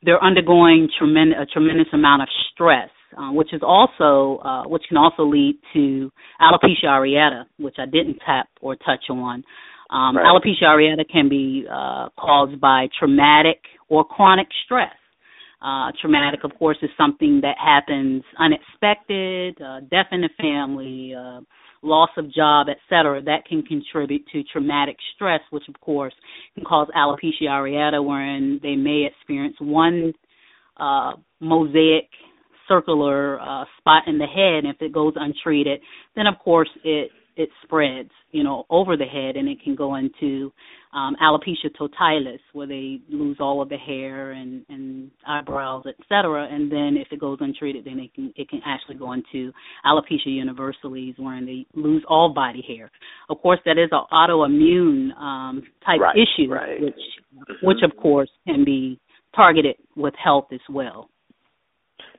they're 0.02 0.22
undergoing 0.22 0.88
tremendous 0.98 1.38
a 1.40 1.46
tremendous 1.46 1.88
amount 1.92 2.22
of 2.22 2.28
stress 2.52 2.90
uh, 3.18 3.32
which 3.32 3.52
is 3.52 3.60
also 3.64 4.40
uh, 4.44 4.64
which 4.64 4.82
can 4.88 4.96
also 4.96 5.24
lead 5.24 5.58
to 5.72 6.10
alopecia 6.40 6.84
areata 6.86 7.44
which 7.58 7.76
I 7.78 7.86
didn't 7.86 8.18
tap 8.24 8.48
or 8.60 8.76
touch 8.76 9.04
on 9.10 9.44
um, 9.90 10.16
Right. 10.16 10.24
alopecia 10.26 10.64
areata 10.64 11.04
can 11.10 11.28
be 11.28 11.66
uh, 11.70 12.08
caused 12.18 12.60
by 12.60 12.88
traumatic 12.98 13.58
or 13.88 14.04
chronic 14.04 14.46
stress 14.64 14.94
uh, 15.62 15.92
traumatic, 16.00 16.40
of 16.44 16.52
course, 16.58 16.78
is 16.82 16.90
something 16.96 17.40
that 17.42 17.56
happens 17.58 18.22
unexpected, 18.38 19.60
uh, 19.60 19.80
death 19.90 20.06
in 20.12 20.22
the 20.22 20.30
family, 20.40 21.14
uh, 21.14 21.40
loss 21.82 22.10
of 22.16 22.32
job, 22.32 22.68
etc. 22.68 23.22
That 23.22 23.44
can 23.46 23.62
contribute 23.62 24.26
to 24.32 24.42
traumatic 24.44 24.96
stress, 25.14 25.40
which 25.50 25.64
of 25.68 25.78
course 25.80 26.14
can 26.54 26.64
cause 26.64 26.88
alopecia 26.96 27.48
areata, 27.48 28.04
wherein 28.04 28.60
they 28.62 28.76
may 28.76 29.06
experience 29.06 29.56
one 29.60 30.12
uh, 30.78 31.12
mosaic 31.40 32.08
circular 32.66 33.40
uh, 33.40 33.64
spot 33.78 34.04
in 34.06 34.18
the 34.18 34.26
head. 34.26 34.64
And 34.64 34.68
if 34.68 34.80
it 34.80 34.92
goes 34.92 35.14
untreated, 35.16 35.80
then 36.16 36.26
of 36.26 36.38
course 36.38 36.70
it 36.84 37.10
it 37.40 37.48
spreads, 37.62 38.10
you 38.32 38.44
know, 38.44 38.64
over 38.68 38.96
the 38.96 39.04
head, 39.06 39.36
and 39.36 39.48
it 39.48 39.58
can 39.64 39.74
go 39.74 39.94
into 39.94 40.52
um, 40.92 41.16
alopecia 41.22 41.70
totalis, 41.78 42.40
where 42.52 42.66
they 42.66 43.00
lose 43.08 43.38
all 43.40 43.62
of 43.62 43.68
the 43.68 43.76
hair 43.76 44.32
and, 44.32 44.64
and 44.68 45.10
eyebrows, 45.26 45.84
etc. 45.86 46.48
And 46.50 46.70
then 46.70 46.96
if 47.00 47.08
it 47.12 47.20
goes 47.20 47.38
untreated, 47.40 47.84
then 47.84 47.98
it 47.98 48.12
can 48.14 48.32
it 48.36 48.48
can 48.50 48.60
actually 48.66 48.96
go 48.96 49.12
into 49.12 49.52
alopecia 49.86 50.26
universalis, 50.26 51.14
where 51.16 51.44
they 51.44 51.66
lose 51.74 52.04
all 52.08 52.34
body 52.34 52.62
hair. 52.66 52.90
Of 53.30 53.40
course, 53.40 53.60
that 53.64 53.78
is 53.78 53.88
an 53.92 54.04
autoimmune 54.12 55.16
um, 55.16 55.62
type 55.86 56.00
Right, 56.00 56.16
issue, 56.16 56.50
right. 56.52 56.80
which 56.80 56.94
Mhm. 57.34 57.62
which 57.62 57.82
of 57.82 57.96
course 57.96 58.30
can 58.46 58.64
be 58.64 58.98
targeted 59.34 59.76
with 59.96 60.14
health 60.16 60.48
as 60.52 60.60
well. 60.68 61.08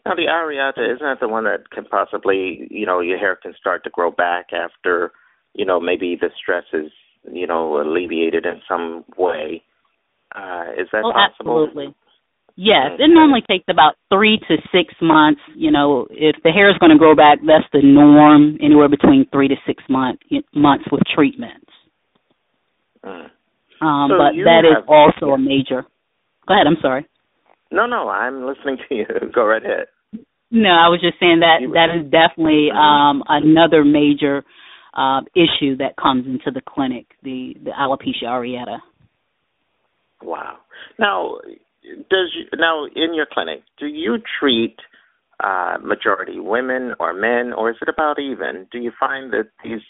Now, 0.06 0.16
the 0.16 0.28
areata 0.28 0.84
isn't 0.96 1.06
that 1.06 1.20
the 1.20 1.28
one 1.28 1.44
that 1.44 1.70
can 1.70 1.86
possibly, 1.86 2.68
you 2.72 2.86
know, 2.86 3.02
your 3.02 3.18
hair 3.18 3.36
can 3.36 3.54
start 3.60 3.84
to 3.84 3.90
grow 3.90 4.12
back 4.12 4.48
after, 4.52 5.12
you 5.54 5.66
know, 5.66 5.80
maybe 5.80 6.18
the 6.20 6.30
stress 6.42 6.64
is, 6.74 6.92
you 7.32 7.46
know, 7.46 7.80
alleviated 7.80 8.46
in 8.46 8.62
some 8.68 9.06
way. 9.18 9.64
Uh, 10.36 10.72
is 10.80 10.88
that 10.92 11.04
oh, 11.06 11.12
possible? 11.12 11.64
absolutely. 11.64 11.96
Yes, 12.56 12.92
it 13.00 13.10
normally 13.10 13.42
takes 13.50 13.66
about 13.70 13.96
three 14.12 14.40
to 14.48 14.58
six 14.72 14.94
months. 15.02 15.42
You 15.56 15.72
know, 15.72 16.08
if 16.10 16.36
the 16.44 16.52
hair 16.52 16.70
is 16.70 16.78
going 16.80 16.92
to 16.92 16.98
grow 16.98 17.16
back, 17.16 17.40
that's 17.46 17.66
the 17.72 17.82
norm. 17.82 18.58
Anywhere 18.62 18.90
between 18.90 19.26
three 19.32 19.48
to 19.48 19.56
six 19.66 19.84
month, 19.90 20.20
months 20.54 20.86
with 20.92 21.02
treatments. 21.16 21.72
Mm. 23.06 23.30
Um, 23.82 24.10
So 24.10 24.18
but 24.18 24.34
that 24.46 24.66
is 24.66 24.76
have- 24.76 24.90
also 24.90 25.34
a 25.34 25.38
major. 25.38 25.86
Go 26.48 26.54
ahead. 26.54 26.68
I'm 26.68 26.78
sorry. 26.82 27.06
No, 27.72 27.86
no, 27.86 28.10
I'm 28.10 28.46
listening 28.46 28.78
to 28.90 28.96
you. 28.96 29.06
Go 29.34 29.46
right 29.46 29.64
ahead. 29.64 29.88
No, 30.52 30.70
I 30.70 30.90
was 30.90 31.00
just 31.02 31.18
saying 31.20 31.40
that 31.40 31.62
that 31.74 31.96
is 31.98 32.12
definitely 32.12 32.68
um, 32.76 33.24
another 33.30 33.86
major 33.86 34.44
uh, 34.94 35.22
issue 35.34 35.78
that 35.78 35.96
comes 35.96 36.26
into 36.26 36.52
the 36.52 36.62
clinic, 36.68 37.08
the 37.24 37.56
the 37.64 37.72
alopecia 37.72 38.26
areata. 38.26 38.80
Wow. 40.22 40.58
Now, 41.00 41.38
does 41.84 42.36
you, 42.36 42.46
now 42.58 42.86
in 42.86 43.14
your 43.14 43.26
clinic, 43.32 43.64
do 43.80 43.88
you 43.88 44.18
treat 44.40 44.76
uh, 45.42 45.78
majority 45.82 46.40
women 46.40 46.94
or 47.00 47.14
men, 47.14 47.54
or 47.54 47.70
is 47.72 47.78
it 47.82 47.88
about 47.88 48.20
even? 48.20 48.68
Do 48.72 48.80
you 48.80 48.92
find 49.00 49.32
that 49.32 49.50
these 49.64 49.82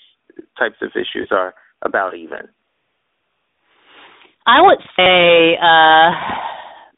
types 0.60 0.78
of 0.82 0.91
issues 0.91 1.30
are 1.32 1.56
about 1.82 2.16
even? 2.16 2.48
I 4.45 4.62
would 4.62 4.80
say 4.95 5.58
uh, 5.62 6.12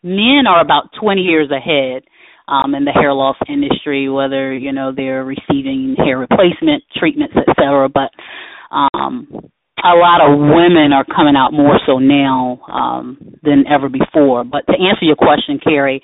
men 0.03 0.45
are 0.47 0.61
about 0.61 0.89
20 0.99 1.21
years 1.21 1.49
ahead 1.51 2.03
um, 2.47 2.75
in 2.75 2.85
the 2.85 2.91
hair 2.91 3.13
loss 3.13 3.37
industry, 3.47 4.09
whether 4.09 4.53
you 4.53 4.71
know 4.71 4.91
they're 4.95 5.23
receiving 5.23 5.95
hair 5.97 6.17
replacement 6.17 6.83
treatments, 6.95 7.35
et 7.37 7.55
cetera. 7.57 7.87
But 7.89 8.11
um, 8.71 9.27
a 9.83 9.95
lot 9.95 10.21
of 10.21 10.39
women 10.39 10.91
are 10.93 11.05
coming 11.05 11.35
out 11.35 11.51
more 11.53 11.79
so 11.85 11.99
now 11.99 12.59
um, 12.71 13.17
than 13.43 13.65
ever 13.67 13.89
before. 13.89 14.43
But 14.43 14.65
to 14.67 14.73
answer 14.73 15.05
your 15.05 15.15
question, 15.15 15.59
Carrie, 15.63 16.01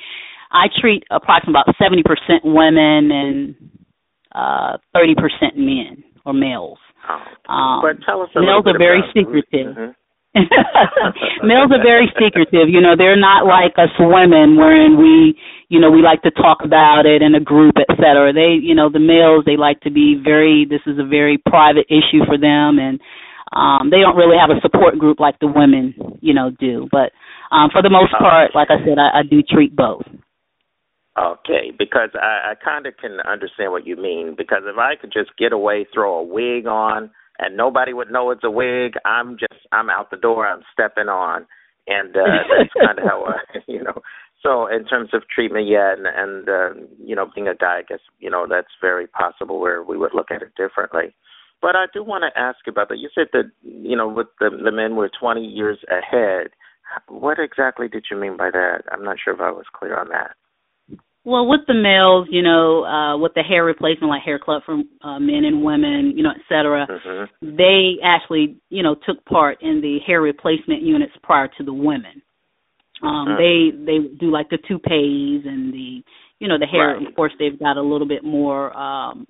I 0.51 0.67
treat 0.79 1.03
approximately 1.11 1.61
about 1.61 1.75
70% 1.79 2.43
women 2.43 3.11
and 3.11 3.55
uh, 4.33 4.77
30% 4.95 5.55
men 5.55 6.03
or 6.25 6.33
males. 6.33 6.79
Um, 7.47 7.81
but 7.81 8.05
tell 8.05 8.21
us 8.21 8.29
a 8.35 8.41
males 8.41 8.63
are 8.67 8.77
very 8.77 9.01
secretive. 9.13 9.75
Mhm. 9.75 9.95
Males 11.43 11.71
are 11.73 11.81
very 11.81 12.07
secretive. 12.13 12.69
You 12.69 12.81
know, 12.81 12.95
they're 12.95 13.19
not 13.19 13.45
like 13.45 13.73
us 13.77 13.89
women, 13.99 14.57
wherein 14.57 14.97
we, 14.97 15.33
you 15.69 15.79
know, 15.79 15.89
we 15.89 16.01
like 16.01 16.21
to 16.21 16.31
talk 16.31 16.59
about 16.63 17.05
it 17.05 17.21
in 17.21 17.33
a 17.33 17.39
group, 17.39 17.75
et 17.77 17.95
cetera. 17.97 18.31
They, 18.31 18.57
you 18.61 18.75
know, 18.75 18.89
the 18.89 18.99
males 18.99 19.43
they 19.45 19.57
like 19.57 19.81
to 19.81 19.91
be 19.91 20.21
very. 20.21 20.65
This 20.69 20.81
is 20.85 20.99
a 20.99 21.03
very 21.07 21.37
private 21.37 21.87
issue 21.89 22.25
for 22.27 22.37
them, 22.37 22.77
and 22.77 22.99
um 23.51 23.89
they 23.89 23.97
don't 23.97 24.15
really 24.15 24.37
have 24.37 24.51
a 24.55 24.61
support 24.61 24.99
group 24.99 25.19
like 25.19 25.39
the 25.39 25.47
women, 25.47 25.95
you 26.21 26.33
know, 26.33 26.51
do. 26.59 26.87
But 26.91 27.11
um 27.51 27.69
for 27.71 27.81
the 27.81 27.89
most 27.89 28.13
part, 28.13 28.53
like 28.53 28.69
I 28.69 28.77
said, 28.85 28.99
I, 28.99 29.19
I 29.19 29.23
do 29.23 29.41
treat 29.41 29.75
both. 29.75 30.05
Okay, 31.17 31.71
because 31.77 32.11
I, 32.13 32.51
I 32.51 32.53
kind 32.63 32.85
of 32.85 32.95
can 32.97 33.19
understand 33.27 33.71
what 33.71 33.85
you 33.85 33.97
mean. 33.97 34.35
Because 34.37 34.61
if 34.65 34.77
I 34.77 34.95
could 34.95 35.11
just 35.11 35.35
get 35.37 35.51
away, 35.51 35.85
throw 35.91 36.19
a 36.19 36.23
wig 36.23 36.65
on, 36.65 37.09
and 37.39 37.55
nobody 37.55 37.93
would 37.93 38.11
know 38.11 38.31
it's 38.31 38.43
a 38.43 38.51
wig, 38.51 38.93
I'm 39.05 39.37
just 39.37 39.65
I'm 39.71 39.89
out 39.89 40.11
the 40.11 40.17
door. 40.17 40.45
I'm 40.45 40.63
stepping 40.73 41.07
on, 41.07 41.45
and 41.87 42.15
uh, 42.15 42.43
that's 42.49 42.73
kind 42.85 42.99
of 42.99 43.05
how 43.05 43.25
I, 43.25 43.59
you 43.67 43.83
know. 43.83 44.01
So 44.43 44.67
in 44.67 44.85
terms 44.85 45.09
of 45.13 45.23
treatment, 45.33 45.67
yeah, 45.67 45.93
and 45.93 46.05
and 46.05 46.49
uh, 46.49 46.85
you 47.03 47.15
know, 47.15 47.29
being 47.33 47.47
a 47.47 47.55
guy, 47.55 47.79
I 47.79 47.83
guess 47.87 47.99
you 48.19 48.29
know 48.29 48.45
that's 48.49 48.73
very 48.81 49.07
possible 49.07 49.59
where 49.59 49.81
we 49.83 49.97
would 49.97 50.13
look 50.13 50.31
at 50.31 50.41
it 50.41 50.53
differently. 50.55 51.15
But 51.61 51.75
I 51.75 51.85
do 51.93 52.03
want 52.03 52.23
to 52.23 52.39
ask 52.39 52.59
about 52.67 52.89
that. 52.89 52.99
You 52.99 53.09
said 53.13 53.27
that 53.33 53.51
you 53.63 53.95
know, 53.95 54.07
with 54.07 54.27
the 54.39 54.49
the 54.49 54.71
men 54.71 54.95
were 54.95 55.09
20 55.09 55.41
years 55.41 55.79
ahead. 55.89 56.51
What 57.07 57.37
exactly 57.37 57.87
did 57.87 58.05
you 58.09 58.17
mean 58.17 58.35
by 58.35 58.49
that? 58.49 58.81
I'm 58.91 59.03
not 59.03 59.17
sure 59.23 59.35
if 59.35 59.39
I 59.39 59.51
was 59.51 59.65
clear 59.71 59.95
on 59.95 60.09
that. 60.09 60.31
Well, 61.25 61.47
with 61.47 61.61
the 61.67 61.73
males, 61.73 62.27
you 62.31 62.41
know, 62.41 62.85
uh, 62.85 63.17
with 63.17 63.33
the 63.35 63.43
hair 63.43 63.63
replacement, 63.65 64.09
like 64.09 64.23
Hair 64.23 64.39
Club 64.39 64.63
for 64.65 64.81
uh, 65.03 65.19
men 65.19 65.43
and 65.45 65.63
women, 65.63 66.13
you 66.15 66.23
know, 66.23 66.31
et 66.31 66.41
cetera, 66.47 66.87
Mm-hmm. 66.89 67.55
they 67.57 67.97
actually, 68.03 68.57
you 68.69 68.83
know, 68.83 68.95
took 69.05 69.23
part 69.25 69.61
in 69.61 69.81
the 69.81 69.99
hair 70.07 70.21
replacement 70.21 70.81
units 70.81 71.11
prior 71.21 71.49
to 71.57 71.63
the 71.63 71.73
women. 71.73 72.21
Um, 73.03 73.27
Mm. 73.29 73.37
They 73.37 73.85
they 73.85 74.15
do 74.17 74.31
like 74.31 74.49
the 74.49 74.57
toupees 74.67 75.45
and 75.45 75.73
the, 75.73 76.03
you 76.39 76.47
know, 76.47 76.57
the 76.57 76.65
hair. 76.65 76.95
Right. 76.95 77.07
Of 77.07 77.15
course, 77.15 77.33
they've 77.37 77.59
got 77.59 77.77
a 77.77 77.81
little 77.81 78.07
bit 78.07 78.23
more 78.23 78.75
um, 78.77 79.27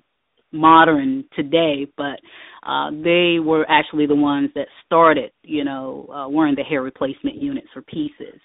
modern 0.52 1.26
today, 1.36 1.88
but 1.98 2.20
uh, 2.64 2.91
they 2.91 3.40
were 3.40 3.66
actually 3.70 4.06
the 4.07 4.16
ones 4.16 4.49
that 4.56 4.68
started, 4.86 5.32
you 5.44 5.64
know, 5.64 6.07
uh, 6.14 6.28
wearing 6.30 6.56
the 6.56 6.64
hair 6.64 6.82
replacement 6.82 7.36
units 7.36 7.68
or 7.76 7.82
pieces 7.84 8.40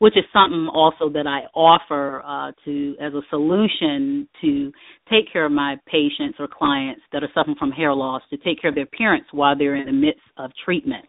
which 0.00 0.16
is 0.16 0.24
something 0.32 0.66
also 0.72 1.10
that 1.10 1.26
I 1.26 1.44
offer 1.54 2.22
uh, 2.24 2.52
to 2.64 2.96
as 3.00 3.12
a 3.12 3.20
solution 3.28 4.26
to 4.40 4.72
take 5.10 5.30
care 5.30 5.44
of 5.44 5.52
my 5.52 5.76
patients 5.86 6.36
or 6.38 6.48
clients 6.48 7.02
that 7.12 7.22
are 7.22 7.28
suffering 7.34 7.56
from 7.58 7.70
hair 7.70 7.92
loss 7.92 8.22
to 8.30 8.38
take 8.38 8.60
care 8.60 8.70
of 8.70 8.74
their 8.74 8.84
appearance 8.84 9.26
while 9.30 9.56
they're 9.56 9.76
in 9.76 9.84
the 9.84 9.92
midst 9.92 10.24
of 10.38 10.50
treatment. 10.64 11.04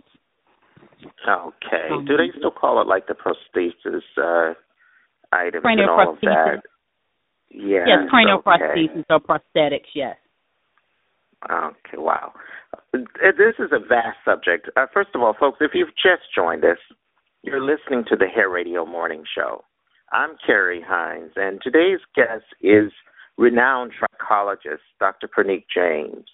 Okay. 1.28 1.88
Um, 1.90 2.04
Do 2.04 2.18
they 2.18 2.38
still 2.38 2.52
call 2.52 2.82
it 2.82 2.88
like 2.88 3.08
the 3.08 3.16
prosthesis 3.16 4.04
uh, 4.18 4.54
items 5.32 5.64
and 5.66 5.90
all 5.90 6.14
of 6.14 6.20
that? 6.22 6.62
Yes. 7.50 7.88
yes, 7.88 8.10
cranial 8.10 8.44
okay. 8.46 8.60
prosthesis 8.60 9.06
or 9.10 9.20
prosthetics. 9.22 9.88
Yes. 9.96 10.18
Okay, 11.50 11.98
wow. 11.98 12.34
Uh, 12.94 13.00
This 13.38 13.56
is 13.58 13.72
a 13.72 13.80
vast 13.80 14.18
subject. 14.26 14.70
Uh, 14.76 14.86
first 14.94 15.12
of 15.16 15.22
all, 15.22 15.34
folks, 15.40 15.60
if 15.62 15.72
you've 15.74 15.96
just 15.96 16.24
joined 16.36 16.66
us, 16.66 16.78
you're 17.44 17.62
listening 17.62 18.04
to 18.08 18.16
the 18.16 18.28
Hair 18.28 18.50
Radio 18.50 18.86
Morning 18.86 19.24
Show. 19.36 19.64
I'm 20.12 20.36
Carrie 20.46 20.84
Hines, 20.86 21.32
and 21.36 21.60
today's 21.64 22.00
guest 22.16 22.46
is 22.62 22.92
renowned 23.38 23.94
trichologist 23.94 24.86
Dr. 25.00 25.28
Praneet 25.28 25.66
James. 25.74 26.26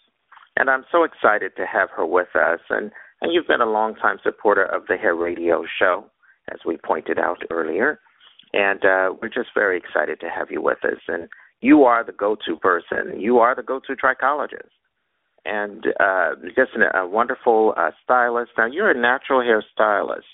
And 0.57 0.69
I'm 0.69 0.83
so 0.91 1.03
excited 1.03 1.53
to 1.55 1.65
have 1.65 1.89
her 1.95 2.05
with 2.05 2.35
us. 2.35 2.59
And, 2.69 2.91
and 3.21 3.31
you've 3.31 3.47
been 3.47 3.61
a 3.61 3.69
longtime 3.69 4.17
supporter 4.21 4.65
of 4.65 4.87
the 4.87 4.97
Hair 4.97 5.15
Radio 5.15 5.63
Show, 5.79 6.05
as 6.51 6.59
we 6.65 6.77
pointed 6.77 7.19
out 7.19 7.37
earlier. 7.51 7.99
And 8.53 8.83
uh, 8.83 9.13
we're 9.21 9.29
just 9.29 9.49
very 9.53 9.77
excited 9.77 10.19
to 10.19 10.29
have 10.29 10.47
you 10.51 10.61
with 10.61 10.83
us. 10.83 10.99
And 11.07 11.29
you 11.61 11.83
are 11.83 12.03
the 12.03 12.11
go 12.11 12.35
to 12.47 12.55
person, 12.57 13.19
you 13.19 13.39
are 13.39 13.55
the 13.55 13.63
go 13.63 13.79
to 13.87 13.95
trichologist 13.95 14.73
and 15.45 15.85
uh, 15.99 16.35
just 16.47 16.71
an, 16.75 16.83
a 16.93 17.07
wonderful 17.07 17.73
uh, 17.77 17.91
stylist. 18.03 18.51
Now 18.57 18.65
you're 18.65 18.91
a 18.91 18.99
natural 18.99 19.41
hair 19.41 19.63
stylist, 19.73 20.25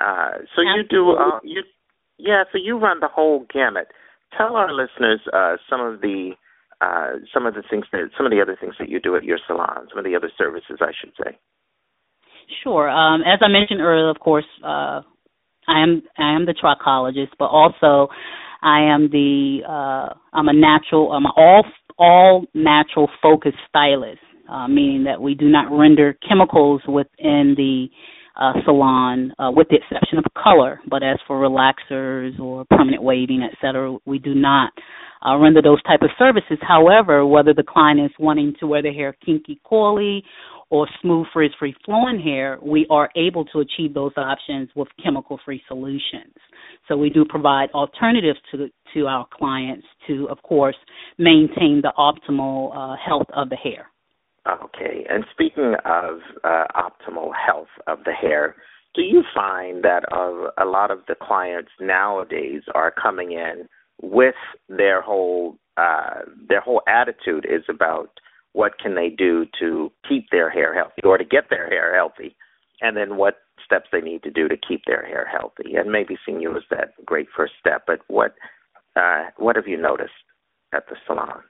uh, 0.00 0.38
so 0.54 0.62
you 0.62 0.82
do 0.88 1.10
uh, 1.12 1.40
you 1.42 1.62
yeah. 2.18 2.44
So 2.52 2.58
you 2.62 2.78
run 2.78 3.00
the 3.00 3.08
whole 3.08 3.46
gamut. 3.52 3.88
Tell 4.36 4.56
our 4.56 4.72
listeners 4.72 5.20
uh, 5.32 5.56
some 5.68 5.80
of 5.80 6.00
the 6.00 6.32
uh, 6.80 7.18
some 7.32 7.46
of 7.46 7.54
the 7.54 7.62
things 7.68 7.84
that 7.92 8.10
some 8.16 8.26
of 8.26 8.32
the 8.32 8.40
other 8.40 8.56
things 8.60 8.74
that 8.78 8.88
you 8.88 9.00
do 9.00 9.16
at 9.16 9.24
your 9.24 9.38
salon, 9.46 9.86
some 9.88 9.98
of 9.98 10.04
the 10.04 10.16
other 10.16 10.30
services, 10.36 10.78
I 10.80 10.92
should 10.98 11.12
say. 11.22 11.38
Sure. 12.62 12.88
Um, 12.88 13.22
as 13.22 13.38
I 13.40 13.48
mentioned 13.48 13.80
earlier, 13.80 14.10
of 14.10 14.18
course, 14.18 14.46
uh, 14.64 15.02
I 15.68 15.82
am 15.82 16.02
I 16.18 16.34
am 16.34 16.46
the 16.46 16.54
trichologist, 16.54 17.32
but 17.38 17.46
also 17.46 18.12
I 18.62 18.82
am 18.82 19.08
the 19.10 19.60
uh, 19.68 20.14
I'm 20.32 20.48
a 20.48 20.52
natural 20.52 21.12
I'm 21.12 21.26
an 21.26 21.32
all 21.36 21.64
all 21.98 22.46
natural 22.54 23.08
focused 23.22 23.58
stylist, 23.68 24.20
uh, 24.50 24.66
meaning 24.68 25.04
that 25.04 25.20
we 25.20 25.34
do 25.34 25.48
not 25.48 25.70
render 25.70 26.16
chemicals 26.28 26.82
within 26.88 27.54
the 27.56 27.88
uh, 28.36 28.52
salon, 28.64 29.32
uh, 29.38 29.50
with 29.50 29.68
the 29.68 29.76
exception 29.76 30.18
of 30.18 30.24
color. 30.34 30.80
But 30.88 31.02
as 31.02 31.18
for 31.26 31.40
relaxers 31.40 32.38
or 32.40 32.64
permanent 32.70 33.02
waving, 33.02 33.42
et 33.42 33.56
cetera, 33.60 33.96
we 34.06 34.18
do 34.18 34.34
not 34.34 34.72
uh, 35.26 35.36
render 35.36 35.62
those 35.62 35.82
type 35.82 36.02
of 36.02 36.10
services. 36.18 36.58
However, 36.60 37.26
whether 37.26 37.54
the 37.54 37.62
client 37.62 38.00
is 38.00 38.10
wanting 38.18 38.54
to 38.60 38.66
wear 38.66 38.82
their 38.82 38.92
hair 38.92 39.16
kinky, 39.24 39.60
coily, 39.70 40.22
or 40.70 40.88
smooth, 41.02 41.26
frizz-free, 41.34 41.74
flowing 41.84 42.18
hair, 42.18 42.58
we 42.62 42.86
are 42.88 43.10
able 43.14 43.44
to 43.44 43.60
achieve 43.60 43.92
those 43.92 44.12
options 44.16 44.70
with 44.74 44.88
chemical-free 45.04 45.62
solutions. 45.68 46.34
So 46.88 46.96
we 46.96 47.10
do 47.10 47.26
provide 47.28 47.68
alternatives 47.72 48.38
to 48.50 48.68
to 48.94 49.06
our 49.06 49.26
clients 49.32 49.86
to, 50.06 50.28
of 50.30 50.42
course, 50.42 50.76
maintain 51.18 51.82
the 51.82 51.92
optimal 51.98 52.72
uh, 52.74 52.96
health 52.96 53.26
of 53.34 53.48
the 53.48 53.56
hair. 53.56 53.91
Okay. 54.48 55.06
And 55.08 55.24
speaking 55.32 55.74
of 55.84 56.18
uh, 56.42 56.64
optimal 56.74 57.30
health 57.34 57.68
of 57.86 58.00
the 58.04 58.12
hair, 58.12 58.56
do 58.94 59.02
you 59.02 59.22
find 59.34 59.84
that 59.84 60.04
uh, 60.12 60.50
a 60.62 60.66
lot 60.66 60.90
of 60.90 61.00
the 61.08 61.14
clients 61.20 61.70
nowadays 61.80 62.62
are 62.74 62.90
coming 62.92 63.32
in 63.32 63.68
with 64.02 64.34
their 64.68 65.00
whole 65.00 65.56
uh, 65.76 66.20
their 66.48 66.60
whole 66.60 66.82
attitude 66.86 67.46
is 67.48 67.62
about 67.68 68.10
what 68.52 68.78
can 68.78 68.94
they 68.94 69.08
do 69.08 69.46
to 69.58 69.90
keep 70.06 70.26
their 70.30 70.50
hair 70.50 70.74
healthy 70.74 71.00
or 71.02 71.16
to 71.16 71.24
get 71.24 71.44
their 71.48 71.66
hair 71.68 71.96
healthy, 71.96 72.36
and 72.82 72.94
then 72.94 73.16
what 73.16 73.36
steps 73.64 73.88
they 73.90 74.02
need 74.02 74.22
to 74.22 74.30
do 74.30 74.48
to 74.48 74.56
keep 74.68 74.82
their 74.86 75.06
hair 75.06 75.26
healthy. 75.26 75.76
And 75.76 75.90
maybe 75.90 76.18
seeing 76.26 76.42
you 76.42 76.54
as 76.54 76.62
that 76.70 76.92
great 77.06 77.28
first 77.34 77.54
step. 77.58 77.84
But 77.86 78.00
what 78.08 78.34
uh, 78.96 79.30
what 79.38 79.56
have 79.56 79.68
you 79.68 79.78
noticed 79.80 80.12
at 80.74 80.86
the 80.88 80.96
salon? 81.06 81.42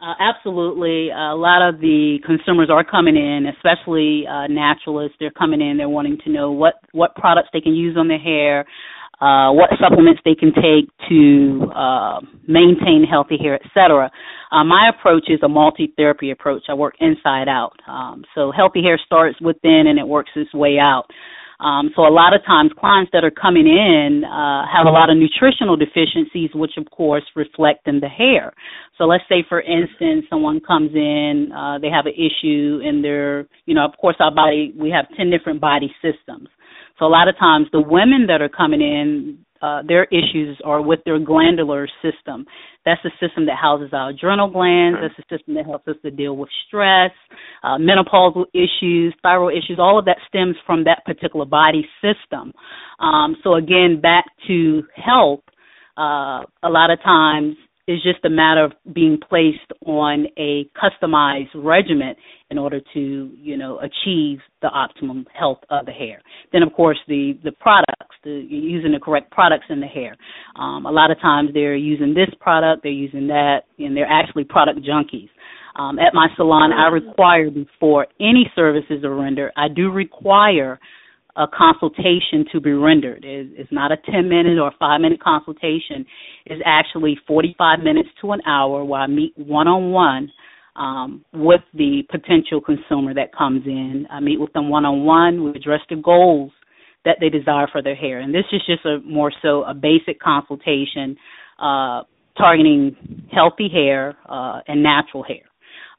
Uh, 0.00 0.14
absolutely. 0.20 1.10
a 1.10 1.34
lot 1.34 1.60
of 1.60 1.80
the 1.80 2.18
consumers 2.24 2.70
are 2.70 2.84
coming 2.84 3.16
in, 3.16 3.46
especially 3.56 4.24
uh, 4.28 4.46
naturalists. 4.46 5.16
They're 5.18 5.32
coming 5.32 5.60
in. 5.60 5.76
They're 5.76 5.88
wanting 5.88 6.18
to 6.24 6.30
know 6.30 6.52
what 6.52 6.74
what 6.92 7.16
products 7.16 7.48
they 7.52 7.60
can 7.60 7.74
use 7.74 7.96
on 7.96 8.06
their 8.06 8.18
hair, 8.18 8.60
uh, 9.20 9.50
what 9.50 9.70
supplements 9.82 10.20
they 10.24 10.36
can 10.36 10.52
take 10.54 10.88
to 11.08 11.66
uh, 11.74 12.20
maintain 12.46 13.04
healthy 13.10 13.38
hair, 13.42 13.54
etc. 13.56 14.08
Uh, 14.52 14.62
my 14.62 14.88
approach 14.88 15.24
is 15.28 15.40
a 15.42 15.48
multi-therapy 15.48 16.30
approach. 16.30 16.62
I 16.68 16.74
work 16.74 16.94
inside 17.00 17.48
out. 17.48 17.72
Um, 17.88 18.24
so 18.36 18.52
healthy 18.52 18.82
hair 18.82 19.00
starts 19.04 19.40
within 19.40 19.86
and 19.88 19.98
it 19.98 20.06
works 20.06 20.30
its 20.36 20.54
way 20.54 20.78
out. 20.80 21.06
Um, 21.60 21.90
so 21.96 22.02
a 22.06 22.14
lot 22.14 22.34
of 22.34 22.44
times 22.46 22.70
clients 22.78 23.10
that 23.12 23.24
are 23.24 23.32
coming 23.32 23.66
in 23.66 24.22
uh, 24.24 24.62
have 24.72 24.86
a 24.86 24.90
lot 24.90 25.10
of 25.10 25.16
nutritional 25.16 25.76
deficiencies, 25.76 26.50
which 26.54 26.72
of 26.76 26.88
course 26.90 27.24
reflect 27.34 27.88
in 27.88 27.98
the 27.98 28.08
hair. 28.08 28.52
So 28.96 29.04
let's 29.04 29.24
say, 29.28 29.44
for 29.48 29.60
instance, 29.60 30.26
someone 30.30 30.60
comes 30.60 30.94
in, 30.94 31.50
uh, 31.52 31.78
they 31.78 31.88
have 31.88 32.06
an 32.06 32.14
issue 32.14 32.80
in 32.84 33.02
their, 33.02 33.48
you 33.66 33.74
know, 33.74 33.84
of 33.84 33.96
course 34.00 34.16
our 34.20 34.32
body, 34.32 34.72
we 34.76 34.90
have 34.90 35.06
10 35.16 35.30
different 35.30 35.60
body 35.60 35.92
systems. 36.00 36.48
So 36.98 37.06
a 37.06 37.08
lot 37.08 37.28
of 37.28 37.36
times 37.38 37.66
the 37.72 37.80
women 37.80 38.26
that 38.28 38.40
are 38.40 38.48
coming 38.48 38.80
in, 38.80 39.38
uh, 39.62 39.82
their 39.86 40.04
issues 40.04 40.58
are 40.64 40.80
with 40.82 41.00
their 41.04 41.18
glandular 41.18 41.88
system. 42.02 42.46
That's 42.84 43.00
the 43.02 43.10
system 43.20 43.46
that 43.46 43.56
houses 43.60 43.90
our 43.92 44.10
adrenal 44.10 44.50
glands. 44.50 44.98
That's 45.02 45.14
the 45.16 45.36
system 45.36 45.54
that 45.54 45.66
helps 45.66 45.88
us 45.88 45.96
to 46.02 46.10
deal 46.10 46.36
with 46.36 46.48
stress, 46.66 47.10
uh, 47.62 47.76
menopausal 47.78 48.44
issues, 48.54 49.14
thyroid 49.22 49.54
issues. 49.54 49.78
All 49.78 49.98
of 49.98 50.04
that 50.06 50.18
stems 50.28 50.56
from 50.66 50.84
that 50.84 51.04
particular 51.04 51.44
body 51.44 51.86
system. 52.00 52.52
Um, 52.98 53.36
so 53.42 53.54
again, 53.54 54.00
back 54.00 54.24
to 54.46 54.82
health. 54.94 55.40
Uh, 55.96 56.46
a 56.62 56.70
lot 56.70 56.90
of 56.90 57.02
times 57.02 57.56
it's 57.88 58.02
just 58.02 58.22
a 58.26 58.30
matter 58.30 58.64
of 58.64 58.72
being 58.92 59.18
placed 59.18 59.72
on 59.86 60.26
a 60.36 60.68
customized 60.76 61.48
regimen 61.54 62.14
in 62.50 62.58
order 62.58 62.80
to, 62.92 63.30
you 63.34 63.56
know, 63.56 63.80
achieve 63.80 64.40
the 64.60 64.68
optimum 64.68 65.26
health 65.32 65.60
of 65.70 65.86
the 65.86 65.92
hair. 65.92 66.20
Then, 66.52 66.62
of 66.62 66.72
course, 66.74 66.98
the 67.08 67.38
the 67.42 67.52
products, 67.52 68.14
the 68.22 68.46
using 68.48 68.92
the 68.92 69.00
correct 69.00 69.30
products 69.30 69.64
in 69.70 69.80
the 69.80 69.86
hair. 69.86 70.16
Um, 70.56 70.84
a 70.84 70.90
lot 70.90 71.10
of 71.10 71.18
times 71.20 71.50
they're 71.54 71.76
using 71.76 72.12
this 72.12 72.28
product, 72.40 72.82
they're 72.82 72.92
using 72.92 73.26
that, 73.28 73.60
and 73.78 73.96
they're 73.96 74.06
actually 74.06 74.44
product 74.44 74.80
junkies. 74.80 75.30
Um, 75.76 75.98
at 75.98 76.12
my 76.12 76.28
salon, 76.36 76.72
I 76.72 76.88
require 76.88 77.50
before 77.50 78.06
any 78.20 78.50
services 78.54 79.02
are 79.02 79.14
rendered, 79.14 79.52
I 79.56 79.68
do 79.68 79.90
require 79.90 80.78
a 81.38 81.48
consultation 81.48 82.44
to 82.52 82.60
be 82.60 82.72
rendered. 82.72 83.24
It- 83.24 83.52
It's 83.56 83.72
not 83.72 83.92
a 83.92 83.98
10 83.98 84.28
minute 84.28 84.58
or 84.58 84.72
5 84.72 85.00
minute 85.00 85.20
consultation. 85.20 86.06
It's 86.46 86.62
actually 86.66 87.16
45 87.26 87.82
minutes 87.82 88.10
to 88.22 88.32
an 88.32 88.42
hour 88.46 88.84
where 88.84 89.02
I 89.02 89.08
meet 89.08 89.34
one 89.38 89.68
on 89.68 89.92
one 89.92 90.32
with 91.34 91.62
the 91.74 92.04
potential 92.10 92.60
consumer 92.60 93.14
that 93.14 93.32
comes 93.34 93.66
in. 93.66 94.06
I 94.10 94.20
meet 94.20 94.40
with 94.40 94.52
them 94.54 94.68
one 94.70 94.84
on 94.86 95.04
one. 95.04 95.44
We 95.44 95.50
address 95.52 95.82
the 95.90 95.96
goals 95.96 96.52
that 97.04 97.18
they 97.20 97.30
desire 97.30 97.68
for 97.72 97.82
their 97.82 97.96
hair. 97.96 98.20
And 98.20 98.34
this 98.34 98.46
is 98.52 98.62
just 98.66 98.84
a 98.86 99.00
more 99.00 99.32
so 99.42 99.64
a 99.64 99.74
basic 99.74 100.20
consultation 100.20 101.16
uh, 101.60 102.02
targeting 102.38 102.96
healthy 103.32 103.68
hair 103.68 104.16
uh, 104.28 104.60
and 104.68 104.82
natural 104.82 105.24
hair. 105.24 105.42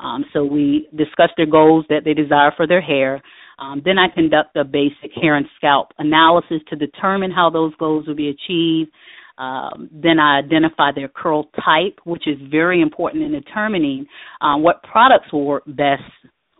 Um, 0.02 0.26
so 0.34 0.46
we 0.46 0.88
discuss 0.98 1.30
their 1.38 1.48
goals 1.48 1.86
that 1.90 2.04
they 2.06 2.14
desire 2.14 2.54
for 2.58 2.68
their 2.68 2.82
hair. 2.82 3.22
Um, 3.60 3.82
then 3.84 3.98
I 3.98 4.08
conduct 4.14 4.56
a 4.56 4.64
basic 4.64 5.12
hair 5.22 5.36
and 5.36 5.46
scalp 5.58 5.90
analysis 5.98 6.62
to 6.70 6.76
determine 6.76 7.32
how 7.32 7.50
those 7.50 7.74
goals 7.76 8.08
will 8.08 8.16
be 8.16 8.30
achieved. 8.30 8.92
Um, 9.38 9.90
then 9.92 10.20
I 10.20 10.40
identify 10.40 10.92
their 10.94 11.08
curl 11.08 11.50
type, 11.66 12.00
which 12.04 12.28
is 12.28 12.38
very 12.52 12.82
important 12.82 13.24
in 13.24 13.32
determining 13.32 14.06
um, 14.42 14.64
what 14.64 14.84
products 14.84 15.32
will 15.32 15.46
work 15.46 15.64
best 15.66 16.04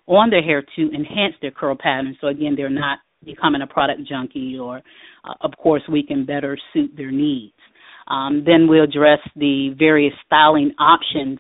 on 0.08 0.30
their 0.30 0.42
hair 0.42 0.64
to 0.76 0.82
enhance 0.94 1.36
their 1.42 1.52
curl 1.52 1.78
pattern. 1.80 2.18
So 2.20 2.28
again, 2.28 2.56
they're 2.56 2.70
not 2.70 3.00
becoming 3.24 3.62
a 3.62 3.68
product 3.68 4.02
junkie, 4.08 4.58
or 4.58 4.78
uh, 4.78 5.34
of 5.42 5.52
course, 5.58 5.84
we 5.92 6.04
can 6.04 6.26
better 6.26 6.58
suit 6.74 6.92
their 6.96 7.12
needs. 7.12 7.54
Um, 8.08 8.44
then 8.46 8.68
we'll 8.68 8.86
address 8.86 9.20
the 9.36 9.76
various 9.78 10.14
styling 10.26 10.72
options 10.80 11.40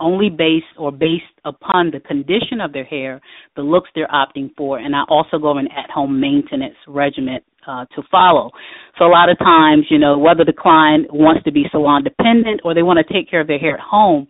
only 0.00 0.28
based 0.28 0.66
or 0.78 0.90
based 0.90 1.22
upon 1.44 1.90
the 1.90 2.00
condition 2.00 2.60
of 2.60 2.72
their 2.72 2.84
hair, 2.84 3.20
the 3.56 3.62
looks 3.62 3.90
they're 3.94 4.08
opting 4.08 4.50
for, 4.56 4.78
and 4.78 4.94
I 4.94 5.02
also 5.08 5.38
go 5.38 5.50
over 5.50 5.60
an 5.60 5.68
at-home 5.68 6.20
maintenance 6.20 6.76
regimen 6.88 7.40
uh, 7.66 7.86
to 7.94 8.02
follow. 8.10 8.50
So 8.98 9.04
a 9.04 9.12
lot 9.12 9.28
of 9.28 9.38
times, 9.38 9.86
you 9.90 9.98
know, 9.98 10.18
whether 10.18 10.44
the 10.44 10.52
client 10.52 11.12
wants 11.12 11.44
to 11.44 11.52
be 11.52 11.64
salon 11.70 12.04
dependent 12.04 12.60
or 12.64 12.74
they 12.74 12.82
want 12.82 13.04
to 13.06 13.12
take 13.12 13.30
care 13.30 13.40
of 13.40 13.46
their 13.46 13.58
hair 13.58 13.74
at 13.74 13.80
home, 13.80 14.26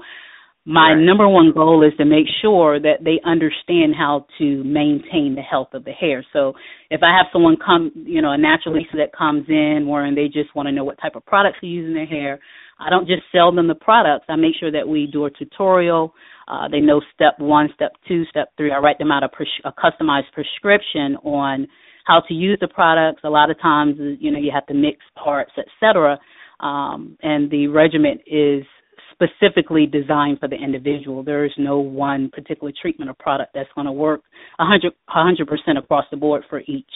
my 0.66 0.92
right. 0.92 0.98
number 0.98 1.28
one 1.28 1.52
goal 1.52 1.82
is 1.86 1.92
to 1.98 2.06
make 2.06 2.26
sure 2.40 2.80
that 2.80 3.04
they 3.04 3.20
understand 3.28 3.94
how 3.96 4.26
to 4.38 4.64
maintain 4.64 5.34
the 5.34 5.42
health 5.42 5.68
of 5.74 5.84
the 5.84 5.92
hair. 5.92 6.24
So 6.32 6.54
if 6.90 7.02
I 7.02 7.14
have 7.14 7.26
someone 7.32 7.56
come, 7.64 7.92
you 7.94 8.22
know, 8.22 8.32
a 8.32 8.38
naturalist 8.38 8.88
that 8.94 9.12
comes 9.16 9.44
in 9.48 9.86
where 9.86 10.04
and 10.04 10.16
they 10.16 10.28
just 10.28 10.54
want 10.54 10.66
to 10.68 10.72
know 10.72 10.84
what 10.84 10.98
type 11.00 11.16
of 11.16 11.26
products 11.26 11.58
to 11.60 11.66
use 11.66 11.86
in 11.86 11.94
their 11.94 12.06
hair, 12.06 12.40
I 12.78 12.90
don't 12.90 13.06
just 13.06 13.22
sell 13.32 13.52
them 13.52 13.68
the 13.68 13.74
products. 13.74 14.26
I 14.28 14.36
make 14.36 14.54
sure 14.58 14.70
that 14.72 14.86
we 14.86 15.06
do 15.06 15.26
a 15.26 15.30
tutorial. 15.30 16.14
Uh, 16.48 16.68
they 16.68 16.80
know 16.80 17.00
step 17.14 17.38
one, 17.38 17.68
step 17.74 17.92
two, 18.06 18.24
step 18.30 18.48
three. 18.56 18.72
I 18.72 18.78
write 18.78 18.98
them 18.98 19.10
out 19.10 19.22
a, 19.22 19.28
pres- 19.28 19.48
a 19.64 19.72
customized 19.72 20.32
prescription 20.32 21.16
on 21.24 21.66
how 22.04 22.20
to 22.28 22.34
use 22.34 22.58
the 22.60 22.68
products. 22.68 23.22
A 23.24 23.30
lot 23.30 23.50
of 23.50 23.60
times, 23.60 23.96
you 24.20 24.30
know, 24.30 24.38
you 24.38 24.50
have 24.52 24.66
to 24.66 24.74
mix 24.74 24.98
parts, 25.22 25.52
etc. 25.58 26.18
Um, 26.60 27.16
and 27.22 27.50
the 27.50 27.68
regimen 27.68 28.18
is 28.26 28.64
specifically 29.12 29.86
designed 29.86 30.40
for 30.40 30.48
the 30.48 30.56
individual. 30.56 31.22
There 31.22 31.44
is 31.44 31.52
no 31.56 31.78
one 31.78 32.30
particular 32.30 32.72
treatment 32.80 33.10
or 33.10 33.14
product 33.14 33.52
that's 33.54 33.68
going 33.74 33.86
to 33.86 33.92
work 33.92 34.22
100 34.58 35.46
percent 35.46 35.78
across 35.78 36.04
the 36.10 36.16
board 36.16 36.42
for 36.50 36.60
each 36.66 36.90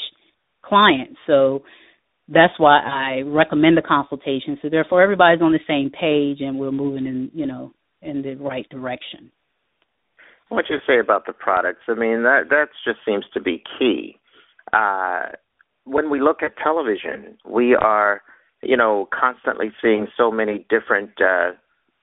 client. 0.65 1.17
So 1.27 1.63
that's 2.29 2.55
why 2.59 2.81
I 2.81 3.23
recommend 3.23 3.77
the 3.77 3.83
consultation. 3.83 4.59
So 4.61 4.69
therefore, 4.69 5.03
everybody's 5.03 5.43
on 5.43 5.53
the 5.53 5.61
same 5.67 5.91
page 5.91 6.41
and 6.41 6.59
we're 6.59 6.73
moving 6.73 7.07
in, 7.07 7.31
you 7.33 7.47
know, 7.47 7.73
in 8.03 8.23
the 8.23 8.35
right 8.35 8.69
direction. 8.69 9.31
What 10.51 10.67
you 10.69 10.77
say 10.87 10.99
about 10.99 11.27
the 11.27 11.33
products? 11.33 11.83
I 11.89 11.95
mean, 11.95 12.23
that 12.23 12.45
that 12.51 12.69
just 12.85 12.99
seems 13.05 13.25
to 13.35 13.41
be 13.41 13.63
key. 13.79 14.19
Uh, 14.73 15.27
when 15.85 16.11
we 16.11 16.21
look 16.21 16.43
at 16.43 16.57
television, 16.63 17.37
we 17.47 17.75
are, 17.75 18.23
you 18.63 18.77
know, 18.77 19.09
constantly 19.19 19.73
seeing 19.83 20.07
so 20.17 20.31
many 20.31 20.67
different 20.71 21.11
uh, 21.21 21.53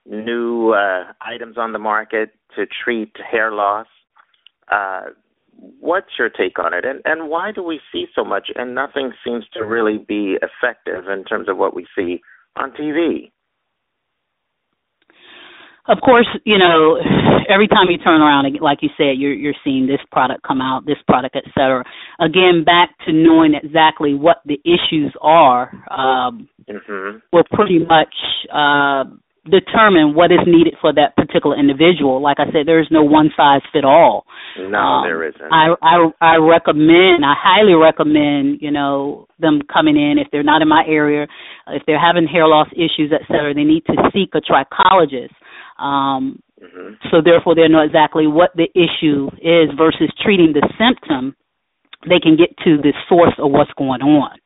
new 0.06 0.72
uh, 0.72 1.12
items 1.22 1.58
on 1.58 1.74
the 1.74 1.80
market 1.80 2.32
to 2.56 2.66
treat 2.84 3.12
hair 3.32 3.52
loss. 3.52 3.88
Uh, 4.72 5.02
what's 5.58 6.18
your 6.18 6.30
take 6.30 6.60
on 6.60 6.74
it, 6.74 6.86
and 6.86 7.02
and 7.06 7.30
why 7.30 7.52
do 7.52 7.64
we 7.64 7.80
see 7.92 8.06
so 8.16 8.24
much 8.24 8.50
and 8.56 8.76
nothing 8.76 9.12
seems 9.24 9.46
to 9.54 9.64
really 9.64 9.98
be 9.98 10.38
effective 10.42 11.08
in 11.08 11.24
terms 11.24 11.50
of 11.50 11.58
what 11.58 11.76
we 11.76 11.86
see 11.98 12.22
on 12.56 12.72
TV? 12.72 13.32
Of 15.88 16.00
course, 16.04 16.28
you 16.46 16.58
know, 16.58 16.98
every 17.48 17.68
time 17.68 17.88
you 17.90 18.00
turn 18.00 18.20
around, 18.20 18.48
like 18.60 18.80
you 18.82 18.90
said, 18.98 19.18
you're 19.18 19.34
you're 19.34 19.54
seeing 19.64 19.86
this 19.86 20.00
product 20.12 20.42
come 20.42 20.62
out, 20.62 20.86
this 20.86 20.98
product, 21.08 21.36
etc. 21.36 21.84
Again, 22.20 22.64
back 22.66 22.90
to 23.06 23.14
knowing 23.14 23.54
exactly 23.54 24.16
what 24.16 24.38
the 24.46 24.60
issues 24.66 25.14
are. 25.22 25.72
Um, 25.92 26.50
mm-hmm. 26.68 27.18
We're 27.32 27.44
pretty 27.52 27.80
much 27.80 28.14
uh, 28.52 29.04
determine 29.46 30.16
what 30.16 30.32
is 30.32 30.40
needed 30.46 30.74
for 30.82 30.94
that 30.94 31.16
particular 31.16 31.58
individual. 31.58 32.22
Like 32.22 32.40
I 32.40 32.46
said, 32.52 32.66
there 32.66 32.80
is 32.80 32.88
no 32.90 33.04
one 33.04 33.30
size 33.38 33.62
fit 33.72 33.86
all. 33.86 34.26
No, 34.58 34.78
um, 34.78 35.04
there 35.06 35.24
isn't. 35.28 35.52
I, 35.52 35.76
I 35.82 36.10
I 36.22 36.36
recommend, 36.38 37.26
I 37.26 37.36
highly 37.38 37.74
recommend, 37.74 38.60
you 38.62 38.72
know, 38.72 39.28
them 39.40 39.62
coming 39.72 39.98
in 39.98 40.18
if 40.18 40.28
they're 40.32 40.44
not 40.44 40.62
in 40.62 40.68
my 40.68 40.84
area, 40.88 41.28
if 41.68 41.84
they're 41.86 42.00
having 42.00 42.28
hair 42.28 42.48
loss 42.48 42.68
issues, 42.74 43.12
et 43.14 43.22
cetera, 43.28 43.54
they 43.54 43.64
need 43.64 43.86
to 43.86 43.94
seek 44.14 44.30
a 44.34 44.42
trichologist. 44.42 45.36
Um, 45.78 46.42
mm-hmm. 46.62 46.96
So 47.12 47.22
therefore, 47.24 47.56
they 47.56 47.68
know 47.68 47.82
exactly 47.82 48.28
what 48.28 48.52
the 48.56 48.70
issue 48.74 49.30
is 49.42 49.70
versus 49.78 50.12
treating 50.24 50.54
the 50.54 50.68
symptom. 50.80 51.36
They 52.08 52.20
can 52.20 52.38
get 52.38 52.56
to 52.64 52.78
the 52.78 52.94
source 53.10 53.34
of 53.40 53.52
what's 53.52 53.72
going 53.78 54.02
on 54.02 54.38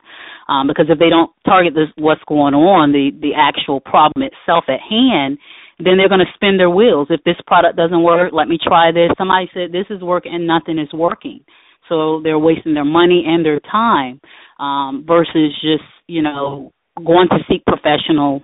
um, 0.50 0.68
because 0.68 0.88
if 0.90 0.98
they 0.98 1.10
don't 1.10 1.30
target 1.46 1.74
this, 1.76 1.94
what's 1.96 2.24
going 2.28 2.56
on, 2.56 2.92
the 2.92 3.14
the 3.22 3.38
actual 3.38 3.80
problem 3.80 4.26
itself 4.26 4.66
at 4.68 4.82
hand, 4.82 5.38
then 5.78 5.96
they're 5.96 6.10
going 6.10 6.26
to 6.26 6.34
spin 6.34 6.58
their 6.58 6.74
wheels. 6.74 7.08
If 7.12 7.24
this 7.24 7.38
product 7.46 7.78
doesn't 7.78 8.02
work, 8.02 8.34
let 8.34 8.48
me 8.50 8.58
try 8.58 8.92
this. 8.92 9.14
Somebody 9.18 9.50
said 9.54 9.72
this 9.72 9.86
is 9.94 10.02
working 10.02 10.34
and 10.34 10.48
nothing 10.48 10.80
is 10.80 10.92
working, 10.92 11.46
so 11.88 12.22
they're 12.24 12.42
wasting 12.42 12.74
their 12.74 12.86
money 12.86 13.24
and 13.28 13.46
their 13.46 13.60
time 13.60 14.20
um, 14.58 15.06
versus 15.08 15.54
just 15.62 15.86
you 16.08 16.24
know 16.24 16.74
going 16.98 17.30
to 17.30 17.38
seek 17.48 17.64
professional 17.70 18.42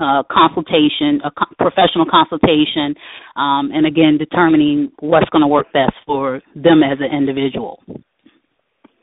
uh, 0.00 0.22
consultation, 0.32 1.20
a 1.20 1.30
co- 1.30 1.52
professional 1.58 2.08
consultation, 2.08 2.96
um, 3.36 3.68
and 3.76 3.84
again 3.84 4.16
determining 4.16 4.90
what's 5.00 5.28
going 5.28 5.42
to 5.42 5.48
work 5.52 5.66
best 5.74 5.92
for 6.06 6.40
them 6.56 6.80
as 6.82 6.96
an 6.98 7.12
individual. 7.12 7.82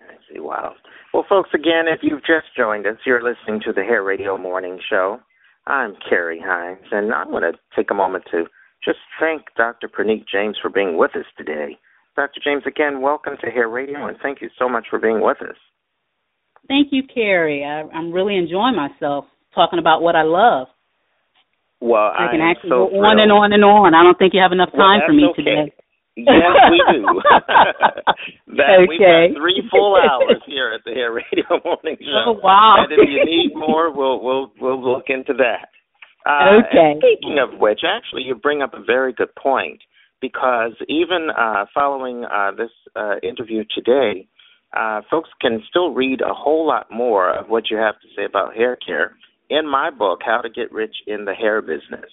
I 0.01 0.17
see. 0.33 0.39
Wow. 0.39 0.73
Well, 1.17 1.25
folks, 1.27 1.49
again, 1.51 1.85
if 1.87 2.01
you've 2.03 2.21
just 2.21 2.45
joined 2.55 2.85
us, 2.85 2.97
you're 3.03 3.23
listening 3.23 3.59
to 3.65 3.73
the 3.73 3.81
Hair 3.81 4.03
Radio 4.03 4.37
Morning 4.37 4.77
Show. 4.87 5.17
I'm 5.65 5.95
Carrie 6.07 6.39
Hines, 6.39 6.85
and 6.91 7.11
I 7.11 7.25
want 7.25 7.41
to 7.41 7.59
take 7.75 7.89
a 7.89 7.95
moment 7.95 8.25
to 8.29 8.43
just 8.85 8.99
thank 9.19 9.41
Dr. 9.57 9.89
Praneet 9.89 10.25
James 10.31 10.57
for 10.61 10.69
being 10.69 10.95
with 10.95 11.15
us 11.15 11.25
today. 11.35 11.79
Dr. 12.15 12.39
James, 12.43 12.61
again, 12.67 13.01
welcome 13.01 13.33
to 13.41 13.49
Hair 13.49 13.67
Radio, 13.67 14.05
and 14.05 14.15
thank 14.21 14.43
you 14.43 14.49
so 14.59 14.69
much 14.69 14.85
for 14.91 14.99
being 14.99 15.19
with 15.19 15.41
us. 15.41 15.57
Thank 16.67 16.89
you, 16.91 17.01
Carrie. 17.11 17.65
I, 17.65 17.89
I'm 17.97 18.11
really 18.11 18.37
enjoying 18.37 18.75
myself 18.75 19.25
talking 19.55 19.79
about 19.79 20.03
what 20.03 20.15
I 20.15 20.21
love. 20.21 20.67
Well, 21.81 22.13
I 22.13 22.29
can 22.29 22.41
I 22.41 22.51
actually 22.51 22.69
so 22.69 22.89
go 22.93 23.01
on 23.01 23.17
and 23.17 23.31
on 23.31 23.53
and 23.53 23.65
on. 23.65 23.95
I 23.95 24.03
don't 24.03 24.19
think 24.19 24.35
you 24.35 24.41
have 24.43 24.51
enough 24.51 24.69
time 24.69 25.01
well, 25.01 25.07
for 25.07 25.13
me 25.13 25.25
okay. 25.31 25.41
today. 25.41 25.73
Yes, 26.17 26.57
we 26.71 26.81
do. 26.91 27.05
that 28.57 28.85
we've 28.89 28.99
got 28.99 29.37
three 29.39 29.61
full 29.69 29.95
hours 29.95 30.41
here 30.47 30.73
at 30.73 30.81
the 30.83 30.91
Hair 30.91 31.13
Radio 31.13 31.45
Morning 31.65 31.97
Show. 32.01 32.33
Oh, 32.33 32.39
wow. 32.43 32.77
And 32.83 32.91
if 32.91 33.07
you 33.07 33.23
need 33.23 33.53
more, 33.55 33.93
we'll 33.93 34.21
we'll 34.21 34.51
we'll 34.59 34.81
look 34.81 35.05
into 35.09 35.33
that. 35.37 35.69
Uh, 36.25 36.59
Okay. 36.59 36.99
Speaking 36.99 37.37
of 37.39 37.59
which, 37.59 37.81
actually, 37.87 38.23
you 38.23 38.35
bring 38.35 38.61
up 38.61 38.73
a 38.73 38.83
very 38.83 39.13
good 39.13 39.33
point 39.35 39.79
because 40.19 40.73
even 40.89 41.29
uh, 41.37 41.65
following 41.73 42.25
uh, 42.25 42.51
this 42.57 42.71
uh, 42.95 43.15
interview 43.23 43.63
today, 43.73 44.27
uh, 44.75 45.01
folks 45.09 45.29
can 45.39 45.61
still 45.69 45.91
read 45.91 46.21
a 46.21 46.33
whole 46.33 46.65
lot 46.67 46.87
more 46.91 47.31
of 47.33 47.47
what 47.47 47.69
you 47.69 47.77
have 47.77 47.95
to 48.01 48.07
say 48.15 48.25
about 48.25 48.55
hair 48.55 48.75
care 48.75 49.15
in 49.49 49.69
my 49.69 49.89
book, 49.91 50.19
How 50.25 50.41
to 50.41 50.49
Get 50.49 50.71
Rich 50.73 50.95
in 51.05 51.25
the 51.25 51.33
Hair 51.33 51.61
Business. 51.61 52.09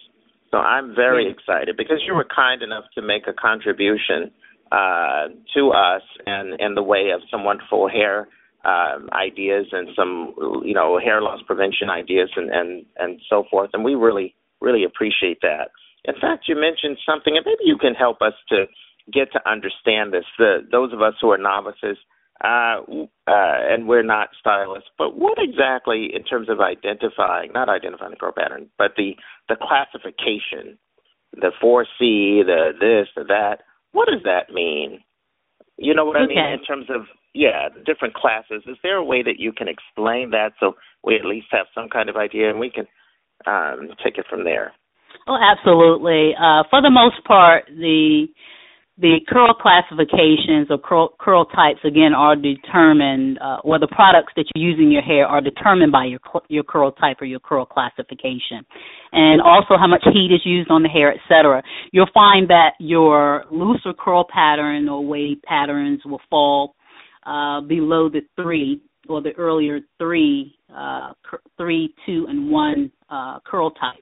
So 0.55 0.61
I'm 0.61 0.95
very 0.95 1.29
excited 1.29 1.77
because 1.77 1.99
you 2.07 2.15
were 2.15 2.25
kind 2.25 2.63
enough 2.63 2.85
to 2.95 3.03
make 3.03 3.27
a 3.27 3.33
contribution 3.33 4.31
uh, 4.71 5.27
to 5.57 5.71
us 5.71 6.03
and 6.27 6.61
in 6.61 6.77
the 6.77 6.83
way 6.83 7.11
of 7.13 7.23
some 7.29 7.43
wonderful 7.43 7.89
hair 7.89 8.29
um, 8.65 9.09
ideas 9.13 9.67
and 9.73 9.89
some 9.97 10.33
you 10.65 10.73
know 10.73 11.01
hair 11.03 11.21
loss 11.21 11.41
prevention 11.45 11.91
ideas 11.91 12.31
and 12.37 12.51
and 12.51 12.87
and 12.99 13.21
so 13.29 13.43
forth. 13.51 13.71
And 13.73 13.83
we 13.83 13.97
really 13.97 14.37
really 14.61 14.85
appreciate 14.85 15.41
that. 15.43 15.73
In 16.05 16.15
fact, 16.21 16.45
you 16.47 16.55
mentioned 16.55 16.99
something, 17.05 17.37
and 17.37 17.45
maybe 17.45 17.65
you 17.65 17.77
can 17.77 17.95
help 17.95 18.23
us 18.23 18.35
to 18.51 18.67
get 19.13 19.33
to 19.33 19.41
understand 19.51 20.13
this. 20.13 20.25
The 20.39 20.59
those 20.71 20.93
of 20.93 21.03
us 21.03 21.15
who 21.21 21.33
are 21.33 21.39
novices. 21.39 21.99
Uh, 22.43 22.83
uh, 23.27 23.57
and 23.71 23.87
we're 23.87 24.03
not 24.03 24.29
stylists, 24.39 24.91
but 24.99 25.17
what 25.17 25.39
exactly, 25.39 26.11
in 26.13 26.25
terms 26.25 26.49
of 26.51 26.61
identifying, 26.61 27.51
not 27.55 27.69
identifying 27.69 28.11
the 28.11 28.17
growth 28.17 28.35
pattern, 28.35 28.69
but 28.77 28.91
the 28.97 29.15
the 29.49 29.57
classification, 29.57 30.79
the 31.33 31.53
4C, 31.63 32.45
the 32.47 32.73
this, 32.79 33.09
the 33.17 33.25
that, 33.29 33.59
what 33.93 34.09
does 34.09 34.23
that 34.25 34.53
mean? 34.53 35.01
You 35.77 35.95
know 35.95 36.05
what 36.05 36.17
I 36.17 36.27
mean 36.27 36.39
in 36.39 36.65
terms 36.65 36.87
of 36.89 37.03
yeah, 37.35 37.69
different 37.85 38.15
classes. 38.15 38.63
Is 38.67 38.77
there 38.83 38.97
a 38.97 39.05
way 39.05 39.23
that 39.23 39.39
you 39.39 39.53
can 39.53 39.67
explain 39.67 40.31
that 40.31 40.53
so 40.61 40.75
we 41.03 41.17
at 41.17 41.25
least 41.25 41.49
have 41.51 41.67
some 41.75 41.89
kind 41.89 42.09
of 42.09 42.17
idea 42.17 42.49
and 42.49 42.61
we 42.61 42.71
can 42.71 42.87
um, 43.47 43.91
take 44.03 44.17
it 44.17 44.27
from 44.31 44.45
there? 44.45 44.73
Oh, 45.27 45.37
absolutely. 45.37 46.33
Uh, 46.39 46.63
for 46.71 46.81
the 46.81 46.91
most 46.91 47.25
part, 47.27 47.65
the 47.67 48.27
the 48.97 49.19
curl 49.29 49.53
classifications 49.55 50.69
or 50.71 50.79
curl, 50.79 51.15
curl 51.19 51.45
types 51.47 51.81
again 51.85 52.15
are 52.15 52.37
determined, 52.37 53.39
uh, 53.41 53.59
or 53.65 53.79
the 53.81 53.89
products 53.89 54.33
that 54.37 54.45
you 54.55 54.69
use 54.69 54.79
in 54.79 54.93
your 54.93 55.03
hair 55.03 55.27
are 55.27 55.41
determined 55.41 55.91
by 55.91 56.05
your 56.05 56.21
your 56.49 56.63
curl 56.63 56.93
type 56.93 57.21
or 57.21 57.25
your 57.25 57.41
curl 57.41 57.67
classification, 57.67 58.65
and 59.13 59.43
also 59.43 59.77
how 59.77 59.89
much 59.89 60.05
heat 60.13 60.31
is 60.33 60.43
used 60.45 60.71
on 60.71 60.85
the 60.85 60.89
hair, 60.89 61.13
etc. 61.13 61.61
You'll 61.91 62.11
find 62.15 62.49
that 62.51 62.75
your 62.79 63.45
looser 63.51 63.93
curl 63.99 64.27
pattern 64.33 64.89
or 64.89 65.05
wave 65.05 65.39
patterns 65.43 66.03
will 66.05 66.21
fall 66.31 66.77
uh, 67.27 67.63
below 67.63 68.09
the 68.09 68.21
three 68.37 68.81
or 69.09 69.21
the 69.21 69.33
earlier 69.33 69.81
three, 69.99 70.57
uh, 70.75 71.15
cur- 71.29 71.43
three, 71.57 71.93
two, 72.07 72.27
and 72.29 72.49
one 72.49 72.93
uh, 73.11 73.41
curl 73.45 73.73
types. 73.73 74.01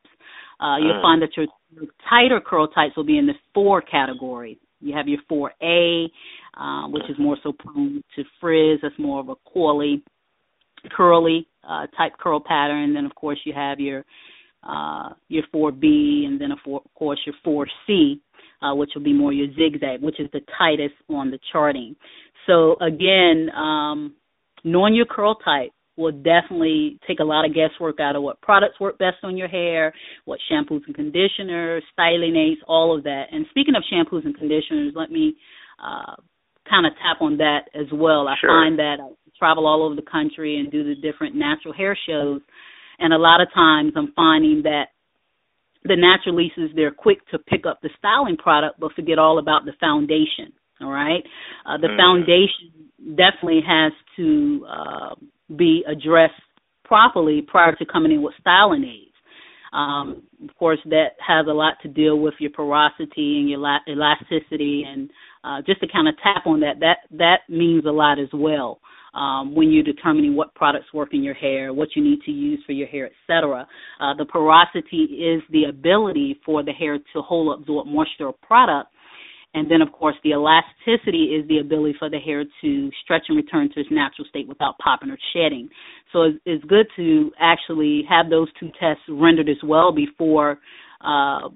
Uh, 0.61 0.77
you'll 0.77 0.95
Mm. 0.95 1.03
find 1.03 1.23
that 1.23 1.35
your 1.37 1.47
your 1.75 1.87
tighter 2.11 2.41
curl 2.41 2.69
types 2.69 2.95
will 2.95 3.05
be 3.05 3.17
in 3.17 3.27
the 3.27 3.35
four 3.55 3.81
category. 3.81 4.59
You 4.83 4.95
have 4.95 5.09
your 5.09 5.21
4A, 5.31 6.09
uh, 6.59 6.89
which 6.89 7.05
is 7.09 7.17
more 7.19 7.37
so 7.43 7.53
prone 7.53 8.03
to 8.17 8.25
frizz. 8.41 8.81
That's 8.83 8.99
more 8.99 9.21
of 9.21 9.29
a 9.29 9.37
coily. 9.55 10.03
curly 10.91 11.47
uh, 11.69 11.87
type 11.97 12.13
curl 12.19 12.41
pattern. 12.41 12.85
And 12.85 12.97
then 12.97 13.05
of 13.05 13.15
course 13.15 13.39
you 13.45 13.53
have 13.53 13.79
your 13.81 14.05
uh, 14.69 15.11
your 15.29 15.43
4B, 15.55 16.27
and 16.27 16.41
then 16.41 16.53
of 16.53 16.59
course 16.95 17.19
your 17.27 17.35
4C, 17.45 18.21
uh, 18.63 18.75
which 18.75 18.91
will 18.95 19.03
be 19.03 19.13
more 19.13 19.33
your 19.33 19.49
zigzag, 19.55 20.01
which 20.01 20.21
is 20.21 20.29
the 20.33 20.41
tightest 20.57 20.95
on 21.09 21.31
the 21.31 21.39
charting. 21.51 21.97
So 22.47 22.77
again, 22.81 23.51
um, 23.57 24.15
knowing 24.65 24.95
your 24.95 25.07
curl 25.07 25.35
type 25.35 25.73
will 25.97 26.13
definitely 26.13 26.99
take 27.07 27.21
a 27.21 27.25
lot 27.25 27.45
of 27.45 27.55
guesswork 27.55 28.01
out 28.01 28.17
of 28.17 28.23
what 28.23 28.41
products 28.41 28.81
work 28.81 28.99
best 28.99 29.17
on 29.23 29.37
your 29.37 29.49
hair, 29.49 29.93
what 30.25 30.41
shampoos 30.51 30.81
and 30.87 30.95
conditioners, 30.95 31.83
styling 31.93 32.35
aids, 32.37 32.61
all 32.67 32.97
of 32.97 33.05
that. 33.05 33.25
And 33.31 33.45
speaking 33.51 33.75
of 33.75 33.83
shampoos 33.93 34.25
and 34.25 34.37
conditioners, 34.37 34.95
let 34.97 35.11
me 35.11 35.35
uh, 35.83 36.15
kind 36.69 36.87
of 36.87 36.93
tap 36.95 37.21
on 37.21 37.37
that 37.39 37.69
as 37.75 37.87
well. 37.93 38.29
I 38.29 38.37
Sure. 38.41 38.51
find 38.51 38.79
that 38.79 38.97
I 39.01 39.09
travel 39.39 39.67
all 39.67 39.83
over 39.83 39.95
the 39.95 40.03
country 40.11 40.59
and 40.59 40.71
do 40.71 40.83
the 40.85 40.95
different 41.01 41.35
natural 41.35 41.75
hair 41.75 41.97
shows, 42.07 42.41
and 42.99 43.13
a 43.13 43.19
lot 43.19 43.41
of 43.41 43.49
times 43.53 43.93
I'm 43.97 44.13
finding 44.13 44.63
that 44.63 44.87
the 45.85 45.95
naturalistas 45.95 46.75
they're 46.77 46.93
quick 46.93 47.19
to 47.31 47.39
pick 47.41 47.67
up 47.67 47.81
the 47.83 47.91
styling 47.99 48.37
product 48.37 48.79
but 48.79 48.93
forget 48.95 49.19
all 49.19 49.39
about 49.39 49.65
the 49.65 49.73
foundation. 49.81 50.53
All 50.81 50.91
right, 50.91 51.25
uh, 51.67 51.77
the 51.77 51.89
Mm. 51.89 51.97
foundation 51.97 52.71
definitely 53.17 53.61
has 53.63 53.93
to 54.17 54.67
uh, 54.69 55.15
be 55.57 55.85
addressed 55.87 56.35
properly 56.85 57.43
prior 57.43 57.75
to 57.77 57.87
coming 57.87 58.13
in 58.13 58.23
with 58.23 58.35
styling 58.41 58.85
aids. 58.85 59.13
Um, 59.73 60.23
of 60.47 60.55
course, 60.57 60.79
that 60.87 61.13
has 61.27 61.47
a 61.49 61.53
lot 61.53 61.75
to 61.83 61.89
deal 61.89 62.19
with 62.19 62.35
your 62.39 62.51
porosity 62.51 63.39
and 63.39 63.49
your 63.49 63.81
elasticity, 63.89 64.85
and 64.87 65.09
uh, 65.45 65.63
just 65.67 65.81
to 65.81 65.89
kind 65.89 66.09
of 66.09 66.15
tap 66.23 66.47
on 66.47 66.61
that, 66.61 66.79
that 66.81 66.99
that 67.13 67.39
means 67.49 67.87
a 67.87 67.91
lot 67.91 68.19
as 68.19 68.29
well 68.35 68.81
um, 69.15 69.55
when 69.55 69.71
you're 69.71 69.83
determining 69.83 70.35
what 70.35 70.55
products 70.55 70.93
work 70.93 71.11
in 71.13 71.23
your 71.23 71.35
hair, 71.35 71.73
what 71.73 71.89
you 71.95 72.03
need 72.03 72.21
to 72.23 72.31
use 72.31 72.63
for 72.67 72.73
your 72.73 72.89
hair, 72.89 73.11
etc. 73.29 73.67
Uh, 74.01 74.15
the 74.15 74.25
porosity 74.25 75.05
is 75.05 75.43
the 75.51 75.65
ability 75.65 76.41
for 76.45 76.63
the 76.63 76.73
hair 76.73 76.99
to 76.99 77.23
hold 77.23 77.61
absorb 77.61 77.87
moisture 77.87 78.27
or 78.27 78.35
product. 78.43 78.91
And 79.55 79.71
then, 79.71 79.83
of 79.83 79.93
course, 79.93 80.17
the 80.25 80.31
elasticity 80.31 81.37
is 81.37 81.47
the 81.47 81.59
ability 81.59 81.95
for 81.99 82.09
the 82.09 82.19
hair 82.19 82.45
to 82.63 82.91
stretch 83.05 83.25
and 83.29 83.37
return 83.37 83.69
to 83.75 83.81
its 83.81 83.91
natural 83.91 84.27
state 84.29 84.49
without 84.49 84.79
popping 84.79 85.11
or 85.11 85.19
shedding. 85.35 85.69
So 86.13 86.23
it's, 86.23 86.39
it's 86.47 86.65
good 86.65 86.87
to 86.97 87.31
actually 87.39 88.03
have 88.09 88.31
those 88.31 88.49
two 88.59 88.71
tests 88.81 89.03
rendered 89.09 89.51
as 89.51 89.63
well 89.63 89.93
before 89.93 90.59
uh, 91.03 91.51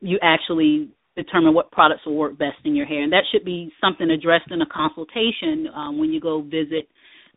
you 0.00 0.18
actually 0.22 0.90
determine 1.16 1.54
what 1.54 1.70
products 1.70 2.02
will 2.04 2.16
work 2.16 2.36
best 2.36 2.58
in 2.64 2.74
your 2.74 2.86
hair. 2.86 3.02
And 3.02 3.12
that 3.12 3.24
should 3.32 3.44
be 3.44 3.72
something 3.80 4.10
addressed 4.10 4.50
in 4.50 4.60
a 4.60 4.66
consultation 4.66 5.68
um, 5.74 5.98
when 5.98 6.10
you 6.10 6.20
go 6.20 6.42
visit 6.42 6.88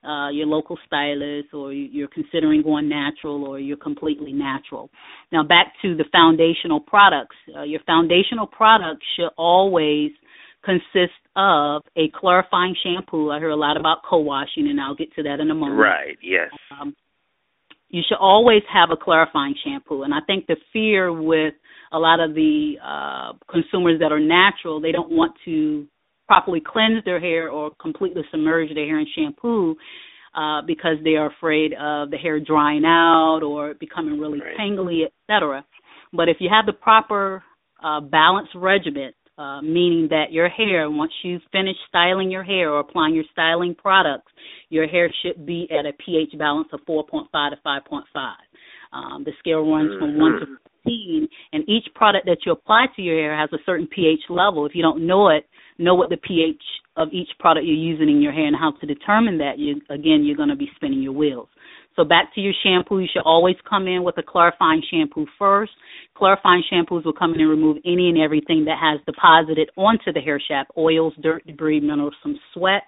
uh, 0.08 0.30
your 0.30 0.48
local 0.48 0.78
stylist 0.86 1.54
or 1.54 1.74
you- 1.74 1.90
you're 1.92 2.08
considering 2.08 2.62
going 2.62 2.88
natural 2.88 3.44
or 3.46 3.60
you're 3.60 3.78
completely 3.90 4.32
natural. 4.32 4.90
Now, 5.32 5.44
back 5.44 5.74
to 5.82 5.96
the 5.96 6.06
foundational 6.06 6.80
products. 6.80 7.36
Uh, 7.56 7.64
your 7.64 7.82
foundational 7.82 8.48
products 8.48 9.06
should 9.16 9.32
always 9.38 10.12
consist 10.64 11.20
of 11.36 11.84
a 11.96 12.10
clarifying 12.10 12.76
shampoo. 12.84 13.32
I 13.32 13.40
hear 13.40 13.50
a 13.50 13.56
lot 13.56 13.78
about 13.78 14.04
co-washing, 14.04 14.68
and 14.70 14.80
I'll 14.82 14.96
get 14.96 15.14
to 15.16 15.24
that 15.24 15.40
in 15.40 15.52
a 15.52 15.56
moment. 15.56 15.80
Right. 15.80 16.18
Yes. 16.22 16.50
Um, 16.72 16.96
you 17.90 18.02
should 18.08 18.18
always 18.18 18.64
have 18.72 18.90
a 18.92 18.98
clarifying 18.98 19.56
shampoo. 19.64 20.04
And 20.04 20.14
I 20.14 20.20
think 20.28 20.48
the 20.48 20.58
fear 20.74 21.14
with 21.14 21.54
a 21.92 22.00
lot 22.00 22.20
of 22.20 22.34
the 22.34 22.78
uh, 22.84 23.34
consumers 23.50 24.00
that 24.00 24.12
are 24.12 24.20
natural, 24.20 24.82
they 24.82 24.92
don't 24.92 25.12
want 25.12 25.34
to 25.46 25.88
properly 26.28 26.62
cleanse 26.66 27.04
their 27.06 27.20
hair 27.20 27.50
or 27.50 27.72
completely 27.82 28.24
submerge 28.32 28.74
their 28.74 28.86
hair 28.86 29.00
in 29.00 29.08
shampoo 29.16 29.76
uh, 30.36 30.62
because 30.66 30.98
they 31.04 31.16
are 31.16 31.32
afraid 31.32 31.74
of 31.74 32.12
the 32.12 32.18
hair 32.18 32.40
drying 32.40 32.84
out 32.86 33.42
or 33.44 33.74
becoming 33.76 34.20
really 34.20 34.40
tangly, 34.60 35.06
etc. 35.06 35.66
But 36.14 36.30
if 36.30 36.38
you 36.40 36.50
have 36.52 36.66
the 36.66 36.74
proper 36.74 37.44
uh, 37.84 38.02
balanced 38.02 38.54
regimen, 38.56 39.14
uh, 39.38 39.62
meaning 39.62 40.08
that 40.10 40.32
your 40.32 40.50
hair, 40.50 40.90
once 40.90 41.12
you 41.24 41.40
finish 41.52 41.76
styling 41.88 42.32
your 42.32 42.44
hair 42.44 42.72
or 42.72 42.80
applying 42.80 43.14
your 43.14 43.24
styling 43.32 43.76
products, 43.76 44.32
your 44.70 44.88
hair 44.88 45.12
should 45.22 45.46
be 45.46 45.68
at 45.72 45.86
a 45.86 45.94
pH 46.04 46.38
balance 46.40 46.68
of 46.74 46.80
4.5 46.90 47.28
to 47.32 47.58
5.5. 47.66 48.02
Um, 48.94 49.24
the 49.24 49.32
scale 49.40 49.70
runs 49.70 49.92
from 50.00 50.18
1 50.20 50.32
to 50.40 50.46
15, 50.86 51.28
and 51.54 51.64
each 51.70 51.86
product 51.94 52.26
that 52.26 52.38
you 52.46 52.52
apply 52.52 52.88
to 52.96 53.02
your 53.02 53.18
hair 53.20 53.40
has 53.40 53.50
a 53.54 53.62
certain 53.66 53.88
pH 53.88 54.22
level. 54.30 54.66
If 54.66 54.74
you 54.74 54.82
don't 54.82 55.06
know 55.06 55.30
it, 55.30 55.46
know 55.78 55.96
what 55.96 56.10
the 56.10 56.18
pH 56.18 56.62
of 56.96 57.10
each 57.12 57.30
product 57.40 57.66
you're 57.66 57.76
using 57.76 58.10
in 58.10 58.22
your 58.22 58.32
hair 58.32 58.48
and 58.48 58.56
how 58.56 58.72
to 58.80 58.86
determine 58.88 59.38
that. 59.38 59.60
You 59.60 59.82
again, 59.90 60.24
you're 60.24 60.38
going 60.38 60.50
to 60.50 60.56
be 60.56 60.70
spinning 60.76 61.02
your 61.02 61.14
wheels. 61.14 61.48
So 61.96 62.04
back 62.04 62.34
to 62.36 62.42
your 62.42 62.54
shampoo, 62.64 63.00
you 63.00 63.08
should 63.12 63.24
always 63.24 63.56
come 63.68 63.88
in 63.88 64.04
with 64.04 64.18
a 64.20 64.24
clarifying 64.24 64.84
shampoo 64.90 65.26
first. 65.40 65.72
Clarifying 66.16 66.64
shampoos 66.72 67.04
will 67.04 67.14
come 67.14 67.34
in 67.34 67.42
and 67.42 67.50
remove 67.50 67.78
any 67.86 68.10
and 68.10 68.20
everything 68.20 68.66
that 68.66 68.78
has 68.80 69.00
deposited 69.06 69.70
onto 69.76 70.14
the 70.14 70.20
hair 70.20 70.40
shaft, 70.40 70.72
oils, 70.78 71.14
dirt, 71.22 71.46
debris, 71.48 71.80
minerals, 71.80 72.14
some 72.22 72.40
sweat 72.54 72.84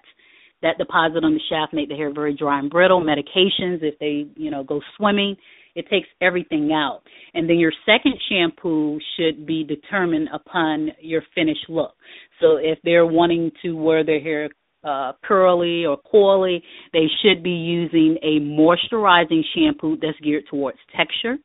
that 0.62 0.78
deposit 0.78 1.24
on 1.24 1.34
the 1.34 1.40
shaft 1.48 1.72
make 1.72 1.88
the 1.88 1.94
hair 1.94 2.12
very 2.12 2.36
dry 2.36 2.58
and 2.58 2.70
brittle. 2.70 3.02
Medications, 3.02 3.82
if 3.82 3.98
they, 3.98 4.26
you 4.36 4.50
know, 4.50 4.62
go 4.62 4.80
swimming, 4.96 5.36
it 5.80 5.88
takes 5.88 6.08
everything 6.20 6.72
out. 6.72 7.00
And 7.34 7.48
then 7.48 7.58
your 7.58 7.72
second 7.86 8.14
shampoo 8.28 8.98
should 9.16 9.46
be 9.46 9.64
determined 9.64 10.28
upon 10.32 10.90
your 11.00 11.22
finished 11.34 11.68
look. 11.68 11.94
So 12.40 12.56
if 12.56 12.78
they're 12.84 13.06
wanting 13.06 13.50
to 13.62 13.72
wear 13.72 14.04
their 14.04 14.20
hair 14.20 14.50
uh, 14.84 15.12
curly 15.24 15.84
or 15.84 15.98
coily, 16.12 16.62
they 16.92 17.06
should 17.22 17.42
be 17.42 17.50
using 17.50 18.16
a 18.22 18.40
moisturizing 18.40 19.42
shampoo 19.54 19.96
that's 20.00 20.18
geared 20.20 20.44
towards 20.50 20.78
texture. 20.96 21.36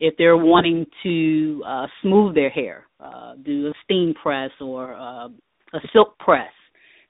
If 0.00 0.14
they're 0.18 0.36
wanting 0.36 0.86
to 1.02 1.62
uh, 1.66 1.86
smooth 2.02 2.34
their 2.34 2.50
hair, 2.50 2.86
uh, 3.00 3.34
do 3.44 3.68
a 3.68 3.72
steam 3.84 4.14
press 4.20 4.50
or 4.60 4.94
uh, 4.94 5.28
a 5.72 5.80
silk 5.92 6.18
press, 6.18 6.52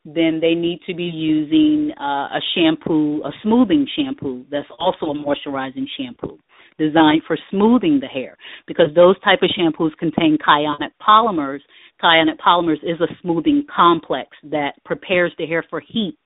then 0.04 0.38
they 0.40 0.54
need 0.54 0.80
to 0.86 0.94
be 0.94 1.04
using 1.04 1.92
uh, 1.98 2.28
a 2.38 2.40
shampoo, 2.54 3.22
a 3.22 3.30
smoothing 3.42 3.86
shampoo 3.96 4.44
that's 4.50 4.68
also 4.78 5.06
a 5.06 5.14
moisturizing 5.14 5.86
shampoo 5.98 6.38
designed 6.80 7.22
for 7.26 7.36
smoothing 7.50 8.00
the 8.00 8.06
hair 8.06 8.36
because 8.66 8.86
those 8.94 9.20
type 9.20 9.40
of 9.42 9.50
shampoos 9.56 9.94
contain 9.98 10.38
cyanide 10.44 10.92
polymers. 11.06 11.60
Cyanide 12.00 12.38
polymers 12.44 12.82
is 12.82 12.98
a 13.00 13.14
smoothing 13.20 13.64
complex 13.74 14.28
that 14.50 14.72
prepares 14.84 15.32
the 15.38 15.46
hair 15.46 15.62
for 15.68 15.80
heat. 15.80 16.18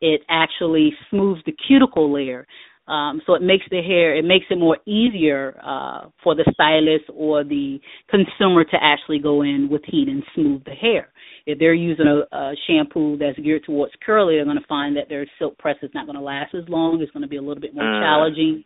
It 0.00 0.20
actually 0.28 0.92
smooths 1.10 1.40
the 1.46 1.54
cuticle 1.66 2.12
layer. 2.12 2.46
Um, 2.86 3.20
so 3.26 3.34
it 3.34 3.42
makes 3.42 3.64
the 3.70 3.82
hair, 3.82 4.16
it 4.16 4.24
makes 4.24 4.46
it 4.50 4.58
more 4.58 4.78
easier 4.86 5.60
uh, 5.62 6.08
for 6.22 6.34
the 6.34 6.50
stylist 6.54 7.04
or 7.14 7.44
the 7.44 7.78
consumer 8.08 8.64
to 8.64 8.76
actually 8.80 9.18
go 9.18 9.42
in 9.42 9.68
with 9.70 9.82
heat 9.84 10.08
and 10.08 10.22
smooth 10.34 10.64
the 10.64 10.70
hair. 10.72 11.08
If 11.44 11.58
they're 11.58 11.74
using 11.74 12.06
a, 12.06 12.36
a 12.36 12.54
shampoo 12.66 13.18
that's 13.18 13.38
geared 13.38 13.64
towards 13.64 13.92
curly, 14.04 14.36
they're 14.36 14.44
going 14.44 14.56
to 14.60 14.66
find 14.66 14.96
that 14.96 15.08
their 15.10 15.26
silk 15.38 15.58
press 15.58 15.76
is 15.82 15.90
not 15.94 16.06
going 16.06 16.16
to 16.16 16.22
last 16.22 16.54
as 16.54 16.66
long. 16.68 17.00
It's 17.02 17.12
going 17.12 17.22
to 17.22 17.28
be 17.28 17.36
a 17.36 17.42
little 17.42 17.60
bit 17.60 17.74
more 17.74 17.84
Mm. 17.84 18.00
challenging 18.02 18.64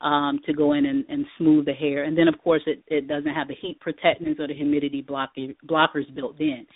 um, 0.00 0.40
to 0.46 0.52
go 0.52 0.72
in 0.72 0.86
and, 0.86 1.04
and 1.08 1.24
smooth 1.38 1.66
the 1.66 1.72
hair. 1.72 2.04
And 2.04 2.16
then, 2.16 2.28
of 2.28 2.38
course, 2.42 2.62
it, 2.66 2.82
it 2.88 3.08
doesn't 3.08 3.34
have 3.34 3.48
the 3.48 3.54
heat 3.54 3.80
protectants 3.80 4.40
or 4.40 4.46
the 4.48 4.54
humidity 4.54 5.02
blocker, 5.02 5.52
blockers 5.66 6.12
built 6.14 6.40
in. 6.40 6.66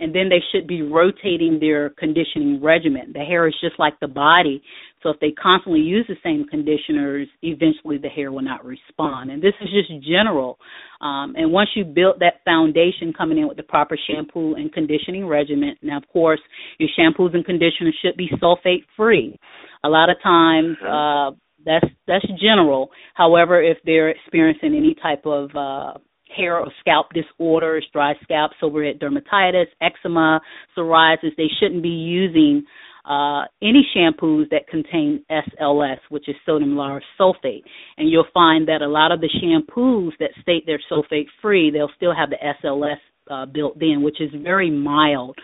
And 0.00 0.14
then 0.14 0.28
they 0.28 0.40
should 0.52 0.68
be 0.68 0.82
rotating 0.82 1.58
their 1.60 1.90
conditioning 1.90 2.62
regimen. 2.62 3.10
The 3.12 3.24
hair 3.24 3.48
is 3.48 3.54
just 3.60 3.80
like 3.80 3.98
the 3.98 4.06
body. 4.06 4.62
So 5.02 5.10
if 5.10 5.18
they 5.18 5.32
constantly 5.32 5.80
use 5.80 6.06
the 6.08 6.14
same 6.22 6.46
conditioners, 6.48 7.26
eventually 7.42 7.98
the 7.98 8.08
hair 8.08 8.30
will 8.30 8.42
not 8.42 8.64
respond. 8.64 9.32
And 9.32 9.42
this 9.42 9.54
is 9.60 9.68
just 9.70 10.06
general. 10.06 10.58
Um, 11.00 11.34
and 11.36 11.50
once 11.50 11.70
you 11.74 11.84
build 11.84 12.20
that 12.20 12.44
foundation 12.44 13.12
coming 13.12 13.38
in 13.38 13.48
with 13.48 13.56
the 13.56 13.64
proper 13.64 13.98
shampoo 14.08 14.54
and 14.54 14.72
conditioning 14.72 15.26
regimen, 15.26 15.74
now, 15.82 15.96
of 15.96 16.06
course, 16.12 16.40
your 16.78 16.90
shampoos 16.96 17.34
and 17.34 17.44
conditioners 17.44 17.98
should 18.00 18.16
be 18.16 18.30
sulfate 18.40 18.84
free. 18.96 19.36
A 19.82 19.88
lot 19.88 20.10
of 20.10 20.16
times, 20.22 20.76
uh, 20.86 21.32
that's 21.64 21.86
that's 22.06 22.26
general. 22.40 22.90
However, 23.14 23.62
if 23.62 23.78
they're 23.84 24.10
experiencing 24.10 24.74
any 24.74 24.94
type 25.00 25.26
of 25.26 25.50
uh, 25.54 25.98
hair 26.34 26.58
or 26.58 26.68
scalp 26.80 27.06
disorders, 27.12 27.86
dry 27.92 28.14
scalp, 28.22 28.52
seborrheic 28.62 29.00
dermatitis, 29.00 29.66
eczema, 29.80 30.40
psoriasis, 30.76 31.36
they 31.36 31.48
shouldn't 31.60 31.82
be 31.82 31.88
using 31.88 32.64
uh, 33.08 33.44
any 33.62 33.86
shampoos 33.96 34.48
that 34.50 34.68
contain 34.68 35.24
SLS, 35.30 35.98
which 36.10 36.28
is 36.28 36.36
sodium 36.44 36.74
lauryl 36.74 37.00
sulfate. 37.18 37.62
And 37.96 38.10
you'll 38.10 38.26
find 38.34 38.68
that 38.68 38.82
a 38.82 38.88
lot 38.88 39.12
of 39.12 39.20
the 39.20 39.30
shampoos 39.42 40.10
that 40.20 40.30
state 40.42 40.64
they're 40.66 40.80
sulfate 40.90 41.26
free, 41.40 41.70
they'll 41.70 41.90
still 41.96 42.14
have 42.14 42.30
the 42.30 42.54
SLS 42.62 42.96
uh, 43.30 43.46
built 43.46 43.80
in, 43.80 44.02
which 44.02 44.20
is 44.20 44.30
very 44.42 44.70
mild 44.70 45.36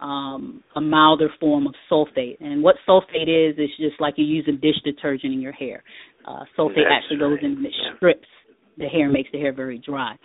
um, 0.00 0.62
a 0.76 0.80
milder 0.80 1.28
form 1.40 1.66
of 1.66 1.74
sulfate. 1.90 2.36
And 2.40 2.62
what 2.62 2.76
sulfate 2.88 3.28
is, 3.28 3.58
is 3.58 3.70
just 3.78 4.00
like 4.00 4.14
you 4.16 4.24
use 4.24 4.46
a 4.48 4.52
dish 4.52 4.80
detergent 4.84 5.32
in 5.32 5.40
your 5.40 5.52
hair. 5.52 5.82
Uh, 6.26 6.44
sulfate 6.56 6.84
That's 6.88 7.04
actually 7.04 7.18
goes 7.18 7.38
in 7.42 7.52
and 7.52 7.66
it 7.66 7.72
strips 7.96 8.28
the 8.76 8.86
hair, 8.86 9.08
makes 9.08 9.30
the 9.32 9.38
hair 9.38 9.52
very 9.52 9.78
dry. 9.78 10.16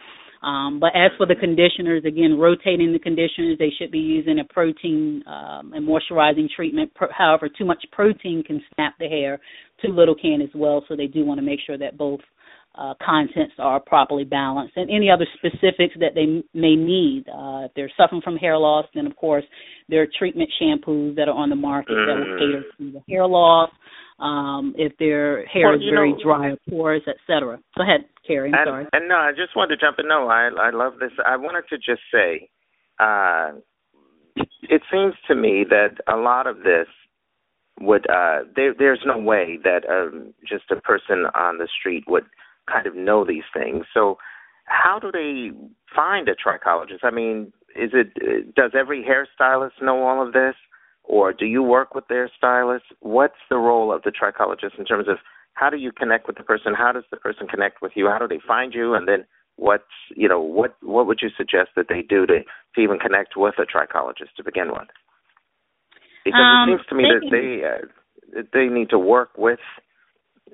Um, 0.43 0.79
but 0.79 0.91
as 0.93 1.11
for 1.17 1.25
the 1.25 1.35
conditioners, 1.35 2.03
again, 2.05 2.37
rotating 2.37 2.91
the 2.91 2.99
conditioners, 2.99 3.57
they 3.57 3.71
should 3.79 3.91
be 3.91 3.99
using 3.99 4.39
a 4.39 4.53
protein 4.53 5.23
um, 5.25 5.71
and 5.73 5.87
moisturizing 5.87 6.47
treatment. 6.53 6.91
However, 7.17 7.47
too 7.49 7.63
much 7.63 7.83
protein 7.93 8.43
can 8.45 8.61
snap 8.75 8.95
the 8.99 9.07
hair. 9.07 9.39
Too 9.81 9.93
little 9.93 10.15
can 10.15 10.41
as 10.41 10.49
well. 10.53 10.83
So 10.89 10.97
they 10.97 11.07
do 11.07 11.23
want 11.23 11.39
to 11.39 11.45
make 11.45 11.59
sure 11.65 11.77
that 11.77 11.97
both 11.97 12.19
uh, 12.75 12.93
contents 13.05 13.53
are 13.59 13.79
properly 13.79 14.23
balanced, 14.23 14.75
and 14.77 14.89
any 14.89 15.09
other 15.09 15.27
specifics 15.37 15.93
that 15.99 16.15
they 16.15 16.43
may 16.57 16.75
need. 16.75 17.25
Uh, 17.27 17.65
if 17.65 17.71
they're 17.75 17.91
suffering 17.95 18.21
from 18.21 18.35
hair 18.35 18.57
loss, 18.57 18.85
then 18.95 19.05
of 19.05 19.15
course 19.15 19.43
there 19.89 20.01
are 20.01 20.07
treatment 20.17 20.49
shampoos 20.61 21.15
that 21.15 21.27
are 21.27 21.35
on 21.35 21.49
the 21.49 21.55
market 21.55 21.93
that 21.93 22.15
will 22.15 22.37
cater 22.37 22.63
to 22.77 22.91
the 22.93 23.01
hair 23.07 23.27
loss. 23.27 23.69
Um, 24.19 24.73
if 24.77 24.95
their 24.97 25.45
hair 25.47 25.69
Well, 25.69 25.75
is 25.75 25.89
very 25.89 26.13
know- 26.13 26.19
dry 26.23 26.47
or 26.51 26.57
porous, 26.69 27.03
etc. 27.07 27.59
Go 27.75 27.83
ahead, 27.83 28.05
Carrie. 28.25 28.49
I'm 28.49 28.59
and, 28.59 28.67
sorry. 28.67 28.85
And 28.93 29.09
no, 29.09 29.15
I 29.15 29.31
just 29.31 29.55
wanted 29.55 29.75
to 29.75 29.85
jump 29.85 29.97
in. 29.99 30.07
No, 30.07 30.27
I 30.27 30.49
I 30.49 30.69
love 30.69 30.93
this. 30.99 31.11
I 31.25 31.35
wanted 31.35 31.67
to 31.69 31.77
just 31.77 32.01
say, 32.11 32.49
uh, 32.99 33.53
it 34.35 34.81
seems 34.91 35.13
to 35.27 35.35
me 35.35 35.65
that 35.69 35.97
a 36.07 36.15
lot 36.15 36.47
of 36.47 36.57
this 36.57 36.87
would 37.81 38.09
uh, 38.09 38.43
there 38.55 38.73
there's 38.77 39.01
no 39.05 39.17
way 39.17 39.57
that 39.63 39.81
um, 39.89 40.33
just 40.47 40.65
a 40.71 40.75
person 40.81 41.25
on 41.35 41.57
the 41.57 41.67
street 41.79 42.03
would 42.07 42.25
kind 42.71 42.87
of 42.87 42.95
know 42.95 43.25
these 43.25 43.43
things. 43.53 43.85
So, 43.93 44.17
how 44.65 44.99
do 44.99 45.11
they 45.11 45.51
find 45.95 46.27
a 46.29 46.35
trichologist? 46.35 47.03
I 47.03 47.11
mean, 47.11 47.51
is 47.75 47.91
it 47.93 48.55
does 48.55 48.71
every 48.77 49.03
hairstylist 49.03 49.81
know 49.81 50.03
all 50.03 50.25
of 50.25 50.33
this, 50.33 50.55
or 51.03 51.33
do 51.33 51.45
you 51.45 51.61
work 51.63 51.95
with 51.95 52.07
their 52.07 52.29
stylist? 52.37 52.85
What's 52.99 53.41
the 53.49 53.57
role 53.57 53.93
of 53.93 54.03
the 54.03 54.11
trichologist 54.11 54.79
in 54.79 54.85
terms 54.85 55.07
of 55.07 55.17
how 55.53 55.69
do 55.69 55.77
you 55.77 55.91
connect 55.91 56.27
with 56.27 56.37
the 56.37 56.43
person? 56.43 56.73
How 56.75 56.91
does 56.91 57.03
the 57.11 57.17
person 57.17 57.47
connect 57.47 57.81
with 57.81 57.91
you? 57.95 58.07
How 58.07 58.19
do 58.19 58.27
they 58.27 58.41
find 58.45 58.73
you? 58.73 58.93
And 58.93 59.07
then 59.07 59.25
what's 59.55 59.83
you 60.15 60.27
know 60.27 60.39
what 60.39 60.75
what 60.81 61.07
would 61.07 61.19
you 61.21 61.29
suggest 61.35 61.69
that 61.75 61.87
they 61.89 62.01
do 62.01 62.25
to 62.25 62.39
to 62.75 62.81
even 62.81 62.99
connect 62.99 63.35
with 63.37 63.55
a 63.59 63.65
trichologist 63.65 64.33
to 64.37 64.43
begin 64.43 64.71
with? 64.71 64.87
Because 66.25 66.41
Um, 66.41 66.69
it 66.69 66.77
seems 66.77 66.87
to 66.87 66.95
me 66.95 67.03
that 67.11 67.29
they 67.29 67.63
uh, 67.67 68.43
they 68.53 68.73
need 68.73 68.89
to 68.89 68.99
work 68.99 69.37
with 69.37 69.59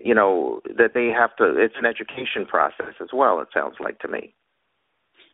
you 0.04 0.16
know 0.16 0.62
that 0.66 0.92
they 0.94 1.08
have 1.08 1.36
to 1.38 1.56
it's 1.58 1.76
an 1.78 1.86
education 1.86 2.46
process 2.48 2.96
as 3.02 3.10
well 3.14 3.40
it 3.40 3.48
sounds 3.54 3.76
like 3.80 4.00
to 4.00 4.08
me 4.08 4.34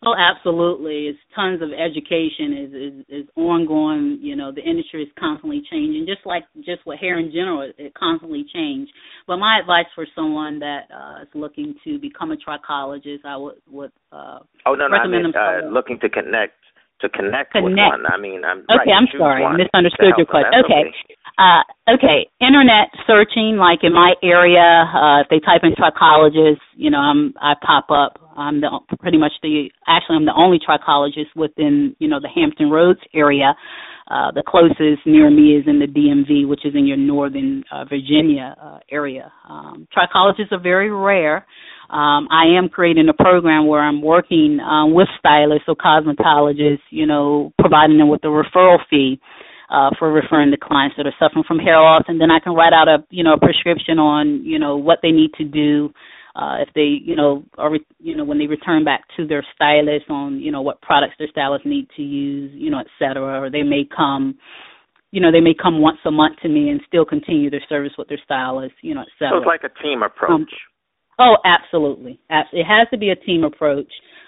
Oh, 0.06 0.14
absolutely. 0.16 1.08
It's 1.08 1.20
tons 1.34 1.62
of 1.64 1.70
education 1.72 2.54
is, 2.54 2.74
is 2.74 3.24
is 3.24 3.30
ongoing. 3.36 4.20
You 4.22 4.36
know, 4.36 4.52
the 4.52 4.62
industry 4.62 5.02
is 5.02 5.10
constantly 5.18 5.64
changing, 5.72 6.06
just 6.06 6.26
like 6.26 6.44
just 6.58 6.86
with 6.86 7.00
hair 7.00 7.18
in 7.18 7.32
general, 7.32 7.62
it, 7.62 7.76
it 7.80 7.94
constantly 7.96 8.46
change. 8.54 8.90
But 9.26 9.38
my 9.38 9.58
advice 9.60 9.88
for 9.96 10.06
someone 10.16 10.60
that 10.60 10.82
uh, 10.94 11.24
is 11.24 11.30
looking 11.34 11.74
to 11.86 11.98
become 11.98 12.32
a 12.32 12.36
trichologist, 12.36 13.26
I 13.26 13.38
would 13.38 13.56
would 13.68 13.92
uh, 14.12 14.40
oh 14.68 14.76
no 14.76 14.88
no 14.88 14.96
I 14.96 15.00
recommend 15.00 15.24
meant 15.24 15.34
them 15.34 15.44
uh, 15.66 15.74
looking 15.74 15.98
to 16.02 16.10
connect 16.10 16.60
to 17.02 17.10
connect, 17.10 17.54
with 17.56 17.76
Connect. 17.76 17.92
one 17.92 18.06
i 18.08 18.18
mean 18.18 18.44
i'm 18.46 18.64
Okay, 18.72 18.92
right, 18.92 18.96
I'm 18.96 19.08
sorry, 19.18 19.44
one 19.44 19.58
misunderstood 19.58 20.16
your 20.18 20.26
question. 20.26 20.52
That's 20.52 20.66
Okay. 20.66 20.94
Uh, 21.38 21.64
okay, 21.92 22.28
internet 22.40 22.88
searching, 23.06 23.58
like 23.60 23.84
in 23.84 23.92
my 23.92 24.16
area, 24.24 24.88
uh, 24.88 25.20
if 25.20 25.28
they 25.28 25.40
type 25.44 25.62
in 25.64 25.76
trichologist, 25.76 26.64
you 26.76 26.90
know, 26.90 27.00
I'm 27.00 27.34
I 27.42 27.56
pop 27.60 27.92
up. 27.92 28.16
I'm 28.38 28.62
the 28.62 28.70
pretty 29.00 29.18
much 29.18 29.34
the 29.42 29.70
actually 29.88 30.18
I'm 30.18 30.26
the 30.26 30.36
only 30.36 30.60
trichologist 30.60 31.36
within 31.36 31.96
you 32.00 32.08
know 32.08 32.20
the 32.20 32.30
Hampton 32.34 32.70
Roads 32.70 33.00
area. 33.14 33.56
Uh, 34.08 34.32
the 34.32 34.44
closest 34.46 35.06
near 35.06 35.32
me 35.32 35.58
is 35.58 35.64
in 35.66 35.80
the 35.80 35.88
DMV, 35.88 36.48
which 36.48 36.64
is 36.64 36.76
in 36.76 36.86
your 36.86 36.98
northern 36.98 37.64
uh, 37.72 37.86
Virginia 37.86 38.56
uh, 38.62 38.78
area. 38.92 39.32
Um, 39.50 39.88
trichologists 39.96 40.52
are 40.52 40.62
very 40.62 40.92
rare. 40.92 41.38
Um, 41.90 42.28
I 42.30 42.46
am 42.56 42.70
creating 42.70 43.10
a 43.10 43.14
program 43.14 43.66
where 43.68 43.82
I'm 43.82 44.04
working 44.04 44.60
um, 44.60 44.94
with 44.94 45.08
stylists 45.18 45.66
or 45.68 45.76
cosmetologists, 45.76 46.86
you 46.92 47.08
know, 47.08 47.52
providing 47.60 47.98
them 47.98 48.10
with 48.10 48.24
a 48.24 48.28
referral 48.28 48.78
fee 48.90 49.20
uh, 49.70 49.90
for 49.98 50.12
referring 50.12 50.52
to 50.52 50.58
clients 50.58 50.96
that 50.98 51.08
are 51.08 51.16
suffering 51.20 51.44
from 51.48 51.60
hair 51.60 51.80
loss, 51.80 52.04
and 52.08 52.22
then 52.22 52.30
I 52.30 52.40
can 52.40 52.54
write 52.54 52.74
out 52.74 52.88
a 52.88 53.04
you 53.10 53.24
know 53.24 53.34
a 53.34 53.40
prescription 53.40 53.98
on 53.98 54.44
you 54.46 54.60
know 54.60 54.78
what 54.78 55.00
they 55.02 55.12
need 55.12 55.34
to 55.40 55.44
do 55.44 55.92
uh, 56.36 56.58
if 56.60 56.70
they 56.76 56.82
you 57.04 57.16
know 57.16 57.44
are 57.58 57.72
re- 57.72 57.86
you 58.00 58.16
know 58.16 58.24
when 58.26 58.38
they 58.40 58.48
return 58.48 58.84
back 58.84 59.04
to 59.18 59.26
their 59.28 59.46
stylist 59.56 60.06
on 60.10 60.40
you 60.40 60.52
know 60.52 60.62
what 60.62 60.82
products 60.82 61.16
their 61.18 61.28
stylist 61.30 61.66
need 61.66 61.88
to 61.96 62.02
use 62.02 62.52
you 62.54 62.70
know 62.70 62.80
et 62.80 62.88
cetera, 63.00 63.42
or 63.42 63.50
they 63.50 63.64
may 63.64 63.84
come 63.96 64.38
you 65.12 65.22
know 65.22 65.32
they 65.32 65.42
may 65.42 65.54
come 65.54 65.82
once 65.82 65.98
a 66.06 66.12
month 66.12 66.38
to 66.42 66.50
me 66.50 66.70
and 66.70 66.82
still 66.88 67.06
continue 67.06 67.50
their 67.50 67.64
service 67.70 67.94
with 67.98 68.08
their 68.10 68.20
stylist 68.24 68.76
you 68.82 68.94
know 68.94 69.02
et 69.02 69.08
cetera. 69.18 69.32
so 69.34 69.38
it's 69.38 69.48
like 69.48 69.64
a 69.64 69.84
team 69.84 70.04
approach 70.04 70.32
Um, 70.32 70.48
Oh, 71.18 71.38
absolutely. 71.46 72.20
Abs- 72.30 72.50
It 72.52 72.66
has 72.66 72.90
to 72.92 72.98
be 72.98 73.10
a 73.12 73.16
team 73.16 73.46
approach. 73.46 73.88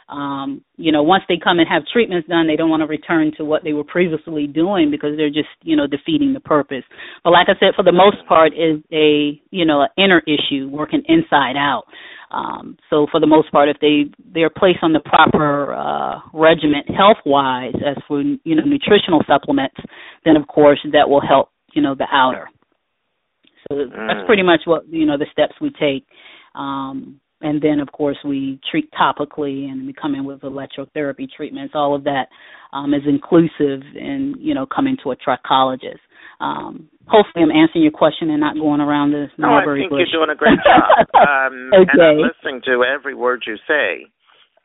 Um, 0.10 0.64
you 0.78 0.92
know, 0.92 1.04
once 1.04 1.24
they 1.28 1.38
come 1.42 1.60
and 1.60 1.68
have 1.68 1.84
treatments 1.92 2.30
done, 2.30 2.48
they 2.48 2.56
don't 2.56 2.70
want 2.70 2.82
to 2.82 2.88
return 2.88 3.32
to 3.38 3.44
what 3.44 3.64
they 3.64 3.74
were 3.74 3.84
previously 3.84 4.48
doing 4.48 4.90
because 4.90 5.18
they're 5.18 5.30
just, 5.30 5.50
you 5.64 5.76
know, 5.76 5.86
defeating 5.86 6.34
the 6.34 6.40
purpose. 6.40 6.84
But 7.24 7.32
like 7.32 7.48
I 7.50 7.60
said, 7.60 7.76
for 7.76 7.84
the 7.84 7.92
most 7.92 8.18
part, 8.28 8.54
is 8.54 8.80
a, 8.94 9.40
you 9.52 9.66
know, 9.66 9.82
an 9.82 9.90
inner 9.98 10.22
issue 10.26 10.70
working 10.70 11.04
inside 11.08 11.58
out. 11.58 11.84
Um, 12.32 12.78
so 12.90 13.08
for 13.12 13.20
the 13.20 13.28
most 13.28 13.52
part, 13.52 13.70
if 13.70 13.78
they 13.80 14.12
they're 14.34 14.50
placed 14.50 14.80
on 14.82 14.94
the 14.94 15.00
proper 15.00 15.74
uh, 15.74 16.20
regimen 16.34 16.84
health 16.96 17.18
wise, 17.26 17.74
as 17.76 17.96
for 18.08 18.22
you 18.22 18.56
know 18.56 18.64
nutritional 18.64 19.22
supplements, 19.26 19.78
then 20.26 20.36
of 20.36 20.48
course 20.48 20.80
that 20.92 21.10
will 21.10 21.22
help 21.22 21.52
you 21.74 21.82
know 21.82 21.96
the 21.96 22.08
outer. 22.12 22.50
So 23.70 23.78
that's 23.78 24.20
Mm. 24.20 24.26
pretty 24.26 24.44
much 24.44 24.62
what 24.66 24.88
you 24.90 25.06
know 25.06 25.18
the 25.18 25.26
steps 25.32 25.54
we 25.62 25.70
take. 25.70 26.06
Um, 26.54 27.22
and 27.42 27.62
then 27.62 27.80
of 27.80 27.92
course 27.92 28.18
we 28.26 28.60
treat 28.70 28.90
topically 28.92 29.70
and 29.70 29.86
we 29.86 29.94
come 29.94 30.16
in 30.16 30.26
with 30.26 30.42
electrotherapy 30.42 31.28
treatments. 31.36 31.74
All 31.76 31.96
of 31.96 32.04
that 32.06 32.28
um, 32.74 32.94
is 32.94 33.04
inclusive 33.08 33.82
in 33.96 34.36
you 34.40 34.54
know 34.54 34.66
coming 34.66 34.98
to 35.04 35.12
a 35.12 35.16
trichologist. 35.16 36.00
Um, 36.40 36.90
hopefully, 37.08 37.44
I'm 37.44 37.52
answering 37.52 37.84
your 37.84 37.92
question 37.92 38.30
and 38.30 38.40
not 38.40 38.56
going 38.56 38.82
around 38.82 39.12
the 39.12 39.28
No, 39.38 39.54
I 39.54 39.66
think 39.66 39.90
bush. 39.90 40.00
you're 40.12 40.20
doing 40.26 40.30
a 40.30 40.38
great 40.38 40.60
job. 40.64 41.08
Um, 41.18 41.72
And 41.74 41.90
I'm 41.90 42.18
Okay. 42.18 42.22
listening 42.22 42.62
to 42.66 42.84
every 42.84 43.16
word 43.16 43.44
you 43.48 43.58
say. 43.68 44.06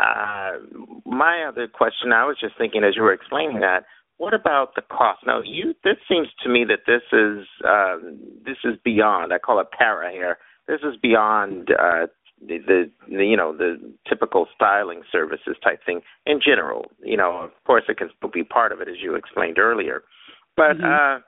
Uh, 0.01 0.59
my 1.07 1.45
other 1.49 1.67
question, 1.69 2.13
I 2.13 2.25
was 2.27 2.37
just 2.41 2.57
thinking 2.59 2.85
as 2.85 2.95
you 2.97 3.03
were 3.03 3.13
explaining 3.13 3.61
that, 3.61 3.85
what 4.19 4.35
about 4.35 4.75
the 4.75 4.83
cost? 4.83 5.21
Now, 5.27 5.41
you 5.45 5.75
this 5.83 5.97
seems 6.09 6.29
to 6.43 6.49
me 6.49 6.65
that 6.65 6.81
this 6.87 7.03
is 7.13 7.47
um, 7.65 8.19
this 8.45 8.59
is 8.65 8.77
beyond. 8.85 9.33
I 9.33 9.39
call 9.39 9.61
it 9.61 9.69
para 9.77 10.11
hair. 10.11 10.39
This 10.69 10.81
is 10.83 10.95
beyond 11.01 11.71
uh, 11.71 12.07
the, 12.47 12.59
the 12.59 12.91
the 13.09 13.25
you 13.25 13.37
know 13.37 13.57
the 13.57 13.77
typical 14.09 14.47
styling 14.55 15.03
services 15.11 15.57
type 15.63 15.81
thing 15.85 16.01
in 16.27 16.41
general. 16.45 16.87
You 17.03 17.17
know, 17.17 17.39
of 17.43 17.51
course, 17.67 17.85
it 17.89 17.99
can 17.99 18.11
be 18.33 18.45
part 18.45 18.73
of 18.73 18.81
it 18.81 18.89
as 18.89 18.97
you 19.01 19.15
explained 19.15 19.59
earlier. 19.59 20.03
But 20.57 20.83
uh, 20.83 21.19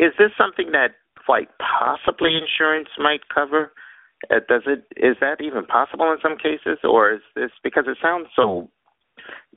is 0.00 0.12
this 0.18 0.30
something 0.36 0.72
that 0.72 0.96
quite 1.24 1.48
possibly 1.58 2.30
insurance 2.36 2.88
might 2.98 3.28
cover? 3.32 3.72
Uh, 4.30 4.40
does 4.48 4.62
it 4.66 4.84
is 4.96 5.16
that 5.20 5.40
even 5.40 5.64
possible 5.64 6.10
in 6.10 6.18
some 6.22 6.36
cases, 6.36 6.78
or 6.82 7.12
is 7.12 7.20
this 7.36 7.50
because 7.62 7.84
it 7.86 7.98
sounds 8.02 8.28
so 8.34 8.68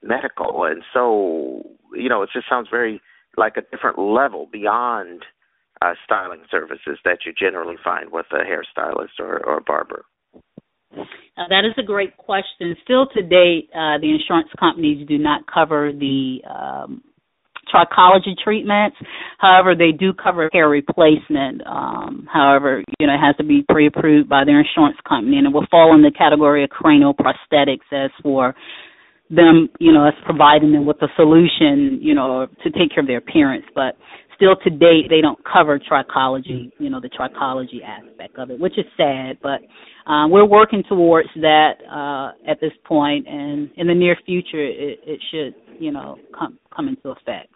medical 0.03 0.64
and 0.64 0.84
so 0.94 1.61
you 1.94 2.10
know 2.10 2.23
it 2.23 2.30
just 2.34 2.49
sounds 2.49 2.68
very 2.69 2.99
like 3.38 3.56
a 3.57 3.61
different 3.72 3.98
level 3.99 4.48
beyond 4.52 5.23
uh, 5.82 5.94
styling 6.03 6.41
services 6.49 6.99
that 7.06 7.19
you 7.26 7.34
generally 7.38 7.76
find 7.84 8.11
with 8.11 8.26
a 8.32 8.44
hairstylist 8.44 9.19
or, 9.19 9.45
or 9.45 9.57
a 9.57 9.64
barber. 9.64 10.06
That 11.50 11.66
is 11.66 11.74
a 11.78 11.84
great 11.84 12.16
question. 12.18 12.76
Still 12.84 13.08
to 13.08 13.22
date, 13.22 13.70
uh, 13.74 13.98
the 14.00 14.12
insurance 14.12 14.50
companies 14.60 15.08
do 15.08 15.18
not 15.18 15.42
cover 15.52 15.92
the 15.92 16.40
um, 16.50 17.02
trichology 17.74 18.36
treatments. 18.44 18.98
However, 19.40 19.74
they 19.76 19.92
do 19.92 20.14
cover 20.14 20.50
hair 20.52 20.70
replacement. 20.70 21.66
Um, 21.66 22.28
however, 22.32 22.84
you 23.00 23.08
know, 23.08 23.14
it 23.14 23.20
has 23.20 23.36
to 23.38 23.44
be 23.44 23.64
pre-approved 23.70 24.30
by 24.30 24.44
their 24.44 24.60
insurance 24.60 24.98
company, 25.08 25.38
and 25.38 25.48
it 25.48 25.54
will 25.54 25.66
fall 25.72 25.96
in 25.96 26.02
the 26.02 26.12
category 26.12 26.64
of 26.64 26.70
cranial 26.70 27.14
prosthetics 27.14 27.88
as 27.92 28.12
for 28.22 28.54
them, 29.30 29.70
you 29.80 29.94
know, 29.94 30.06
as 30.06 30.14
providing 30.26 30.74
them 30.74 30.86
with 30.86 31.02
a 31.02 31.08
solution, 31.16 32.00
you 32.02 32.14
know, 32.14 32.48
to 32.64 32.70
take 32.72 32.94
care 32.94 33.02
of 33.02 33.08
their 33.08 33.18
appearance. 33.18 33.66
But 33.74 33.96
still 34.42 34.56
to 34.56 34.70
date, 34.72 35.06
they 35.10 35.22
don't 35.22 35.38
cover 35.46 35.80
trichology, 35.80 36.72
you 36.80 36.90
know, 36.90 37.00
the 37.00 37.10
trichology 37.10 37.84
aspect 37.86 38.38
of 38.40 38.50
it, 38.50 38.60
which 38.60 38.78
is 38.78 38.86
sad. 38.98 39.38
But 39.42 39.62
uh, 40.12 40.28
we're 40.28 40.48
working 40.48 40.84
towards 40.90 41.30
that 41.36 41.74
uh, 41.86 42.32
at 42.50 42.60
this 42.60 42.72
point, 42.86 43.28
and 43.28 43.70
in 43.78 43.86
the 43.88 43.94
near 43.94 44.18
future, 44.26 44.66
it, 44.66 45.00
it 45.06 45.20
should, 45.30 45.54
you 45.80 45.92
know, 45.92 46.18
come 46.38 46.58
come 46.76 46.88
into 46.88 47.10
effect. 47.10 47.50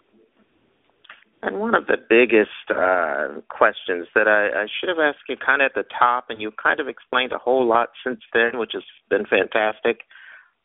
And 1.41 1.59
one 1.59 1.75
of 1.75 1.85
the 1.87 1.97
biggest 2.09 2.49
uh, 2.69 3.41
questions 3.49 4.07
that 4.15 4.27
I, 4.27 4.63
I 4.63 4.65
should 4.79 4.89
have 4.89 4.99
asked 4.99 5.25
you 5.27 5.35
kind 5.43 5.61
of 5.61 5.67
at 5.67 5.75
the 5.75 5.83
top, 5.97 6.25
and 6.29 6.41
you 6.41 6.51
kind 6.61 6.79
of 6.79 6.87
explained 6.87 7.33
a 7.33 7.37
whole 7.37 7.67
lot 7.67 7.89
since 8.05 8.19
then, 8.33 8.57
which 8.59 8.71
has 8.73 8.83
been 9.09 9.25
fantastic. 9.25 10.01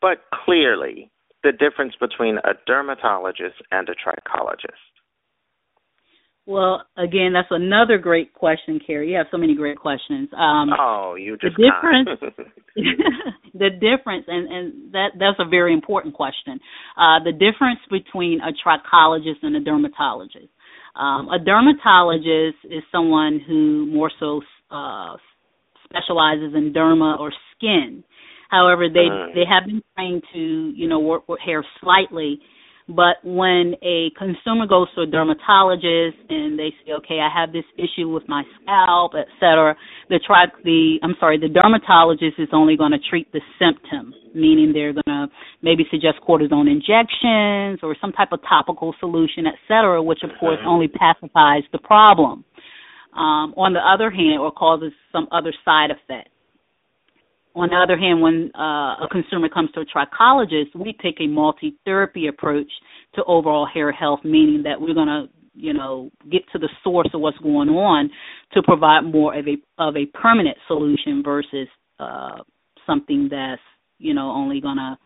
But 0.01 0.25
clearly, 0.45 1.11
the 1.43 1.53
difference 1.53 1.95
between 2.01 2.39
a 2.39 2.53
dermatologist 2.67 3.57
and 3.71 3.89
a 3.89 3.95
trichologist. 3.95 4.90
Well, 6.51 6.82
again, 6.98 7.32
that's 7.32 7.52
another 7.52 7.97
great 7.97 8.35
question, 8.35 8.81
Carrie. 8.85 9.12
You 9.12 9.18
have 9.18 9.28
so 9.31 9.39
many 9.39 9.55
great 9.55 9.78
questions. 9.78 10.28
Um, 10.36 10.70
oh, 10.77 11.14
you 11.14 11.36
just 11.36 11.56
the 11.56 11.70
difference. 11.70 12.35
the 13.55 13.70
difference, 13.70 14.24
and 14.27 14.51
and 14.51 14.93
that 14.93 15.10
that's 15.16 15.39
a 15.39 15.48
very 15.48 15.72
important 15.72 16.12
question. 16.12 16.59
Uh, 16.97 17.22
the 17.22 17.31
difference 17.31 17.78
between 17.89 18.40
a 18.40 18.51
trichologist 18.51 19.44
and 19.44 19.55
a 19.55 19.60
dermatologist. 19.60 20.51
Um, 20.97 21.28
a 21.28 21.39
dermatologist 21.39 22.59
is 22.64 22.82
someone 22.90 23.40
who 23.47 23.86
more 23.86 24.10
so 24.18 24.43
uh, 24.72 25.16
specializes 25.85 26.52
in 26.56 26.72
derma 26.74 27.20
or 27.20 27.32
skin. 27.55 28.02
However, 28.51 28.89
they 28.89 29.06
Mm. 29.06 29.35
they 29.35 29.44
have 29.48 29.66
been 29.66 29.82
trained 29.94 30.24
to 30.35 30.72
you 30.74 30.89
know 30.89 30.98
work 30.98 31.28
with 31.28 31.39
hair 31.39 31.64
slightly. 31.81 32.40
But 32.91 33.23
when 33.23 33.77
a 33.83 34.11
consumer 34.19 34.67
goes 34.67 34.89
to 34.97 35.03
a 35.03 35.07
dermatologist 35.07 36.19
and 36.29 36.59
they 36.59 36.75
say, 36.85 36.93
"Okay, 36.93 37.21
I 37.21 37.29
have 37.29 37.53
this 37.53 37.65
issue 37.79 38.09
with 38.09 38.29
my 38.29 38.43
scalp, 38.61 39.15
et 39.15 39.29
cetera," 39.39 39.77
the 40.09 40.19
try 40.19 40.47
the 40.65 40.99
I'm 41.03 41.15
sorry, 41.21 41.39
the 41.39 41.49
dermatologist 41.49 42.39
is 42.39 42.49
only 42.53 42.77
going 42.77 42.91
to 42.91 42.99
treat 42.99 43.31
the 43.33 43.41
symptom, 43.61 44.12
meaning 44.35 44.73
they're 44.73 44.93
going 44.93 45.05
to 45.07 45.29
maybe 45.62 45.87
suggest 45.91 46.19
cortisone 46.27 46.69
injections 46.69 47.79
or 47.85 47.95
some 48.01 48.12
type 48.12 48.33
of 48.33 48.41
topical 48.43 48.93
solution, 48.99 49.47
et 49.47 49.55
cetera, 49.69 50.03
which 50.03 50.25
of 50.25 50.31
course 50.41 50.59
only 50.67 50.89
pacifies 50.89 51.62
the 51.71 51.79
problem. 51.79 52.45
Um, 53.12 53.55
on 53.57 53.73
the 53.73 53.81
other 53.81 54.11
hand, 54.11 54.41
or 54.41 54.51
causes 54.51 54.93
some 55.12 55.29
other 55.31 55.53
side 55.65 55.91
effect. 55.91 56.29
On 57.55 57.68
the 57.68 57.77
other 57.77 57.98
hand, 57.98 58.22
when 58.22 58.51
uh, 58.55 59.05
a 59.05 59.09
consumer 59.10 59.48
comes 59.48 59.70
to 59.72 59.81
a 59.81 59.85
trichologist, 59.85 60.74
we 60.74 60.94
take 61.02 61.16
a 61.20 61.27
multi-therapy 61.27 62.28
approach 62.28 62.70
to 63.16 63.24
overall 63.24 63.66
hair 63.66 63.90
health, 63.90 64.20
meaning 64.22 64.62
that 64.62 64.81
we're 64.81 64.94
going 64.94 65.09
to, 65.09 65.27
you 65.55 65.72
know, 65.72 66.10
get 66.31 66.43
to 66.52 66.59
the 66.59 66.68
source 66.85 67.09
of 67.12 67.20
what's 67.20 67.39
going 67.39 67.68
on 67.68 68.09
to 68.52 68.62
provide 68.62 69.01
more 69.01 69.35
of 69.36 69.47
a 69.48 69.56
of 69.78 69.97
a 69.97 70.06
permanent 70.14 70.56
solution 70.68 71.22
versus 71.24 71.66
uh, 71.98 72.39
something 72.86 73.28
that's, 73.31 73.60
you 73.98 74.14
know, 74.14 74.31
only 74.31 74.60
going 74.60 74.77
to 74.77 74.97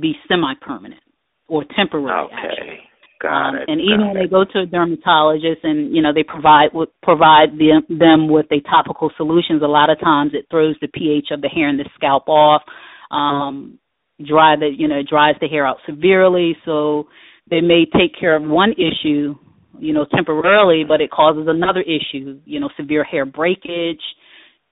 be 0.00 0.14
semi-permanent 0.26 1.02
or 1.48 1.64
temporary. 1.76 2.28
Actually. 2.32 2.87
Got 3.20 3.48
Um, 3.48 3.56
it. 3.56 3.68
and 3.68 3.80
even 3.80 4.06
when 4.08 4.16
it. 4.16 4.20
they 4.22 4.28
go 4.28 4.44
to 4.44 4.60
a 4.60 4.66
dermatologist 4.66 5.64
and 5.64 5.94
you 5.94 6.00
know 6.00 6.12
they 6.12 6.22
provide 6.22 6.70
provide 7.02 7.58
them, 7.58 7.84
them 7.88 8.28
with 8.28 8.46
a 8.52 8.60
topical 8.60 9.10
solutions, 9.16 9.62
a 9.62 9.66
lot 9.66 9.90
of 9.90 9.98
times 9.98 10.32
it 10.34 10.46
throws 10.50 10.76
the 10.80 10.88
pH 10.88 11.28
of 11.32 11.40
the 11.40 11.48
hair 11.48 11.68
and 11.68 11.80
the 11.80 11.88
scalp 11.96 12.28
off, 12.28 12.62
um, 13.10 13.78
dry 14.24 14.54
the 14.56 14.68
you 14.68 14.86
know 14.86 15.02
dries 15.02 15.34
the 15.40 15.48
hair 15.48 15.66
out 15.66 15.78
severely. 15.84 16.56
So 16.64 17.08
they 17.50 17.60
may 17.60 17.86
take 17.86 18.14
care 18.18 18.36
of 18.36 18.42
one 18.44 18.72
issue, 18.72 19.34
you 19.78 19.92
know, 19.92 20.04
temporarily, 20.14 20.84
but 20.86 21.00
it 21.00 21.10
causes 21.10 21.46
another 21.48 21.80
issue, 21.80 22.38
you 22.44 22.60
know, 22.60 22.68
severe 22.76 23.02
hair 23.04 23.24
breakage. 23.24 24.02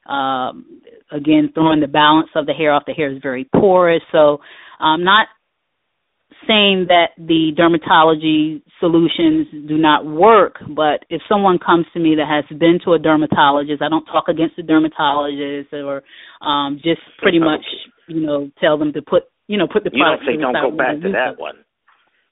Um, 0.07 0.83
again, 1.11 1.51
throwing 1.53 1.81
the 1.81 1.89
balance 1.89 2.29
of 2.37 2.47
the 2.47 2.53
hair 2.53 2.73
off. 2.73 2.85
The 2.87 2.93
hair 2.93 3.11
is 3.11 3.21
very 3.21 3.49
porous, 3.57 4.03
so 4.13 4.39
um, 4.79 5.03
not 5.03 5.27
saying 6.47 6.87
that 6.89 7.11
the 7.19 7.53
dermatology 7.59 8.63
solutions 8.81 9.47
do 9.69 9.79
not 9.79 10.07
work, 10.07 10.57
but 10.75 11.05
if 11.11 11.23
someone 11.29 11.59
comes 11.59 11.87
to 11.95 12.01
me 12.01 12.15
that 12.17 12.29
has 12.29 12.45
been 12.59 12.79
to 12.85 12.93
a 12.93 12.99
dermatologist, 12.99 13.83
I 13.83 13.89
don't 13.89 14.05
talk 14.07 14.29
against 14.29 14.57
the 14.57 14.63
dermatologist 14.63 15.73
or 15.73 16.03
um 16.41 16.81
just 16.83 17.01
pretty 17.19 17.39
much, 17.39 17.65
you 18.09 18.21
know, 18.21 18.51
tell 18.61 18.79
them 18.79 18.93
to 18.93 19.03
put 19.03 19.25
you 19.47 19.59
know, 19.59 19.67
put 19.67 19.85
the 19.85 19.91
You 19.93 20.03
don't 20.03 20.19
product 20.19 20.25
say 20.27 20.41
don't 20.41 20.53
go 20.53 20.77
back 20.77 21.01
to 21.03 21.13
that 21.13 21.39
one. 21.39 21.57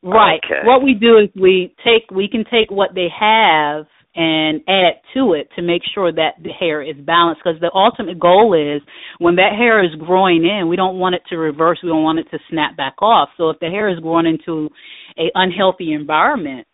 Right. 0.02 0.40
Okay. 0.44 0.60
What 0.64 0.82
we 0.82 0.94
do 0.94 1.18
is 1.18 1.30
we 1.40 1.74
take 1.84 2.10
we 2.10 2.28
can 2.28 2.44
take 2.44 2.70
what 2.70 2.90
they 2.94 3.08
have 3.08 3.86
and 4.14 4.60
add 4.68 5.02
to 5.14 5.32
it 5.32 5.48
to 5.56 5.62
make 5.62 5.82
sure 5.92 6.12
that 6.12 6.34
the 6.42 6.50
hair 6.50 6.82
is 6.82 6.96
balanced 7.04 7.42
because 7.44 7.60
the 7.60 7.70
ultimate 7.74 8.18
goal 8.18 8.54
is 8.54 8.80
when 9.18 9.36
that 9.36 9.52
hair 9.56 9.84
is 9.84 9.90
growing 9.98 10.44
in, 10.44 10.68
we 10.68 10.76
don't 10.76 10.98
want 10.98 11.14
it 11.14 11.22
to 11.30 11.36
reverse, 11.36 11.78
we 11.82 11.88
don't 11.88 12.04
want 12.04 12.20
it 12.20 12.26
to 12.30 12.38
snap 12.50 12.76
back 12.76 12.94
off. 13.02 13.28
So 13.36 13.50
if 13.50 13.58
the 13.60 13.66
hair 13.66 13.88
is 13.88 13.98
growing 13.98 14.26
into 14.26 14.70
a 15.18 15.30
unhealthy 15.34 15.92
environment, 15.92 16.66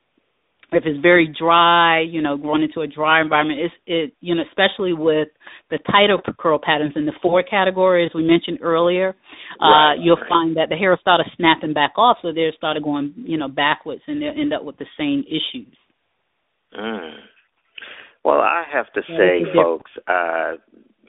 if 0.72 0.84
it's 0.86 1.00
very 1.00 1.26
dry, 1.26 2.00
you 2.00 2.22
know, 2.22 2.36
growing 2.36 2.62
into 2.62 2.80
a 2.82 2.86
dry 2.86 3.20
environment, 3.20 3.60
it's 3.60 3.74
it 3.86 4.14
you 4.20 4.34
know, 4.34 4.42
especially 4.48 4.92
with 4.92 5.28
the 5.70 5.78
tighter 5.90 6.18
curl 6.38 6.60
patterns 6.62 6.92
in 6.94 7.06
the 7.06 7.12
four 7.22 7.42
categories 7.42 8.12
we 8.14 8.22
mentioned 8.22 8.58
earlier, 8.62 9.16
Right, 9.60 9.92
uh, 9.92 9.94
you'll 10.00 10.22
find 10.28 10.56
that 10.56 10.68
the 10.68 10.76
hair 10.76 10.96
started 11.00 11.26
snapping 11.36 11.72
back 11.72 11.92
off, 11.96 12.18
so 12.22 12.32
they 12.32 12.48
started 12.56 12.84
going, 12.84 13.14
you 13.16 13.36
know, 13.36 13.48
backwards, 13.48 14.02
and 14.06 14.22
they'll 14.22 14.30
end 14.30 14.52
up 14.52 14.64
with 14.64 14.78
the 14.78 14.86
same 14.96 15.24
issues. 15.26 15.74
Mm. 16.78 17.14
Well, 18.24 18.40
I 18.40 18.64
have 18.70 18.92
to 18.92 19.00
say, 19.02 19.40
it's 19.40 19.54
folks, 19.54 19.90
uh, 20.06 20.52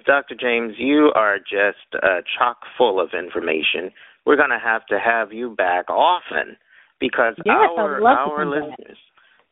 Dr. 0.05 0.35
James, 0.39 0.73
you 0.77 1.11
are 1.15 1.37
just 1.37 2.01
uh, 2.01 2.21
chock 2.37 2.59
full 2.77 2.99
of 2.99 3.09
information. 3.17 3.91
We're 4.25 4.37
going 4.37 4.49
to 4.51 4.59
have 4.63 4.85
to 4.87 4.99
have 4.99 5.33
you 5.33 5.55
back 5.55 5.89
often 5.89 6.57
because 6.99 7.35
Yes, 7.45 7.55
our 7.77 7.95
would 7.95 8.03
love 8.03 8.15
to 8.15 8.31
our 8.31 8.43
come 8.43 8.51
back. 8.51 8.69
listeners. 8.79 8.97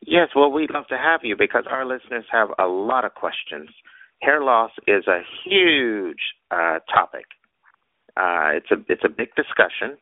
Yes, 0.06 0.30
well, 0.36 0.52
we'd 0.52 0.72
love 0.72 0.88
to 0.88 0.98
have 0.98 1.22
you 1.23 1.36
because 1.38 1.65
our 1.69 1.86
listeners 1.86 2.26
have 2.31 2.49
a 2.57 2.65
lot 2.68 3.03
of 3.03 3.14
questions. 3.15 3.69
Hair 4.22 4.41
loss 4.44 4.72
is 4.88 5.06
a 5.07 5.19
huge 5.44 6.34
uh, 6.52 6.80
topic. 6.94 7.26
Uh, 8.18 8.52
it's 8.56 8.72
a 8.72 8.76
it's 8.91 9.03
a 9.06 9.10
big 9.10 9.30
discussion, 9.36 9.98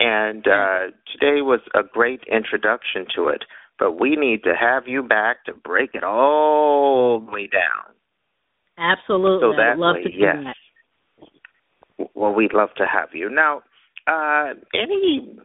and 0.00 0.46
uh, 0.48 0.90
today 1.12 1.40
was 1.42 1.60
a 1.74 1.82
great 1.84 2.20
introduction 2.30 3.06
to 3.14 3.28
it. 3.28 3.44
But 3.78 4.00
we 4.00 4.16
need 4.16 4.42
to 4.44 4.54
have 4.58 4.88
you 4.88 5.02
back 5.02 5.44
to 5.44 5.52
break 5.54 5.90
it 5.94 6.02
all 6.04 7.20
the 7.20 7.30
way 7.30 7.46
down. 7.46 7.94
Absolutely, 8.76 9.54
So 9.56 9.60
I'd 9.60 9.78
love 9.78 9.96
way, 9.96 10.02
to 10.04 10.08
do 10.10 10.16
yes. 10.18 10.36
that. 10.44 12.08
Well, 12.14 12.32
we'd 12.32 12.52
love 12.54 12.70
to 12.76 12.84
have 12.86 13.10
you. 13.12 13.28
Now, 13.30 13.62
uh, 14.06 14.54
any, 14.74 15.36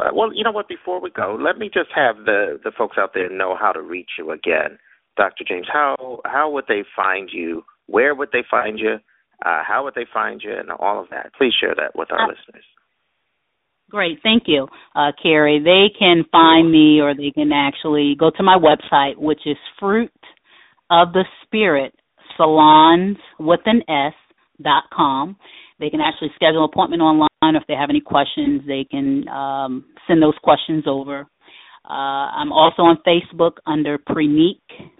uh, 0.00 0.10
well, 0.14 0.32
you 0.34 0.44
know 0.44 0.52
what, 0.52 0.68
before 0.68 1.00
we 1.00 1.10
go, 1.10 1.36
let 1.40 1.58
me 1.58 1.70
just 1.72 1.90
have 1.94 2.24
the, 2.24 2.60
the 2.62 2.72
folks 2.76 2.96
out 2.98 3.12
there 3.14 3.30
know 3.30 3.56
how 3.58 3.72
to 3.72 3.80
reach 3.80 4.10
you 4.18 4.30
again. 4.30 4.78
Dr. 5.16 5.44
James, 5.46 5.66
how, 5.72 6.20
how 6.24 6.50
would 6.50 6.64
they 6.68 6.84
find 6.94 7.30
you? 7.32 7.64
Where 7.86 8.14
would 8.14 8.28
they 8.32 8.44
find 8.50 8.78
you? 8.78 8.96
Uh, 9.44 9.62
how 9.66 9.82
would 9.84 9.94
they 9.94 10.06
find 10.12 10.40
you? 10.42 10.52
And 10.56 10.70
all 10.70 11.00
of 11.02 11.08
that. 11.10 11.32
Please 11.36 11.52
share 11.58 11.74
that 11.74 11.96
with 11.96 12.12
our 12.12 12.22
Uh, 12.22 12.28
listeners. 12.28 12.64
Great, 13.92 14.20
thank 14.22 14.44
you, 14.46 14.66
uh, 14.96 15.12
Carrie. 15.22 15.60
They 15.62 15.94
can 15.98 16.24
find 16.32 16.72
me, 16.72 16.98
or 17.02 17.14
they 17.14 17.30
can 17.30 17.52
actually 17.52 18.16
go 18.18 18.30
to 18.30 18.42
my 18.42 18.56
website, 18.56 19.18
which 19.18 19.40
is 19.44 19.56
Fruit 19.78 20.10
of 20.90 21.12
the 21.12 21.26
Spirit 21.44 21.92
Salons 22.38 23.18
with 23.38 23.60
an 23.66 23.82
S 23.90 24.14
dot 24.62 24.84
com. 24.90 25.36
They 25.78 25.90
can 25.90 26.00
actually 26.00 26.30
schedule 26.34 26.64
an 26.64 26.70
appointment 26.72 27.02
online. 27.02 27.28
If 27.42 27.64
they 27.68 27.74
have 27.74 27.90
any 27.90 28.00
questions, 28.00 28.62
they 28.66 28.84
can 28.90 29.28
um, 29.28 29.84
send 30.08 30.22
those 30.22 30.38
questions 30.42 30.84
over. 30.86 31.26
Uh, 31.84 31.92
I'm 31.92 32.50
also 32.50 32.82
on 32.82 32.96
Facebook 33.06 33.58
under 33.66 33.98
Prenique, 33.98 34.56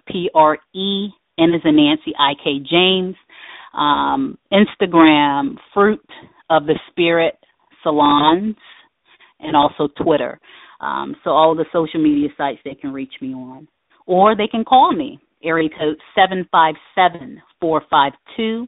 P 0.07 0.29
R 0.35 0.59
E 0.75 1.09
N 1.39 1.55
is 1.55 1.63
in 1.65 1.77
Nancy, 1.77 2.13
I 2.19 2.35
K 2.45 2.59
James. 2.59 3.17
Um, 3.73 4.37
Instagram, 4.53 5.57
Fruit 5.73 6.05
of 6.51 6.67
the 6.67 6.79
Spirit 6.91 7.39
Salons, 7.83 8.55
and 9.43 9.57
also 9.57 9.89
Twitter. 10.03 10.41
Um, 10.81 11.15
so 11.23 11.31
all 11.31 11.55
the 11.55 11.67
social 11.73 12.03
media 12.03 12.29
sites 12.37 12.61
they 12.65 12.75
can 12.75 12.93
reach 12.93 13.13
me 13.21 13.35
on, 13.35 13.69
or 14.07 14.37
they 14.37 14.49
can 14.49 14.65
call 14.65 14.93
me. 14.93 15.21
Area 15.45 15.69
code 15.69 15.97
seven 16.15 16.49
five 16.53 16.75
seven 16.95 17.43
four 17.61 17.83
five 17.91 18.13
two 18.37 18.67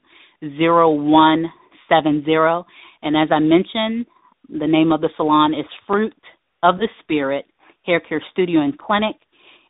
zero 0.58 0.90
one 0.90 1.46
seven 1.88 2.22
zero. 2.24 2.66
And 3.02 3.16
as 3.16 3.28
I 3.30 3.38
mentioned, 3.38 4.06
the 4.48 4.66
name 4.66 4.92
of 4.92 5.00
the 5.00 5.10
salon 5.16 5.54
is 5.54 5.66
Fruit 5.86 6.14
of 6.62 6.78
the 6.78 6.88
Spirit 7.00 7.46
Hair 7.86 8.00
Care 8.00 8.22
Studio 8.32 8.60
and 8.60 8.76
Clinic, 8.78 9.16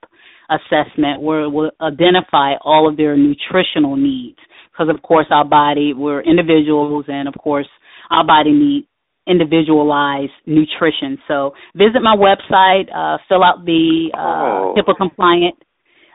assessment 0.50 1.22
where 1.22 1.42
it 1.42 1.50
will 1.50 1.72
identify 1.82 2.54
all 2.62 2.88
of 2.88 2.96
their 2.98 3.18
nutritional 3.18 3.96
needs. 3.98 4.38
Because, 4.72 4.88
of 4.94 5.02
course, 5.04 5.28
our 5.30 5.46
body, 5.46 5.94
we're 5.94 6.22
individuals, 6.22 7.06
and 7.08 7.28
of 7.28 7.36
course, 7.36 7.68
our 8.10 8.26
body 8.26 8.52
needs 8.52 8.88
individualized 9.28 10.34
nutrition. 10.46 11.18
So 11.28 11.54
visit 11.76 12.02
my 12.02 12.16
website, 12.16 12.94
uh, 12.94 13.18
fill 13.30 13.44
out 13.44 13.66
the 13.66 14.12
uh, 14.14 14.20
Oh. 14.20 14.76
HIPAA 14.78 14.98
compliant 14.98 15.56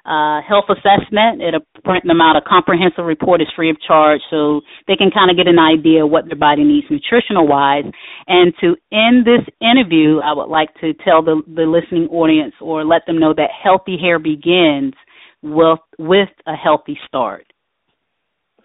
uh, 0.05 0.41
health 0.47 0.65
assessment. 0.70 1.42
It'll 1.42 1.67
print 1.84 2.05
them 2.07 2.20
out 2.20 2.36
a 2.36 2.41
comprehensive 2.41 3.05
report. 3.05 3.41
is 3.42 3.49
free 3.55 3.70
of 3.70 3.76
charge, 3.86 4.20
so 4.31 4.62
they 4.86 4.97
can 4.97 5.10
kind 5.10 5.31
of 5.31 5.36
get 5.36 5.47
an 5.47 5.58
idea 5.58 6.05
of 6.05 6.10
what 6.10 6.26
their 6.26 6.36
body 6.36 6.65
needs 6.65 6.86
nutritional 6.91 7.47
wise. 7.47 7.84
And 8.26 8.52
to 8.60 8.76
end 8.92 9.26
this 9.26 9.44
interview, 9.60 10.20
I 10.20 10.33
would 10.33 10.49
like 10.49 10.70
to 10.81 10.94
tell 11.05 11.23
the, 11.23 11.42
the 11.47 11.62
listening 11.62 12.08
audience 12.08 12.55
or 12.60 12.84
let 12.84 13.02
them 13.07 13.18
know 13.18 13.34
that 13.34 13.50
healthy 13.62 13.97
hair 14.00 14.18
begins 14.18 14.94
with 15.42 15.78
with 15.99 16.28
a 16.47 16.55
healthy 16.55 16.99
start. 17.07 17.47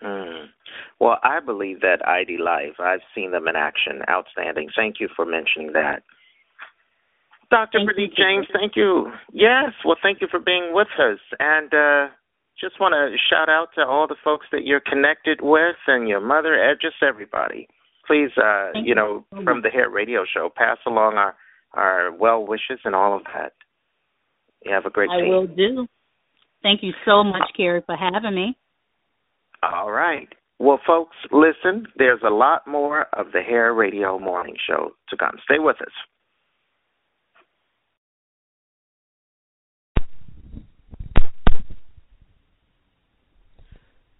Mm. 0.03 0.45
Well, 1.03 1.19
I 1.21 1.41
believe 1.41 1.81
that 1.81 1.99
ID 2.07 2.37
Life. 2.39 2.79
I've 2.79 3.03
seen 3.13 3.31
them 3.31 3.49
in 3.49 3.57
action. 3.57 3.99
Outstanding. 4.09 4.69
Thank 4.73 5.01
you 5.01 5.09
for 5.13 5.25
mentioning 5.25 5.73
that. 5.73 6.03
Dr. 7.51 7.79
Praneet 7.79 8.15
James, 8.15 8.47
thank 8.53 8.77
you. 8.77 9.11
Yes, 9.33 9.73
well, 9.83 9.97
thank 10.01 10.21
you 10.21 10.27
for 10.31 10.39
being 10.39 10.69
with 10.71 10.87
us. 10.97 11.19
And 11.41 11.73
uh, 11.73 12.07
just 12.57 12.79
want 12.79 12.93
to 12.93 13.17
shout 13.29 13.49
out 13.49 13.67
to 13.75 13.81
all 13.81 14.07
the 14.07 14.15
folks 14.23 14.45
that 14.53 14.63
you're 14.63 14.79
connected 14.79 15.39
with 15.41 15.75
and 15.87 16.07
your 16.07 16.21
mother, 16.21 16.53
and 16.53 16.79
just 16.79 16.95
everybody. 17.05 17.67
Please, 18.07 18.31
uh, 18.37 18.69
you 18.73 18.83
you 18.85 18.95
know, 18.95 19.25
so 19.29 19.43
from 19.43 19.61
the 19.61 19.69
Hair 19.69 19.89
Radio 19.89 20.23
Show, 20.33 20.49
pass 20.55 20.77
along 20.87 21.15
our, 21.15 21.35
our 21.73 22.15
well 22.15 22.47
wishes 22.47 22.79
and 22.85 22.95
all 22.95 23.17
of 23.17 23.23
that. 23.35 23.51
You 24.63 24.71
have 24.71 24.85
a 24.85 24.89
great 24.89 25.09
day. 25.09 25.15
I 25.17 25.21
team. 25.23 25.29
will 25.29 25.47
do. 25.47 25.85
Thank 26.61 26.81
you 26.81 26.93
so 27.05 27.25
much, 27.25 27.51
Carrie, 27.57 27.83
for 27.85 27.97
having 27.97 28.33
me. 28.33 28.57
All 29.61 29.91
right. 29.91 30.29
Well, 30.63 30.79
folks, 30.87 31.17
listen, 31.29 31.87
there's 31.97 32.21
a 32.25 32.29
lot 32.29 32.65
more 32.65 33.07
of 33.11 33.33
the 33.33 33.41
Hair 33.41 33.73
Radio 33.73 34.17
Morning 34.17 34.55
Show 34.65 34.91
to 35.09 35.17
come. 35.17 35.35
Stay 35.43 35.59
with 35.59 35.75
us. 35.81 35.91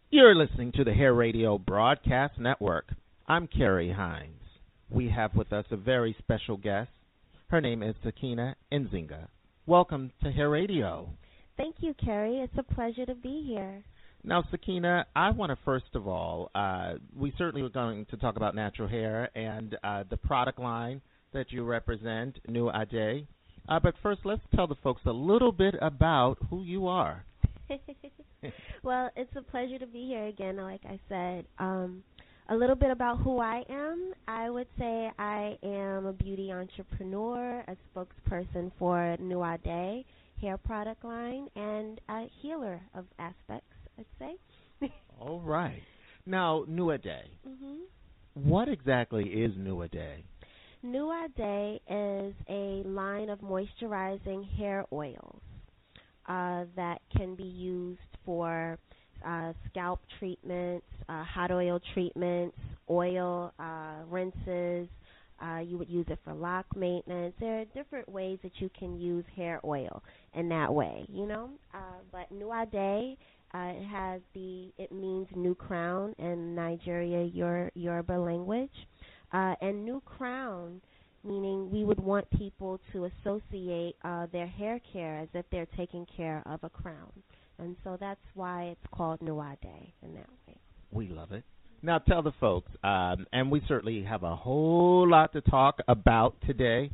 You're 0.10 0.36
listening 0.36 0.74
to 0.74 0.84
the 0.84 0.92
Hair 0.92 1.14
Radio 1.14 1.58
Broadcast 1.58 2.38
Network. 2.38 2.94
I'm 3.26 3.48
Carrie 3.48 3.94
Hines. 3.94 4.44
We 4.90 5.08
have 5.16 5.34
with 5.36 5.54
us 5.54 5.68
a 5.72 5.78
very 5.78 6.14
special 6.20 6.58
guest. 6.58 6.92
Her 7.52 7.62
name 7.62 7.82
is 7.82 7.96
Sakina 8.04 8.58
Nzinga. 8.70 9.30
Welcome 9.66 10.12
to 10.22 10.30
Hair 10.30 10.50
Radio. 10.50 11.08
Thank 11.56 11.78
you, 11.80 11.94
Carrie. 11.94 12.42
It's 12.42 12.58
a 12.58 12.74
pleasure 12.74 13.06
to 13.06 13.16
be 13.16 13.46
here. 13.48 13.86
Now, 14.26 14.44
Sakina, 14.52 15.06
I 15.16 15.32
want 15.32 15.50
to 15.50 15.58
first 15.66 15.96
of 15.96 16.08
all, 16.08 16.50
uh, 16.56 16.94
we 17.14 17.34
certainly 17.38 17.62
were 17.62 17.70
going 17.70 18.06
to 18.06 18.18
talk 18.18 18.38
about 18.38 18.56
natural 18.56 18.88
hair 18.88 19.30
and 19.36 19.78
uh, 19.84 20.04
the 20.10 20.16
product 20.16 20.60
line 20.60 21.02
that 21.34 21.52
you 21.52 21.64
represent, 21.66 22.40
New 22.48 22.70
Ade. 22.70 23.28
Uh, 23.68 23.80
but 23.82 23.96
first, 24.02 24.22
let's 24.24 24.42
tell 24.56 24.66
the 24.66 24.76
folks 24.82 25.02
a 25.06 25.12
little 25.12 25.52
bit 25.52 25.76
about 25.82 26.38
who 26.50 26.64
you 26.64 26.88
are. 26.88 27.26
well, 28.84 29.10
it's 29.18 29.36
a 29.36 29.42
pleasure 29.42 29.78
to 29.80 29.88
be 29.88 30.06
here 30.06 30.28
again. 30.28 30.56
Like 30.56 30.82
I 30.86 31.00
said, 31.10 31.46
um, 31.60 32.02
a 32.48 32.56
little 32.56 32.76
bit 32.76 32.92
about 32.92 33.20
who 33.20 33.40
I 33.40 33.64
am. 33.70 34.14
I 34.28 34.50
would 34.50 34.68
say 34.80 35.12
I 35.20 35.58
am 35.64 36.06
a 36.06 36.14
beauty 36.14 36.52
entrepreneur, 36.52 37.64
a 37.68 37.76
spokesperson 37.94 38.72
for 38.80 39.18
New 39.20 39.44
Ade 39.44 40.06
hair 40.42 40.58
product 40.58 41.04
line, 41.06 41.48
and 41.56 42.02
a 42.10 42.26
healer 42.42 42.82
of 42.96 43.06
aspects. 43.20 43.74
I'd 43.98 44.06
say. 44.20 44.38
All 45.20 45.40
right. 45.40 45.84
Now, 46.26 46.66
New 46.68 46.92
Ade. 46.92 47.38
hmm 47.46 47.84
What 48.34 48.68
exactly 48.70 49.24
is 49.26 49.54
New 49.58 49.82
Ade? 49.84 50.24
New 50.84 51.12
Ade 51.12 51.80
is 51.90 52.34
a 52.50 52.84
line 52.88 53.30
of 53.30 53.40
moisturizing 53.40 54.48
hair 54.58 54.86
oils 54.92 55.42
uh, 56.28 56.66
that 56.76 57.00
can 57.16 57.36
be 57.36 57.44
used 57.44 58.00
for 58.26 58.78
uh, 59.26 59.54
scalp 59.70 60.02
treatments, 60.20 60.86
uh, 61.10 61.24
hot 61.24 61.52
oil 61.52 61.80
treatments, 61.94 62.58
oil 62.90 63.54
uh, 63.60 64.04
rinses. 64.10 64.88
Uh, 65.44 65.60
you 65.60 65.78
would 65.78 65.90
use 65.90 66.06
it 66.10 66.20
for 66.24 66.34
lock 66.34 66.66
maintenance. 66.76 67.34
There 67.40 67.62
are 67.62 67.66
different 67.66 68.08
ways 68.10 68.40
that 68.44 68.54
you 68.60 68.70
can 68.78 68.98
use 69.00 69.26
hair 69.36 69.60
oil 69.66 70.02
in 70.34 70.48
that 70.50 70.74
way, 70.74 71.06
you 71.10 71.26
know. 71.26 71.50
Uh, 71.74 71.78
but 72.12 72.32
New 72.32 72.52
Ade 72.54 73.18
uh, 73.54 73.72
it 73.76 73.86
has 73.86 74.22
the 74.34 74.72
it 74.78 74.92
means 74.92 75.28
new 75.36 75.56
crown 75.56 76.14
in 76.18 76.56
Nigeria 76.56 77.24
Yor- 77.26 77.72
Yoruba 77.76 78.14
language, 78.14 78.88
uh, 79.32 79.56
and 79.62 79.86
new 79.86 80.02
crown 80.06 80.82
meaning 81.26 81.72
we 81.72 81.86
would 81.86 82.00
want 82.00 82.30
people 82.32 82.80
to 82.92 83.06
associate 83.06 83.96
uh, 84.04 84.28
their 84.34 84.48
hair 84.48 84.82
care 84.92 85.20
as 85.20 85.30
if 85.34 85.46
they're 85.52 85.68
taking 85.78 86.06
care 86.18 86.44
of 86.46 86.60
a 86.64 86.70
crown, 86.70 87.12
and 87.60 87.76
so 87.84 87.98
that's 88.00 88.20
why 88.34 88.64
it's 88.64 88.86
called 88.92 89.22
New 89.22 89.42
Ade 89.42 89.94
in 90.02 90.14
that 90.16 90.28
way. 90.48 90.58
We 90.92 91.08
love 91.08 91.32
it. 91.32 91.44
Now, 91.82 91.98
tell 92.00 92.22
the 92.22 92.32
folks, 92.40 92.72
um, 92.84 93.26
and 93.34 93.52
we 93.52 93.62
certainly 93.68 94.04
have 94.04 94.24
a 94.24 94.36
whole 94.36 95.10
lot 95.10 95.34
to 95.34 95.42
talk 95.42 95.80
about 95.88 96.36
today. 96.48 96.92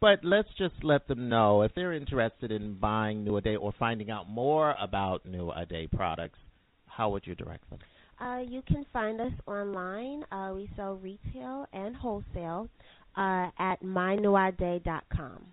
But 0.00 0.24
let's 0.24 0.48
just 0.56 0.74
let 0.82 1.08
them 1.08 1.28
know 1.28 1.62
if 1.62 1.74
they're 1.74 1.92
interested 1.92 2.52
in 2.52 2.74
buying 2.74 3.24
New 3.24 3.36
Ade 3.38 3.56
or 3.56 3.72
finding 3.78 4.10
out 4.10 4.28
more 4.28 4.74
about 4.80 5.26
New 5.26 5.52
Ade 5.52 5.90
products. 5.90 6.38
How 6.86 7.10
would 7.10 7.26
you 7.26 7.34
direct 7.34 7.68
them? 7.70 7.78
Uh, 8.20 8.38
you 8.38 8.62
can 8.66 8.84
find 8.92 9.20
us 9.20 9.32
online. 9.46 10.24
Uh, 10.32 10.52
we 10.54 10.68
sell 10.76 10.94
retail 10.96 11.66
and 11.72 11.94
wholesale 11.94 12.68
uh, 13.16 13.48
at 13.58 13.82
mynewiday.com. 13.82 15.44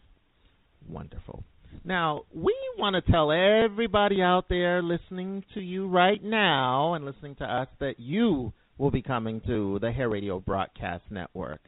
Wonderful. 0.90 1.44
Now, 1.84 2.24
we 2.34 2.56
want 2.78 2.96
to 2.96 3.12
tell 3.12 3.32
everybody 3.32 4.22
out 4.22 4.46
there 4.50 4.82
listening 4.82 5.44
to 5.54 5.60
you 5.60 5.88
right 5.88 6.24
now 6.24 6.94
and 6.94 7.06
listening 7.06 7.36
to 7.36 7.44
us 7.44 7.68
that 7.80 8.00
you 8.00 8.54
will 8.78 8.92
be 8.92 9.02
coming 9.02 9.42
to 9.42 9.80
the 9.80 9.92
Hair 9.92 10.10
Radio 10.10 10.40
Broadcast 10.40 11.04
Network. 11.10 11.62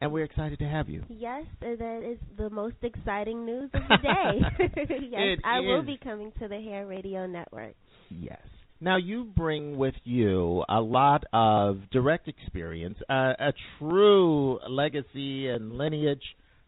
And 0.00 0.12
we're 0.12 0.24
excited 0.24 0.58
to 0.58 0.68
have 0.68 0.88
you. 0.88 1.04
Yes, 1.08 1.44
that 1.60 2.02
is 2.04 2.18
the 2.36 2.50
most 2.50 2.76
exciting 2.82 3.46
news 3.46 3.70
of 3.72 3.82
the 3.88 3.96
day. 3.96 4.68
yes, 5.10 5.20
It 5.20 5.40
I 5.44 5.60
will 5.60 5.82
be 5.82 5.98
coming 6.02 6.32
to 6.38 6.48
the 6.48 6.60
Hair 6.60 6.86
Radio 6.86 7.26
Network. 7.26 7.74
Yes. 8.10 8.40
Now, 8.78 8.98
you 8.98 9.24
bring 9.24 9.78
with 9.78 9.94
you 10.04 10.62
a 10.68 10.80
lot 10.80 11.24
of 11.32 11.78
direct 11.90 12.28
experience, 12.28 12.98
uh, 13.08 13.32
a 13.38 13.52
true 13.78 14.58
legacy 14.68 15.48
and 15.48 15.78
lineage 15.78 16.22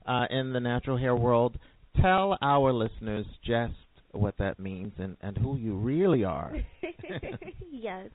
uh, 0.06 0.24
in 0.30 0.54
the 0.54 0.60
natural 0.60 0.96
hair 0.96 1.14
world. 1.14 1.58
Tell 2.00 2.38
our 2.40 2.72
listeners 2.72 3.26
just 3.44 3.74
what 4.12 4.38
that 4.38 4.58
means 4.58 4.92
and, 4.98 5.18
and 5.20 5.36
who 5.36 5.58
you 5.58 5.74
really 5.74 6.24
are. 6.24 6.54
yes, 7.70 8.08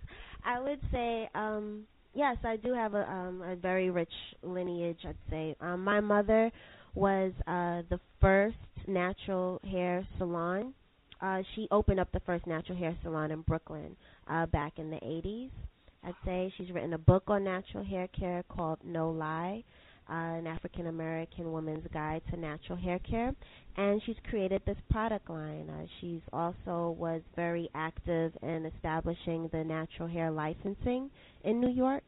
I 0.44 0.60
would 0.60 0.80
say 0.92 1.30
um 1.36 1.84
yes, 2.14 2.38
I 2.44 2.58
do 2.58 2.74
have 2.74 2.94
a 2.94 3.10
um 3.10 3.42
a 3.42 3.56
very 3.56 3.90
rich 3.90 4.14
lineage. 4.42 5.00
I'd 5.08 5.16
say 5.30 5.56
um, 5.62 5.84
my 5.84 6.00
mother 6.00 6.52
was 6.96 7.32
uh 7.48 7.82
the 7.90 8.00
first 8.22 8.58
natural 8.88 9.60
hair 9.70 10.08
salon. 10.18 10.74
Uh, 11.22 11.42
she 11.56 11.68
opened 11.72 12.00
up 12.02 12.12
the 12.12 12.20
first 12.22 12.46
natural 12.46 12.78
hair 12.78 12.96
salon 13.02 13.32
in 13.32 13.42
Brooklyn 13.42 13.96
uh, 14.30 14.46
back 14.48 14.74
in 14.78 14.90
the 14.90 14.98
80s. 14.98 15.52
I'd 16.04 16.16
say 16.26 16.54
she's 16.58 16.70
written 16.72 16.94
a 16.94 16.98
book 16.98 17.24
on 17.28 17.46
natural 17.46 17.84
hair 17.86 18.10
care 18.10 18.44
called 18.50 18.80
No 18.84 19.10
Lye, 19.10 19.64
an 20.08 20.48
African 20.48 20.88
American 20.88 21.52
woman's 21.52 21.86
guide 21.94 22.22
to 22.32 22.38
natural 22.38 22.78
hair 22.78 23.00
care, 23.00 23.34
and 23.78 24.02
she's 24.06 24.16
created 24.30 24.62
this 24.66 24.78
product 24.92 25.30
line. 25.30 25.70
Uh, 25.70 25.86
she's 26.00 26.22
also 26.32 26.96
was 26.98 27.22
very 27.36 27.70
active 27.76 28.32
in 28.42 28.66
establishing 28.76 29.50
the 29.52 29.64
natural 29.64 30.08
hair 30.08 30.32
licensing 30.32 31.10
in 31.44 31.60
New 31.60 31.72
York. 31.72 32.04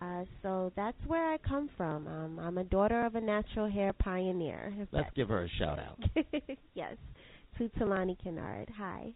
Uh, 0.00 0.24
so 0.42 0.72
that's 0.74 0.96
where 1.06 1.32
I 1.32 1.38
come 1.38 1.70
from. 1.76 2.08
Um, 2.08 2.38
I'm 2.40 2.58
a 2.58 2.64
daughter 2.64 3.06
of 3.06 3.14
a 3.14 3.20
natural 3.20 3.70
hair 3.70 3.92
pioneer. 3.92 4.74
Let's 4.90 5.10
give 5.14 5.28
her 5.28 5.44
a 5.44 5.48
shout 5.58 5.78
out. 5.78 5.98
yes, 6.74 6.96
to 7.58 7.68
Tulani 7.78 8.16
Kinard. 8.24 8.68
Hi. 8.76 9.12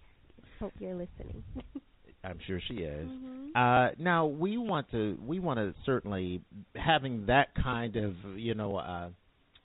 Hope 0.60 0.72
you're 0.78 0.94
listening. 0.94 1.42
I'm 2.26 2.38
sure 2.46 2.60
she 2.68 2.74
is. 2.74 3.08
Mhm. 3.08 3.50
Uh, 3.54 3.94
now 3.98 4.26
we 4.26 4.58
want 4.58 4.90
to 4.90 5.18
we 5.24 5.38
want 5.38 5.58
to 5.58 5.74
certainly 5.84 6.42
having 6.74 7.26
that 7.26 7.54
kind 7.54 7.96
of 7.96 8.14
you 8.36 8.54
know 8.54 8.76
uh, 8.76 9.08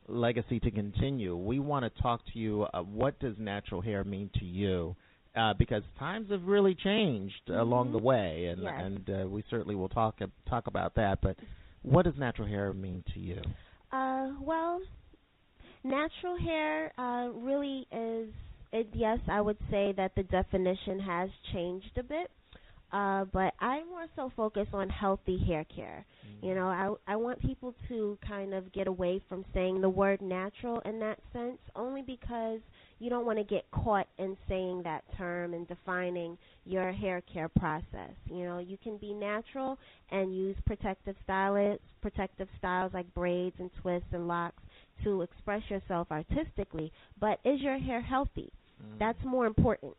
legacy 0.08 0.60
to 0.62 0.72
continue. 0.72 1.36
We 1.36 1.60
want 1.60 1.84
to 1.86 2.02
talk 2.02 2.22
to 2.34 2.40
you. 2.40 2.64
Uh, 2.74 2.82
what 2.84 3.20
does 3.20 3.36
natural 3.38 3.82
hair 3.82 4.04
mean 4.04 4.30
to 4.40 4.46
you? 4.46 4.96
Uh, 5.36 5.54
because 5.54 5.82
times 5.98 6.30
have 6.30 6.44
really 6.44 6.76
changed 6.76 7.50
along 7.50 7.92
the 7.94 7.98
way, 7.98 8.46
and 8.48 8.62
Yes. 8.64 8.82
and 8.86 9.10
uh, 9.10 9.28
we 9.30 9.44
certainly 9.50 9.76
will 9.76 9.90
talk 9.90 10.20
talk 10.50 10.68
about 10.68 10.94
that. 10.96 11.20
But 11.22 11.38
what 11.84 12.04
does 12.06 12.16
natural 12.18 12.48
hair 12.48 12.74
mean 12.74 13.04
to 13.14 13.20
you? 13.20 13.42
Uh, 13.92 14.32
well, 14.42 14.82
natural 15.84 16.38
hair 16.38 16.92
uh, 16.98 17.30
really 17.34 17.88
is. 17.92 18.30
It, 18.74 18.88
yes, 18.94 19.20
I 19.28 19.42
would 19.42 19.58
say 19.70 19.94
that 19.98 20.16
the 20.16 20.24
definition 20.24 21.00
has 21.02 21.30
changed 21.52 21.98
a 21.98 22.04
bit, 22.04 22.32
uh, 22.92 23.26
but 23.26 23.54
I 23.60 23.84
more 23.86 24.06
so 24.16 24.32
focus 24.36 24.68
on 24.74 24.90
healthy 24.90 25.38
hair 25.48 25.66
care. 25.76 26.06
You 26.42 26.56
know, 26.56 26.68
I 26.68 27.14
I 27.14 27.16
want 27.16 27.40
people 27.42 27.74
to 27.88 28.18
kind 28.28 28.54
of 28.54 28.72
get 28.74 28.88
away 28.88 29.22
from 29.30 29.46
saying 29.54 29.82
the 29.82 29.90
word 29.90 30.22
natural 30.22 30.80
in 30.86 31.00
that 31.00 31.20
sense, 31.32 31.60
only 31.76 32.02
because 32.02 32.60
you 33.00 33.10
don't 33.10 33.26
want 33.26 33.38
to 33.38 33.44
get 33.44 33.70
caught 33.72 34.08
in 34.18 34.38
saying 34.48 34.84
that 34.84 35.04
term 35.18 35.54
and 35.54 35.68
defining 35.68 36.38
your 36.66 36.92
hair 36.92 37.22
care 37.34 37.50
process. 37.50 38.14
You 38.26 38.44
know, 38.44 38.60
you 38.60 38.78
can 38.84 38.98
be 38.98 39.14
natural 39.14 39.78
and 40.12 40.36
use 40.36 40.56
protective 40.66 41.16
styles, 41.24 41.80
protective 42.02 42.48
styles 42.58 42.94
like 42.94 43.12
braids 43.14 43.56
and 43.60 43.70
twists 43.82 44.10
and 44.12 44.28
locks 44.28 44.62
to 45.04 45.22
express 45.22 45.62
yourself 45.70 46.08
artistically, 46.12 46.92
but 47.20 47.40
is 47.44 47.60
your 47.62 47.78
hair 47.80 48.02
healthy? 48.02 48.52
That's 49.00 49.24
more 49.24 49.46
important. 49.46 49.96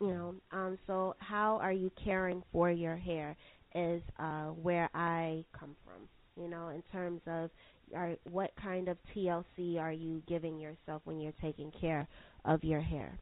You 0.00 0.08
know, 0.08 0.34
um 0.52 0.78
so 0.86 1.14
how 1.18 1.58
are 1.62 1.72
you 1.72 1.90
caring 2.02 2.42
for 2.52 2.70
your 2.70 2.96
hair 2.96 3.36
is 3.74 4.02
uh 4.18 4.46
where 4.48 4.88
I 4.94 5.44
come 5.58 5.76
from, 5.84 6.08
you 6.42 6.48
know, 6.48 6.68
in 6.68 6.82
terms 6.92 7.20
of 7.26 7.50
are 7.94 8.16
what 8.24 8.50
kind 8.60 8.88
of 8.88 8.98
TLC 9.14 9.78
are 9.80 9.92
you 9.92 10.22
giving 10.26 10.58
yourself 10.58 11.02
when 11.04 11.20
you're 11.20 11.32
taking 11.40 11.70
care 11.80 12.08
of 12.44 12.64
your 12.64 12.80
hair? 12.80 13.18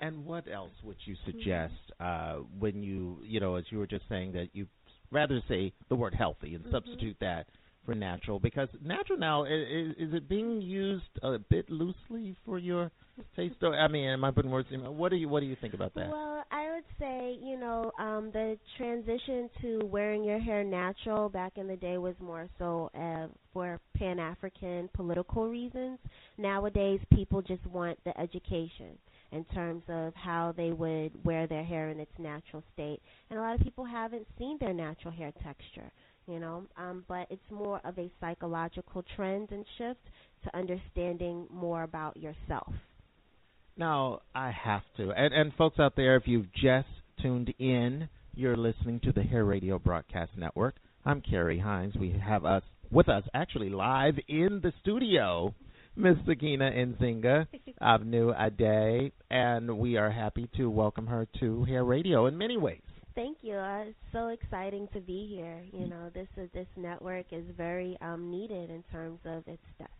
And 0.00 0.24
what 0.24 0.46
else 0.50 0.72
would 0.84 0.96
you 1.04 1.16
suggest 1.26 1.74
uh, 2.00 2.36
when 2.58 2.82
you, 2.82 3.18
you 3.24 3.40
know, 3.40 3.56
as 3.56 3.64
you 3.70 3.78
were 3.78 3.86
just 3.86 4.04
saying 4.08 4.32
that 4.32 4.48
you 4.52 4.66
rather 5.10 5.42
say 5.48 5.72
the 5.88 5.96
word 5.96 6.14
healthy 6.14 6.54
and 6.54 6.64
Mhm. 6.64 6.70
substitute 6.70 7.16
that 7.20 7.48
for 7.88 7.94
natural 7.94 8.38
because 8.38 8.68
natural 8.84 9.18
now 9.18 9.44
is, 9.44 9.94
is 9.98 10.12
it 10.12 10.28
being 10.28 10.60
used 10.60 11.04
a 11.22 11.38
bit 11.38 11.70
loosely 11.70 12.36
for 12.44 12.58
your 12.58 12.90
taste? 13.34 13.54
Or, 13.62 13.74
I 13.74 13.88
mean, 13.88 14.10
am 14.10 14.24
I 14.24 14.30
putting 14.30 14.50
words 14.50 14.68
in? 14.70 14.80
What 14.80 15.08
do 15.08 15.16
you 15.16 15.26
What 15.26 15.40
do 15.40 15.46
you 15.46 15.56
think 15.58 15.72
about 15.72 15.94
that? 15.94 16.10
Well, 16.10 16.44
I 16.50 16.70
would 16.74 16.84
say, 17.00 17.38
you 17.42 17.58
know, 17.58 17.90
um, 17.98 18.28
the 18.34 18.58
transition 18.76 19.48
to 19.62 19.80
wearing 19.86 20.22
your 20.22 20.38
hair 20.38 20.62
natural 20.62 21.30
back 21.30 21.52
in 21.56 21.66
the 21.66 21.76
day 21.76 21.96
was 21.96 22.14
more 22.20 22.46
so 22.58 22.90
uh, 22.94 23.28
for 23.54 23.80
Pan 23.96 24.18
African 24.18 24.90
political 24.92 25.48
reasons. 25.48 25.98
Nowadays, 26.36 27.00
people 27.14 27.40
just 27.40 27.64
want 27.66 27.98
the 28.04 28.18
education 28.20 28.98
in 29.32 29.44
terms 29.46 29.82
of 29.88 30.14
how 30.14 30.54
they 30.56 30.72
would 30.72 31.12
wear 31.24 31.46
their 31.46 31.64
hair 31.64 31.90
in 31.90 32.00
its 32.00 32.12
natural 32.18 32.62
state. 32.74 33.00
And 33.30 33.38
a 33.38 33.42
lot 33.42 33.54
of 33.54 33.60
people 33.60 33.84
haven't 33.84 34.26
seen 34.38 34.58
their 34.58 34.72
natural 34.72 35.12
hair 35.12 35.32
texture, 35.42 35.90
you 36.28 36.38
know, 36.38 36.64
um, 36.76 37.04
but 37.08 37.26
it's 37.30 37.50
more 37.50 37.80
of 37.84 37.98
a 37.98 38.10
psychological 38.20 39.02
trend 39.16 39.50
and 39.50 39.64
shift 39.78 40.00
to 40.44 40.56
understanding 40.56 41.46
more 41.50 41.82
about 41.82 42.16
yourself. 42.16 42.72
Now 43.76 44.20
I 44.34 44.50
have 44.50 44.82
to, 44.98 45.10
and 45.12 45.32
and 45.32 45.52
folks 45.54 45.78
out 45.78 45.96
there, 45.96 46.16
if 46.16 46.24
you've 46.26 46.52
just 46.52 46.88
tuned 47.22 47.52
in, 47.58 48.08
you're 48.34 48.56
listening 48.56 49.00
to 49.00 49.12
the 49.12 49.22
Hair 49.22 49.44
Radio 49.44 49.78
Broadcast 49.78 50.32
Network. 50.36 50.76
I'm 51.04 51.20
Carrie 51.20 51.58
Hines. 51.58 51.94
We 51.98 52.10
have 52.24 52.44
us 52.44 52.62
with 52.90 53.08
us 53.08 53.24
actually 53.34 53.70
live 53.70 54.14
in 54.28 54.60
the 54.62 54.72
studio, 54.80 55.54
Miss 55.96 56.16
Sakina 56.26 56.70
Nzinga 56.70 57.46
of 57.80 58.04
New 58.04 58.32
Ade, 58.32 59.12
and 59.30 59.78
we 59.78 59.96
are 59.96 60.10
happy 60.10 60.48
to 60.56 60.68
welcome 60.68 61.06
her 61.06 61.26
to 61.40 61.64
Hair 61.64 61.84
Radio 61.84 62.26
in 62.26 62.36
many 62.36 62.56
ways. 62.56 62.82
Thank 63.18 63.38
you. 63.42 63.56
Uh, 63.56 63.78
it's 63.88 63.96
so 64.12 64.28
exciting 64.28 64.86
to 64.92 65.00
be 65.00 65.26
here. 65.28 65.64
You 65.72 65.88
know, 65.88 66.08
this 66.14 66.28
is 66.36 66.48
this 66.54 66.68
network 66.76 67.26
is 67.32 67.42
very 67.56 67.98
um, 68.00 68.30
needed 68.30 68.70
in 68.70 68.84
terms 68.92 69.18
of 69.24 69.42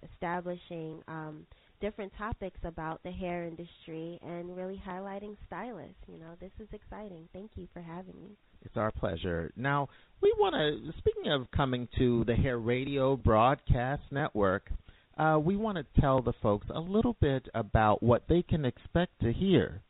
establishing 0.08 1.02
um, 1.08 1.44
different 1.80 2.12
topics 2.16 2.60
about 2.62 3.02
the 3.02 3.10
hair 3.10 3.44
industry 3.44 4.20
and 4.24 4.56
really 4.56 4.80
highlighting 4.86 5.34
stylists. 5.48 5.96
You 6.06 6.20
know, 6.20 6.36
this 6.40 6.52
is 6.60 6.68
exciting. 6.72 7.28
Thank 7.32 7.50
you 7.56 7.66
for 7.72 7.82
having 7.82 8.14
me. 8.22 8.36
It's 8.64 8.76
our 8.76 8.92
pleasure. 8.92 9.50
Now, 9.56 9.88
we 10.22 10.32
want 10.38 10.54
to, 10.54 10.92
speaking 10.98 11.32
of 11.32 11.50
coming 11.50 11.88
to 11.98 12.22
the 12.24 12.36
Hair 12.36 12.58
Radio 12.58 13.16
Broadcast 13.16 14.02
Network, 14.12 14.70
uh, 15.18 15.40
we 15.42 15.56
want 15.56 15.76
to 15.76 16.00
tell 16.00 16.22
the 16.22 16.34
folks 16.40 16.68
a 16.72 16.78
little 16.78 17.16
bit 17.20 17.48
about 17.52 18.00
what 18.00 18.28
they 18.28 18.42
can 18.42 18.64
expect 18.64 19.20
to 19.22 19.32
hear 19.32 19.82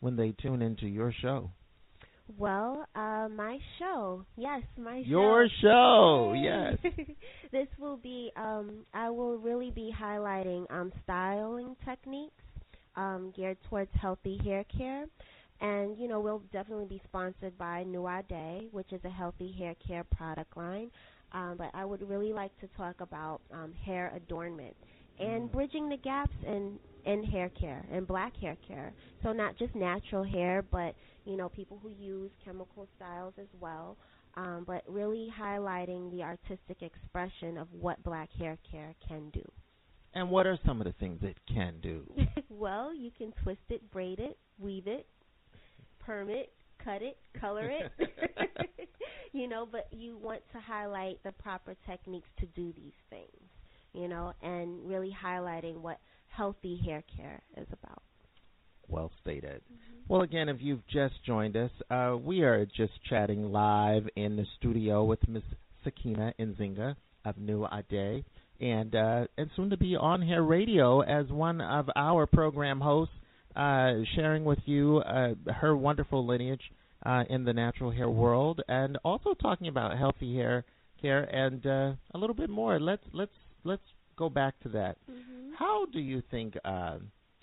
when 0.00 0.16
they 0.16 0.34
tune 0.42 0.62
into 0.62 0.88
your 0.88 1.14
show. 1.22 1.48
Well, 2.38 2.86
uh, 2.94 3.28
my 3.34 3.58
show, 3.78 4.24
yes, 4.36 4.62
my 4.78 5.02
show. 5.02 5.08
Your 5.08 5.48
show, 5.60 6.34
yes. 6.36 6.78
this 7.52 7.66
will 7.78 7.96
be. 7.96 8.30
Um, 8.36 8.84
I 8.94 9.10
will 9.10 9.38
really 9.38 9.70
be 9.70 9.92
highlighting 9.98 10.70
um, 10.70 10.92
styling 11.04 11.76
techniques 11.84 12.34
um, 12.96 13.32
geared 13.36 13.58
towards 13.68 13.90
healthy 14.00 14.38
hair 14.44 14.64
care, 14.76 15.06
and 15.60 15.98
you 15.98 16.08
know 16.08 16.20
we'll 16.20 16.42
definitely 16.52 16.86
be 16.86 17.00
sponsored 17.04 17.56
by 17.58 17.82
New 17.84 18.08
Ade, 18.08 18.68
which 18.72 18.92
is 18.92 19.00
a 19.04 19.10
healthy 19.10 19.54
hair 19.58 19.74
care 19.86 20.04
product 20.04 20.56
line. 20.56 20.90
Um, 21.32 21.54
but 21.56 21.70
I 21.74 21.84
would 21.84 22.08
really 22.08 22.32
like 22.32 22.56
to 22.60 22.68
talk 22.76 23.00
about 23.00 23.40
um, 23.52 23.72
hair 23.84 24.12
adornment 24.14 24.76
and 25.18 25.50
bridging 25.50 25.88
the 25.88 25.96
gaps 25.96 26.36
in 26.46 26.78
in 27.04 27.24
hair 27.24 27.50
care 27.58 27.84
and 27.90 28.06
black 28.06 28.36
hair 28.36 28.56
care. 28.66 28.94
So 29.22 29.32
not 29.32 29.58
just 29.58 29.74
natural 29.74 30.22
hair, 30.22 30.64
but 30.70 30.94
you 31.24 31.36
know 31.36 31.48
people 31.48 31.78
who 31.82 31.90
use 31.90 32.30
chemical 32.44 32.88
styles 32.96 33.34
as 33.38 33.48
well. 33.60 33.96
Um, 34.34 34.64
but 34.66 34.82
really 34.88 35.28
highlighting 35.38 36.10
the 36.10 36.22
artistic 36.22 36.80
expression 36.80 37.58
of 37.58 37.68
what 37.70 38.02
black 38.02 38.30
hair 38.32 38.56
care 38.70 38.94
can 39.06 39.28
do. 39.28 39.42
And 40.14 40.30
what 40.30 40.46
are 40.46 40.58
some 40.64 40.80
of 40.80 40.86
the 40.86 40.94
things 40.94 41.20
it 41.22 41.36
can 41.46 41.74
do? 41.82 42.10
well, 42.48 42.94
you 42.94 43.10
can 43.10 43.32
twist 43.42 43.60
it, 43.68 43.90
braid 43.90 44.20
it, 44.20 44.38
weave 44.58 44.86
it, 44.86 45.06
perm 45.98 46.30
it, 46.30 46.50
cut 46.82 47.02
it, 47.02 47.18
color 47.38 47.70
it. 47.70 47.92
you 49.32 49.48
know, 49.48 49.66
but 49.70 49.88
you 49.90 50.18
want 50.18 50.40
to 50.52 50.60
highlight 50.60 51.22
the 51.24 51.32
proper 51.32 51.74
techniques 51.86 52.28
to 52.38 52.46
do 52.46 52.72
these 52.76 52.92
things, 53.10 53.48
you 53.92 54.08
know, 54.08 54.32
and 54.42 54.86
really 54.86 55.14
highlighting 55.24 55.80
what 55.80 55.98
healthy 56.28 56.80
hair 56.84 57.02
care 57.16 57.42
is 57.56 57.66
about. 57.72 58.02
Well 58.88 59.10
stated. 59.20 59.62
Well, 60.08 60.22
again, 60.22 60.48
if 60.48 60.56
you've 60.60 60.86
just 60.88 61.14
joined 61.24 61.56
us, 61.56 61.70
uh, 61.90 62.16
we 62.22 62.42
are 62.42 62.66
just 62.66 62.92
chatting 63.08 63.52
live 63.52 64.08
in 64.16 64.36
the 64.36 64.44
studio 64.58 65.04
with 65.04 65.26
Ms. 65.28 65.42
Sakina 65.84 66.34
Nzinga 66.38 66.96
of 67.24 67.38
New 67.38 67.66
Ade, 67.66 68.24
and 68.60 68.94
uh, 68.94 69.26
and 69.38 69.50
soon 69.56 69.70
to 69.70 69.76
be 69.76 69.96
on 69.96 70.20
Hair 70.22 70.42
Radio 70.42 71.00
as 71.00 71.28
one 71.28 71.60
of 71.60 71.88
our 71.96 72.26
program 72.26 72.80
hosts, 72.80 73.14
uh, 73.56 73.92
sharing 74.14 74.44
with 74.44 74.58
you 74.66 74.98
uh, 74.98 75.34
her 75.60 75.76
wonderful 75.76 76.26
lineage 76.26 76.62
uh, 77.06 77.24
in 77.30 77.44
the 77.44 77.52
natural 77.52 77.90
hair 77.90 78.10
world, 78.10 78.60
and 78.68 78.98
also 79.04 79.34
talking 79.34 79.68
about 79.68 79.96
healthy 79.96 80.34
hair 80.34 80.64
care 81.00 81.22
and 81.22 81.64
uh, 81.66 81.92
a 82.14 82.18
little 82.18 82.34
bit 82.36 82.50
more. 82.50 82.78
Let's 82.78 83.02
let's 83.12 83.32
let's 83.64 83.82
go 84.16 84.28
back 84.28 84.58
to 84.64 84.68
that. 84.70 84.96
How 85.58 85.86
do 85.86 86.00
you 86.00 86.22
think? 86.30 86.54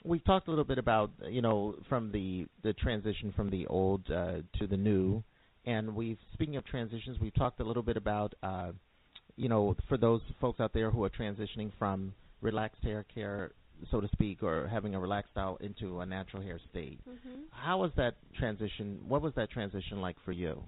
We've 0.03 0.23
talked 0.23 0.47
a 0.47 0.49
little 0.49 0.65
bit 0.65 0.77
about 0.77 1.11
you 1.29 1.41
know 1.41 1.75
from 1.87 2.11
the 2.11 2.47
the 2.63 2.73
transition 2.73 3.33
from 3.35 3.49
the 3.49 3.67
old 3.67 4.09
uh, 4.09 4.37
to 4.59 4.67
the 4.67 4.77
new, 4.77 5.23
and 5.65 5.95
we've 5.95 6.17
speaking 6.33 6.55
of 6.55 6.65
transitions, 6.65 7.17
we've 7.19 7.33
talked 7.35 7.59
a 7.59 7.63
little 7.63 7.83
bit 7.83 7.97
about 7.97 8.33
uh, 8.41 8.71
you 9.35 9.49
know 9.49 9.75
for 9.87 9.97
those 9.97 10.21
folks 10.39 10.59
out 10.59 10.73
there 10.73 10.89
who 10.89 11.03
are 11.03 11.09
transitioning 11.09 11.71
from 11.77 12.13
relaxed 12.41 12.81
hair 12.83 13.05
care, 13.13 13.51
so 13.91 13.99
to 13.99 14.07
speak, 14.13 14.41
or 14.41 14.67
having 14.67 14.95
a 14.95 14.99
relaxed 14.99 15.31
style 15.31 15.57
into 15.61 15.99
a 15.99 16.05
natural 16.05 16.41
hair 16.41 16.59
state. 16.71 16.99
Mhm. 17.07 17.43
How 17.51 17.79
was 17.79 17.91
that 17.97 18.15
transition? 18.37 18.99
What 19.07 19.21
was 19.21 19.33
that 19.35 19.49
transition 19.49 19.99
like 20.01 20.15
for 20.23 20.31
you? 20.31 20.63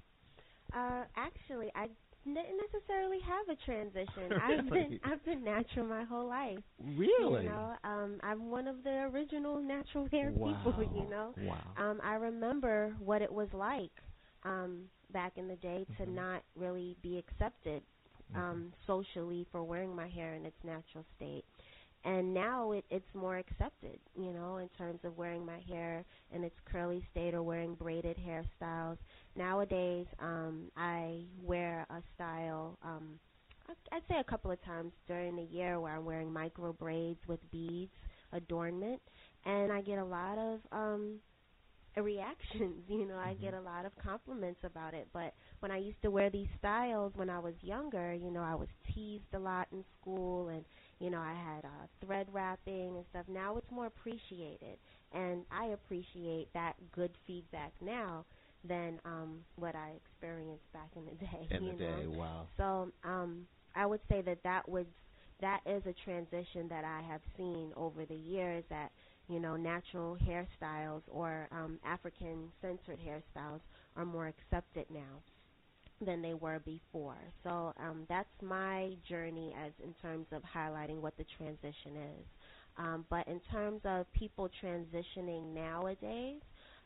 Uh, 0.73 1.03
actually, 1.15 1.71
I 1.75 1.89
didn't 2.25 2.57
necessarily 2.71 3.19
have 3.27 3.49
a 3.57 3.65
transition. 3.65 4.35
I've 4.39 4.71
been 4.71 4.95
I've 5.03 5.23
been 5.25 5.43
natural 5.43 5.85
my 5.85 6.03
whole 6.03 6.27
life. 6.27 6.59
Really? 6.79 7.07
You 7.17 7.41
know, 7.43 7.73
um, 7.83 8.19
I'm 8.23 8.49
one 8.49 8.67
of 8.67 8.83
the 8.83 9.09
original 9.13 9.59
natural 9.61 10.07
hair 10.11 10.33
people. 10.41 10.73
You 10.93 11.05
know. 11.09 11.35
Wow. 11.37 11.77
Um, 11.77 11.99
I 12.03 12.15
remember 12.15 12.95
what 12.99 13.21
it 13.21 13.31
was 13.31 13.47
like 13.53 13.91
um, 14.43 14.85
back 15.11 15.33
in 15.37 15.47
the 15.47 15.55
day 15.57 15.85
to 15.97 16.05
Mm-hmm. 16.05 16.15
not 16.15 16.43
really 16.55 16.95
be 17.01 17.17
accepted 17.17 17.81
um, 18.35 18.73
socially 18.87 19.45
for 19.51 19.63
wearing 19.63 19.95
my 19.95 20.07
hair 20.07 20.35
in 20.35 20.45
its 20.45 20.57
natural 20.63 21.05
state. 21.15 21.43
And 22.03 22.33
now 22.33 22.71
it 22.71 22.85
it's 22.89 23.13
more 23.13 23.37
accepted 23.37 23.99
you 24.15 24.33
know 24.33 24.57
in 24.57 24.69
terms 24.69 24.99
of 25.03 25.17
wearing 25.17 25.45
my 25.45 25.59
hair 25.67 26.05
in 26.31 26.43
its 26.43 26.55
curly 26.65 27.05
state 27.11 27.33
or 27.33 27.43
wearing 27.43 27.75
braided 27.75 28.17
hairstyles. 28.17 28.97
Nowadays 29.35 30.07
um 30.19 30.71
i 30.77 31.25
wear 31.41 31.85
a 31.89 32.01
style 32.15 32.77
um 32.83 33.19
i'd 33.93 34.03
say 34.09 34.15
a 34.19 34.23
couple 34.23 34.51
of 34.51 34.61
times 34.63 34.91
during 35.07 35.35
the 35.35 35.43
year 35.43 35.79
where 35.79 35.95
i'm 35.95 36.05
wearing 36.05 36.31
micro 36.31 36.73
braids 36.73 37.19
with 37.27 37.39
beads 37.51 37.93
adornment. 38.33 39.01
And 39.45 39.71
i 39.71 39.81
get 39.81 39.99
a 39.99 40.05
lot 40.05 40.37
of 40.37 40.59
um 40.71 41.19
reactions 41.97 42.83
you 42.89 43.05
know 43.05 43.17
i 43.17 43.33
get 43.41 43.53
a 43.53 43.61
lot 43.61 43.85
of 43.85 43.91
compliments 44.01 44.61
about 44.63 44.93
it. 44.93 45.07
But 45.13 45.33
when 45.59 45.71
i 45.71 45.77
used 45.77 46.01
to 46.03 46.11
wear 46.11 46.29
these 46.29 46.47
styles 46.59 47.13
when 47.15 47.29
i 47.29 47.39
was 47.39 47.53
younger 47.61 48.13
you 48.13 48.31
know 48.31 48.41
i 48.41 48.55
was 48.55 48.69
teased 48.93 49.33
a 49.33 49.39
lot 49.39 49.67
in 49.71 49.83
school 49.99 50.49
and 50.49 50.65
you 51.01 51.11
know 51.11 51.19
i 51.19 51.33
had 51.33 51.65
uh 51.65 51.87
thread 52.05 52.27
wrapping 52.33 52.97
and 52.97 53.05
stuff. 53.11 53.25
Now 53.29 53.57
it's 53.57 53.71
more 53.71 53.87
appreciated. 53.87 54.77
And 55.13 55.45
i 55.51 55.67
appreciate 55.67 56.49
that 56.53 56.75
good 56.93 57.11
feedback 57.27 57.73
now 57.81 58.25
than 58.63 58.99
um 59.05 59.39
what 59.55 59.75
i 59.75 59.91
experienced 59.97 60.71
back 60.73 60.89
in 60.95 61.05
the 61.05 61.11
day 61.25 61.49
In 61.51 61.65
the 61.67 61.73
day, 61.73 62.05
know? 62.05 62.11
wow. 62.11 62.47
so 62.57 62.91
um 63.03 63.47
i 63.75 63.85
would 63.85 64.01
say 64.09 64.21
that 64.21 64.39
that 64.43 64.67
would 64.69 64.87
that 65.41 65.61
is 65.65 65.83
a 65.85 65.93
transition 66.05 66.67
that 66.69 66.85
i 66.85 67.01
have 67.01 67.21
seen 67.37 67.71
over 67.75 68.05
the 68.05 68.15
years 68.15 68.63
that 68.69 68.91
you 69.29 69.39
know, 69.39 69.55
natural 69.55 70.17
hairstyles 70.27 71.01
or 71.07 71.47
um, 71.51 71.79
African 71.85 72.51
centered 72.61 72.99
hairstyles 72.99 73.61
are 73.95 74.05
more 74.05 74.27
accepted 74.27 74.85
now 74.89 75.21
than 76.01 76.21
they 76.21 76.33
were 76.33 76.59
before. 76.65 77.17
So 77.43 77.73
um, 77.79 78.05
that's 78.09 78.29
my 78.41 78.91
journey 79.07 79.53
as 79.65 79.71
in 79.83 79.93
terms 80.01 80.27
of 80.31 80.41
highlighting 80.43 81.01
what 81.01 81.17
the 81.17 81.25
transition 81.37 81.95
is. 81.95 82.25
Um, 82.77 83.05
but 83.09 83.27
in 83.27 83.39
terms 83.51 83.81
of 83.85 84.05
people 84.13 84.49
transitioning 84.63 85.53
nowadays, 85.53 86.41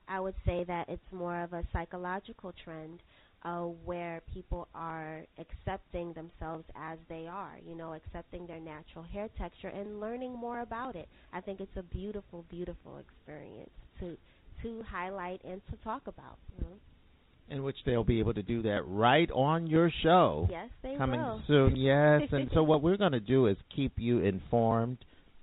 I 0.07 0.19
would 0.19 0.35
say 0.45 0.63
that 0.65 0.89
it's 0.89 1.11
more 1.11 1.41
of 1.41 1.53
a 1.53 1.63
psychological 1.73 2.53
trend 2.63 3.01
uh, 3.43 3.61
where 3.85 4.21
people 4.33 4.67
are 4.73 5.23
accepting 5.37 6.13
themselves 6.13 6.65
as 6.75 6.97
they 7.09 7.27
are, 7.27 7.57
you 7.67 7.75
know, 7.75 7.93
accepting 7.93 8.47
their 8.47 8.59
natural 8.59 9.03
hair 9.03 9.29
texture 9.37 9.67
and 9.67 9.99
learning 9.99 10.33
more 10.33 10.61
about 10.61 10.95
it. 10.95 11.07
I 11.31 11.41
think 11.41 11.59
it's 11.59 11.77
a 11.77 11.83
beautiful, 11.83 12.43
beautiful 12.49 12.97
experience 12.97 13.69
to 13.99 14.17
to 14.63 14.83
highlight 14.89 15.41
and 15.43 15.61
to 15.69 15.77
talk 15.83 16.07
about. 16.07 16.37
You 16.57 16.65
know? 16.65 16.75
In 17.49 17.63
which 17.63 17.77
they'll 17.85 18.03
be 18.03 18.19
able 18.19 18.33
to 18.33 18.43
do 18.43 18.61
that 18.63 18.81
right 18.87 19.29
on 19.31 19.67
your 19.67 19.91
show. 20.03 20.47
Yes, 20.49 20.69
they 20.81 20.95
coming 20.97 21.19
will. 21.19 21.41
soon. 21.47 21.75
Yes, 21.75 22.23
and 22.31 22.49
so 22.53 22.63
what 22.71 22.81
we're 22.81 22.97
going 22.97 23.11
to 23.11 23.19
do 23.19 23.47
is 23.47 23.57
keep 23.75 23.93
you 23.97 24.19
informed. 24.19 24.97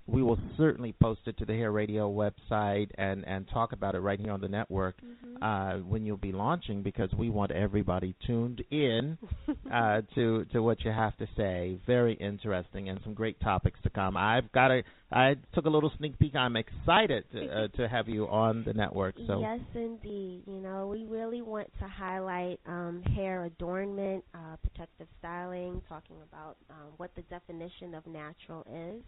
We 0.05 0.21
will 0.21 0.39
certainly 0.57 0.93
post 1.01 1.21
it 1.27 1.37
to 1.37 1.45
the 1.45 1.53
Hair 1.53 1.71
Radio 1.71 2.11
website 2.11 2.89
and 2.97 3.25
and 3.27 3.47
talk 3.49 3.71
about 3.71 3.95
it 3.95 3.99
right 3.99 4.19
here 4.19 4.31
on 4.31 4.41
the 4.41 4.49
network 4.49 4.95
Mm-hmm. 5.03 5.43
uh, 5.43 5.77
when 5.87 6.05
you'll 6.05 6.17
be 6.17 6.31
launching 6.31 6.81
because 6.83 7.09
we 7.17 7.29
want 7.29 7.51
everybody 7.51 8.15
tuned 8.25 8.63
in 8.71 9.17
uh, 9.73 10.01
to 10.15 10.45
to 10.51 10.61
what 10.61 10.83
you 10.83 10.91
have 10.91 11.15
to 11.17 11.27
say. 11.35 11.77
Very 11.85 12.13
interesting 12.15 12.89
and 12.89 12.99
some 13.03 13.13
great 13.13 13.39
topics 13.41 13.79
to 13.83 13.89
come. 13.89 14.15
I've 14.17 14.51
got 14.51 14.71
a 14.71 14.83
I 15.11 15.35
took 15.53 15.65
a 15.65 15.69
little 15.69 15.91
sneak 15.97 16.17
peek. 16.17 16.35
I'm 16.35 16.55
excited 16.55 17.23
to, 17.33 17.47
uh, 17.47 17.67
to 17.77 17.87
have 17.87 18.09
you 18.09 18.27
on 18.27 18.63
the 18.65 18.73
network. 18.73 19.15
So 19.27 19.41
Yes, 19.41 19.59
indeed. 19.75 20.41
You 20.47 20.59
know, 20.59 20.87
we 20.87 21.05
really 21.05 21.41
want 21.41 21.67
to 21.79 21.87
highlight 21.87 22.59
um, 22.65 23.03
hair 23.15 23.45
adornment, 23.45 24.23
uh, 24.33 24.55
protective 24.63 25.07
styling, 25.19 25.81
talking 25.87 26.15
about 26.31 26.57
um, 26.71 26.93
what 26.97 27.11
the 27.15 27.21
definition 27.23 27.93
of 27.93 28.05
natural 28.07 28.65
is, 28.73 29.03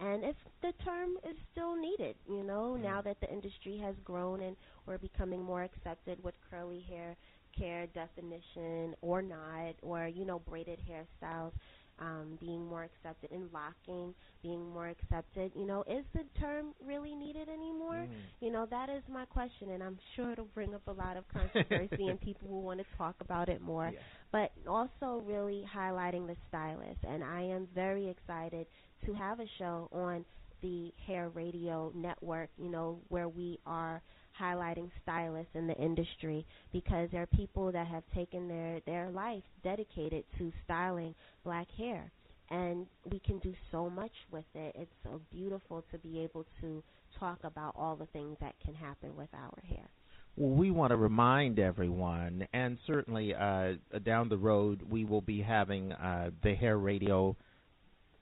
and 0.00 0.24
if 0.24 0.36
the 0.62 0.72
term 0.84 1.10
is 1.28 1.36
still 1.52 1.76
needed. 1.76 2.16
You 2.28 2.42
know, 2.44 2.76
now 2.76 3.00
that 3.02 3.20
the 3.20 3.30
industry 3.30 3.78
has 3.82 3.94
grown 4.04 4.42
and 4.42 4.56
we're 4.86 4.98
becoming 4.98 5.42
more 5.42 5.62
accepted 5.62 6.22
with 6.22 6.34
curly 6.50 6.84
hair 6.88 7.16
care 7.56 7.86
definition 7.88 8.94
or 9.00 9.22
not, 9.22 9.74
or 9.82 10.06
you 10.06 10.24
know, 10.24 10.40
braided 10.40 10.78
hairstyles. 10.88 11.52
Um, 11.98 12.36
being 12.40 12.66
more 12.66 12.84
accepted 12.84 13.32
in 13.32 13.48
locking, 13.52 14.14
being 14.42 14.68
more 14.70 14.88
accepted. 14.88 15.52
You 15.54 15.66
know, 15.66 15.82
is 15.88 16.04
the 16.12 16.24
term 16.38 16.74
really 16.84 17.14
needed 17.14 17.48
anymore? 17.48 18.06
You 18.40 18.50
know, 18.52 18.66
that 18.70 18.90
is 18.90 19.02
my 19.08 19.24
question, 19.24 19.70
and 19.70 19.82
I'm 19.82 19.98
sure 20.14 20.32
it'll 20.32 20.44
bring 20.44 20.74
up 20.74 20.82
a 20.88 20.92
lot 20.92 21.16
of 21.16 21.24
controversy 21.28 22.08
and 22.08 22.20
people 22.22 22.48
will 22.48 22.62
want 22.62 22.80
to 22.80 22.86
talk 22.98 23.16
about 23.20 23.48
it 23.48 23.62
more. 23.62 23.94
But 24.30 24.52
also, 24.68 25.22
really 25.24 25.64
highlighting 25.74 26.26
the 26.26 26.36
stylist, 26.48 27.00
and 27.08 27.24
I 27.24 27.40
am 27.42 27.66
very 27.74 28.08
excited 28.10 28.66
to 29.04 29.12
have 29.14 29.40
a 29.40 29.46
show 29.58 29.88
on 29.92 30.24
the 30.62 30.92
Hair 31.06 31.30
Radio 31.30 31.92
Network. 31.94 32.50
You 32.58 32.70
know, 32.70 32.98
where 33.08 33.28
we 33.28 33.58
are 33.66 34.00
highlighting 34.40 34.90
stylists 35.02 35.52
in 35.54 35.66
the 35.66 35.76
industry 35.76 36.46
because 36.72 37.08
there 37.10 37.22
are 37.22 37.26
people 37.26 37.72
that 37.72 37.86
have 37.86 38.02
taken 38.14 38.48
their 38.48 38.80
their 38.86 39.10
life 39.10 39.42
dedicated 39.62 40.24
to 40.38 40.52
styling 40.64 41.14
black 41.44 41.66
hair 41.76 42.10
and 42.50 42.86
we 43.10 43.18
can 43.20 43.38
do 43.38 43.52
so 43.72 43.90
much 43.90 44.12
with 44.30 44.44
it. 44.54 44.74
It's 44.78 44.90
so 45.02 45.20
beautiful 45.32 45.84
to 45.90 45.98
be 45.98 46.20
able 46.20 46.44
to 46.60 46.82
talk 47.18 47.38
about 47.44 47.74
all 47.76 47.96
the 47.96 48.06
things 48.06 48.36
that 48.40 48.54
can 48.64 48.74
happen 48.74 49.16
with 49.16 49.28
our 49.34 49.58
hair. 49.68 49.88
Well, 50.36 50.50
we 50.50 50.70
want 50.70 50.90
to 50.90 50.96
remind 50.96 51.58
everyone, 51.58 52.46
and 52.52 52.76
certainly 52.86 53.34
uh, 53.34 53.72
down 54.04 54.28
the 54.28 54.36
road, 54.36 54.82
we 54.88 55.04
will 55.04 55.22
be 55.22 55.40
having 55.40 55.92
uh, 55.92 56.30
the 56.42 56.54
Hair 56.54 56.76
Radio 56.76 57.36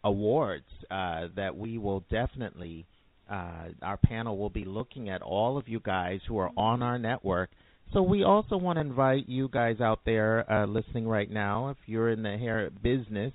Awards 0.05 0.65
uh, 0.91 1.29
that 1.35 1.57
we 1.57 1.79
will 1.79 2.05
definitely, 2.11 2.87
uh, 3.31 3.69
our 3.83 3.97
panel 3.97 4.39
will 4.39 4.51
be 4.51 4.65
looking 4.65 5.09
at 5.09 5.23
all 5.23 5.57
of 5.57 5.67
you 5.67 5.81
guys 5.81 6.21
who 6.29 6.39
are 6.39 6.51
on 6.57 6.83
our 6.83 6.99
network. 6.99 7.51
So 7.93 8.03
we 8.03 8.23
also 8.23 8.57
want 8.57 8.77
to 8.77 8.81
invite 8.81 9.29
you 9.29 9.49
guys 9.49 9.81
out 9.81 10.01
there 10.05 10.51
uh, 10.51 10.67
listening 10.67 11.09
right 11.09 11.31
now, 11.31 11.71
if 11.71 11.77
you're 11.87 12.11
in 12.11 12.23
the 12.23 12.37
hair 12.37 12.71
business 12.83 13.33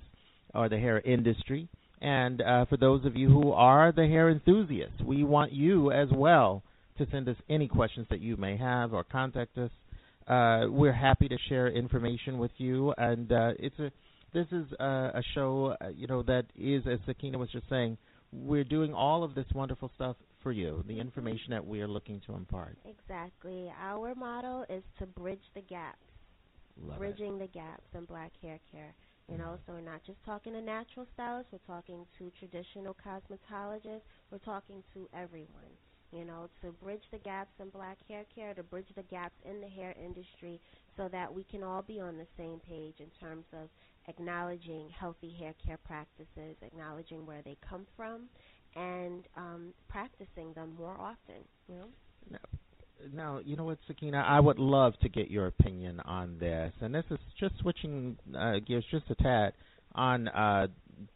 or 0.54 0.68
the 0.68 0.78
hair 0.78 1.00
industry, 1.00 1.68
and 2.00 2.40
uh, 2.40 2.64
for 2.66 2.76
those 2.76 3.04
of 3.04 3.16
you 3.16 3.28
who 3.28 3.52
are 3.52 3.92
the 3.92 4.06
hair 4.06 4.30
enthusiasts, 4.30 5.00
we 5.04 5.22
want 5.24 5.52
you 5.52 5.92
as 5.92 6.08
well 6.12 6.62
to 6.98 7.06
send 7.10 7.28
us 7.28 7.36
any 7.48 7.68
questions 7.68 8.06
that 8.10 8.20
you 8.20 8.36
may 8.36 8.56
have 8.56 8.92
or 8.92 9.04
contact 9.04 9.56
us. 9.58 9.70
Uh, 10.26 10.66
we're 10.68 10.92
happy 10.92 11.28
to 11.28 11.36
share 11.48 11.68
information 11.68 12.38
with 12.38 12.52
you, 12.58 12.94
and 12.96 13.32
uh, 13.32 13.52
it's 13.58 13.78
a 13.78 13.90
this 14.32 14.46
is 14.52 14.66
a, 14.78 14.84
a 15.14 15.22
show, 15.34 15.76
uh, 15.80 15.88
you 15.88 16.06
know, 16.06 16.22
that 16.22 16.46
is, 16.56 16.82
as 16.86 16.98
Sakina 17.06 17.38
was 17.38 17.50
just 17.50 17.68
saying, 17.68 17.96
we're 18.32 18.64
doing 18.64 18.94
all 18.94 19.24
of 19.24 19.34
this 19.34 19.46
wonderful 19.54 19.90
stuff 19.96 20.16
for 20.42 20.52
you, 20.52 20.84
the 20.86 20.98
information 20.98 21.50
that 21.50 21.66
we 21.66 21.80
are 21.80 21.88
looking 21.88 22.20
to 22.26 22.34
impart. 22.34 22.78
Exactly. 22.84 23.70
Our 23.82 24.14
motto 24.14 24.64
is 24.68 24.82
to 24.98 25.06
bridge 25.06 25.42
the 25.54 25.60
gaps, 25.62 25.98
Love 26.80 26.96
it. 26.96 26.98
bridging 26.98 27.38
the 27.38 27.48
gaps 27.48 27.84
in 27.94 28.04
black 28.04 28.32
hair 28.40 28.58
care. 28.72 28.94
You 29.30 29.38
know, 29.38 29.58
so 29.64 29.74
we're 29.74 29.80
not 29.80 30.00
just 30.04 30.18
talking 30.24 30.54
to 30.54 30.60
natural 30.60 31.06
stylists, 31.14 31.52
we're 31.52 31.58
talking 31.72 32.04
to 32.18 32.32
traditional 32.40 32.96
cosmetologists, 33.06 34.02
we're 34.32 34.38
talking 34.38 34.82
to 34.94 35.08
everyone. 35.14 35.70
You 36.12 36.24
know, 36.24 36.48
to 36.62 36.72
bridge 36.82 37.04
the 37.12 37.18
gaps 37.18 37.52
in 37.60 37.68
black 37.68 37.98
hair 38.08 38.24
care, 38.34 38.54
to 38.54 38.64
bridge 38.64 38.88
the 38.96 39.04
gaps 39.04 39.36
in 39.48 39.60
the 39.60 39.68
hair 39.68 39.94
industry 40.04 40.60
so 40.96 41.08
that 41.12 41.32
we 41.32 41.44
can 41.44 41.62
all 41.62 41.82
be 41.82 42.00
on 42.00 42.16
the 42.18 42.26
same 42.36 42.58
page 42.68 42.94
in 42.98 43.06
terms 43.24 43.44
of 43.52 43.68
acknowledging 44.10 44.88
healthy 44.98 45.32
hair 45.38 45.54
care 45.64 45.78
practices, 45.86 46.56
acknowledging 46.62 47.24
where 47.24 47.42
they 47.44 47.56
come 47.66 47.86
from, 47.96 48.22
and 48.76 49.24
um, 49.36 49.72
practicing 49.88 50.52
them 50.54 50.74
more 50.78 50.96
often. 50.98 51.42
You 51.68 51.76
know? 51.76 52.38
Now, 53.14 53.40
you 53.42 53.56
know 53.56 53.64
what, 53.64 53.78
Sakina, 53.86 54.18
I 54.26 54.40
would 54.40 54.58
love 54.58 54.92
to 55.02 55.08
get 55.08 55.30
your 55.30 55.46
opinion 55.46 56.00
on 56.00 56.36
this, 56.38 56.72
and 56.80 56.94
this 56.94 57.04
is 57.10 57.18
just 57.38 57.54
switching 57.60 58.16
uh, 58.38 58.58
gears 58.66 58.84
just 58.90 59.04
a 59.10 59.14
tad 59.14 59.52
on 59.94 60.28
uh, 60.28 60.66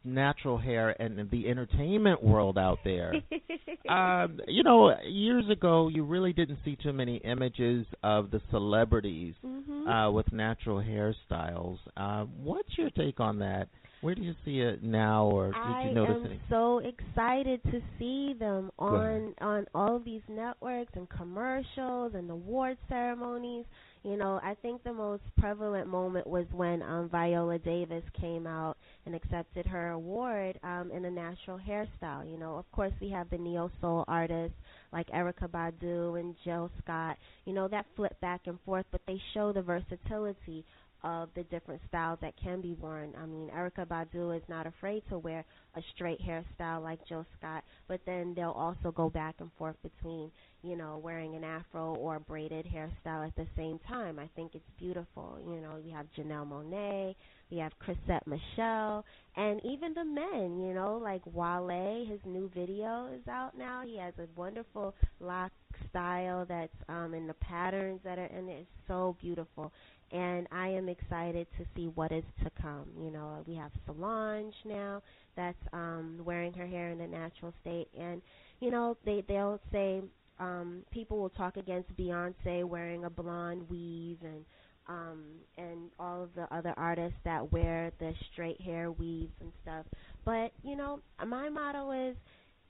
natural 0.05 0.59
hair 0.59 0.91
and 1.01 1.31
the 1.31 1.49
entertainment 1.49 2.23
world 2.23 2.59
out 2.59 2.79
there. 2.85 3.15
um, 3.89 4.41
you 4.49 4.63
know, 4.63 4.95
years 5.05 5.45
ago, 5.51 5.89
you 5.89 6.05
really 6.05 6.33
didn't 6.33 6.59
see 6.65 6.77
too 6.83 6.93
many 6.93 7.17
images 7.19 7.87
of 8.03 8.31
the 8.31 8.41
celebrities 8.51 9.35
Mhm. 9.45 10.09
uh, 10.09 10.11
with 10.11 10.33
natural 10.33 10.83
hairstyles. 10.83 11.79
Uh, 11.97 12.25
what's 12.43 12.77
your 12.79 12.91
take 12.91 13.21
on 13.21 13.39
that? 13.41 13.69
Where 14.01 14.15
do 14.15 14.21
you 14.23 14.35
see 14.45 14.61
it 14.61 14.83
now, 14.83 15.25
or 15.27 15.47
did 15.47 15.57
I 15.57 15.89
you 15.89 15.95
notice 15.95 16.17
am 16.17 16.27
any? 16.27 16.41
so 16.51 16.79
excited 16.79 17.63
to 17.65 17.81
see 17.99 18.35
them 18.35 18.71
on 18.79 19.35
on 19.41 19.67
all 19.75 19.97
of 19.97 20.05
these 20.05 20.21
networks 20.29 20.93
and 20.95 21.09
commercials 21.09 22.15
and 22.15 22.31
award 22.31 22.77
ceremonies. 22.89 23.65
You 24.05 24.19
know, 24.19 24.39
I 24.43 24.55
think 24.61 24.85
the 24.85 24.93
most 24.93 25.23
prevalent 25.39 25.89
moment 25.89 26.27
was 26.27 26.45
when 26.53 26.83
um 26.83 27.09
Viola 27.09 27.59
Davis 27.59 28.05
came 28.21 28.47
out 28.47 28.77
and 29.07 29.15
accepted 29.15 29.67
her 29.67 29.93
award 29.93 30.61
um 30.63 30.91
in 30.93 31.07
a 31.07 31.11
natural 31.11 31.59
hairstyle. 31.59 32.31
You 32.31 32.39
know, 32.39 32.57
of 32.57 32.71
course 32.71 32.93
we 33.01 33.09
have 33.11 33.31
the 33.31 33.39
neo 33.39 33.71
soul 33.81 34.05
artists 34.07 34.59
like 34.93 35.09
Erykah 35.09 35.49
Badu 35.49 36.21
and 36.21 36.37
Jill 36.45 36.71
Scott. 36.83 37.17
You 37.47 37.55
know, 37.55 37.67
that 37.69 37.87
flip 37.97 38.21
back 38.21 38.43
and 38.47 38.59
forth, 38.67 38.85
but 38.93 39.01
they 39.07 39.21
show 39.33 39.53
the 39.55 39.63
versatility 39.63 40.67
of 41.05 41.29
the 41.37 41.43
different 41.45 41.81
styles 41.89 42.19
that 42.23 42.33
can 42.43 42.63
be 42.63 42.75
worn. 42.81 43.13
I 43.23 43.27
mean, 43.27 43.51
Erykah 43.55 43.87
Badu 43.87 44.35
is 44.35 44.43
not 44.49 44.67
afraid 44.67 45.03
to 45.11 45.19
wear 45.19 45.45
a 45.77 45.83
straight 45.95 46.19
hairstyle 46.21 46.83
like 46.83 47.07
Jill 47.07 47.27
Scott, 47.39 47.63
but 47.87 48.01
then 48.07 48.33
they'll 48.35 48.51
also 48.51 48.91
go 48.91 49.11
back 49.11 49.35
and 49.41 49.51
forth 49.59 49.77
between, 49.83 50.31
you 50.63 50.77
know, 50.77 50.99
wearing 51.05 51.35
an 51.35 51.45
afro 51.45 51.95
or 51.97 52.17
a 52.17 52.21
braided 52.21 52.67
hairstyle 52.67 53.27
at 53.27 53.37
the 53.37 53.47
same 53.55 53.79
time. 53.87 54.19
I 54.19 54.31
think 54.35 54.55
it's 54.55 54.65
beautiful. 54.79 55.39
You 55.47 55.61
know, 55.61 55.77
we 55.85 55.91
have 55.91 56.07
Janelle 56.17 56.49
Monáe, 56.49 57.15
we 57.51 57.59
have 57.59 57.73
Chrisette 57.79 58.27
Michele, 58.27 59.05
and 59.37 59.61
even 59.63 59.93
the 59.93 60.05
men, 60.05 60.59
you 60.59 60.73
know, 60.73 60.99
like 61.03 61.23
Wale, 61.27 62.07
his 62.09 62.21
new 62.25 62.51
video 62.55 63.11
is 63.15 63.29
out 63.29 63.59
now. 63.59 63.83
He 63.85 63.99
has 63.99 64.15
a 64.19 64.27
wonderful 64.35 64.95
lock 65.21 65.53
style 65.91 66.47
that's 66.49 66.73
um 66.89 67.15
in 67.15 67.27
the 67.27 67.35
patterns 67.35 68.01
that 68.05 68.19
are 68.19 68.27
in 68.27 68.49
it. 68.49 68.61
It's 68.61 68.89
so 68.89 69.17
beautiful 69.21 69.73
and 70.15 70.47
I 70.53 70.69
am 70.69 70.89
excited 70.89 71.49
to 71.59 71.67
see 71.77 71.89
what 71.89 72.13
is 72.13 72.25
to 72.45 72.51
come. 72.63 72.87
You 72.99 73.11
know, 73.11 73.45
we 73.47 73.57
have 73.57 73.73
Solange 73.87 74.55
now 74.65 75.03
that's 75.37 75.59
um 75.73 76.21
wearing 76.25 76.55
her 76.55 76.67
hair 76.67 76.91
in 76.91 77.01
a 77.01 77.09
natural 77.09 77.53
state 77.63 77.89
and 77.99 78.23
you 78.61 78.71
know, 78.71 78.97
they 79.05 79.25
they'll 79.29 79.61
say 79.73 80.03
um 80.39 80.85
people 80.93 81.19
will 81.19 81.31
talk 81.31 81.57
against 81.57 81.95
Beyonce 81.97 82.65
wearing 82.65 83.05
a 83.05 83.11
blonde 83.11 83.69
weave 83.69 84.19
and 84.23 84.45
um 84.89 85.25
and 85.59 85.91
all 85.99 86.23
of 86.23 86.31
the 86.37 86.47
other 86.55 86.75
artists 86.77 87.19
that 87.25 87.53
wear 87.53 87.93
the 87.99 88.13
straight 88.33 88.61
hair 88.61 88.93
weaves 88.93 89.33
and 89.41 89.53
stuff. 89.63 89.87
But, 90.25 90.53
you 90.63 90.77
know, 90.77 91.01
my 91.27 91.49
motto 91.49 91.91
is 92.11 92.17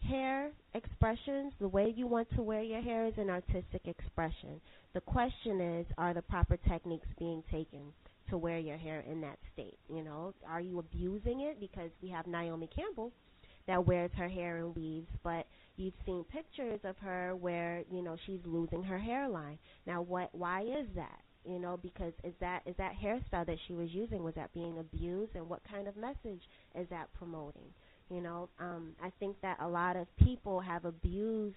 hair 0.05 0.51
expressions, 0.75 1.53
the 1.61 1.69
way 1.69 1.93
you 1.97 2.07
want 2.07 2.29
to 2.37 2.43
wear 2.43 2.63
your 2.63 2.81
hair 2.81 3.07
is 3.07 3.15
an 3.17 3.31
artistic 3.31 3.87
expression. 3.87 4.61
The 4.95 5.01
question 5.01 5.61
is, 5.61 5.87
are 5.99 6.15
the 6.15 6.23
proper 6.23 6.57
techniques 6.69 7.09
being 7.19 7.43
taken 7.51 7.93
to 8.31 8.39
wear 8.39 8.59
your 8.59 8.77
hair 8.77 9.01
in 9.01 9.21
that 9.23 9.39
state? 9.53 9.79
You 9.89 10.03
know, 10.03 10.35
are 10.49 10.61
you 10.61 10.79
abusing 10.79 11.41
it? 11.41 11.61
Because 11.61 11.91
we 12.03 12.09
have 12.11 12.27
Naomi 12.27 12.69
Campbell 12.75 13.13
that 13.67 13.87
wears 13.87 14.11
her 14.17 14.29
hair 14.29 14.59
in 14.59 14.75
weaves, 14.75 15.09
but 15.23 15.47
you've 15.77 15.95
seen 16.05 16.25
pictures 16.25 16.81
of 16.85 16.97
her 16.99 17.35
where 17.37 17.83
you 17.91 18.03
know 18.03 18.17
she's 18.27 18.41
losing 18.45 18.83
her 18.83 18.99
hairline. 18.99 19.59
Now, 19.87 20.03
what? 20.03 20.31
Why 20.33 20.63
is 20.63 20.87
that? 20.97 21.21
You 21.47 21.59
know, 21.59 21.79
because 21.83 22.13
is 22.25 22.35
that 22.41 22.63
is 22.67 22.75
that 22.79 22.93
hairstyle 23.03 23.47
that 23.47 23.59
she 23.67 23.75
was 23.75 23.89
using 23.91 24.23
was 24.23 24.35
that 24.35 24.53
being 24.55 24.79
abused, 24.79 25.35
and 25.35 25.49
what 25.49 25.61
kind 25.71 25.89
of 25.89 25.97
message 25.97 26.43
is 26.75 26.89
that 26.91 27.09
promoting? 27.15 27.73
You 28.11 28.21
know, 28.21 28.49
um, 28.61 28.93
I 29.03 29.11
think 29.19 29.37
that 29.43 29.59
a 29.61 29.69
lot 29.69 29.97
of 29.97 30.07
people 30.17 30.61
have 30.61 30.85
abused 30.85 31.57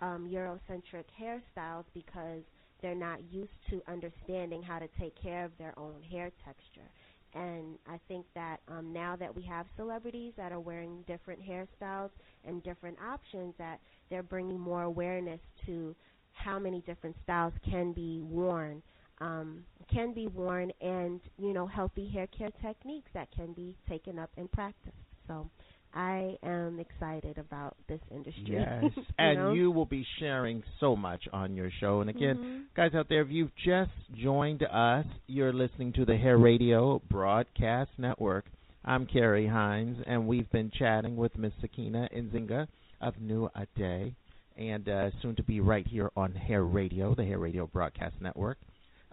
um, 0.00 0.28
Eurocentric 0.30 1.04
hairstyles 1.20 1.84
because 1.94 2.42
they're 2.82 2.94
not 2.94 3.20
used 3.30 3.52
to 3.70 3.80
understanding 3.88 4.62
how 4.62 4.78
to 4.78 4.88
take 4.98 5.14
care 5.20 5.44
of 5.44 5.52
their 5.58 5.72
own 5.78 6.02
hair 6.10 6.30
texture. 6.44 6.90
And 7.34 7.78
I 7.88 7.98
think 8.06 8.26
that 8.34 8.58
um, 8.68 8.92
now 8.92 9.16
that 9.16 9.34
we 9.34 9.42
have 9.42 9.66
celebrities 9.76 10.32
that 10.36 10.52
are 10.52 10.60
wearing 10.60 11.02
different 11.06 11.40
hairstyles 11.42 12.10
and 12.44 12.62
different 12.62 12.96
options, 13.00 13.54
that 13.58 13.80
they're 14.10 14.22
bringing 14.22 14.58
more 14.60 14.82
awareness 14.82 15.40
to 15.66 15.94
how 16.32 16.58
many 16.58 16.80
different 16.82 17.16
styles 17.24 17.52
can 17.68 17.92
be 17.92 18.20
worn, 18.20 18.82
um, 19.20 19.64
can 19.92 20.12
be 20.12 20.26
worn, 20.28 20.70
and 20.80 21.20
you 21.38 21.52
know 21.52 21.66
healthy 21.66 22.08
hair 22.08 22.26
care 22.28 22.50
techniques 22.62 23.10
that 23.14 23.28
can 23.32 23.52
be 23.52 23.74
taken 23.88 24.18
up 24.18 24.30
and 24.36 24.50
practiced. 24.52 24.94
So 25.26 25.48
I 25.94 26.36
am 26.42 26.80
excited 26.80 27.38
about 27.38 27.76
this 27.88 28.00
industry. 28.10 28.44
Yes, 28.48 28.84
you 28.96 29.02
and 29.18 29.38
know? 29.38 29.52
you 29.52 29.70
will 29.70 29.86
be 29.86 30.04
sharing 30.18 30.62
so 30.80 30.96
much 30.96 31.22
on 31.32 31.54
your 31.54 31.70
show. 31.80 32.00
And 32.00 32.10
again, 32.10 32.36
Mhm. 32.36 32.74
guys 32.76 32.94
out 32.94 33.08
there, 33.08 33.22
if 33.22 33.28
you've 33.30 33.54
just 33.64 33.92
joined 34.14 34.62
us, 34.64 35.06
you're 35.28 35.52
listening 35.52 35.92
to 35.92 36.04
the 36.04 36.16
Hair 36.16 36.38
Radio 36.38 37.00
Broadcast 37.08 37.90
Network. 37.96 38.46
I'm 38.84 39.06
Carrie 39.06 39.46
Hines, 39.46 39.98
and 40.06 40.26
we've 40.26 40.50
been 40.50 40.70
chatting 40.70 41.16
with 41.16 41.38
Miss 41.38 41.52
Sakina 41.60 42.08
Nzinga 42.12 42.66
of 43.00 43.20
New 43.20 43.48
A 43.54 43.66
Day, 43.78 44.14
and 44.56 44.88
uh, 44.88 45.10
soon 45.22 45.36
to 45.36 45.42
be 45.42 45.60
right 45.60 45.86
here 45.86 46.10
on 46.16 46.32
Hair 46.32 46.64
Radio, 46.64 47.14
the 47.14 47.24
Hair 47.24 47.38
Radio 47.38 47.66
Broadcast 47.66 48.16
Network. 48.20 48.58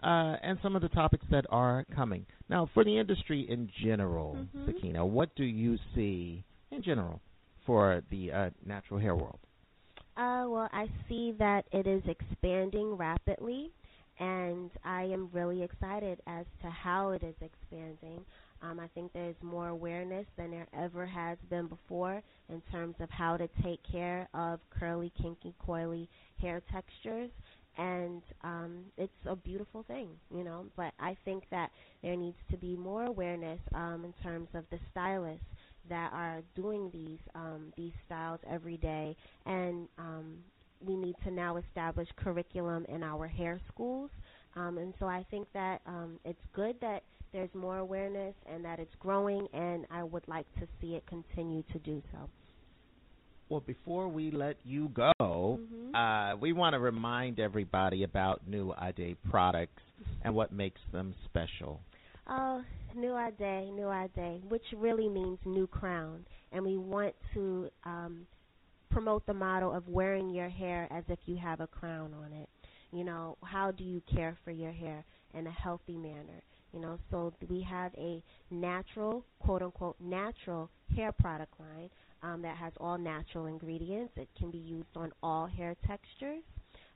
Uh, 0.02 0.36
and 0.42 0.58
some 0.64 0.74
of 0.74 0.82
the 0.82 0.88
topics 0.88 1.24
that 1.30 1.46
are 1.48 1.84
coming. 1.94 2.26
Now, 2.48 2.68
for 2.74 2.82
the 2.82 2.98
industry 2.98 3.42
in 3.48 3.70
general, 3.84 4.36
Mhm. 4.56 4.66
Sakina, 4.66 5.06
what 5.06 5.32
do 5.36 5.44
you 5.44 5.78
see 5.94 6.42
in 6.72 6.82
general 6.82 7.20
for 7.66 8.02
the 8.10 8.32
uh, 8.32 8.50
natural 8.64 8.98
hair 8.98 9.14
world? 9.14 9.38
Uh, 10.16 10.44
well, 10.48 10.68
I 10.72 10.88
see 11.08 11.32
that 11.38 11.64
it 11.72 11.86
is 11.86 12.02
expanding 12.06 12.96
rapidly, 12.96 13.70
and 14.18 14.70
I 14.84 15.04
am 15.04 15.30
really 15.32 15.62
excited 15.62 16.20
as 16.26 16.44
to 16.62 16.68
how 16.68 17.10
it 17.10 17.22
is 17.22 17.34
expanding. 17.40 18.24
Um, 18.62 18.78
I 18.78 18.88
think 18.88 19.12
there's 19.12 19.34
more 19.42 19.68
awareness 19.68 20.26
than 20.36 20.50
there 20.50 20.68
ever 20.78 21.06
has 21.06 21.38
been 21.50 21.66
before 21.66 22.22
in 22.48 22.62
terms 22.70 22.94
of 23.00 23.10
how 23.10 23.36
to 23.36 23.48
take 23.62 23.80
care 23.90 24.28
of 24.34 24.60
curly, 24.78 25.10
kinky, 25.20 25.54
coily 25.66 26.08
hair 26.40 26.62
textures. 26.70 27.30
And 27.78 28.20
um, 28.44 28.84
it's 28.98 29.12
a 29.24 29.34
beautiful 29.34 29.82
thing, 29.88 30.08
you 30.32 30.44
know. 30.44 30.66
But 30.76 30.92
I 31.00 31.16
think 31.24 31.44
that 31.50 31.70
there 32.02 32.16
needs 32.16 32.36
to 32.50 32.58
be 32.58 32.76
more 32.76 33.04
awareness 33.06 33.58
um, 33.74 34.04
in 34.04 34.12
terms 34.22 34.48
of 34.52 34.64
the 34.70 34.78
stylists 34.90 35.46
that 35.88 36.12
are 36.12 36.42
doing 36.54 36.90
these 36.92 37.18
um, 37.34 37.72
these 37.76 37.92
styles 38.06 38.40
every 38.50 38.76
day, 38.76 39.16
and 39.46 39.88
um, 39.98 40.38
we 40.84 40.96
need 40.96 41.14
to 41.24 41.30
now 41.30 41.56
establish 41.56 42.08
curriculum 42.16 42.84
in 42.88 43.02
our 43.02 43.26
hair 43.26 43.60
schools. 43.72 44.10
Um, 44.54 44.78
and 44.78 44.92
so 44.98 45.06
I 45.06 45.24
think 45.30 45.48
that 45.54 45.80
um, 45.86 46.18
it's 46.24 46.40
good 46.54 46.76
that 46.80 47.02
there's 47.32 47.54
more 47.54 47.78
awareness 47.78 48.34
and 48.46 48.64
that 48.64 48.78
it's 48.78 48.94
growing, 48.98 49.46
and 49.54 49.86
I 49.90 50.02
would 50.02 50.26
like 50.28 50.46
to 50.60 50.66
see 50.80 50.94
it 50.94 51.04
continue 51.06 51.62
to 51.72 51.78
do 51.78 52.02
so. 52.12 52.28
Well, 53.48 53.60
before 53.60 54.08
we 54.08 54.30
let 54.30 54.56
you 54.64 54.88
go, 54.88 55.12
Mhm. 55.20 55.94
uh, 55.94 56.36
we 56.36 56.52
want 56.52 56.74
to 56.74 56.78
remind 56.78 57.38
everybody 57.38 58.02
about 58.02 58.46
New 58.46 58.72
Ade 58.80 59.16
products 59.30 59.82
and 60.22 60.34
what 60.34 60.52
makes 60.52 60.80
them 60.90 61.14
special. 61.26 61.80
Oh, 62.26 62.62
new 62.94 63.16
day, 63.38 63.70
new 63.70 63.90
day, 64.14 64.40
which 64.48 64.64
really 64.76 65.08
means 65.08 65.38
new 65.44 65.66
crown, 65.66 66.24
and 66.52 66.64
we 66.64 66.76
want 66.76 67.14
to 67.34 67.68
um, 67.84 68.26
promote 68.90 69.26
the 69.26 69.34
motto 69.34 69.70
of 69.70 69.88
wearing 69.88 70.30
your 70.30 70.48
hair 70.48 70.88
as 70.90 71.04
if 71.08 71.18
you 71.26 71.36
have 71.36 71.60
a 71.60 71.66
crown 71.66 72.12
on 72.14 72.32
it. 72.32 72.48
You 72.92 73.04
know, 73.04 73.38
how 73.42 73.70
do 73.70 73.84
you 73.84 74.02
care 74.12 74.36
for 74.44 74.50
your 74.50 74.72
hair 74.72 75.04
in 75.34 75.46
a 75.46 75.50
healthy 75.50 75.96
manner? 75.96 76.42
You 76.72 76.80
know, 76.80 76.98
so 77.10 77.32
we 77.48 77.62
have 77.62 77.92
a 77.96 78.22
natural, 78.50 79.24
quote 79.38 79.62
unquote, 79.62 79.96
natural 80.00 80.70
hair 80.94 81.12
product 81.12 81.52
line 81.58 81.90
um, 82.22 82.42
that 82.42 82.56
has 82.56 82.72
all 82.78 82.98
natural 82.98 83.46
ingredients. 83.46 84.12
It 84.16 84.28
can 84.38 84.50
be 84.50 84.58
used 84.58 84.96
on 84.96 85.12
all 85.22 85.46
hair 85.46 85.74
textures. 85.86 86.42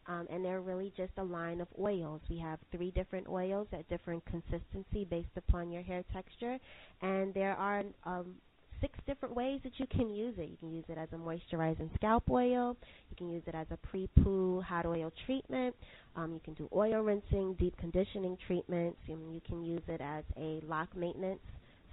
Um, 0.09 0.27
and 0.31 0.45
they're 0.45 0.61
really 0.61 0.93
just 0.97 1.13
a 1.19 1.25
line 1.25 1.61
of 1.61 1.69
oils. 1.81 2.21
We 2.31 2.39
have 2.39 2.61
three 2.71 2.93
different 2.93 3.29
oils 3.29 3.67
at 3.73 3.89
different 3.89 4.25
consistency 4.27 5.05
based 5.05 5.37
upon 5.37 5.71
your 5.73 5.83
hair 5.83 6.05
texture, 6.13 6.59
and 7.03 7.35
there 7.35 7.57
are 7.57 7.83
um, 8.05 8.37
six 8.81 8.99
different 9.07 9.35
ways 9.35 9.61
that 9.65 9.73
you 9.79 9.87
can 9.87 10.11
use 10.11 10.35
it. 10.39 10.49
You 10.49 10.57
can 10.59 10.71
use 10.71 10.85
it 10.89 10.99
as 10.99 11.09
a 11.13 11.17
moisturizing 11.17 11.93
scalp 11.95 12.25
oil. 12.31 12.77
You 13.11 13.17
can 13.17 13.31
use 13.31 13.43
it 13.47 13.55
as 13.55 13.67
a 13.71 13.77
pre-poo 13.79 14.61
hot 14.61 14.87
oil 14.87 15.13
treatment. 15.25 15.75
Um, 16.15 16.33
you 16.35 16.41
can 16.45 16.55
do 16.55 16.69
oil 16.75 17.01
rinsing, 17.01 17.55
deep 17.59 17.77
conditioning 17.79 18.37
treatments. 18.47 18.99
You, 19.07 19.19
you 19.33 19.41
can 19.47 19.65
use 19.65 19.83
it 19.89 20.01
as 20.01 20.25
a 20.37 20.61
lock 20.67 20.95
maintenance 20.97 21.41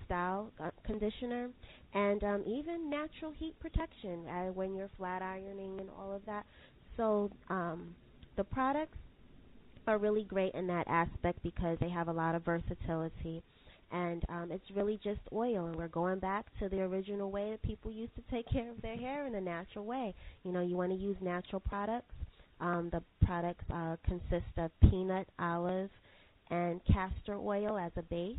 style 0.06 0.52
uh, 0.62 0.70
conditioner, 0.86 1.50
and 1.94 2.24
um, 2.24 2.44
even 2.46 2.90
natural 2.90 3.32
heat 3.32 3.58
protection 3.60 4.28
uh, 4.28 4.52
when 4.52 4.76
you're 4.76 4.90
flat 4.98 5.22
ironing 5.22 5.80
and 5.80 5.90
all 5.98 6.14
of 6.14 6.26
that. 6.26 6.46
So 6.98 7.32
um, 7.50 7.96
the 8.36 8.44
products 8.44 8.98
are 9.88 9.98
really 9.98 10.24
great 10.24 10.54
in 10.54 10.68
that 10.68 10.88
aspect 10.88 11.42
because 11.44 11.78
they 11.80 11.90
have 11.90 12.08
a 12.08 12.14
lot 12.14 12.36
of 12.36 12.44
versatility. 12.44 13.44
And 13.92 14.24
um, 14.30 14.52
it's 14.52 14.72
really 14.74 15.00
just 15.04 15.20
oil, 15.32 15.68
and 15.68 15.76
we're 15.76 15.88
going 15.88 16.18
back 16.18 16.48
to 16.60 16.68
the 16.68 16.82
original 16.82 17.30
way 17.30 17.52
that 17.52 17.62
people 17.62 17.92
used 17.92 18.16
to 18.16 18.24
take 18.32 18.50
care 18.50 18.72
of 18.72 18.82
their 18.82 18.98
hair 18.98 19.28
in 19.28 19.36
a 19.36 19.42
natural 19.42 19.86
way. 19.86 20.16
You 20.44 20.52
know, 20.52 20.62
you 20.62 20.76
want 20.76 20.92
to 20.92 20.98
use 20.98 21.16
natural 21.22 21.60
products. 21.60 22.16
Um, 22.60 22.90
the 22.92 23.04
products 23.26 23.66
uh, 23.72 23.98
consist 24.04 24.58
of 24.58 24.72
peanut, 24.90 25.28
olive, 25.38 25.92
and 26.50 26.82
castor 26.86 27.38
oil 27.38 27.78
as 27.78 27.92
a 27.98 28.02
base, 28.02 28.38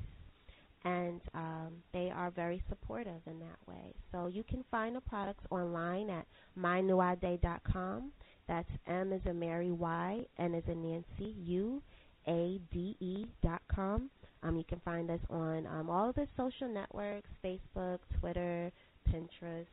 and 0.85 1.21
um, 1.35 1.73
they 1.93 2.11
are 2.11 2.31
very 2.31 2.63
supportive 2.69 3.21
in 3.27 3.39
that 3.39 3.59
way. 3.69 3.95
So 4.11 4.27
you 4.27 4.43
can 4.43 4.65
find 4.71 4.97
the 4.97 5.01
products 5.03 5.45
online 5.51 6.11
at 6.11 6.27
mynewiday.com. 6.59 8.13
That's 8.49 8.69
M 8.87 9.13
as 9.13 9.21
in 9.25 9.39
Mary 9.39 9.73
Y, 9.73 10.25
N 10.39 10.55
as 10.55 10.63
in 10.67 10.83
Nancy, 10.83 11.35
U, 11.45 11.83
A 12.27 12.61
D 12.73 12.97
E 13.01 13.27
dot 13.43 13.63
com. 13.75 14.11
Um, 14.43 14.57
you 14.57 14.65
can 14.65 14.81
find 14.85 15.11
us 15.11 15.21
on 15.31 15.67
um, 15.67 15.89
all 15.89 16.11
of 16.11 16.15
the 16.15 16.29
social 16.37 16.69
networks: 16.69 17.29
Facebook, 17.43 17.99
Twitter, 18.21 18.71
Pinterest. 19.11 19.67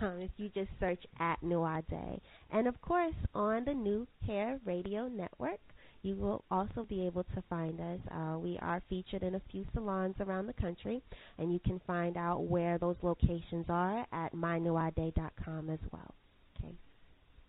Um, 0.00 0.20
if 0.20 0.30
you 0.38 0.48
just 0.48 0.70
search 0.80 1.02
at 1.20 1.38
Day, 1.42 2.20
and 2.50 2.66
of 2.66 2.80
course 2.80 3.14
on 3.34 3.64
the 3.64 3.74
New 3.74 4.06
Hair 4.26 4.58
Radio 4.64 5.06
Network, 5.08 5.60
you 6.02 6.16
will 6.16 6.44
also 6.50 6.84
be 6.88 7.06
able 7.06 7.24
to 7.24 7.42
find 7.48 7.78
us. 7.80 8.00
Uh, 8.10 8.38
we 8.38 8.58
are 8.60 8.82
featured 8.88 9.22
in 9.22 9.34
a 9.34 9.42
few 9.50 9.64
salons 9.74 10.14
around 10.20 10.46
the 10.46 10.52
country, 10.54 11.02
and 11.38 11.52
you 11.52 11.60
can 11.60 11.80
find 11.86 12.16
out 12.16 12.44
where 12.44 12.78
those 12.78 12.96
locations 13.02 13.66
are 13.68 14.06
at 14.12 14.34
mynewiday.com 14.34 15.70
as 15.70 15.78
well. 15.92 16.14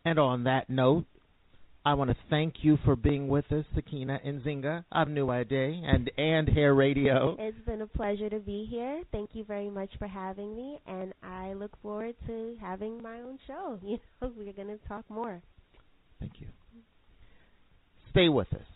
Okay. 0.06 0.10
And 0.10 0.20
on 0.20 0.44
that 0.44 0.70
note, 0.70 1.06
I 1.86 1.94
want 1.96 2.10
to 2.10 2.16
thank 2.30 2.56
you 2.62 2.78
for 2.86 2.96
being 2.96 3.28
with 3.28 3.52
us, 3.52 3.66
Sakina 3.76 4.20
Nzinga 4.26 4.86
of 4.92 5.08
New 5.10 5.32
Ade 5.32 5.52
and 5.52 6.10
and 6.18 6.48
Hair 6.48 6.74
Radio. 6.76 7.36
It's 7.40 7.58
been 7.66 7.82
a 7.82 7.88
pleasure 7.88 8.30
to 8.30 8.40
be 8.40 8.68
here. 8.70 9.04
Thank 9.12 9.32
you 9.34 9.44
very 9.44 9.70
much 9.70 9.90
for 10.00 10.08
having 10.08 10.56
me, 10.56 10.80
and 10.88 11.14
I 11.24 11.54
look 11.54 11.72
forward 11.82 12.16
to 12.28 12.56
having 12.62 13.02
my 13.02 13.20
own 13.20 13.40
show. 13.48 13.80
You 13.94 14.00
know, 14.22 14.32
we're 14.38 14.54
going 14.54 14.68
to 14.68 14.88
talk 14.88 15.10
more. 15.10 15.42
Thank 16.20 16.34
you. 16.40 16.48
Stay 18.12 18.30
with 18.30 18.48
us. 18.54 18.74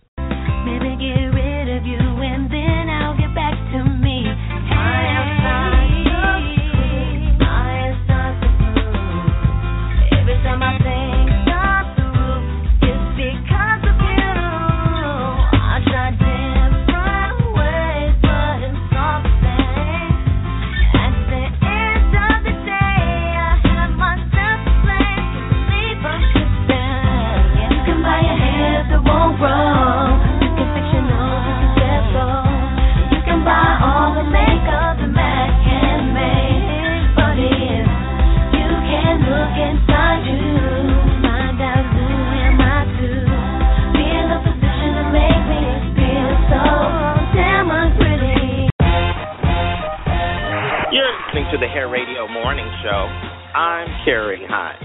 Listening 51.37 51.59
to 51.59 51.65
the 51.65 51.71
Hair 51.71 51.87
Radio 51.89 52.27
Morning 52.27 52.65
Show. 52.83 52.89
I'm 53.55 53.87
Carrie 54.05 54.41
Hines. 54.49 54.81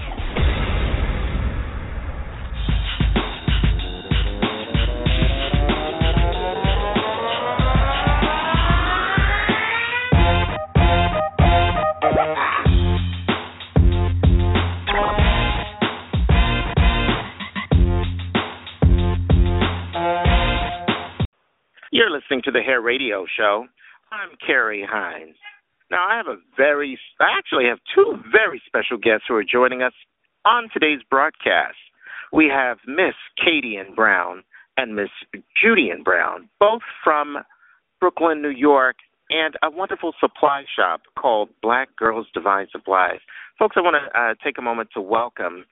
You're 21.91 22.11
listening 22.11 22.41
to 22.43 22.51
the 22.51 22.61
Hair 22.61 22.81
Radio 22.81 23.25
Show. 23.35 23.65
I'm 24.11 24.37
Carrie 24.45 24.85
Hines. 24.87 25.35
Now, 25.93 26.07
I 26.09 26.17
have 26.17 26.25
a 26.25 26.37
very, 26.57 26.97
I 27.19 27.37
actually 27.37 27.65
have 27.65 27.77
two 27.93 28.17
very 28.31 28.59
special 28.65 28.97
guests 28.97 29.25
who 29.27 29.35
are 29.35 29.43
joining 29.43 29.83
us 29.83 29.93
on 30.43 30.67
today's 30.73 31.01
broadcast. 31.07 31.77
We 32.31 32.51
have 32.51 32.79
Miss 32.87 33.13
Katie 33.37 33.75
and 33.75 33.95
Brown 33.95 34.43
and 34.75 34.95
Miss 34.95 35.09
Judy 35.61 35.91
and 35.91 36.03
Brown, 36.03 36.49
both 36.59 36.81
from 37.03 37.37
Brooklyn, 37.99 38.41
New 38.41 38.49
York, 38.49 38.95
and 39.29 39.53
a 39.61 39.69
wonderful 39.69 40.13
supply 40.19 40.63
shop 40.75 41.01
called 41.15 41.49
Black 41.61 41.95
Girls 41.95 42.25
Divine 42.33 42.65
Supplies. 42.71 43.19
Folks, 43.59 43.75
I 43.77 43.81
want 43.81 43.95
to 43.95 44.19
uh, 44.19 44.33
take 44.43 44.57
a 44.57 44.63
moment 44.63 44.89
to 44.95 45.01
welcome 45.01 45.63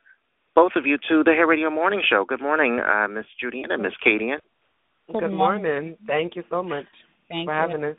both 0.53 0.74
of 0.75 0.85
you 0.85 1.00
to 1.09 1.24
the 1.24 1.32
Hair 1.32 1.48
Radio 1.48 1.72
Morning 1.72 2.03
Show. 2.08 2.25
Good 2.30 2.41
morning, 2.41 2.80
uh, 2.80 3.08
Miss 3.08 3.25
Judy 3.41 3.64
and 3.67 3.82
Miss 3.82 3.93
Katie. 4.03 4.33
Good, 5.11 5.32
morning. 5.32 5.98
Thank 6.06 6.35
you 6.35 6.43
so 6.48 6.61
much 6.61 6.85
Thank 7.27 7.50
for 7.50 7.56
you. 7.56 7.72
having 7.72 7.83
us. 7.85 7.98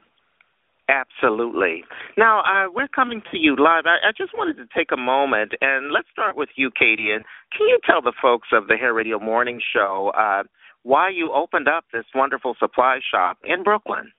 Absolutely. 0.88 1.84
Now, 2.18 2.40
uh, 2.40 2.68
we're 2.74 2.88
coming 2.88 3.22
to 3.30 3.38
you 3.38 3.52
live. 3.52 3.84
I, 3.86 4.08
I 4.08 4.12
just 4.16 4.36
wanted 4.36 4.56
to 4.56 4.66
take 4.76 4.90
a 4.92 4.96
moment 4.96 5.52
and 5.60 5.92
let's 5.92 6.08
start 6.10 6.36
with 6.36 6.48
you, 6.56 6.70
Katie. 6.76 7.12
And 7.12 7.24
can 7.56 7.68
you 7.68 7.78
tell 7.86 8.02
the 8.02 8.12
folks 8.20 8.48
of 8.52 8.66
the 8.66 8.76
Hair 8.76 8.92
Radio 8.92 9.18
Morning 9.18 9.60
Show 9.72 10.12
uh, 10.16 10.42
why 10.82 11.08
you 11.08 11.32
opened 11.32 11.68
up 11.68 11.84
this 11.92 12.04
wonderful 12.14 12.56
supply 12.58 12.98
shop 13.10 13.38
in 13.44 13.62
Brooklyn? 13.62 14.12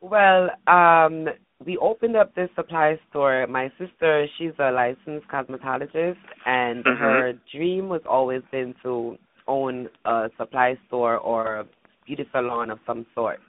Well, 0.00 0.50
um, 0.66 1.28
we 1.64 1.76
opened 1.76 2.16
up 2.16 2.34
this 2.34 2.48
supply 2.54 2.98
store. 3.10 3.46
My 3.48 3.70
sister, 3.78 4.26
she's 4.38 4.52
a 4.58 4.70
licensed 4.70 5.26
cosmetologist, 5.28 6.16
and 6.46 6.84
Mhm. 6.84 6.98
her 6.98 7.32
dream 7.52 7.88
was 7.88 8.02
always 8.06 8.42
been 8.50 8.74
to 8.82 9.18
own 9.48 9.88
a 10.04 10.30
supply 10.36 10.76
store 10.86 11.16
or 11.16 11.56
a 11.56 11.66
beauty 12.06 12.28
salon 12.32 12.70
of 12.70 12.78
some 12.86 13.06
sort. 13.14 13.40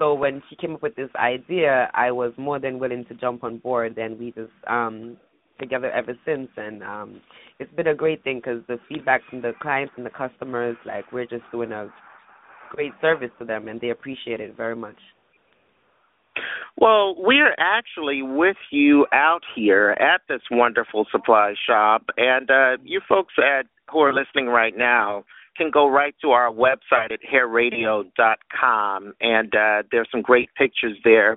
So 0.00 0.14
when 0.14 0.42
she 0.48 0.56
came 0.56 0.74
up 0.74 0.82
with 0.82 0.96
this 0.96 1.10
idea, 1.14 1.90
I 1.92 2.10
was 2.10 2.32
more 2.38 2.58
than 2.58 2.78
willing 2.78 3.04
to 3.10 3.14
jump 3.14 3.44
on 3.44 3.58
board, 3.58 3.98
and 3.98 4.18
we 4.18 4.32
just 4.32 4.50
um 4.66 5.18
together 5.60 5.90
ever 5.90 6.14
since. 6.24 6.48
And 6.56 6.82
um 6.82 7.20
it's 7.58 7.72
been 7.74 7.86
a 7.86 7.94
great 7.94 8.24
thing 8.24 8.38
because 8.38 8.62
the 8.66 8.78
feedback 8.88 9.20
from 9.28 9.42
the 9.42 9.52
clients 9.60 9.92
and 9.98 10.06
the 10.06 10.10
customers, 10.10 10.76
like 10.86 11.12
we're 11.12 11.26
just 11.26 11.44
doing 11.52 11.70
a 11.72 11.92
great 12.70 12.92
service 13.02 13.30
to 13.38 13.44
them, 13.44 13.68
and 13.68 13.78
they 13.78 13.90
appreciate 13.90 14.40
it 14.40 14.56
very 14.56 14.76
much. 14.76 14.96
Well, 16.78 17.14
we're 17.18 17.54
actually 17.58 18.22
with 18.22 18.56
you 18.70 19.06
out 19.12 19.42
here 19.54 19.90
at 20.00 20.22
this 20.30 20.40
wonderful 20.50 21.06
supply 21.12 21.52
shop, 21.66 22.04
and 22.16 22.50
uh, 22.50 22.78
you 22.82 23.02
folks 23.06 23.34
at 23.36 23.66
who 23.92 23.98
are 23.98 24.14
listening 24.14 24.46
right 24.46 24.74
now 24.74 25.24
can 25.60 25.70
go 25.70 25.88
right 25.88 26.14
to 26.22 26.30
our 26.30 26.50
website 26.50 27.12
at 27.12 27.20
hairradio.com, 27.22 29.14
and 29.20 29.54
uh, 29.54 29.82
there's 29.92 30.08
some 30.10 30.22
great 30.22 30.48
pictures 30.56 30.96
there. 31.04 31.36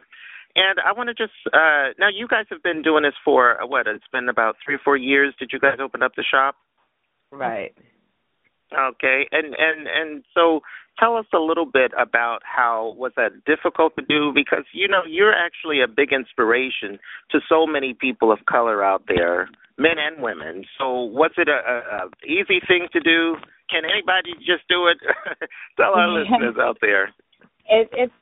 And 0.55 0.79
I 0.85 0.93
want 0.93 1.09
to 1.09 1.13
just 1.13 1.33
uh, 1.47 1.91
now, 1.99 2.07
you 2.13 2.27
guys 2.27 2.45
have 2.49 2.63
been 2.63 2.81
doing 2.83 3.03
this 3.03 3.15
for 3.25 3.61
uh, 3.61 3.67
what? 3.67 3.87
It's 3.87 4.07
been 4.13 4.29
about 4.29 4.55
three 4.63 4.75
or 4.75 4.81
four 4.83 4.95
years. 4.95 5.33
Did 5.37 5.49
you 5.51 5.59
guys 5.59 5.79
open 5.81 6.01
up 6.01 6.13
the 6.15 6.23
shop? 6.23 6.55
Right. 7.31 7.73
Okay, 8.71 9.27
and 9.31 9.55
and 9.57 9.87
and 9.87 10.23
so 10.33 10.61
tell 10.99 11.17
us 11.17 11.25
a 11.33 11.39
little 11.39 11.65
bit 11.65 11.91
about 11.99 12.39
how 12.43 12.95
was 12.97 13.11
that 13.17 13.31
difficult 13.45 13.95
to 13.97 14.05
do 14.07 14.31
because 14.33 14.63
you 14.73 14.87
know 14.87 15.01
you're 15.07 15.33
actually 15.33 15.81
a 15.81 15.87
big 15.87 16.13
inspiration 16.13 16.99
to 17.31 17.39
so 17.49 17.65
many 17.65 17.93
people 17.93 18.31
of 18.31 18.39
color 18.47 18.83
out 18.83 19.03
there, 19.07 19.49
men 19.77 19.97
and 19.97 20.23
women. 20.23 20.65
So 20.77 21.01
was 21.01 21.31
it 21.37 21.49
a, 21.49 21.51
a, 21.51 22.05
a 22.05 22.09
easy 22.25 22.61
thing 22.65 22.87
to 22.93 22.99
do? 22.99 23.35
Can 23.73 23.89
anybody 23.89 24.33
just 24.45 24.67
do 24.69 24.85
it? 24.85 24.97
tell 25.77 25.95
our 25.95 26.07
listeners 26.07 26.55
out 26.61 26.77
there. 26.79 27.05
It, 27.67 27.89
it's. 27.93 28.13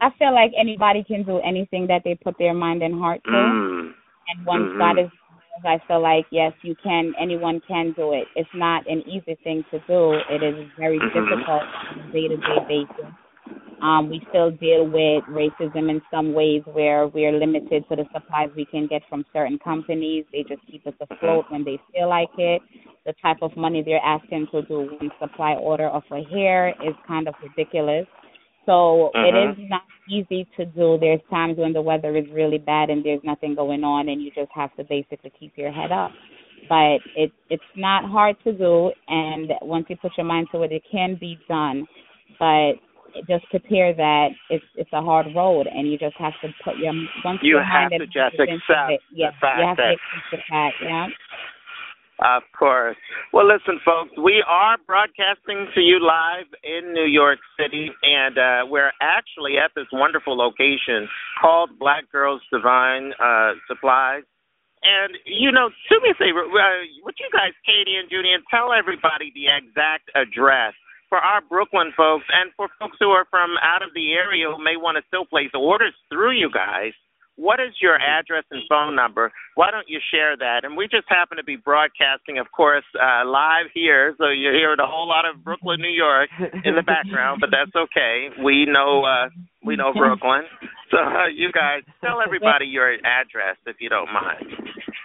I 0.00 0.10
feel 0.18 0.34
like 0.34 0.50
anybody 0.58 1.04
can 1.04 1.22
do 1.22 1.38
anything 1.38 1.86
that 1.86 2.02
they 2.04 2.16
put 2.16 2.34
their 2.38 2.52
mind 2.52 2.82
and 2.82 2.98
heart 2.98 3.22
to. 3.24 3.30
Mm. 3.30 3.92
And 4.28 4.46
once 4.46 4.64
Mhm. 4.74 4.78
God 4.78 4.98
is, 4.98 5.10
I 5.64 5.78
feel 5.86 6.00
like 6.00 6.26
yes, 6.30 6.52
you 6.62 6.74
can. 6.82 7.14
Anyone 7.20 7.60
can 7.68 7.92
do 7.92 8.12
it. 8.12 8.26
It's 8.34 8.50
not 8.52 8.84
an 8.88 9.02
easy 9.06 9.36
thing 9.44 9.64
to 9.70 9.78
do. 9.86 10.14
It 10.28 10.42
is 10.42 10.68
very 10.76 10.98
Mhm. 10.98 11.12
difficult 11.12 11.62
on 11.62 12.00
a 12.00 12.12
day-to-day 12.12 12.64
basis. 12.66 13.12
Um, 13.80 14.08
we 14.08 14.20
still 14.30 14.50
deal 14.50 14.84
with 14.84 15.22
racism 15.24 15.90
in 15.90 16.02
some 16.10 16.32
ways 16.32 16.62
where 16.72 17.06
we 17.06 17.26
are 17.26 17.32
limited 17.32 17.86
to 17.88 17.96
the 17.96 18.06
supplies 18.12 18.50
we 18.56 18.64
can 18.64 18.86
get 18.86 19.04
from 19.08 19.24
certain 19.32 19.58
companies. 19.58 20.24
They 20.32 20.42
just 20.42 20.66
keep 20.66 20.86
us 20.86 20.94
afloat 21.00 21.44
when 21.50 21.64
they 21.64 21.78
feel 21.92 22.08
like 22.08 22.30
it. 22.38 22.62
The 23.06 23.14
type 23.20 23.38
of 23.42 23.54
money 23.56 23.82
they're 23.82 24.00
asking 24.04 24.48
to 24.52 24.62
do 24.62 24.88
one 25.00 25.10
supply 25.20 25.54
order 25.54 25.88
of 25.88 26.02
a 26.10 26.22
hair 26.24 26.70
is 26.82 26.94
kind 27.06 27.28
of 27.28 27.34
ridiculous. 27.42 28.06
So 28.66 29.10
it 29.14 29.34
Mhm. 29.34 29.52
is 29.52 29.68
not 29.68 29.82
easy 30.08 30.46
to 30.56 30.64
do. 30.64 30.96
There's 30.98 31.20
times 31.28 31.58
when 31.58 31.74
the 31.74 31.82
weather 31.82 32.16
is 32.16 32.26
really 32.30 32.56
bad 32.58 32.88
and 32.88 33.04
there's 33.04 33.22
nothing 33.22 33.54
going 33.54 33.84
on, 33.84 34.08
and 34.08 34.22
you 34.22 34.30
just 34.30 34.50
have 34.52 34.74
to 34.76 34.84
basically 34.84 35.30
keep 35.38 35.56
your 35.58 35.70
head 35.70 35.92
up. 35.92 36.12
But 36.68 37.00
it 37.14 37.30
it's 37.50 37.76
not 37.76 38.04
hard 38.06 38.36
to 38.44 38.52
do, 38.52 38.92
and 39.08 39.52
once 39.60 39.90
you 39.90 39.96
put 39.96 40.16
your 40.16 40.24
mind 40.24 40.48
to 40.52 40.62
it, 40.62 40.72
it 40.72 40.82
can 40.90 41.14
be 41.16 41.38
done. 41.46 41.86
But 42.38 42.78
just 43.28 43.48
prepare 43.50 43.92
that 43.92 44.30
it's 44.48 44.64
it's 44.76 44.92
a 44.94 45.02
hard 45.02 45.34
road, 45.34 45.66
and 45.66 45.90
you 45.90 45.98
just 45.98 46.16
have 46.16 46.32
to 46.40 46.48
put 46.64 46.78
your 46.78 46.94
once 47.22 47.42
You 47.42 47.56
your 47.56 47.62
have 47.62 47.90
mind 47.90 48.00
to 48.00 48.06
just 48.06 48.40
accept 48.40 48.90
it, 48.90 49.00
yeah, 49.12 49.30
the 49.30 49.36
fact 49.36 49.58
you 49.58 49.66
have 49.66 49.76
that- 49.76 49.82
to 49.82 49.92
accept 49.92 50.30
the 50.30 50.38
fact, 50.48 50.76
yeah. 50.82 51.08
Of 52.20 52.42
course. 52.56 52.96
Well, 53.32 53.46
listen, 53.46 53.80
folks, 53.84 54.14
we 54.16 54.42
are 54.46 54.78
broadcasting 54.86 55.66
to 55.74 55.80
you 55.80 55.98
live 55.98 56.46
in 56.62 56.94
New 56.94 57.10
York 57.10 57.40
City, 57.58 57.90
and 58.02 58.38
uh, 58.38 58.70
we're 58.70 58.92
actually 59.02 59.58
at 59.58 59.72
this 59.74 59.90
wonderful 59.92 60.36
location 60.38 61.08
called 61.42 61.70
Black 61.78 62.10
Girls 62.12 62.40
Divine 62.52 63.12
uh, 63.18 63.58
Supplies. 63.66 64.22
And 64.84 65.18
you 65.26 65.50
know, 65.50 65.70
do 65.90 65.98
me 66.04 66.12
a 66.12 66.14
favor, 66.14 66.44
uh, 66.44 66.86
would 67.02 67.16
you 67.18 67.28
guys, 67.32 67.56
Katie 67.66 67.96
and 67.96 68.08
Judy, 68.08 68.30
and 68.30 68.44
tell 68.46 68.70
everybody 68.70 69.32
the 69.34 69.50
exact 69.50 70.12
address 70.14 70.74
for 71.08 71.18
our 71.18 71.40
Brooklyn 71.40 71.92
folks 71.96 72.26
and 72.30 72.52
for 72.54 72.68
folks 72.78 72.96
who 73.00 73.10
are 73.10 73.26
from 73.30 73.56
out 73.58 73.82
of 73.82 73.90
the 73.94 74.12
area 74.12 74.46
who 74.46 74.62
may 74.62 74.76
want 74.76 74.96
to 75.00 75.04
still 75.08 75.24
place 75.24 75.50
orders 75.54 75.94
through 76.12 76.32
you 76.32 76.50
guys. 76.52 76.92
What 77.36 77.58
is 77.58 77.74
your 77.82 77.98
address 77.98 78.44
and 78.50 78.62
phone 78.68 78.94
number? 78.94 79.32
Why 79.56 79.70
don't 79.70 79.88
you 79.88 79.98
share 80.12 80.36
that? 80.36 80.64
And 80.64 80.76
we 80.76 80.86
just 80.86 81.06
happen 81.08 81.36
to 81.36 81.44
be 81.44 81.56
broadcasting, 81.56 82.38
of 82.38 82.46
course, 82.54 82.84
uh, 82.94 83.26
live 83.26 83.66
here, 83.74 84.14
so 84.18 84.28
you're 84.30 84.54
hearing 84.54 84.78
a 84.78 84.86
whole 84.86 85.08
lot 85.08 85.26
of 85.26 85.42
Brooklyn, 85.42 85.80
New 85.80 85.90
York 85.90 86.30
in 86.64 86.76
the 86.76 86.82
background, 86.82 87.40
but 87.40 87.50
that's 87.50 87.74
okay. 87.74 88.28
We 88.42 88.66
know 88.66 89.02
uh, 89.02 89.28
we 89.64 89.74
know 89.74 89.92
Brooklyn, 89.96 90.46
so 90.90 90.98
uh, 90.98 91.26
you 91.26 91.50
guys 91.50 91.82
tell 92.00 92.22
everybody 92.24 92.66
your 92.66 92.94
address 92.94 93.58
if 93.66 93.76
you 93.80 93.88
don't 93.88 94.12
mind. 94.12 94.46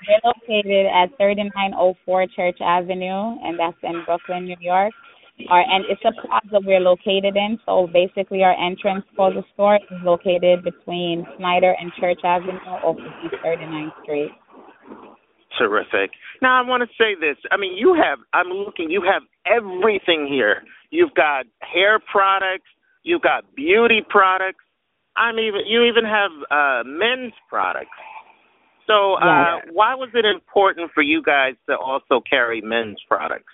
We're 0.06 0.22
located 0.24 0.86
at 0.86 1.18
3904 1.18 2.28
Church 2.36 2.58
Avenue, 2.62 3.42
and 3.42 3.60
that's 3.60 3.78
in 3.84 4.04
Brooklyn, 4.06 4.46
New 4.46 4.58
York. 4.60 4.94
Our 5.48 5.62
and 5.62 5.86
it's 5.88 6.02
a 6.04 6.12
plaza 6.28 6.60
we're 6.66 6.80
located 6.80 7.36
in. 7.36 7.60
So 7.66 7.88
basically, 7.92 8.44
our 8.44 8.56
entrance 8.60 9.06
for 9.16 9.34
the 9.34 9.44
store 9.54 9.78
is 9.78 10.00
located 10.04 10.64
between 10.64 11.26
Snyder 11.38 11.76
and 11.80 11.92
Church 12.00 12.20
Avenue 12.24 12.60
off 12.68 12.98
of 12.98 12.98
East 13.24 13.36
39th 13.46 14.04
Street. 14.04 14.32
Terrific. 15.58 16.12
Now 16.42 16.62
I 16.62 16.68
want 16.68 16.84
to 16.84 16.90
say 16.98 17.16
this. 17.20 17.38
I 17.52 17.58
mean, 17.58 17.78
you 17.78 17.96
have. 17.96 18.20
I'm 18.34 18.48
looking. 18.48 18.92
You 18.92 19.02
have 19.02 19.24
everything 19.46 20.28
here. 20.30 20.64
You've 20.90 21.14
got 21.16 21.46
hair 21.62 22.00
products. 22.00 22.68
You've 23.04 23.22
got 23.22 23.56
beauty 23.56 24.02
products. 24.08 24.64
I'm 25.16 25.40
even. 25.40 25.62
You 25.68 25.84
even 25.84 26.04
have 26.06 26.32
uh 26.52 26.84
men's 26.86 27.34
products. 27.50 27.96
So, 28.88 29.14
uh, 29.22 29.62
why 29.72 29.94
was 29.94 30.10
it 30.16 30.26
important 30.26 30.90
for 30.96 31.04
you 31.04 31.22
guys 31.22 31.54
to 31.70 31.78
also 31.78 32.24
carry 32.28 32.60
men's 32.60 32.98
products? 33.08 33.54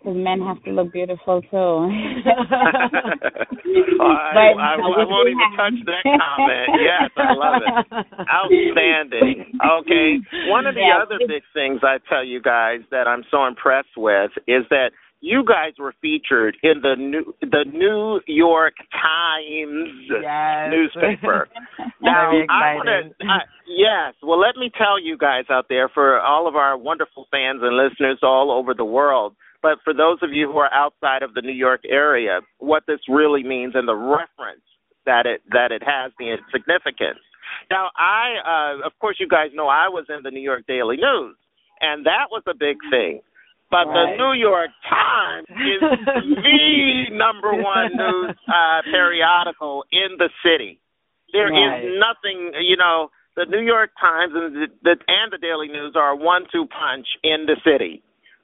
Because 0.00 0.16
men 0.16 0.40
have 0.40 0.62
to 0.64 0.70
look 0.70 0.92
beautiful 0.92 1.42
too. 1.42 1.48
Oh, 1.52 1.88
I, 4.00 4.32
But, 4.32 4.56
I, 4.56 4.72
I, 4.72 4.74
uh, 4.76 5.04
won't 5.06 5.28
even 5.28 5.40
have- 5.52 5.58
touch 5.58 5.78
that 5.86 6.04
comment. 6.04 6.68
Yes, 6.80 7.10
I 7.16 7.32
love 7.36 7.60
it. 7.60 8.06
Outstanding. 8.32 9.58
Okay. 9.80 10.18
One 10.48 10.66
of 10.66 10.74
the 10.74 10.80
Yes. 10.80 11.00
other 11.04 11.18
big 11.28 11.42
things 11.52 11.80
I 11.82 11.98
tell 12.08 12.24
you 12.24 12.40
guys 12.40 12.80
that 12.90 13.06
I'm 13.06 13.24
so 13.30 13.44
impressed 13.46 13.96
with 13.96 14.30
is 14.48 14.64
that 14.70 14.92
you 15.20 15.44
guys 15.46 15.74
were 15.78 15.92
featured 16.00 16.56
in 16.62 16.80
the 16.80 16.96
new 16.96 17.34
the 17.42 17.66
New 17.70 18.20
York 18.26 18.72
Times 18.90 19.90
Yes. 20.08 20.70
newspaper. 20.72 21.46
Now, 22.00 22.30
I 22.48 22.74
want 22.76 22.88
exciting. 22.88 23.12
to. 23.20 23.26
Yes. 23.68 24.14
Well, 24.22 24.40
let 24.40 24.56
me 24.56 24.70
tell 24.76 24.98
you 24.98 25.18
guys 25.18 25.44
out 25.50 25.66
there, 25.68 25.90
for 25.92 26.18
all 26.20 26.48
of 26.48 26.56
our 26.56 26.78
wonderful 26.78 27.26
fans 27.30 27.60
and 27.62 27.76
listeners 27.76 28.18
all 28.22 28.50
over 28.50 28.72
the 28.72 28.84
world, 28.86 29.34
but 29.62 29.78
for 29.84 29.92
those 29.92 30.18
of 30.22 30.32
you 30.32 30.50
who 30.50 30.58
are 30.58 30.72
outside 30.72 31.22
of 31.22 31.34
the 31.34 31.42
New 31.42 31.52
York 31.52 31.82
area, 31.88 32.40
what 32.58 32.84
this 32.86 33.00
really 33.08 33.42
means 33.42 33.74
and 33.74 33.86
the 33.86 33.94
reference 33.94 34.64
that 35.06 35.26
it 35.26 35.42
that 35.52 35.72
it 35.72 35.82
has, 35.82 36.12
the 36.18 36.36
significance. 36.52 37.20
Now, 37.70 37.90
I, 37.96 38.78
uh, 38.80 38.86
of 38.86 38.92
course, 39.00 39.16
you 39.18 39.26
guys 39.26 39.50
know 39.54 39.66
I 39.66 39.88
was 39.88 40.06
in 40.08 40.22
the 40.22 40.30
New 40.30 40.40
York 40.42 40.64
Daily 40.68 40.96
News, 40.96 41.36
and 41.80 42.06
that 42.06 42.26
was 42.30 42.42
a 42.46 42.54
big 42.54 42.76
thing. 42.90 43.20
But 43.70 43.86
Right. 43.86 44.16
the 44.18 44.22
New 44.22 44.32
York 44.38 44.70
Times 44.88 45.46
is 45.50 45.80
the 46.42 47.14
number 47.14 47.54
one 47.54 47.96
news 47.96 48.36
uh, 48.48 48.82
periodical 48.90 49.84
in 49.92 50.16
the 50.18 50.28
city. 50.44 50.80
There 51.32 51.48
is 51.48 51.52
Right. 51.54 51.98
nothing, 51.98 52.52
you 52.62 52.76
know. 52.76 53.10
The 53.36 53.46
New 53.46 53.60
York 53.62 53.90
Times 53.98 54.32
and 54.34 54.54
the, 54.56 54.66
the 54.82 54.96
and 55.06 55.32
the 55.32 55.38
Daily 55.38 55.68
News 55.68 55.94
are 55.94 56.10
a 56.10 56.16
one-two 56.16 56.66
punch 56.66 57.06
in 57.22 57.46
the 57.46 57.56
city. 57.64 58.02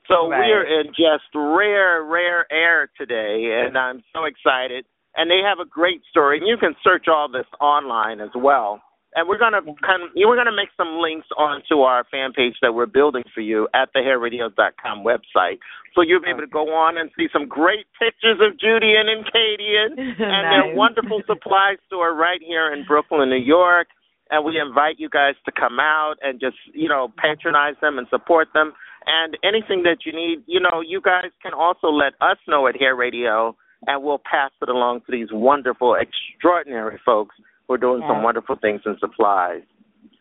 So 0.08 0.28
Right. 0.30 0.46
we're 0.46 0.80
in 0.80 0.88
just 0.88 1.26
rare, 1.34 2.02
rare 2.04 2.46
air 2.52 2.88
today, 2.96 3.62
and 3.66 3.76
I'm 3.76 4.02
so 4.14 4.24
excited. 4.24 4.84
And 5.16 5.30
they 5.30 5.40
have 5.40 5.58
a 5.60 5.64
great 5.64 6.02
story, 6.10 6.38
and 6.38 6.46
you 6.46 6.56
can 6.58 6.76
search 6.84 7.08
all 7.08 7.28
this 7.28 7.46
online 7.60 8.20
as 8.20 8.30
well. 8.34 8.82
And 9.14 9.26
we're 9.26 9.38
gonna 9.38 9.62
kind 9.80 10.02
of, 10.02 10.10
we're 10.14 10.36
gonna 10.36 10.52
make 10.52 10.68
some 10.76 10.98
links 10.98 11.26
onto 11.38 11.80
our 11.80 12.04
fan 12.10 12.34
page 12.34 12.56
that 12.60 12.74
we're 12.74 12.84
building 12.86 13.24
for 13.34 13.40
you 13.40 13.66
at 13.72 13.88
the 13.94 14.00
hairradio.com 14.00 15.02
website, 15.04 15.58
so 15.94 16.02
you'll 16.02 16.20
be 16.20 16.28
able 16.28 16.42
to 16.42 16.46
go 16.46 16.68
on 16.74 16.98
and 16.98 17.10
see 17.16 17.28
some 17.32 17.48
great 17.48 17.86
pictures 17.98 18.36
of 18.42 18.60
Judy 18.60 18.94
and, 18.94 19.08
and 19.08 19.24
Katie 19.24 19.74
and, 19.76 19.98
and 19.98 20.44
their 20.52 20.76
wonderful 20.76 21.22
supply 21.26 21.76
store 21.86 22.14
right 22.14 22.42
here 22.46 22.70
in 22.74 22.84
Brooklyn, 22.84 23.30
New 23.30 23.36
York. 23.36 23.88
And 24.30 24.44
we 24.44 24.60
invite 24.60 24.96
you 24.98 25.08
guys 25.08 25.34
to 25.46 25.52
come 25.52 25.78
out 25.80 26.16
and 26.20 26.38
just 26.38 26.56
you 26.74 26.88
know 26.88 27.08
patronize 27.16 27.76
them 27.80 27.96
and 27.96 28.06
support 28.10 28.48
them. 28.52 28.74
And 29.06 29.36
anything 29.44 29.84
that 29.84 29.98
you 30.04 30.12
need, 30.12 30.42
you 30.46 30.60
know, 30.60 30.80
you 30.86 31.00
guys 31.00 31.30
can 31.42 31.52
also 31.54 31.88
let 31.88 32.14
us 32.20 32.38
know 32.48 32.66
at 32.66 32.76
Hair 32.76 32.96
Radio, 32.96 33.56
and 33.86 34.02
we'll 34.02 34.18
pass 34.18 34.50
it 34.60 34.68
along 34.68 35.02
to 35.06 35.12
these 35.12 35.28
wonderful, 35.30 35.94
extraordinary 35.94 36.98
folks 37.04 37.36
who 37.66 37.74
are 37.74 37.78
doing 37.78 38.02
some 38.08 38.22
wonderful 38.22 38.56
things 38.56 38.80
in 38.84 38.96
supplies. 38.98 39.62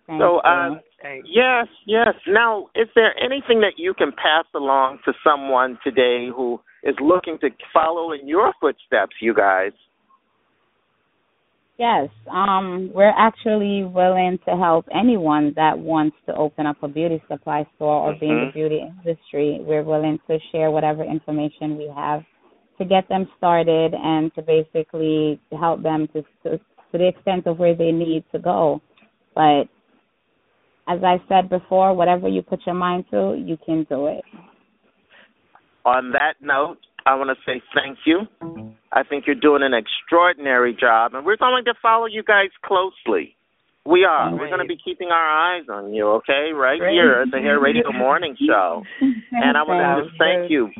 Thank 0.08 0.22
so, 0.22 0.38
uh, 0.38 0.76
yes, 1.26 1.68
yes. 1.88 2.14
Now, 2.28 2.68
is 2.76 2.88
there 2.94 3.16
anything 3.18 3.62
that 3.62 3.74
you 3.78 3.96
can 3.96 4.12
pass 4.12 4.46
along 4.54 5.00
to 5.06 5.14
someone 5.24 5.80
today 5.84 6.28
who 6.36 6.60
is 6.84 6.96
looking 7.02 7.40
to 7.42 7.50
follow 7.74 8.12
in 8.12 8.28
your 8.28 8.54
footsteps, 8.62 9.16
you 9.20 9.34
guys? 9.34 9.72
Yes, 11.78 12.08
um, 12.32 12.90
we're 12.94 13.14
actually 13.18 13.84
willing 13.84 14.40
to 14.48 14.56
help 14.56 14.86
anyone 14.94 15.52
that 15.58 15.78
wants 15.78 16.16
to 16.26 16.34
open 16.34 16.66
up 16.66 16.78
a 16.82 16.88
beauty 16.88 17.22
supply 17.28 17.68
store 17.76 18.10
or 18.10 18.14
be 18.18 18.28
in 18.28 18.46
the 18.46 18.52
beauty 18.54 18.80
industry. 18.80 19.60
We're 19.60 19.84
willing 19.84 20.18
to 20.30 20.38
share 20.54 20.72
whatever 20.72 21.04
information 21.04 21.78
we 21.78 21.92
have 21.94 22.24
to 22.78 22.86
get 22.86 23.10
them 23.10 23.28
started 23.38 23.94
and 23.94 24.34
to 24.36 24.42
basically 24.42 25.40
help 25.60 25.84
them 25.84 26.08
to 26.14 26.22
to, 26.44 26.58
to 26.58 26.98
the 26.98 27.10
extent 27.10 27.46
of 27.46 27.60
where 27.60 27.76
they 27.76 27.92
need 27.92 28.24
to 28.32 28.40
go. 28.40 28.82
But 29.34 29.64
as 30.88 31.04
I 31.04 31.18
said 31.28 31.50
before, 31.50 31.94
whatever 31.94 32.30
you 32.30 32.42
put 32.42 32.62
your 32.66 32.76
mind 32.76 33.06
to, 33.12 33.42
you 33.46 33.58
can 33.66 33.86
do 33.90 34.08
it. 34.08 34.24
On 35.86 36.12
that 36.12 36.36
note, 36.42 36.78
I 37.06 37.16
want 37.16 37.30
to 37.30 37.38
say 37.46 37.62
thank 37.74 38.00
you. 38.06 38.28
I 38.92 39.04
think 39.04 39.26
you're 39.28 39.36
doing 39.36 39.62
an 39.62 39.74
extraordinary 39.74 40.74
job, 40.74 41.14
and 41.14 41.26
we're 41.26 41.38
going 41.38 41.66
to 41.66 41.74
follow 41.82 42.08
you 42.08 42.24
guys 42.24 42.50
closely. 42.64 43.36
We 43.86 44.04
are. 44.04 44.32
We're 44.32 44.48
going 44.48 44.66
to 44.66 44.68
be 44.68 44.80
keeping 44.84 45.10
our 45.10 45.30
eyes 45.30 45.66
on 45.70 45.94
you, 45.94 46.08
okay? 46.18 46.50
Right 46.56 46.80
Great. 46.80 46.94
here 46.94 47.22
at 47.22 47.32
the 47.32 47.38
Hair 47.38 47.60
Radio 47.60 47.92
Morning 47.92 48.36
Show. 48.48 48.82
And 49.00 49.56
I 49.56 49.62
want 49.62 49.78
to 49.78 50.10
just 50.10 50.18
thank 50.18 50.50
you 50.50 50.72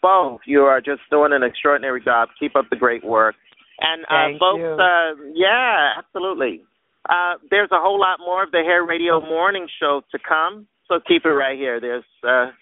both. 0.00 0.40
You 0.46 0.60
are 0.60 0.80
just 0.80 1.00
doing 1.10 1.32
an 1.32 1.42
extraordinary 1.42 2.00
job. 2.04 2.28
Keep 2.38 2.54
up 2.54 2.66
the 2.70 2.76
great 2.76 3.04
work. 3.04 3.34
And 3.80 4.04
uh, 4.04 4.38
folks, 4.38 4.62
uh, 4.62 5.32
yeah, 5.34 5.98
absolutely. 5.98 6.62
Uh, 7.08 7.34
there's 7.50 7.70
a 7.72 7.80
whole 7.80 7.98
lot 7.98 8.20
more 8.20 8.44
of 8.44 8.52
the 8.52 8.62
Hair 8.64 8.86
Radio 8.86 9.20
Morning 9.20 9.66
Show 9.80 10.02
to 10.12 10.18
come, 10.18 10.68
so 10.86 11.00
keep 11.08 11.24
it 11.24 11.30
right 11.30 11.58
here. 11.58 11.80
There's, 11.80 12.04
uh, 12.22 12.52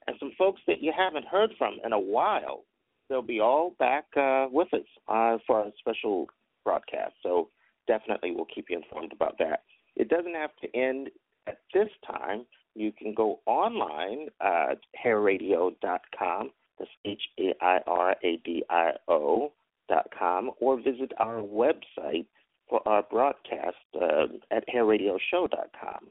and 0.07 0.15
some 0.19 0.31
folks 0.37 0.61
that 0.67 0.81
you 0.81 0.93
haven't 0.95 1.25
heard 1.25 1.51
from 1.57 1.77
in 1.83 1.93
a 1.93 1.99
while. 1.99 2.63
They'll 3.09 3.21
be 3.21 3.39
all 3.39 3.75
back 3.77 4.05
uh, 4.17 4.47
with 4.51 4.73
us 4.73 4.81
uh, 5.07 5.37
for 5.45 5.63
our 5.63 5.71
special 5.79 6.27
broadcast. 6.63 7.13
So 7.21 7.49
definitely 7.87 8.31
we'll 8.31 8.47
keep 8.53 8.65
you 8.69 8.77
informed 8.77 9.13
about 9.13 9.37
that. 9.39 9.63
It 9.95 10.09
doesn't 10.09 10.35
have 10.35 10.55
to 10.61 10.75
end 10.75 11.09
at 11.47 11.59
this 11.73 11.89
time. 12.05 12.45
You 12.73 12.91
can 12.91 13.13
go 13.13 13.39
online 13.45 14.27
at 14.41 14.79
hairadio.com. 15.03 16.51
That's 16.77 16.91
H 17.05 17.21
A 17.39 17.53
I 17.61 17.79
R 17.87 18.15
A 18.23 18.37
D 18.43 18.63
I 18.69 18.91
O 19.07 19.53
dot 19.87 20.07
com, 20.17 20.51
or 20.59 20.77
visit 20.77 21.11
our 21.19 21.41
website 21.41 22.25
for 22.67 22.85
our 22.87 23.03
broadcast 23.03 23.77
uh, 23.95 24.25
at 24.51 24.65
hairradioshow.com. 24.67 26.07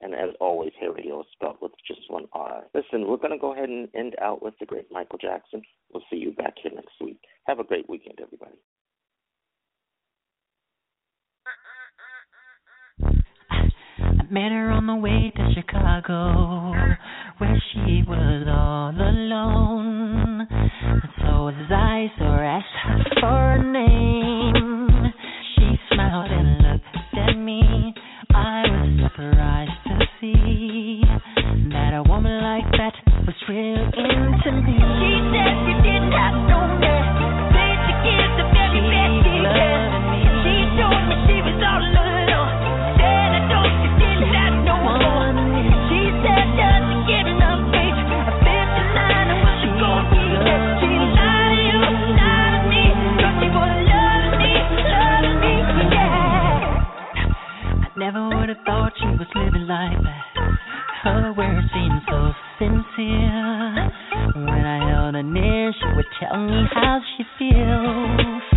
And 0.00 0.14
as 0.14 0.30
always, 0.40 0.72
Hair 0.78 0.92
Radio 0.92 1.20
is 1.20 1.26
spelled 1.32 1.56
with 1.60 1.72
just 1.86 2.08
one 2.08 2.26
R. 2.32 2.64
Listen, 2.74 3.08
we're 3.08 3.16
going 3.16 3.32
to 3.32 3.38
go 3.38 3.52
ahead 3.52 3.68
and 3.68 3.88
end 3.94 4.14
out 4.22 4.42
with 4.42 4.54
the 4.60 4.66
great 4.66 4.86
Michael 4.92 5.18
Jackson. 5.18 5.62
We'll 5.92 6.04
see 6.10 6.18
you 6.18 6.32
back 6.32 6.54
here 6.62 6.72
next 6.74 6.94
week. 7.00 7.20
Have 7.46 7.58
a 7.58 7.64
great 7.64 7.88
weekend, 7.88 8.18
everybody. 8.22 8.58
I 14.00 14.30
met 14.30 14.52
her 14.52 14.70
on 14.70 14.86
the 14.86 14.94
way 14.94 15.32
to 15.34 15.54
Chicago, 15.54 16.72
where 17.38 17.62
she 17.72 18.04
was 18.06 18.46
all 18.46 18.94
alone. 18.94 20.46
So 21.18 21.48
as 21.48 21.70
I 21.70 22.06
saw 22.18 22.36
her 22.36 22.60
for 23.20 23.54
a 23.54 23.62
name, 23.72 25.12
she 25.56 25.78
smiled 25.92 26.30
and 26.30 26.58
looked 26.58 26.96
at 27.16 27.36
me. 27.36 27.94
I 28.30 28.62
was 28.68 29.10
surprised 29.10 29.87
see 30.20 31.00
that 31.70 31.94
a 31.94 32.02
woman 32.08 32.42
like 32.42 32.66
that 32.72 32.94
was 33.26 33.36
real 33.48 33.86
into 33.86 34.50
me. 34.66 34.74
She 34.74 35.12
said 35.30 35.54
she 35.62 35.74
didn't 35.82 36.12
have 36.12 36.34
no 36.48 36.58
man, 36.80 37.27
was 59.34 59.44
living 59.44 59.66
like 59.66 60.02
that. 60.02 60.58
Her 61.02 61.32
words 61.32 61.66
seemed 61.72 62.02
so 62.08 62.32
sincere. 62.58 63.90
When 64.34 64.64
I 64.64 64.90
held 64.90 65.14
her 65.14 65.22
near, 65.22 65.72
she 65.72 65.86
would 65.96 66.06
tell 66.20 66.38
me 66.44 66.64
how 66.72 67.00
she 67.16 67.24
feels. 67.38 68.47